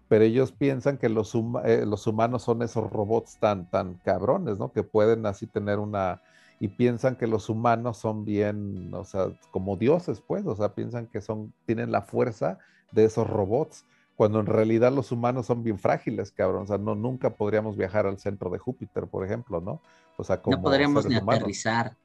pero 0.08 0.24
ellos 0.24 0.50
piensan 0.50 0.98
que 0.98 1.08
los, 1.08 1.36
eh, 1.64 1.84
los 1.86 2.04
humanos 2.08 2.42
son 2.42 2.62
esos 2.62 2.90
robots 2.90 3.38
tan, 3.38 3.70
tan 3.70 3.94
cabrones, 4.04 4.58
¿no? 4.58 4.72
Que 4.72 4.82
pueden 4.82 5.26
así 5.26 5.46
tener 5.46 5.78
una... 5.78 6.20
Y 6.58 6.66
piensan 6.66 7.14
que 7.14 7.28
los 7.28 7.48
humanos 7.48 7.98
son 7.98 8.24
bien, 8.24 8.92
o 8.92 9.04
sea, 9.04 9.28
como 9.52 9.76
dioses, 9.76 10.20
pues, 10.20 10.44
o 10.46 10.56
sea, 10.56 10.74
piensan 10.74 11.06
que 11.06 11.20
son, 11.20 11.54
tienen 11.64 11.92
la 11.92 12.02
fuerza 12.02 12.58
de 12.90 13.04
esos 13.04 13.30
robots 13.30 13.84
cuando 14.16 14.40
en 14.40 14.46
realidad 14.46 14.92
los 14.92 15.10
humanos 15.12 15.46
son 15.46 15.62
bien 15.62 15.78
frágiles, 15.78 16.30
cabrón. 16.30 16.62
O 16.62 16.66
sea, 16.66 16.78
no, 16.78 16.94
nunca 16.94 17.30
podríamos 17.30 17.76
viajar 17.76 18.06
al 18.06 18.18
centro 18.18 18.50
de 18.50 18.58
Júpiter, 18.58 19.06
por 19.06 19.24
ejemplo, 19.24 19.60
¿no? 19.60 19.80
O 20.16 20.24
sea, 20.24 20.40
como 20.40 20.56
no 20.56 20.62
podríamos 20.62 21.06
ni 21.06 21.16
aterrizar. 21.16 21.96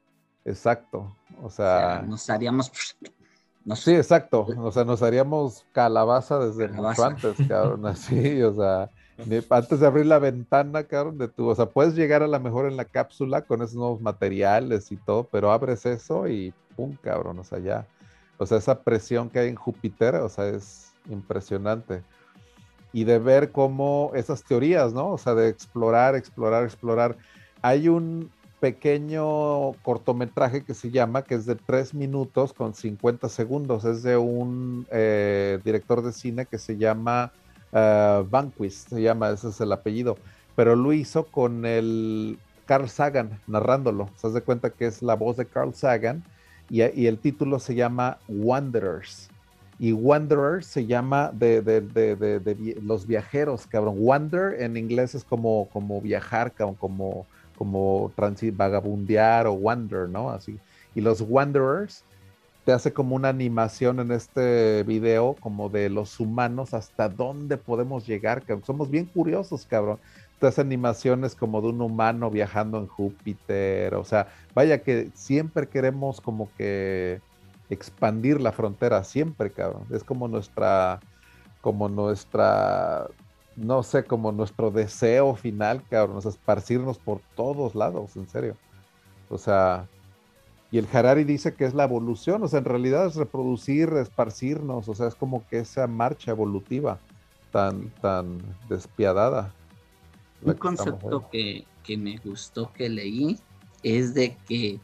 Exacto. 0.46 1.16
O 1.42 1.50
sea, 1.50 2.04
nos 2.06 2.30
haríamos. 2.30 2.72
Sí, 3.76 3.94
exacto. 3.94 4.48
O 4.58 4.72
sea, 4.72 4.84
nos 4.84 5.04
haríamos 5.04 5.66
calabaza 5.74 6.40
desde 6.40 6.70
mucho 6.70 7.04
antes, 7.04 7.36
cabrón. 7.48 7.86
Así, 7.86 8.42
o 8.42 8.56
sea, 8.56 8.90
antes 9.50 9.80
de 9.80 9.86
abrir 9.86 10.08
la 10.08 10.18
ventana, 10.18 10.86
cabrón, 10.86 11.20
de 11.20 11.28
tu. 11.28 11.48
O 11.48 11.54
sea, 11.54 11.68
puedes 11.68 11.94
llegar 11.94 12.24
a 12.24 12.28
la 12.28 12.40
mejor 12.40 12.66
en 12.66 12.78
la 12.78 12.86
cápsula 12.86 13.44
con 13.44 13.62
esos 13.62 13.76
nuevos 13.76 14.02
materiales 14.02 14.92
y 14.92 14.98
todo, 14.98 15.26
pero 15.26 15.52
abres 15.52 15.86
eso 15.86 16.28
y 16.28 16.52
pum, 16.76 16.96
cabrón. 17.02 17.38
O 17.38 17.44
sea, 17.44 17.60
ya. 17.60 17.86
O 18.38 18.46
sea, 18.46 18.58
esa 18.58 18.82
presión 18.82 19.30
que 19.30 19.40
hay 19.40 19.50
en 19.50 19.56
Júpiter, 19.56 20.16
o 20.16 20.30
sea, 20.30 20.48
es 20.48 20.89
impresionante. 21.10 22.04
Y 22.92 23.04
de 23.04 23.20
ver 23.20 23.52
cómo 23.52 24.12
esas 24.16 24.44
teorías, 24.44 24.94
¿no? 24.94 25.12
O 25.12 25.18
sea, 25.18 25.36
de 25.36 25.50
explorar, 25.50 26.16
explorar, 26.16 26.64
explorar. 26.64 27.18
Hay 27.62 27.88
un 27.88 28.32
pequeño 28.60 29.74
cortometraje 29.84 30.64
que 30.64 30.74
se 30.74 30.92
llama, 30.92 31.24
que 31.24 31.36
es 31.36 31.46
de 31.46 31.56
tres 31.56 31.94
minutos 31.94 32.54
con 32.54 32.74
50 32.74 33.30
segundos. 33.30 33.86
Es 33.86 34.04
de 34.04 34.18
un 34.18 34.88
eh, 34.92 35.60
director 35.64 36.02
de 36.02 36.12
cine 36.12 36.46
que 36.46 36.58
se 36.58 36.78
llama 36.78 37.32
uh, 37.72 38.70
se 38.70 39.02
llama, 39.02 39.30
ese 39.30 39.50
es 39.50 39.62
el 39.62 39.72
apellido. 39.72 40.18
Pero 40.56 40.76
lo 40.76 40.92
hizo 40.92 41.26
con 41.26 41.66
el 41.66 42.38
Carl 42.66 42.90
Sagan 42.90 43.40
narrándolo. 43.48 44.10
Se 44.16 44.30
das 44.30 44.44
cuenta 44.44 44.72
que 44.72 44.88
es 44.88 45.02
la 45.02 45.16
voz 45.16 45.38
de 45.38 45.46
Carl 45.46 45.74
Sagan 45.74 46.24
y 46.70 47.08
el 47.08 47.18
título 47.18 47.60
se 47.60 47.74
llama 47.74 48.20
Wanderers 48.28 49.30
y 49.80 49.94
Wanderer 49.94 50.62
se 50.62 50.86
llama 50.86 51.32
de, 51.34 51.62
de, 51.62 51.80
de, 51.80 52.78
los 52.84 53.08
viajeros, 53.08 53.66
cabrón. 53.66 53.96
Wander 53.98 54.62
en 54.62 54.76
inglés 54.76 55.16
es 55.16 55.24
como, 55.24 55.70
como 55.72 56.02
viajar, 56.02 56.52
como, 56.52 57.26
como 57.58 58.12
transit, 58.14 58.56
vagabundear 58.56 59.48
o 59.48 59.54
wander, 59.54 60.10
¿no? 60.10 60.32
Así. 60.32 60.60
Y 60.96 61.00
los 61.00 61.22
Wanderers 61.22 62.04
te 62.66 62.74
hace 62.74 62.92
como 62.92 63.16
una 63.16 63.30
animación 63.30 64.02
en 64.02 64.12
este 64.12 64.84
video, 64.84 65.38
como 65.40 65.70
de 65.70 65.90
los 65.90 66.20
humanos, 66.20 66.74
hasta 66.74 67.08
dónde 67.08 67.56
podemos 67.56 68.06
llegar, 68.06 68.42
cabrón. 68.42 68.66
Somos 68.66 68.92
bien 68.92 69.06
curiosos, 69.06 69.66
cabrón. 69.66 69.98
Hace 70.42 70.60
animaciones 70.62 71.36
como 71.36 71.62
de 71.62 71.70
un 71.70 71.82
humano 71.82 72.30
viajando 72.30 72.80
en 72.80 72.88
Júpiter, 72.88 73.96
o 73.96 74.06
sea, 74.06 74.28
vaya 74.54 74.82
que 74.82 75.10
siempre 75.14 75.68
queremos 75.68 76.22
como 76.22 76.50
que 76.58 77.20
expandir 77.70 78.42
la 78.42 78.52
frontera 78.52 79.04
siempre, 79.04 79.52
cabrón. 79.52 79.86
Es 79.92 80.04
como 80.04 80.28
nuestra, 80.28 81.00
como 81.62 81.90
nuestra, 81.90 83.08
no 83.56 83.84
sé, 83.84 84.04
como 84.04 84.32
nuestro 84.32 84.72
deseo 84.72 85.36
final, 85.36 85.84
cabrón, 85.90 86.22
sea, 86.22 86.32
esparcirnos 86.32 86.98
por 86.98 87.22
todos 87.36 87.76
lados, 87.76 88.16
en 88.16 88.28
serio. 88.28 88.58
O 89.30 89.38
sea, 89.38 89.88
y 90.72 90.78
el 90.78 90.88
Harari 90.92 91.24
dice 91.24 91.54
que 91.54 91.66
es 91.66 91.74
la 91.74 91.84
evolución, 91.84 92.44
o 92.44 92.48
sea, 92.48 92.60
en 92.60 92.66
realidad 92.66 93.08
es 93.08 93.16
reproducir, 93.16 93.90
esparcirnos, 93.94 94.88
o 94.88 94.96
sea, 94.96 95.08
es 95.08 95.16
como 95.16 95.48
que 95.48 95.60
esa 95.60 95.88
marcha 95.88 96.32
evolutiva 96.32 97.00
tan, 97.52 97.90
tan 98.02 98.40
despiadada. 98.68 99.54
Un 100.42 100.54
concepto 100.54 101.28
que, 101.32 101.66
que 101.84 101.98
me 101.98 102.18
gustó 102.18 102.72
que 102.72 102.88
leí 102.88 103.38
es 103.84 104.14
de 104.14 104.36
que 104.48 104.80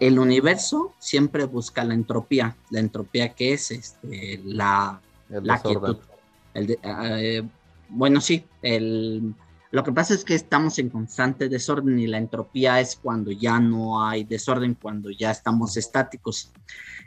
el 0.00 0.18
universo 0.18 0.92
siempre 0.98 1.44
busca 1.44 1.84
la 1.84 1.94
entropía, 1.94 2.56
la 2.70 2.80
entropía 2.80 3.34
que 3.34 3.52
es 3.52 3.70
este, 3.70 4.40
la, 4.44 5.00
la 5.28 5.62
quietud. 5.62 5.98
Eh, 6.54 7.42
bueno, 7.88 8.20
sí, 8.20 8.44
el, 8.62 9.34
lo 9.74 9.82
que 9.82 9.92
pasa 9.92 10.14
es 10.14 10.24
que 10.24 10.34
estamos 10.34 10.78
en 10.78 10.88
constante 10.88 11.48
desorden 11.48 11.98
y 11.98 12.06
la 12.06 12.18
entropía 12.18 12.80
es 12.80 12.96
cuando 12.96 13.32
ya 13.32 13.58
no 13.58 14.06
hay 14.06 14.24
desorden, 14.24 14.74
cuando 14.74 15.10
ya 15.10 15.32
estamos 15.32 15.76
estáticos. 15.76 16.52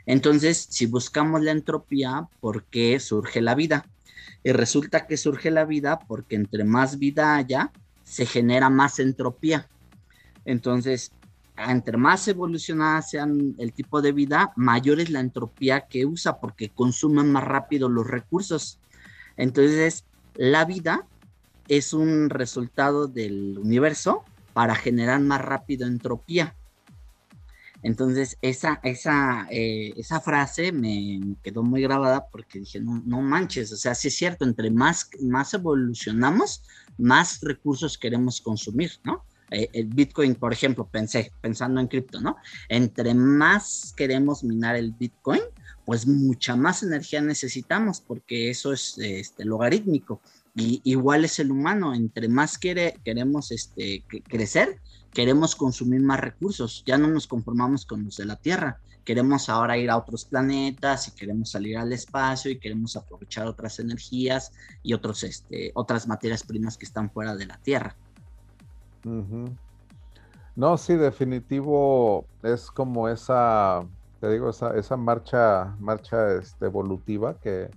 Entonces, 0.04 0.66
si 0.68 0.86
buscamos 0.86 1.40
la 1.40 1.52
entropía, 1.52 2.28
¿por 2.40 2.64
qué 2.64 3.00
surge 3.00 3.40
la 3.40 3.54
vida? 3.54 3.86
Y 4.44 4.52
resulta 4.52 5.06
que 5.06 5.16
surge 5.16 5.50
la 5.50 5.64
vida 5.64 5.98
porque 5.98 6.36
entre 6.36 6.64
más 6.64 6.98
vida 6.98 7.36
haya, 7.36 7.72
se 8.04 8.26
genera 8.26 8.70
más 8.70 8.98
entropía. 8.98 9.66
Entonces, 10.44 11.12
entre 11.66 11.96
más 11.96 12.28
evolucionada 12.28 13.02
sean 13.02 13.54
el 13.58 13.72
tipo 13.72 14.00
de 14.00 14.12
vida, 14.12 14.52
mayor 14.56 15.00
es 15.00 15.10
la 15.10 15.20
entropía 15.20 15.86
que 15.88 16.06
usa 16.06 16.38
porque 16.38 16.68
consumen 16.68 17.32
más 17.32 17.44
rápido 17.44 17.88
los 17.88 18.06
recursos. 18.06 18.78
Entonces, 19.36 20.04
la 20.34 20.64
vida 20.64 21.06
es 21.68 21.92
un 21.92 22.30
resultado 22.30 23.08
del 23.08 23.58
universo 23.58 24.24
para 24.52 24.74
generar 24.74 25.20
más 25.20 25.40
rápido 25.40 25.86
entropía. 25.86 26.54
Entonces, 27.82 28.36
esa, 28.42 28.80
esa, 28.82 29.46
eh, 29.50 29.92
esa 29.96 30.20
frase 30.20 30.72
me 30.72 31.36
quedó 31.42 31.62
muy 31.62 31.82
grabada 31.82 32.26
porque 32.28 32.58
dije, 32.58 32.80
no, 32.80 33.00
no 33.04 33.22
manches, 33.22 33.72
o 33.72 33.76
sea, 33.76 33.94
sí 33.94 34.08
es 34.08 34.16
cierto, 34.16 34.44
entre 34.44 34.70
más, 34.70 35.10
más 35.20 35.54
evolucionamos, 35.54 36.62
más 36.96 37.40
recursos 37.40 37.96
queremos 37.96 38.40
consumir, 38.40 38.92
¿no? 39.04 39.24
Eh, 39.50 39.68
el 39.72 39.86
Bitcoin, 39.86 40.34
por 40.34 40.52
ejemplo, 40.52 40.86
pensé, 40.86 41.32
pensando 41.40 41.80
en 41.80 41.88
cripto, 41.88 42.20
¿no? 42.20 42.36
Entre 42.68 43.14
más 43.14 43.94
queremos 43.96 44.44
minar 44.44 44.76
el 44.76 44.92
Bitcoin, 44.92 45.42
pues 45.84 46.06
mucha 46.06 46.54
más 46.54 46.82
energía 46.82 47.22
necesitamos 47.22 48.00
porque 48.00 48.50
eso 48.50 48.72
es 48.72 48.98
este, 48.98 49.44
logarítmico. 49.44 50.20
Y 50.54 50.80
igual 50.84 51.24
es 51.24 51.38
el 51.38 51.50
humano, 51.50 51.94
entre 51.94 52.28
más 52.28 52.58
quiere, 52.58 52.98
queremos 53.04 53.52
este, 53.52 54.04
crecer, 54.28 54.80
queremos 55.12 55.54
consumir 55.54 56.00
más 56.00 56.20
recursos, 56.20 56.82
ya 56.84 56.98
no 56.98 57.08
nos 57.08 57.26
conformamos 57.26 57.86
con 57.86 58.04
los 58.04 58.16
de 58.16 58.26
la 58.26 58.36
Tierra, 58.36 58.80
queremos 59.04 59.48
ahora 59.48 59.78
ir 59.78 59.88
a 59.88 59.96
otros 59.96 60.26
planetas 60.26 61.08
y 61.08 61.12
queremos 61.12 61.50
salir 61.50 61.78
al 61.78 61.92
espacio 61.92 62.50
y 62.50 62.58
queremos 62.58 62.96
aprovechar 62.96 63.46
otras 63.46 63.78
energías 63.78 64.52
y 64.82 64.92
otros, 64.92 65.22
este, 65.22 65.70
otras 65.74 66.06
materias 66.06 66.42
primas 66.42 66.76
que 66.76 66.84
están 66.84 67.10
fuera 67.10 67.34
de 67.34 67.46
la 67.46 67.56
Tierra. 67.58 67.96
No, 70.58 70.76
sí, 70.76 70.96
definitivo 70.96 72.26
es 72.42 72.70
como 72.70 73.08
esa, 73.08 73.86
te 74.20 74.28
digo, 74.28 74.50
esa, 74.50 74.76
esa 74.76 74.96
marcha, 74.96 75.76
marcha 75.78 76.34
este, 76.34 76.66
evolutiva 76.66 77.38
que, 77.38 77.70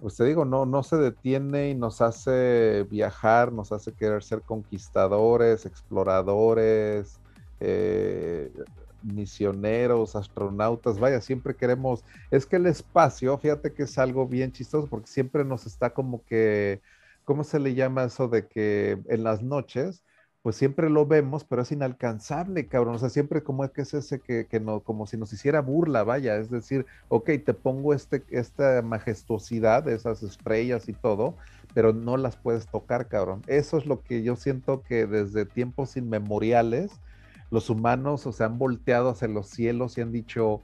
pues 0.00 0.16
te 0.16 0.24
digo, 0.24 0.44
no, 0.44 0.66
no 0.66 0.82
se 0.82 0.96
detiene 0.96 1.70
y 1.70 1.74
nos 1.74 2.02
hace 2.02 2.86
viajar, 2.90 3.50
nos 3.50 3.72
hace 3.72 3.94
querer 3.94 4.22
ser 4.22 4.42
conquistadores, 4.42 5.64
exploradores, 5.64 7.18
eh, 7.60 8.52
misioneros, 9.02 10.16
astronautas, 10.16 10.98
vaya, 10.98 11.22
siempre 11.22 11.54
queremos, 11.56 12.04
es 12.30 12.44
que 12.44 12.56
el 12.56 12.66
espacio, 12.66 13.38
fíjate 13.38 13.72
que 13.72 13.84
es 13.84 13.96
algo 13.96 14.26
bien 14.26 14.52
chistoso 14.52 14.86
porque 14.88 15.06
siempre 15.06 15.44
nos 15.46 15.64
está 15.66 15.94
como 15.94 16.22
que, 16.24 16.82
¿cómo 17.24 17.42
se 17.42 17.58
le 17.58 17.74
llama 17.74 18.04
eso 18.04 18.28
de 18.28 18.46
que 18.46 19.00
en 19.08 19.24
las 19.24 19.42
noches 19.42 20.04
pues 20.46 20.54
siempre 20.54 20.88
lo 20.88 21.04
vemos, 21.06 21.42
pero 21.42 21.62
es 21.62 21.72
inalcanzable, 21.72 22.68
cabrón. 22.68 22.94
O 22.94 22.98
sea, 23.00 23.08
siempre 23.08 23.42
como 23.42 23.64
es 23.64 23.72
que 23.72 23.82
es 23.82 23.94
ese 23.94 24.20
que, 24.20 24.60
no, 24.60 24.78
como 24.78 25.08
si 25.08 25.16
nos 25.16 25.32
hiciera 25.32 25.60
burla, 25.60 26.04
vaya. 26.04 26.36
Es 26.36 26.50
decir, 26.50 26.86
ok, 27.08 27.30
te 27.44 27.52
pongo 27.52 27.92
este, 27.92 28.22
esta 28.30 28.80
majestuosidad 28.80 29.82
de 29.82 29.96
esas 29.96 30.22
estrellas 30.22 30.88
y 30.88 30.92
todo, 30.92 31.34
pero 31.74 31.92
no 31.92 32.16
las 32.16 32.36
puedes 32.36 32.68
tocar, 32.68 33.08
cabrón. 33.08 33.42
Eso 33.48 33.76
es 33.76 33.86
lo 33.86 34.02
que 34.02 34.22
yo 34.22 34.36
siento 34.36 34.84
que 34.84 35.08
desde 35.08 35.46
tiempos 35.46 35.96
inmemoriales 35.96 36.92
los 37.50 37.68
humanos, 37.68 38.24
o 38.24 38.32
sea, 38.32 38.46
han 38.46 38.56
volteado 38.56 39.08
hacia 39.08 39.26
los 39.26 39.48
cielos 39.48 39.98
y 39.98 40.02
han 40.02 40.12
dicho, 40.12 40.62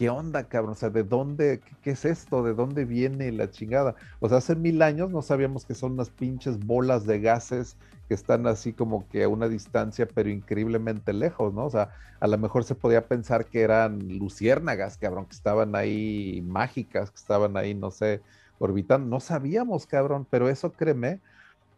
¿qué 0.00 0.08
onda, 0.08 0.44
cabrón? 0.48 0.72
O 0.72 0.74
sea, 0.76 0.88
¿de 0.88 1.04
dónde, 1.04 1.60
qué, 1.82 1.90
es 1.90 2.06
esto? 2.06 2.42
¿De 2.42 2.54
dónde 2.54 2.86
viene 2.86 3.30
la 3.32 3.50
chingada? 3.50 3.96
O 4.18 4.30
sea, 4.30 4.38
hace 4.38 4.56
mil 4.56 4.80
años 4.80 5.10
no 5.10 5.20
sabíamos 5.20 5.66
que 5.66 5.74
son 5.74 5.92
unas 5.92 6.08
pinches 6.08 6.58
bolas 6.58 7.04
de 7.04 7.20
gases 7.20 7.76
que 8.08 8.14
están 8.14 8.46
así 8.46 8.72
como 8.72 9.06
que 9.10 9.24
a 9.24 9.28
una 9.28 9.46
distancia, 9.46 10.08
pero 10.14 10.30
increíblemente 10.30 11.12
lejos, 11.12 11.52
¿no? 11.52 11.66
O 11.66 11.70
sea, 11.70 11.90
a 12.18 12.26
lo 12.28 12.38
mejor 12.38 12.64
se 12.64 12.74
podía 12.74 13.08
pensar 13.08 13.44
que 13.44 13.60
eran 13.60 13.98
luciérnagas, 14.16 14.96
cabrón, 14.96 15.26
que 15.26 15.34
estaban 15.34 15.76
ahí 15.76 16.42
mágicas, 16.46 17.10
que 17.10 17.18
estaban 17.18 17.58
ahí, 17.58 17.74
no 17.74 17.90
sé, 17.90 18.22
orbitando. 18.58 19.06
No 19.06 19.20
sabíamos, 19.20 19.86
cabrón, 19.86 20.26
pero 20.30 20.48
eso 20.48 20.72
créeme 20.72 21.20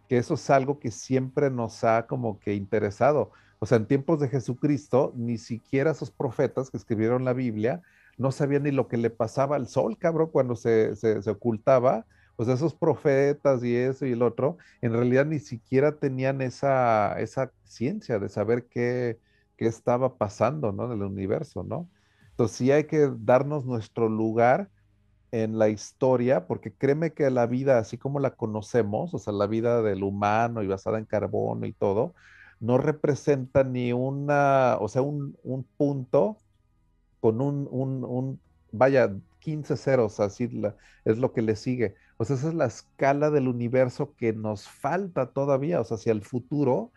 que 0.09 0.19
eso 0.19 0.35
es 0.35 0.49
algo 0.49 0.79
que 0.79 0.93
siempre 0.93 1.51
nos 1.51 1.83
ha 1.83 2.07
como 2.07 2.39
que 2.39 2.55
interesado. 2.55 3.33
O 3.59 3.67
sea, 3.67 3.79
en 3.79 3.87
tiempos 3.87 4.21
de 4.21 4.29
Jesucristo, 4.29 5.13
ni 5.17 5.39
siquiera 5.39 5.91
esos 5.91 6.13
profetas 6.13 6.71
que 6.71 6.77
escribieron 6.77 7.25
la 7.25 7.33
Biblia 7.33 7.83
no 8.19 8.33
sabía 8.33 8.59
ni 8.59 8.71
lo 8.71 8.89
que 8.89 8.97
le 8.97 9.11
pasaba 9.11 9.57
al 9.57 9.69
sol, 9.69 9.99
cabrón, 9.99 10.31
cuando 10.33 10.57
se, 10.57 10.95
ocultaba. 11.29 12.07
Pues 12.37 12.49
esos 12.49 12.75
profetas 12.75 13.63
y 13.63 13.77
eso 13.77 14.07
y 14.07 14.13
el 14.13 14.23
otro, 14.23 14.57
en 14.81 14.93
realidad 14.93 15.27
ni 15.27 15.39
siquiera 15.39 15.97
tenían 15.99 16.41
esa, 16.41 17.21
esa 17.21 17.53
ciencia 17.63 18.19
de 18.19 18.31
saber 18.31 18.67
qué, 18.69 19.19
qué 19.57 19.67
estaba 19.67 20.17
pasando, 20.17 20.73
¿no? 20.73 20.87
En 20.87 20.93
el 20.93 21.03
universo, 21.03 21.63
¿no? 21.63 21.91
Entonces 22.31 22.57
sí 22.57 22.73
hay 22.73 22.85
que 22.85 23.11
darnos 23.19 23.67
nuestro 23.67 24.09
lugar 24.09 24.71
en 25.31 25.59
la 25.59 25.69
historia, 25.69 26.47
porque 26.47 26.73
créeme 26.73 27.13
que 27.13 27.31
la 27.31 27.47
vida, 27.47 27.79
así 27.79 27.99
como 27.99 28.19
la 28.21 28.35
conocemos, 28.35 29.15
o 29.15 29.19
sea, 29.19 29.33
la 29.33 29.47
vida 29.47 29.83
del 29.83 30.03
humano 30.03 30.63
y 30.63 30.67
basada 30.67 30.99
en 30.99 31.07
carbono 31.07 31.67
y 31.67 31.73
todo, 31.73 32.15
no 32.61 32.79
representa 32.79 33.65
ni 33.65 33.93
una, 33.93 34.77
o 34.81 34.89
sea, 34.89 35.03
un, 35.03 35.37
un 35.43 35.65
punto 35.65 36.39
con 37.23 37.41
un, 37.41 37.69
un, 37.71 38.41
vaya, 38.73 39.15
15 39.39 39.77
ceros, 39.77 40.19
así 40.19 40.51
es 41.05 41.19
lo 41.19 41.33
que 41.33 41.41
le 41.41 41.55
sigue. 41.55 41.95
O 42.17 42.25
sea, 42.25 42.35
esa 42.35 42.49
es 42.49 42.55
la 42.55 42.67
escala 42.67 43.31
del 43.31 43.47
universo 43.47 44.13
que 44.17 44.33
nos 44.33 44.69
falta 44.69 45.27
todavía, 45.31 45.81
o 45.81 45.85
sea, 45.85 45.99
hacia 45.99 46.11
el 46.11 46.23
futuro, 46.23 46.91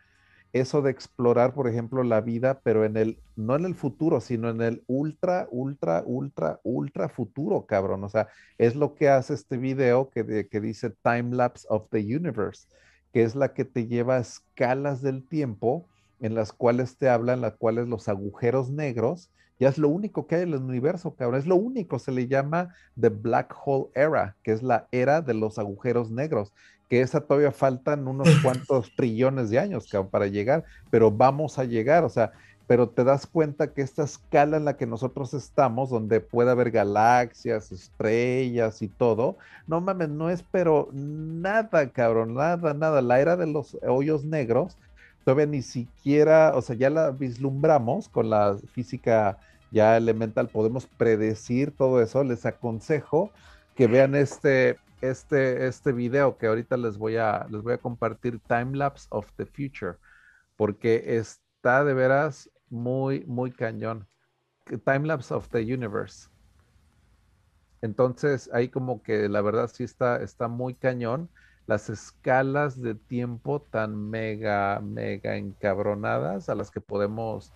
eso 0.52 0.82
de 0.82 0.90
explorar, 0.90 1.54
por 1.54 1.68
ejemplo, 1.68 2.04
la 2.04 2.22
vida, 2.22 2.60
pero 2.64 2.86
en 2.86 2.98
el, 2.98 3.20
no 3.36 3.56
en 3.56 3.66
el 3.66 3.76
futuro, 3.76 4.20
sino 4.20 4.50
en 4.50 4.62
el 4.62 4.84
ultra, 4.88 5.48
ultra, 5.52 6.02
ultra, 6.08 6.60
ultra 6.64 7.08
futuro, 7.08 7.68
cabrón. 7.68 8.04
O 8.04 8.10
sea, 8.10 8.28
es 8.58 8.76
lo 8.76 8.96
que 8.96 9.10
hace 9.10 9.36
este 9.36 9.58
video 9.58 10.10
que, 10.10 10.48
que 10.50 10.60
dice 10.60 10.90
Time 11.04 11.36
Lapse 11.36 11.68
of 11.70 11.88
the 11.92 12.00
Universe, 12.00 12.68
que 13.14 13.22
es 13.22 13.36
la 13.36 13.54
que 13.54 13.64
te 13.64 13.86
lleva 13.86 14.18
escalas 14.18 15.04
del 15.04 15.28
tiempo 15.28 15.88
en 16.20 16.34
las 16.34 16.52
cuales 16.52 16.98
te 16.98 17.10
hablan, 17.10 17.42
las 17.42 17.58
cuales 17.58 17.88
los 17.88 18.08
agujeros 18.08 18.72
negros 18.72 19.30
ya 19.60 19.70
es 19.70 19.78
lo 19.78 19.90
único 19.90 20.28
que 20.28 20.36
hay 20.36 20.42
en 20.44 20.54
el 20.54 20.62
universo, 20.62 21.16
cabrón. 21.16 21.40
Es 21.40 21.48
lo 21.48 21.56
único. 21.56 22.00
Se 22.00 22.12
le 22.12 22.28
llama 22.28 22.74
The 23.00 23.10
Black 23.10 23.56
Hole 23.66 23.90
Era, 23.96 24.36
que 24.44 24.52
es 24.52 24.62
la 24.62 24.88
era 24.92 25.22
de 25.22 25.34
los 25.34 25.58
agujeros 25.60 26.12
negros. 26.12 26.52
Que 26.90 27.02
esa 27.02 27.22
todavía 27.22 27.52
faltan 27.52 28.08
unos 28.08 28.28
cuantos 28.44 28.92
trillones 28.96 29.50
de 29.50 29.60
años, 29.60 29.88
cabrón, 29.90 30.10
para 30.12 30.28
llegar. 30.28 30.66
Pero 30.92 31.10
vamos 31.10 31.58
a 31.58 31.64
llegar, 31.64 32.04
o 32.04 32.10
sea, 32.10 32.34
pero 32.68 32.90
te 32.90 33.04
das 33.04 33.28
cuenta 33.28 33.74
que 33.74 33.82
esta 33.82 34.04
escala 34.04 34.58
en 34.58 34.66
la 34.66 34.76
que 34.76 34.88
nosotros 34.88 35.34
estamos, 35.34 35.90
donde 35.90 36.20
puede 36.20 36.52
haber 36.52 36.72
galaxias, 36.72 37.72
estrellas 37.72 38.82
y 38.82 38.88
todo, 38.88 39.38
no 39.68 39.82
mames, 39.82 40.10
no 40.10 40.30
es 40.32 40.44
pero 40.52 40.90
nada, 40.92 41.90
cabrón, 41.92 42.34
nada, 42.34 42.74
nada. 42.74 43.02
La 43.02 43.20
era 43.20 43.38
de 43.38 43.48
los 43.48 43.78
hoyos 43.84 44.26
negros 44.26 44.78
todavía 45.26 45.48
ni 45.48 45.64
siquiera, 45.64 46.54
o 46.56 46.62
sea, 46.62 46.76
ya 46.76 46.90
la 46.92 47.12
vislumbramos 47.12 48.08
con 48.10 48.30
la 48.30 48.58
física 48.74 49.40
ya 49.72 49.98
elemental, 49.98 50.50
podemos 50.50 50.86
predecir 50.86 51.76
todo 51.76 52.02
eso. 52.02 52.24
Les 52.24 52.46
aconsejo 52.46 53.32
que 53.76 53.88
vean 53.88 54.16
este, 54.16 54.78
este, 55.02 55.68
este 55.68 55.92
video 55.92 56.38
que 56.38 56.46
ahorita 56.48 56.78
les 56.78 56.98
voy 56.98 57.18
a, 57.18 57.48
les 57.50 57.64
voy 57.64 57.74
a 57.74 57.80
compartir, 57.80 58.40
Time 58.48 58.78
Lapse 58.78 59.08
of 59.10 59.32
the 59.36 59.48
Future, 59.48 59.98
porque 60.56 61.18
está 61.18 61.84
de 61.84 61.94
veras 61.96 62.52
muy, 62.70 63.26
muy 63.26 63.52
cañón. 63.52 64.08
Time 64.86 65.08
Lapse 65.08 65.34
of 65.34 65.50
the 65.50 65.62
Universe. 65.62 66.30
Entonces, 67.82 68.50
ahí 68.54 68.70
como 68.70 69.02
que 69.02 69.28
la 69.28 69.42
verdad 69.42 69.70
sí 69.74 69.84
está, 69.84 70.22
está 70.22 70.48
muy 70.48 70.76
cañón 70.76 71.30
las 71.68 71.90
escalas 71.90 72.82
de 72.82 72.96
tiempo 72.96 73.60
tan 73.60 74.10
mega, 74.10 74.80
mega 74.82 75.38
encabronadas 75.38 76.50
a 76.50 76.56
las 76.56 76.72
que 76.72 76.82
podemos... 76.82 77.54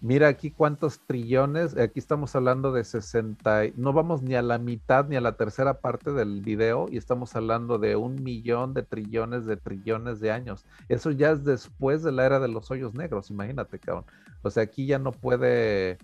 Mira 0.00 0.28
aquí 0.28 0.52
cuántos 0.52 1.00
trillones, 1.06 1.76
aquí 1.76 1.98
estamos 1.98 2.36
hablando 2.36 2.70
de 2.70 2.84
60, 2.84 3.62
no 3.74 3.92
vamos 3.92 4.22
ni 4.22 4.36
a 4.36 4.42
la 4.42 4.56
mitad 4.58 5.08
ni 5.08 5.16
a 5.16 5.20
la 5.20 5.36
tercera 5.36 5.80
parte 5.80 6.12
del 6.12 6.40
video 6.40 6.86
y 6.88 6.98
estamos 6.98 7.34
hablando 7.34 7.78
de 7.78 7.96
un 7.96 8.22
millón 8.22 8.74
de 8.74 8.84
trillones 8.84 9.44
de 9.44 9.56
trillones 9.56 10.20
de 10.20 10.30
años. 10.30 10.64
Eso 10.88 11.10
ya 11.10 11.32
es 11.32 11.42
después 11.42 12.04
de 12.04 12.12
la 12.12 12.26
era 12.26 12.38
de 12.38 12.46
los 12.46 12.70
hoyos 12.70 12.94
negros, 12.94 13.28
imagínate, 13.30 13.80
cabrón. 13.80 14.04
O 14.42 14.50
sea, 14.50 14.62
aquí 14.62 14.86
ya 14.86 15.00
no 15.00 15.10
puede, 15.10 15.98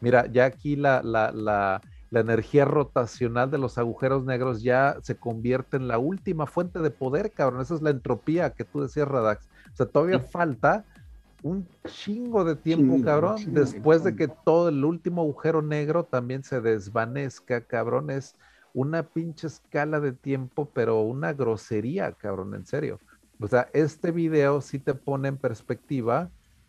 mira, 0.00 0.24
ya 0.24 0.46
aquí 0.46 0.76
la, 0.76 1.02
la, 1.02 1.30
la, 1.30 1.82
la 2.10 2.20
energía 2.20 2.64
rotacional 2.64 3.50
de 3.50 3.58
los 3.58 3.78
agujeros 3.78 4.24
negros 4.24 4.62
ya 4.62 4.96
se 5.02 5.16
convierte 5.16 5.76
en 5.76 5.86
la 5.86 5.98
última 5.98 6.46
fuente 6.46 6.80
de 6.80 6.90
poder, 6.90 7.30
cabrón. 7.30 7.60
Esa 7.60 7.76
es 7.76 7.82
la 7.82 7.90
entropía 7.90 8.50
que 8.50 8.64
tú 8.64 8.82
decías, 8.82 9.06
Radax. 9.06 9.48
O 9.72 9.76
sea, 9.76 9.86
todavía 9.86 10.18
falta 10.18 10.84
un 11.42 11.66
chingo 11.86 12.44
de 12.44 12.56
tiempo, 12.56 13.00
cabrón, 13.02 13.36
después 13.54 14.04
de 14.04 14.14
que 14.14 14.28
todo 14.28 14.68
el 14.68 14.84
último 14.84 15.22
agujero 15.22 15.62
negro 15.62 16.04
también 16.04 16.42
se 16.42 16.60
desvanezca, 16.60 17.62
cabrón. 17.62 18.10
Es 18.10 18.34
una 18.74 19.04
pinche 19.04 19.46
escala 19.46 20.00
de 20.00 20.12
tiempo, 20.12 20.68
pero 20.74 21.00
una 21.02 21.32
grosería, 21.32 22.12
cabrón, 22.12 22.54
en 22.54 22.66
serio. 22.66 22.98
O 23.40 23.46
sea, 23.46 23.68
este 23.72 24.10
video 24.10 24.60
sí 24.60 24.78
te 24.78 24.94
pone 24.94 25.28
en 25.28 25.36
perspectiva, 25.36 26.28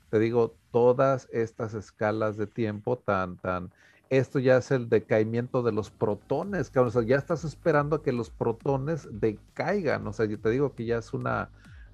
te 0.09 0.19
digo, 0.19 0.55
todas 0.71 1.27
estas 1.31 1.73
escalas 1.73 2.37
de 2.37 2.47
tiempo 2.47 2.97
tan, 2.97 3.37
tan 3.37 3.71
esto 4.11 4.39
ya 4.39 4.57
es 4.57 4.71
el 4.71 4.89
decaimiento 4.89 5.63
de 5.63 5.71
los 5.71 5.89
protones, 5.89 6.69
cabrón. 6.69 6.89
O 6.89 6.91
sea, 6.91 7.03
ya 7.03 7.15
estás 7.15 7.45
esperando 7.45 7.95
a 7.95 8.03
que 8.03 8.11
los 8.11 8.29
protones 8.29 9.07
decaigan. 9.09 10.05
O 10.05 10.11
sea, 10.11 10.25
yo 10.25 10.37
te 10.37 10.49
digo 10.49 10.75
que 10.75 10.83
ya 10.83 10.97
es 10.97 11.13
una, 11.13 11.49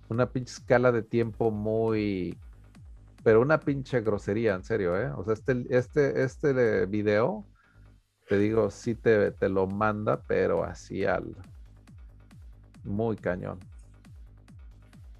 una 0.10 0.32
pinche 0.32 0.54
escala 0.54 0.92
de 0.92 1.04
tiempo 1.04 1.52
muy. 1.52 2.36
Pero 3.24 3.40
una 3.40 3.60
pinche 3.60 4.02
grosería, 4.02 4.56
en 4.56 4.64
serio, 4.64 5.00
¿eh? 5.00 5.12
O 5.16 5.24
sea, 5.24 5.36
este, 5.36 5.64
este, 5.70 6.24
este 6.24 6.88
video, 6.88 7.46
te 8.28 8.40
digo, 8.40 8.72
sí 8.72 8.96
te, 8.96 9.30
te 9.30 9.48
lo 9.48 9.68
manda, 9.68 10.24
pero 10.24 10.64
así 10.64 11.06
al. 11.06 11.36
Muy 12.84 13.16
cañón. 13.16 13.60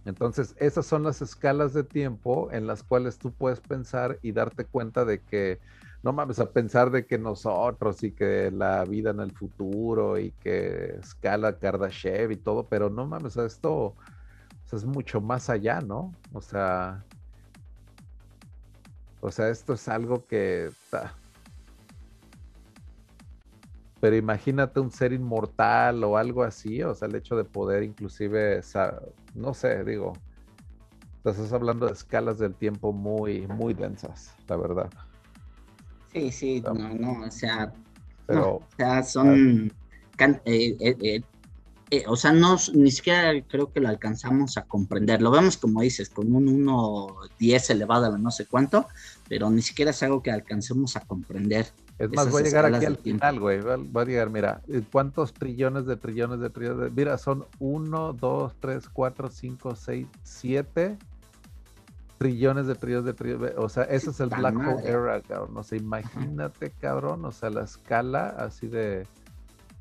Entonces, 0.04 0.56
esas 0.58 0.88
son 0.88 1.04
las 1.04 1.22
escalas 1.22 1.74
de 1.74 1.84
tiempo 1.84 2.50
en 2.52 2.66
las 2.66 2.82
cuales 2.82 3.20
tú 3.20 3.32
puedes 3.34 3.60
pensar 3.60 4.18
y 4.24 4.32
darte 4.32 4.66
cuenta 4.66 5.06
de 5.06 5.22
que 5.22 5.60
no 6.08 6.14
mames, 6.14 6.40
a 6.40 6.50
pensar 6.50 6.90
de 6.90 7.06
que 7.06 7.18
nosotros 7.18 8.02
y 8.02 8.14
que 8.14 8.50
la 8.50 8.86
vida 8.86 9.10
en 9.10 9.20
el 9.20 9.34
futuro 9.34 10.18
y 10.18 10.32
que 10.32 10.96
escala 11.02 11.60
Kardashev 11.60 12.32
y 12.32 12.38
todo, 12.38 12.66
pero 12.66 12.90
no 12.90 13.06
mames, 13.06 13.36
esto 13.36 13.94
es 14.72 14.86
mucho 14.86 15.20
más 15.20 15.50
allá, 15.50 15.82
¿no? 15.82 16.14
O 16.32 16.40
sea, 16.40 17.04
o 19.20 19.30
sea, 19.30 19.50
esto 19.50 19.74
es 19.74 19.90
algo 19.90 20.26
que... 20.26 20.72
Pero 24.00 24.16
imagínate 24.16 24.80
un 24.80 24.92
ser 24.92 25.12
inmortal 25.12 26.06
o 26.06 26.16
algo 26.16 26.44
así, 26.44 26.82
o 26.84 26.96
sea, 26.96 27.10
el 27.10 27.16
hecho 27.16 27.36
de 27.36 27.44
poder 27.44 27.84
inclusive, 27.84 28.62
no 29.36 29.54
sé, 29.54 29.84
digo, 29.84 30.14
estás 31.26 31.52
hablando 31.52 31.86
de 31.86 31.92
escalas 31.92 32.40
del 32.40 32.56
tiempo 32.56 32.94
muy, 32.94 33.46
muy 33.46 33.74
densas, 33.74 34.34
la 34.48 34.56
verdad. 34.56 34.90
Sí, 36.14 36.32
sí, 36.32 36.62
no, 36.62 36.74
no, 36.74 37.22
o 37.26 37.32
sea, 37.32 37.74
o 38.28 38.62
sea, 38.76 39.04
son, 39.04 39.72
eh, 40.20 40.76
eh, 40.80 40.96
eh, 41.02 41.22
eh, 41.90 42.04
o 42.08 42.18
sea, 42.18 42.34
no, 42.34 42.58
ni 42.74 42.92
siquiera 42.92 43.32
creo 43.48 43.72
que 43.72 43.80
lo 43.80 43.88
alcanzamos 43.88 44.58
a 44.58 44.64
comprender. 44.64 45.22
Lo 45.22 45.32
vemos 45.32 45.56
como 45.56 45.82
dices, 45.82 46.10
con 46.10 46.36
un 46.36 46.66
1.10 46.66 47.70
elevado 47.70 48.14
a 48.14 48.18
no 48.18 48.30
sé 48.30 48.46
cuánto, 48.46 48.88
pero 49.30 49.50
ni 49.50 49.62
siquiera 49.62 49.92
es 49.92 50.04
algo 50.04 50.22
que 50.22 50.32
alcancemos 50.32 50.98
a 50.98 51.02
comprender. 51.02 51.68
Es 51.98 52.10
más, 52.12 52.30
voy 52.30 52.42
a 52.42 52.46
llegar 52.46 52.66
aquí 52.66 52.86
al 52.86 52.98
final, 52.98 53.40
güey. 53.40 53.62
Voy 53.62 54.02
a 54.02 54.06
llegar, 54.06 54.30
mira, 54.30 54.62
¿cuántos 54.92 55.34
trillones 55.34 55.86
de 55.86 55.96
trillones 55.96 56.40
de 56.42 56.50
trillones? 56.50 56.92
mira, 56.94 57.18
son 57.18 57.46
1, 57.60 58.14
2, 58.14 58.54
3, 58.60 58.90
4, 58.90 59.30
5, 59.30 59.76
6, 59.76 60.08
7 60.24 60.98
trillones 62.18 62.68
de 62.68 62.76
trillones 62.76 63.06
de 63.06 63.14
trillones. 63.14 63.54
O 63.58 63.70
sea, 63.70 63.84
ese 63.84 64.10
es 64.10 64.20
el 64.20 64.30
Black 64.30 64.56
Hole 64.56 64.88
Era, 64.88 65.22
cabrón. 65.22 65.58
O 65.58 65.64
sea, 65.64 65.78
imagínate, 65.78 66.72
cabrón. 66.72 67.26
O 67.26 67.32
sea, 67.32 67.50
la 67.50 67.64
escala 67.64 68.30
así 68.38 68.68
de 68.68 69.06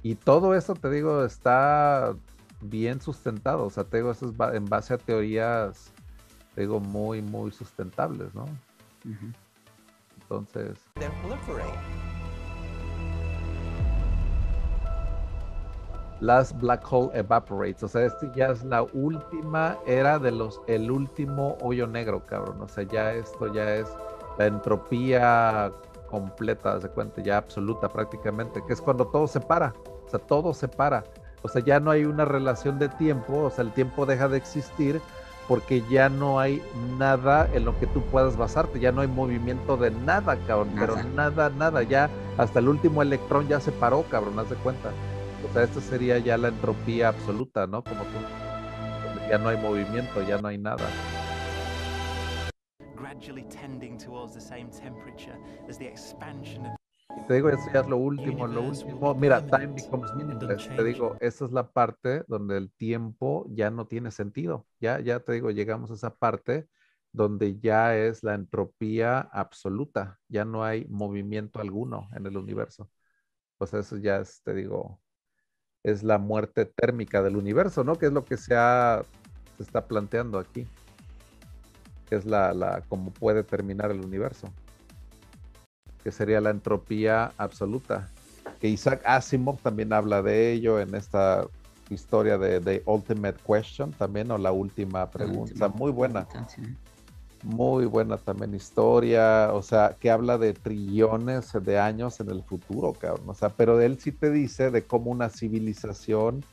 y 0.06 0.14
todo 0.14 0.54
eso, 0.54 0.74
te 0.74 0.88
digo, 0.88 1.24
está 1.24 2.14
bien 2.60 3.00
sustentado. 3.00 3.64
O 3.64 3.70
sea, 3.70 3.82
te 3.82 3.96
digo, 3.96 4.12
eso 4.12 4.26
es 4.26 4.54
en 4.54 4.64
base 4.66 4.94
a 4.94 4.98
teorías, 4.98 5.92
te 6.54 6.60
digo, 6.60 6.78
muy, 6.78 7.22
muy 7.22 7.50
sustentables, 7.50 8.32
¿no? 8.32 8.44
Entonces. 10.20 10.78
Las 16.20 16.59
Black 16.59 16.84
Hole 16.90 17.10
Evaporates. 17.14 17.82
O 17.82 17.88
sea, 17.88 18.05
este 18.05 18.30
ya 18.34 18.48
es 18.48 18.64
la 18.64 18.82
última 18.82 19.76
era 19.86 20.18
de 20.18 20.30
los, 20.30 20.60
el 20.66 20.90
último 20.90 21.56
hoyo 21.60 21.86
negro, 21.86 22.22
cabrón. 22.24 22.60
O 22.62 22.68
sea, 22.68 22.84
ya 22.84 23.12
esto 23.12 23.52
ya 23.52 23.74
es 23.74 23.86
la 24.38 24.47
entropía 24.47 25.72
completa, 26.10 26.80
se 26.80 26.88
cuenta, 26.88 27.22
ya 27.22 27.36
absoluta 27.36 27.88
prácticamente, 27.88 28.62
que 28.66 28.72
es 28.72 28.80
cuando 28.80 29.06
todo 29.06 29.26
se 29.26 29.40
para. 29.40 29.74
O 30.06 30.09
sea, 30.09 30.20
todo 30.20 30.55
se 30.55 30.68
para. 30.68 31.05
O 31.43 31.48
sea, 31.48 31.62
ya 31.62 31.80
no 31.80 31.90
hay 31.90 32.05
una 32.05 32.24
relación 32.24 32.78
de 32.78 32.88
tiempo, 32.88 33.44
o 33.44 33.51
sea, 33.51 33.64
el 33.64 33.72
tiempo 33.72 34.06
deja 34.06 34.28
de 34.28 34.36
existir 34.36 35.01
porque 35.48 35.82
ya 35.88 36.09
no 36.09 36.40
hay 36.40 36.60
nada 36.98 37.48
en 37.52 37.64
lo 37.64 37.78
que 37.78 37.86
tú 37.86 38.02
puedas 38.02 38.36
basarte, 38.36 38.80
ya 38.80 38.90
no 38.90 39.01
hay 39.01 39.09
movimiento 39.09 39.76
de 39.76 39.93
nada, 39.93 40.36
cabrón, 40.47 40.70
pero 40.76 40.97
nada, 41.14 41.51
nada, 41.51 41.82
ya 41.84 42.10
hasta 42.36 42.59
el 42.59 42.68
último 42.68 43.01
electrón 43.02 43.47
ya 43.47 43.60
se 43.60 43.70
paró, 43.70 44.05
cabrón, 44.10 44.38
haz 44.38 44.51
de 44.51 44.56
cuenta. 44.56 44.90
O 45.44 45.52
sea, 45.52 45.62
esto 45.64 45.80
sería 45.80 46.18
ya 46.18 46.36
la 46.38 46.48
entropía 46.48 47.08
absoluta, 47.08 47.66
¿no? 47.66 47.82
Como 47.82 48.02
tú, 48.02 48.18
ya 49.28 49.38
no 49.38 49.48
hay 49.48 49.56
movimiento, 49.56 50.22
ya 50.26 50.38
no 50.38 50.48
hay 50.48 50.58
nada. 50.58 50.86
Gradually 52.96 53.44
tending 53.44 53.98
towards 53.98 54.34
the 54.34 54.40
same 54.40 54.70
temperature 54.70 55.36
as 55.68 55.78
the 55.78 55.86
expansion 55.86 56.66
of 56.66 56.76
te 57.26 57.34
digo, 57.34 57.48
eso 57.48 57.68
ya 57.72 57.80
es 57.80 57.88
lo 57.88 57.96
último, 57.96 58.46
lo 58.46 58.62
último. 58.62 59.14
Mira, 59.16 59.44
time 59.44 59.74
becomes 59.74 60.14
meaningless. 60.14 60.68
Te 60.68 60.84
digo, 60.84 61.16
esa 61.20 61.44
es 61.46 61.50
la 61.50 61.72
parte 61.72 62.24
donde 62.28 62.56
el 62.56 62.70
tiempo 62.70 63.46
ya 63.48 63.70
no 63.70 63.86
tiene 63.88 64.12
sentido. 64.12 64.66
Ya, 64.78 65.00
ya 65.00 65.18
te 65.20 65.32
digo, 65.32 65.50
llegamos 65.50 65.90
a 65.90 65.94
esa 65.94 66.14
parte 66.14 66.68
donde 67.12 67.58
ya 67.58 67.96
es 67.96 68.22
la 68.22 68.34
entropía 68.34 69.20
absoluta. 69.20 70.20
Ya 70.28 70.44
no 70.44 70.62
hay 70.62 70.86
movimiento 70.88 71.60
alguno 71.60 72.08
en 72.14 72.26
el 72.26 72.36
universo. 72.36 72.90
Pues 73.58 73.74
eso 73.74 73.96
ya 73.96 74.18
es, 74.18 74.42
te 74.42 74.54
digo, 74.54 75.00
es 75.86 76.02
la 76.02 76.18
muerte 76.18 76.64
térmica 76.64 77.22
del 77.22 77.36
universo, 77.36 77.84
¿no? 77.84 77.96
Que 77.96 78.06
es 78.06 78.12
lo 78.12 78.24
que 78.24 78.36
se, 78.36 78.54
ha, 78.56 79.02
se 79.56 79.62
está 79.62 79.86
planteando 79.86 80.38
aquí. 80.38 80.66
Que 82.08 82.16
es 82.16 82.24
la, 82.24 82.52
la, 82.52 82.82
cómo 82.88 83.10
puede 83.10 83.42
terminar 83.42 83.90
el 83.90 84.00
universo 84.00 84.52
que 86.06 86.12
sería 86.12 86.40
la 86.40 86.50
entropía 86.50 87.32
absoluta. 87.36 88.08
Que 88.60 88.68
Isaac 88.68 89.02
Asimov 89.04 89.60
también 89.60 89.92
habla 89.92 90.22
de 90.22 90.52
ello 90.52 90.78
en 90.78 90.94
esta 90.94 91.48
historia 91.90 92.38
de 92.38 92.60
The 92.60 92.84
Ultimate 92.86 93.38
Question 93.44 93.90
también, 93.90 94.30
o 94.30 94.38
la 94.38 94.52
última 94.52 95.10
pregunta. 95.10 95.66
muy 95.66 95.90
buena. 95.90 96.28
Muy 97.42 97.84
buena 97.84 98.16
también 98.16 98.54
historia, 98.54 99.50
o 99.52 99.62
sea, 99.62 99.96
que 100.00 100.10
habla 100.10 100.38
de 100.38 100.52
trillones 100.52 101.52
de 101.52 101.78
años 101.78 102.18
en 102.20 102.30
el 102.30 102.42
futuro, 102.42 102.92
cabrón. 102.92 103.28
O 103.28 103.34
sea, 103.34 103.50
pero 103.50 103.80
él 103.80 103.98
sí 104.00 104.10
te 104.10 104.30
dice 104.30 104.70
de 104.70 104.82
cómo 104.82 105.10
una 105.10 105.28
civilización 105.28 106.44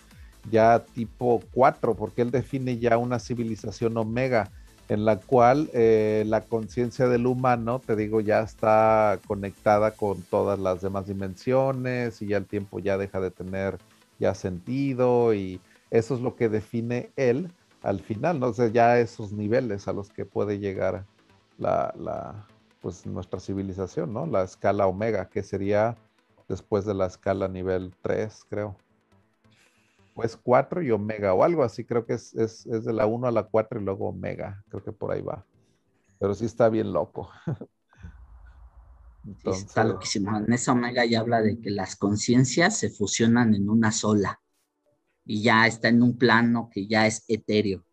ya 0.52 0.84
tipo 0.94 1.42
4, 1.54 1.96
porque 1.96 2.22
él 2.22 2.32
define 2.32 2.78
ya 2.78 2.98
una 2.98 3.20
civilización 3.20 3.98
omega 3.98 4.52
en 4.90 5.06
la 5.06 5.18
cual 5.18 5.70
eh, 5.74 6.24
la 6.28 6.42
conciencia 6.42 7.08
del 7.08 7.26
humano, 7.26 7.80
te 7.80 7.96
digo, 7.96 8.20
ya 8.20 8.42
está 8.42 9.20
conectada 9.26 9.92
con 9.92 10.22
todas 10.24 10.60
las 10.60 10.82
demás 10.82 11.08
dimensiones 11.08 12.22
y 12.22 12.28
ya 12.28 12.38
el 12.38 12.46
tiempo 12.46 12.80
ya 12.80 12.98
deja 12.98 13.20
de 13.22 13.32
tener 13.32 13.78
ya 14.20 14.36
sentido 14.36 15.34
y 15.34 15.62
eso 15.90 16.16
es 16.16 16.22
lo 16.22 16.36
que 16.36 16.50
define 16.50 17.12
él 17.16 17.50
al 17.84 18.00
final, 18.00 18.40
¿no? 18.40 18.48
O 18.48 18.68
ya 18.68 19.00
esos 19.00 19.32
niveles 19.32 19.88
a 19.88 19.94
los 19.94 20.10
que 20.10 20.26
puede 20.26 20.60
llegar 20.60 21.06
la, 21.58 21.94
la, 21.98 22.48
pues 22.82 23.06
nuestra 23.06 23.40
civilización, 23.40 24.14
¿no? 24.14 24.26
La 24.26 24.44
escala 24.44 24.88
omega, 24.88 25.30
que 25.30 25.44
sería 25.44 25.96
después 26.50 26.86
de 26.86 26.94
la 26.94 27.06
escala 27.06 27.48
nivel 27.48 27.94
3, 28.02 28.46
creo 28.50 28.76
pues 30.14 30.38
4 30.38 30.82
y 30.82 30.92
omega 30.92 31.34
o 31.34 31.44
algo 31.44 31.64
así, 31.64 31.84
creo 31.84 32.06
que 32.06 32.14
es, 32.14 32.34
es, 32.36 32.66
es, 32.68 32.86
de 32.86 32.94
la 32.94 33.06
1 33.06 33.28
a 33.28 33.32
la 33.32 33.44
4 33.44 33.80
y 33.80 33.84
luego 33.84 34.10
omega, 34.10 34.64
creo 34.70 34.84
que 34.84 34.92
por 34.92 35.12
ahí 35.12 35.22
va. 35.22 35.46
Pero 36.20 36.34
sí 36.34 36.46
está 36.46 36.70
bien 36.70 36.94
loco. 36.94 37.30
está 39.44 39.84
loquísimo. 39.84 40.38
En 40.38 40.54
esa 40.54 40.72
omega 40.72 41.06
ya 41.06 41.20
habla 41.20 41.42
de 41.42 41.60
que 41.60 41.72
las 41.72 41.96
conciencias 41.96 42.78
se 42.78 42.90
fusionan 42.90 43.56
en 43.56 43.70
una 43.70 43.92
sola 43.92 44.40
y 45.26 45.42
ya 45.42 45.68
está 45.68 45.90
en 45.90 46.04
un 46.04 46.18
plano 46.18 46.70
que 46.72 46.88
ya 46.88 47.08
es 47.08 47.24
etéreo. 47.28 47.84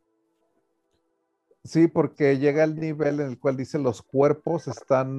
Sí, 1.63 1.89
porque 1.89 2.39
llega 2.39 2.65
el 2.65 2.77
nivel 2.77 3.21
en 3.21 3.29
el 3.29 3.39
cual 3.39 3.59
dice 3.59 3.79
los 3.79 4.01
cuerpos 4.01 4.67
están 4.67 5.19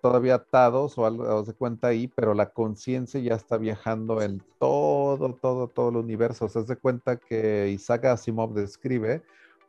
todavía 0.00 0.36
atados 0.36 0.96
o 0.96 1.04
algo 1.04 1.44
se 1.44 1.52
cuenta 1.52 1.88
ahí, 1.88 2.06
pero 2.06 2.32
la 2.32 2.50
conciencia 2.50 3.18
ya 3.18 3.34
está 3.34 3.56
viajando 3.56 4.22
en 4.22 4.40
todo, 4.60 5.34
todo, 5.34 5.66
todo 5.66 5.88
el 5.88 5.96
universo. 5.96 6.48
Se 6.48 6.60
hace 6.60 6.76
cuenta 6.76 7.16
que 7.16 7.70
Isaac 7.70 8.04
Asimov 8.04 8.54
describe 8.54 9.22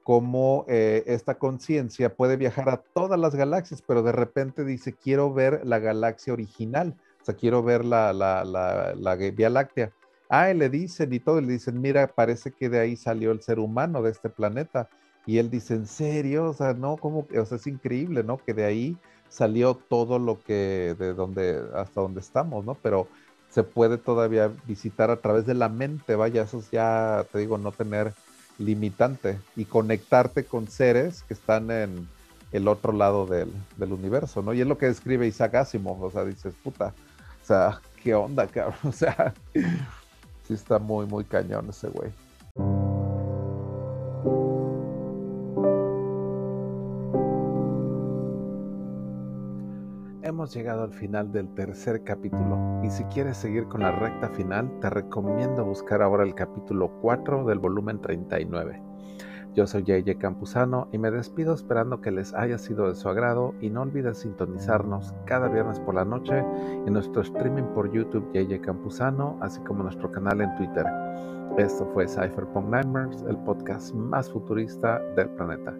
cómo 0.03 0.65
eh, 0.67 1.03
esta 1.07 1.39
conciencia 1.39 2.15
puede 2.15 2.37
viajar 2.37 2.69
a 2.69 2.77
todas 2.77 3.19
las 3.19 3.33
galaxias, 3.33 3.81
pero 3.81 4.03
de 4.03 4.11
repente 4.11 4.63
dice, 4.63 4.93
quiero 4.93 5.33
ver 5.33 5.61
la 5.65 5.79
galaxia 5.79 6.33
original, 6.33 6.95
o 7.19 7.25
sea, 7.25 7.35
quiero 7.35 7.63
ver 7.63 7.83
la, 7.83 8.13
la, 8.13 8.43
la, 8.45 8.93
la 8.95 9.15
Vía 9.15 9.49
Láctea. 9.49 9.91
Ah, 10.33 10.49
y 10.49 10.53
le 10.53 10.69
dicen 10.69 11.11
y 11.11 11.19
todo, 11.19 11.41
le 11.41 11.51
dicen, 11.51 11.81
mira, 11.81 12.07
parece 12.07 12.53
que 12.53 12.69
de 12.69 12.79
ahí 12.79 12.95
salió 12.95 13.31
el 13.33 13.41
ser 13.41 13.59
humano 13.59 14.01
de 14.01 14.11
este 14.11 14.29
planeta 14.29 14.87
y 15.25 15.39
él 15.39 15.49
dice, 15.49 15.73
¿en 15.73 15.85
serio? 15.85 16.45
O 16.51 16.53
sea, 16.53 16.73
no, 16.73 16.95
como, 16.95 17.27
o 17.37 17.45
sea, 17.45 17.57
es 17.57 17.67
increíble, 17.67 18.23
¿no? 18.23 18.37
Que 18.37 18.53
de 18.53 18.63
ahí 18.63 18.97
salió 19.27 19.75
todo 19.75 20.19
lo 20.19 20.41
que, 20.41 20.95
de 20.97 21.13
donde, 21.13 21.61
hasta 21.75 21.99
donde 21.99 22.21
estamos, 22.21 22.63
¿no? 22.63 22.75
Pero 22.75 23.09
se 23.49 23.63
puede 23.63 23.97
todavía 23.97 24.49
visitar 24.65 25.11
a 25.11 25.17
través 25.17 25.45
de 25.45 25.53
la 25.53 25.67
mente, 25.67 26.15
vaya, 26.15 26.43
eso 26.43 26.59
es 26.59 26.71
ya, 26.71 27.25
te 27.29 27.39
digo, 27.39 27.57
no 27.57 27.73
tener 27.73 28.13
limitante 28.57 29.37
y 29.57 29.65
conectarte 29.65 30.45
con 30.45 30.69
seres 30.69 31.23
que 31.23 31.33
están 31.33 31.71
en 31.71 32.07
el 32.53 32.69
otro 32.69 32.93
lado 32.93 33.25
del, 33.25 33.51
del 33.75 33.91
universo, 33.91 34.41
¿no? 34.41 34.53
Y 34.53 34.61
es 34.61 34.67
lo 34.67 34.77
que 34.77 34.85
describe 34.85 35.27
Isaac 35.27 35.55
Asimov, 35.55 36.01
o 36.01 36.09
sea, 36.09 36.23
dices, 36.23 36.53
puta, 36.63 36.93
o 37.43 37.45
sea, 37.45 37.81
¿qué 38.01 38.13
onda, 38.13 38.47
cabrón? 38.47 38.77
O 38.85 38.93
sea, 38.93 39.33
está 40.53 40.79
muy, 40.79 41.05
muy 41.05 41.23
cañón 41.23 41.69
ese 41.69 41.89
güey. 41.89 42.11
hemos 50.41 50.55
llegado 50.55 50.83
al 50.83 50.93
final 50.93 51.31
del 51.31 51.53
tercer 51.53 52.03
capítulo 52.03 52.81
y 52.83 52.89
si 52.89 53.03
quieres 53.03 53.37
seguir 53.37 53.65
con 53.65 53.81
la 53.81 53.91
recta 53.91 54.27
final 54.29 54.71
te 54.79 54.89
recomiendo 54.89 55.63
buscar 55.63 56.01
ahora 56.01 56.23
el 56.23 56.33
capítulo 56.33 56.89
4 56.99 57.45
del 57.45 57.59
volumen 57.59 58.01
39. 58.01 58.90
Yo 59.53 59.67
soy 59.67 59.83
JJ 59.83 60.17
Campuzano 60.17 60.87
y 60.93 60.97
me 60.97 61.11
despido 61.11 61.53
esperando 61.53 61.99
que 61.99 62.11
les 62.11 62.33
haya 62.33 62.57
sido 62.57 62.87
de 62.87 62.95
su 62.95 63.09
agrado 63.09 63.53
y 63.59 63.69
no 63.69 63.81
olvides 63.81 64.19
sintonizarnos 64.19 65.13
cada 65.25 65.49
viernes 65.49 65.77
por 65.81 65.95
la 65.95 66.05
noche 66.05 66.37
en 66.37 66.93
nuestro 66.93 67.21
streaming 67.21 67.63
por 67.75 67.91
YouTube 67.91 68.31
JJ 68.33 68.61
Campuzano, 68.61 69.37
así 69.41 69.59
como 69.61 69.83
nuestro 69.83 70.09
canal 70.09 70.39
en 70.39 70.55
Twitter. 70.55 70.85
Esto 71.57 71.85
fue 71.93 72.07
Cypherpunk 72.07 72.69
Nightmares, 72.69 73.25
el 73.27 73.35
podcast 73.39 73.93
más 73.93 74.31
futurista 74.31 75.01
del 75.17 75.27
planeta. 75.31 75.75